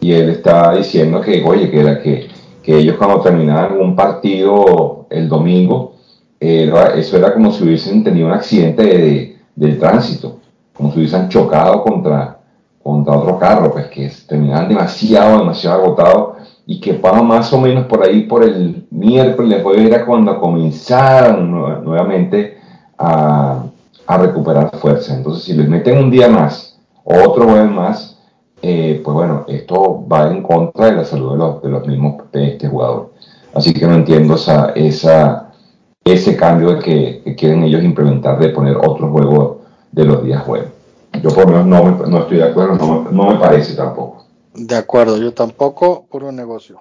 y 0.00 0.12
él 0.12 0.30
estaba 0.30 0.76
diciendo 0.76 1.20
que, 1.20 1.42
oye, 1.44 1.70
que, 1.70 1.80
era 1.80 2.00
que, 2.00 2.28
que 2.62 2.78
ellos 2.78 2.96
cuando 2.96 3.20
terminaban 3.20 3.80
un 3.80 3.96
partido 3.96 5.06
el 5.10 5.28
domingo, 5.28 5.94
eso 6.40 7.16
era 7.16 7.34
como 7.34 7.50
si 7.50 7.64
hubiesen 7.64 8.04
tenido 8.04 8.26
un 8.26 8.32
accidente 8.32 8.82
de, 8.82 9.36
del 9.56 9.78
tránsito, 9.78 10.38
como 10.72 10.92
si 10.92 10.98
hubiesen 10.98 11.28
chocado 11.28 11.82
contra, 11.82 12.38
contra 12.82 13.16
otro 13.16 13.38
carro, 13.38 13.72
pues 13.72 13.86
que 13.86 14.10
terminaban 14.28 14.68
demasiado, 14.68 15.38
demasiado 15.40 15.82
agotados 15.82 16.36
y 16.64 16.80
que 16.80 16.94
para 16.94 17.22
más 17.22 17.52
o 17.52 17.60
menos 17.60 17.86
por 17.86 18.04
ahí, 18.04 18.22
por 18.22 18.44
el 18.44 18.86
miércoles, 18.90 19.50
después 19.50 19.78
era 19.80 20.04
cuando 20.04 20.38
comenzaron 20.38 21.50
nuevamente 21.82 22.58
a, 22.96 23.64
a 24.08 24.16
recuperar 24.16 24.74
fuerza. 24.78 25.14
Entonces, 25.14 25.44
si 25.44 25.52
les 25.52 25.68
meten 25.68 25.98
un 25.98 26.10
día 26.10 26.28
más, 26.28 26.78
otro 27.04 27.44
jueves 27.44 27.70
más, 27.70 28.18
eh, 28.62 29.02
pues 29.04 29.14
bueno, 29.14 29.44
esto 29.46 30.06
va 30.08 30.30
en 30.30 30.42
contra 30.42 30.86
de 30.86 30.92
la 30.92 31.04
salud 31.04 31.32
de 31.32 31.38
los, 31.38 31.62
de 31.62 31.68
los 31.68 31.86
mismos 31.86 32.22
este 32.32 32.68
jugador. 32.68 33.12
Así 33.52 33.74
que 33.74 33.86
no 33.86 33.94
entiendo 33.94 34.36
esa, 34.36 34.70
esa, 34.70 35.52
ese 36.02 36.36
cambio 36.36 36.78
que, 36.78 37.20
que 37.22 37.36
quieren 37.36 37.62
ellos 37.64 37.84
implementar 37.84 38.38
de 38.38 38.48
poner 38.48 38.78
otro 38.78 39.10
juego 39.10 39.60
de 39.92 40.04
los 40.06 40.24
días 40.24 40.42
jueves. 40.42 40.70
Yo 41.22 41.28
por 41.28 41.50
lo 41.50 41.62
menos 41.62 41.66
no, 41.66 42.06
no 42.06 42.18
estoy 42.20 42.38
de 42.38 42.44
acuerdo, 42.44 42.76
no 42.76 43.02
me, 43.02 43.12
no 43.12 43.30
me 43.32 43.38
parece 43.38 43.74
tampoco. 43.74 44.24
De 44.54 44.74
acuerdo, 44.74 45.18
yo 45.18 45.34
tampoco, 45.34 46.06
puro 46.10 46.32
negocio. 46.32 46.80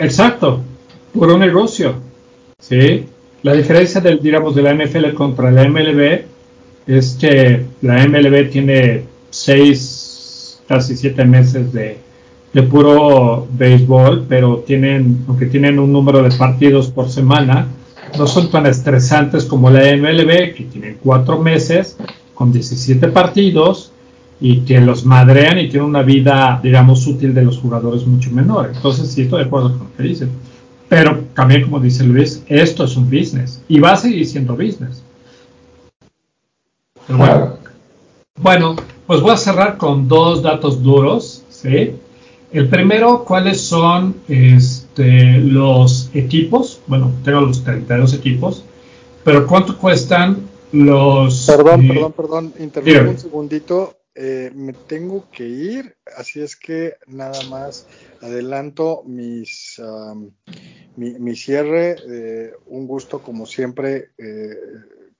Exacto, 0.00 0.58
puro 1.12 1.38
negocio. 1.38 1.94
Sí, 2.58 3.08
la 3.42 3.52
diferencia 3.52 4.00
del, 4.00 4.20
digamos, 4.20 4.56
de 4.56 4.62
la 4.62 4.74
NFL 4.74 5.14
contra 5.14 5.52
la 5.52 5.68
MLB 5.68 6.29
es 6.96 7.16
que 7.20 7.64
la 7.82 8.06
MLB 8.06 8.50
tiene 8.50 9.04
seis, 9.30 10.60
casi 10.66 10.96
siete 10.96 11.24
meses 11.24 11.72
de, 11.72 11.98
puro 12.68 13.46
béisbol, 13.52 14.26
pero 14.28 14.64
tienen, 14.66 15.24
aunque 15.28 15.46
tienen 15.46 15.78
un 15.78 15.92
número 15.92 16.20
de 16.22 16.36
partidos 16.36 16.88
por 16.88 17.08
semana, 17.08 17.68
no 18.18 18.26
son 18.26 18.50
tan 18.50 18.66
estresantes 18.66 19.44
como 19.44 19.70
la 19.70 19.82
MLB, 19.96 20.54
que 20.54 20.66
tienen 20.70 20.98
cuatro 21.00 21.38
meses 21.38 21.96
con 22.34 22.52
17 22.52 23.06
partidos 23.08 23.92
y 24.40 24.60
que 24.60 24.80
los 24.80 25.04
madrean 25.04 25.60
y 25.60 25.68
tienen 25.68 25.88
una 25.88 26.02
vida, 26.02 26.58
digamos, 26.60 27.06
útil 27.06 27.34
de 27.34 27.42
los 27.42 27.58
jugadores 27.58 28.04
mucho 28.04 28.32
menor. 28.32 28.72
Entonces, 28.74 29.12
sí 29.12 29.22
estoy 29.22 29.42
de 29.42 29.46
acuerdo 29.46 29.78
con 29.78 29.86
lo 29.86 29.96
que 29.96 30.02
dicen. 30.02 30.30
Pero 30.88 31.20
también, 31.34 31.62
como 31.62 31.78
dice 31.78 32.02
Luis, 32.02 32.42
esto 32.48 32.82
es 32.84 32.96
un 32.96 33.04
business 33.04 33.62
y 33.68 33.78
va 33.78 33.92
a 33.92 33.96
seguir 33.96 34.26
siendo 34.26 34.56
business. 34.56 35.04
Bueno, 38.38 38.76
pues 39.06 39.20
voy 39.20 39.32
a 39.32 39.36
cerrar 39.36 39.76
con 39.76 40.06
dos 40.06 40.42
datos 40.42 40.82
duros, 40.82 41.44
¿sí? 41.48 41.96
El 42.52 42.68
primero, 42.68 43.24
¿cuáles 43.24 43.60
son 43.60 44.16
este, 44.28 45.38
los 45.38 46.10
equipos? 46.14 46.80
Bueno, 46.86 47.12
tengo 47.24 47.40
los 47.42 47.62
32 47.64 48.14
equipos, 48.14 48.64
pero 49.24 49.46
¿cuánto 49.46 49.76
cuestan 49.76 50.48
los... 50.72 51.46
Perdón, 51.46 51.84
eh, 51.84 51.88
perdón, 51.88 52.12
perdón, 52.12 52.54
interrumpo 52.58 53.10
un 53.10 53.18
segundito. 53.18 53.96
eh, 54.14 54.50
me 54.54 54.72
tengo 54.72 55.26
que 55.30 55.48
ir, 55.48 55.96
así 56.16 56.40
es 56.40 56.56
que 56.56 56.94
nada 57.06 57.40
más 57.48 57.86
adelanto 58.20 59.02
mis, 59.06 59.80
mi, 60.96 61.36
cierre. 61.36 61.96
Eh, 62.08 62.52
un 62.66 62.86
gusto, 62.86 63.20
como 63.20 63.46
siempre, 63.46 64.10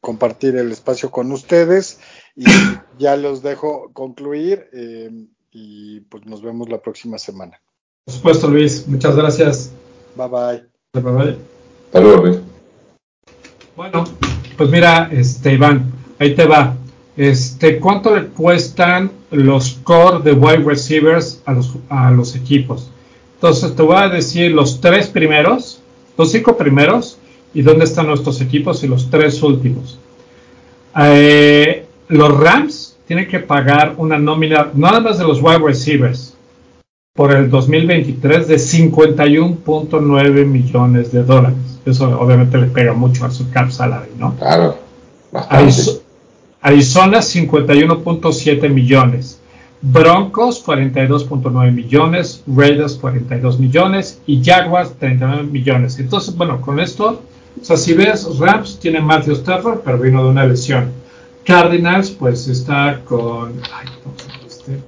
compartir 0.00 0.56
el 0.56 0.72
espacio 0.72 1.10
con 1.10 1.30
ustedes 1.32 2.00
y 2.36 2.44
ya 2.98 3.16
los 3.16 3.42
dejo 3.42 3.90
concluir 3.92 4.68
y 5.50 6.00
pues 6.00 6.26
nos 6.26 6.42
vemos 6.42 6.68
la 6.68 6.80
próxima 6.80 7.18
semana. 7.18 7.60
Por 8.04 8.14
supuesto, 8.14 8.48
Luis. 8.48 8.86
Muchas 8.88 9.14
gracias. 9.16 9.70
Bye 10.16 10.28
bye. 10.28 10.64
Bye 10.92 11.38
bye. 11.92 12.20
Luis. 12.22 12.38
Bueno, 13.76 14.04
pues 14.56 14.70
mira, 14.70 15.08
este 15.12 15.54
Iván, 15.54 15.92
ahí 16.18 16.34
te 16.34 16.44
va. 16.44 16.76
Este, 17.16 17.78
¿cuánto 17.78 18.14
le 18.16 18.28
cuestan 18.28 19.10
los 19.30 19.78
core 19.82 20.22
de 20.22 20.32
wide 20.32 20.64
receivers 20.64 21.40
a 21.44 21.52
los, 21.52 21.76
a 21.88 22.10
los 22.10 22.34
equipos? 22.34 22.90
Entonces 23.34 23.74
te 23.74 23.82
voy 23.82 23.96
a 23.96 24.08
decir 24.08 24.52
los 24.52 24.80
tres 24.80 25.06
primeros, 25.08 25.80
los 26.16 26.30
cinco 26.32 26.56
primeros 26.56 27.18
y 27.54 27.62
dónde 27.62 27.84
están 27.84 28.06
nuestros 28.06 28.40
equipos 28.40 28.82
y 28.84 28.88
los 28.88 29.10
tres 29.10 29.42
últimos. 29.42 29.98
Eh, 30.96 31.86
los 32.08 32.38
Rams 32.38 32.96
tienen 33.06 33.28
que 33.28 33.40
pagar 33.40 33.94
una 33.96 34.18
nómina, 34.18 34.70
nada 34.74 35.00
más 35.00 35.18
de 35.18 35.24
los 35.24 35.42
wide 35.42 35.58
receivers, 35.58 36.34
por 37.14 37.32
el 37.32 37.50
2023 37.50 38.46
de 38.48 38.56
51.9 38.56 40.46
millones 40.46 41.12
de 41.12 41.24
dólares. 41.24 41.58
Eso 41.84 42.18
obviamente 42.20 42.58
le 42.58 42.66
pega 42.66 42.92
mucho 42.92 43.24
a 43.24 43.30
su 43.30 43.50
cap 43.50 43.70
salary, 43.70 44.10
¿no? 44.18 44.36
Claro, 44.36 44.78
Arizona 46.62 47.18
51.7 47.18 48.68
millones. 48.68 49.40
Broncos 49.82 50.64
42.9 50.64 51.72
millones, 51.72 52.44
Raiders 52.46 52.96
42 52.96 53.58
millones 53.58 54.20
y 54.26 54.44
Jaguars 54.44 54.92
39 54.98 55.44
millones. 55.44 55.98
Entonces, 55.98 56.36
bueno, 56.36 56.60
con 56.60 56.80
esto, 56.80 57.22
o 57.60 57.64
sea, 57.64 57.76
si 57.76 57.94
ves, 57.94 58.38
Rams 58.38 58.78
tiene 58.78 59.00
Matthew 59.00 59.34
Stafford, 59.34 59.80
pero 59.84 59.98
vino 59.98 60.22
de 60.22 60.30
una 60.30 60.46
lesión. 60.46 60.92
Cardinals, 61.44 62.10
pues 62.10 62.46
está 62.48 63.00
con. 63.04 63.60
Ay, 63.72 63.88
este? 64.46 64.80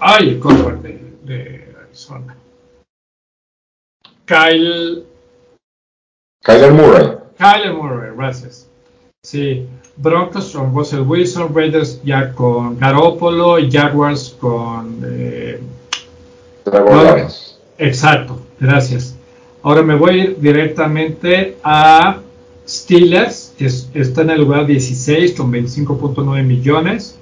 Ay, 0.00 0.28
el 0.30 0.40
quarterback 0.40 0.80
de, 0.82 1.12
de 1.24 1.74
Arizona. 1.84 2.36
Kyle. 4.24 5.04
Kyler 6.42 6.72
Murray. 6.72 7.12
Kyler 7.38 7.72
Murray, 7.74 8.10
gracias. 8.16 8.68
Sí, 9.22 9.66
Broncos 9.96 10.52
con 10.52 10.74
Russell 10.74 11.00
Wilson, 11.00 11.54
Raiders 11.54 12.00
ya 12.04 12.32
con 12.32 12.78
Garoppolo 12.78 13.58
y 13.58 13.70
Jaguars 13.70 14.36
con... 14.38 15.00
Eh, 15.04 15.60
exacto, 17.78 18.40
gracias. 18.60 19.15
Ahora 19.66 19.82
me 19.82 19.96
voy 19.96 20.10
a 20.10 20.16
ir 20.22 20.36
directamente 20.38 21.56
a 21.64 22.20
Steelers, 22.68 23.52
que 23.58 23.66
está 23.66 24.22
en 24.22 24.30
el 24.30 24.42
lugar 24.42 24.64
16 24.64 25.32
con 25.32 25.50
25.9 25.50 26.44
millones. 26.44 27.18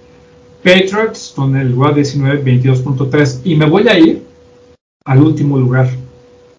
Patriots 0.62 1.32
con 1.34 1.56
el 1.56 1.72
lugar 1.72 1.94
19, 1.94 2.44
22.3. 2.44 3.40
Y 3.44 3.54
me 3.54 3.64
voy 3.64 3.88
a 3.88 3.98
ir 3.98 4.26
al 5.06 5.22
último 5.22 5.56
lugar, 5.56 5.88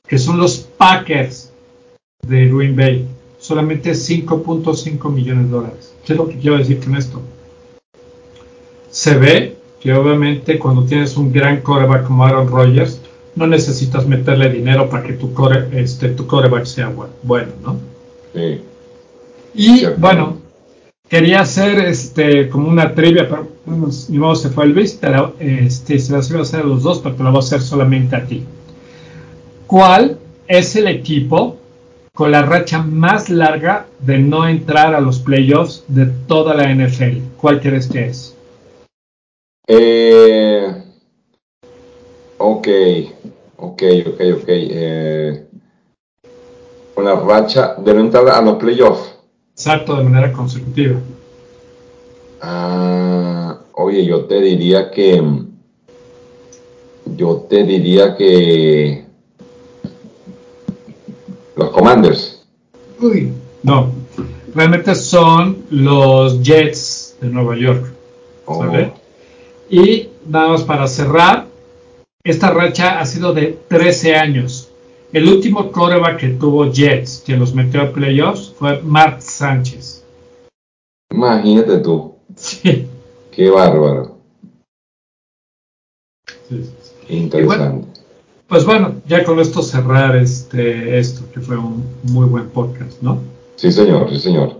que 0.07 0.17
son 0.17 0.39
los 0.39 0.57
Packers 0.57 1.51
de 2.23 2.47
Green 2.49 2.75
Bay. 2.75 3.07
Solamente 3.37 3.91
5.5 3.91 5.11
millones 5.13 5.45
de 5.45 5.51
dólares. 5.51 5.93
¿Qué 6.03 6.13
es 6.13 6.17
lo 6.17 6.27
que 6.27 6.39
quiero 6.39 6.57
decir 6.57 6.83
con 6.83 6.95
esto? 6.95 7.21
Se 8.89 9.15
ve 9.19 9.55
que 9.79 9.93
obviamente 9.93 10.57
cuando 10.57 10.83
tienes 10.83 11.15
un 11.15 11.31
gran 11.31 11.61
coreback 11.61 12.07
como 12.07 12.25
Aaron 12.25 12.47
Rodgers, 12.47 13.01
no 13.35 13.47
necesitas 13.47 14.07
meterle 14.07 14.49
dinero 14.49 14.89
para 14.89 15.03
que 15.03 15.13
tu, 15.13 15.33
core, 15.33 15.67
este, 15.73 16.09
tu 16.09 16.25
coreback 16.25 16.65
sea 16.65 16.91
bueno, 17.23 17.51
¿no? 17.63 17.77
Sí. 18.33 18.61
Y 19.53 19.85
bueno, 19.97 20.37
quería 21.07 21.41
hacer 21.41 21.79
este 21.79 22.49
como 22.49 22.69
una 22.69 22.93
trivia, 22.93 23.27
pero 23.27 23.47
ni 24.09 24.17
modo 24.17 24.35
se 24.35 24.49
fue 24.49 24.65
el 24.65 24.71
Luis, 24.71 24.97
pero 24.99 25.35
este, 25.39 25.99
se 25.99 26.13
las 26.13 26.29
iba 26.29 26.39
a 26.39 26.43
hacer 26.43 26.61
a 26.61 26.63
los 26.63 26.83
dos, 26.83 26.99
pero 26.99 27.15
te 27.15 27.23
la 27.23 27.29
voy 27.29 27.37
a 27.37 27.39
hacer 27.39 27.61
solamente 27.61 28.15
a 28.15 28.25
ti. 28.25 28.43
¿Cuál 29.67 30.19
es 30.47 30.75
el 30.75 30.87
equipo 30.87 31.57
con 32.15 32.31
la 32.31 32.43
racha 32.43 32.81
más 32.81 33.29
larga 33.29 33.87
de 33.99 34.17
no 34.17 34.47
entrar 34.47 34.95
a 34.95 35.01
los 35.01 35.19
playoffs 35.19 35.83
de 35.89 36.05
toda 36.05 36.55
la 36.55 36.73
NFL. 36.73 37.19
¿Cuál 37.37 37.59
crees 37.59 37.87
que 37.87 38.05
es? 38.05 38.35
Eh, 39.67 40.65
ok, 42.37 42.67
ok, 43.57 43.83
ok, 44.07 44.21
ok. 44.41 44.47
Eh, 44.47 45.45
una 46.95 47.15
racha 47.15 47.75
de 47.75 47.93
no 47.93 48.01
entrar 48.01 48.27
a 48.29 48.41
los 48.41 48.55
playoffs. 48.55 49.15
Exacto, 49.53 49.95
de 49.95 50.03
manera 50.03 50.31
consecutiva. 50.31 50.99
Ah, 52.41 53.57
oye, 53.73 54.05
yo 54.05 54.25
te 54.25 54.41
diría 54.41 54.91
que. 54.91 55.23
Yo 57.15 57.45
te 57.49 57.63
diría 57.63 58.15
que. 58.15 59.05
Los 61.55 61.69
Commanders. 61.69 62.45
Uy, 62.99 63.31
no. 63.63 63.91
Realmente 64.53 64.95
son 64.95 65.65
los 65.69 66.41
Jets 66.41 67.17
de 67.21 67.27
Nueva 67.29 67.57
York. 67.57 67.93
Oh. 68.45 68.65
Y 69.69 70.09
nada 70.27 70.49
más 70.49 70.63
para 70.63 70.87
cerrar, 70.87 71.47
esta 72.25 72.49
racha 72.49 72.99
ha 72.99 73.05
sido 73.05 73.33
de 73.33 73.57
13 73.69 74.15
años. 74.15 74.69
El 75.13 75.29
último 75.29 75.71
coreback 75.71 76.17
que 76.17 76.29
tuvo 76.29 76.71
Jets, 76.71 77.23
que 77.25 77.37
los 77.37 77.53
metió 77.53 77.83
a 77.83 77.93
playoffs, 77.93 78.51
fue 78.57 78.81
Mark 78.81 79.21
Sánchez. 79.21 80.03
Imagínate 81.11 81.77
tú. 81.77 82.15
Sí. 82.35 82.87
Qué 83.31 83.49
bárbaro. 83.49 84.17
Interesante. 87.07 87.87
Pues 88.47 88.65
bueno, 88.65 88.95
ya 89.07 89.23
con 89.23 89.39
esto 89.39 89.61
cerrar 89.61 90.15
este 90.15 90.99
esto, 90.99 91.21
que 91.33 91.39
fue 91.39 91.57
un 91.57 91.83
muy 92.03 92.27
buen 92.27 92.49
podcast, 92.49 93.01
¿no? 93.01 93.19
Sí, 93.55 93.71
señor, 93.71 94.09
sí, 94.09 94.19
señor. 94.19 94.59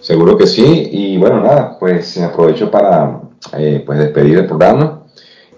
Seguro 0.00 0.36
que 0.36 0.46
sí. 0.46 0.88
Y 0.92 1.16
bueno, 1.16 1.40
nada, 1.40 1.78
pues 1.78 2.16
aprovecho 2.18 2.70
para 2.70 3.22
eh, 3.58 3.82
pues 3.84 3.98
despedir 3.98 4.38
el 4.38 4.46
programa. 4.46 4.95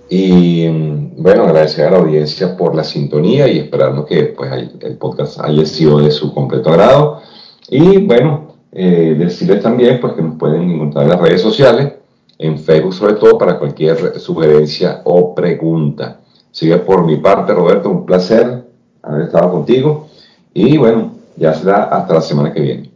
Y 0.09 0.66
mm, 0.68 1.22
bueno, 1.22 1.44
agradecer 1.44 1.86
a 1.86 1.90
la 1.90 1.98
audiencia 1.98 2.56
por 2.56 2.74
la 2.74 2.85
sintonía 2.85 3.48
y 3.48 3.59
esperando 3.59 4.05
que 4.05 4.24
pues, 4.24 4.51
el 4.80 4.97
podcast 4.97 5.40
haya 5.40 5.66
sido 5.66 6.01
de 6.01 6.10
su 6.10 6.32
completo 6.32 6.70
agrado. 6.70 7.20
Y 7.68 7.98
bueno, 7.98 8.55
eh, 8.72 9.14
decirles 9.18 9.62
también 9.62 10.01
pues, 10.01 10.14
que 10.14 10.22
nos 10.22 10.36
pueden 10.36 10.70
encontrar 10.70 11.05
en 11.05 11.10
las 11.10 11.20
redes 11.20 11.40
sociales, 11.43 11.93
en 12.39 12.59
Facebook 12.59 12.94
sobre 12.94 13.14
todo, 13.14 13.39
para 13.39 13.59
cualquier 13.59 14.18
sugerencia 14.20 15.02
o 15.05 15.35
pregunta. 15.35 16.20
Sigue 16.51 16.76
por 16.78 17.05
mi 17.05 17.16
parte, 17.16 17.52
Roberto, 17.52 17.90
un 17.90 18.06
placer 18.06 18.64
haber 19.02 19.22
estado 19.22 19.51
contigo. 19.51 20.09
Y 20.55 20.76
bueno, 20.76 21.12
ya 21.36 21.55
será 21.55 21.85
hasta 21.85 22.14
la 22.14 22.20
semana 22.20 22.52
que 22.52 22.60
viene. 22.60 22.90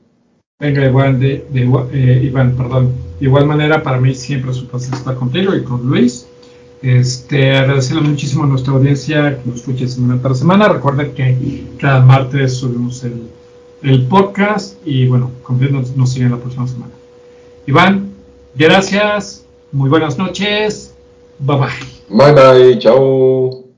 Venga, 0.60 0.86
Iván, 0.86 1.18
de, 1.18 1.44
eh, 1.93 2.20
Iván, 2.24 2.56
perdón. 2.56 2.93
De 3.18 3.26
igual 3.26 3.47
manera, 3.47 3.82
para 3.82 4.01
mí 4.01 4.14
siempre 4.14 4.52
es 4.52 4.60
un 4.60 4.68
placer 4.68 4.94
estar 4.94 5.16
contigo 5.16 5.55
y 5.55 5.62
con 5.62 5.86
Luis. 5.86 6.28
Este, 6.82 7.56
agradecerle 7.56 8.02
muchísimo 8.02 8.42
a 8.42 8.46
nuestra 8.48 8.72
audiencia 8.72 9.38
que 9.38 9.48
nos 9.48 9.60
escuche 9.60 9.86
semana 9.86 10.20
tras 10.20 10.40
semana. 10.40 10.68
Recuerden 10.68 11.14
que 11.14 11.64
cada 11.78 12.00
martes 12.00 12.56
subimos 12.56 13.04
el, 13.04 13.28
el 13.82 14.06
podcast 14.06 14.76
y 14.84 15.06
bueno, 15.06 15.30
nos, 15.70 15.96
nos 15.96 16.10
siguen 16.10 16.32
la 16.32 16.38
próxima 16.38 16.66
semana. 16.66 16.92
Iván, 17.66 18.10
gracias, 18.56 19.44
muy 19.70 19.88
buenas 19.88 20.18
noches, 20.18 20.92
bye 21.38 21.56
bye. 21.56 21.68
Bye 22.09 22.32
bye, 22.32 22.78
chao. 22.78 23.61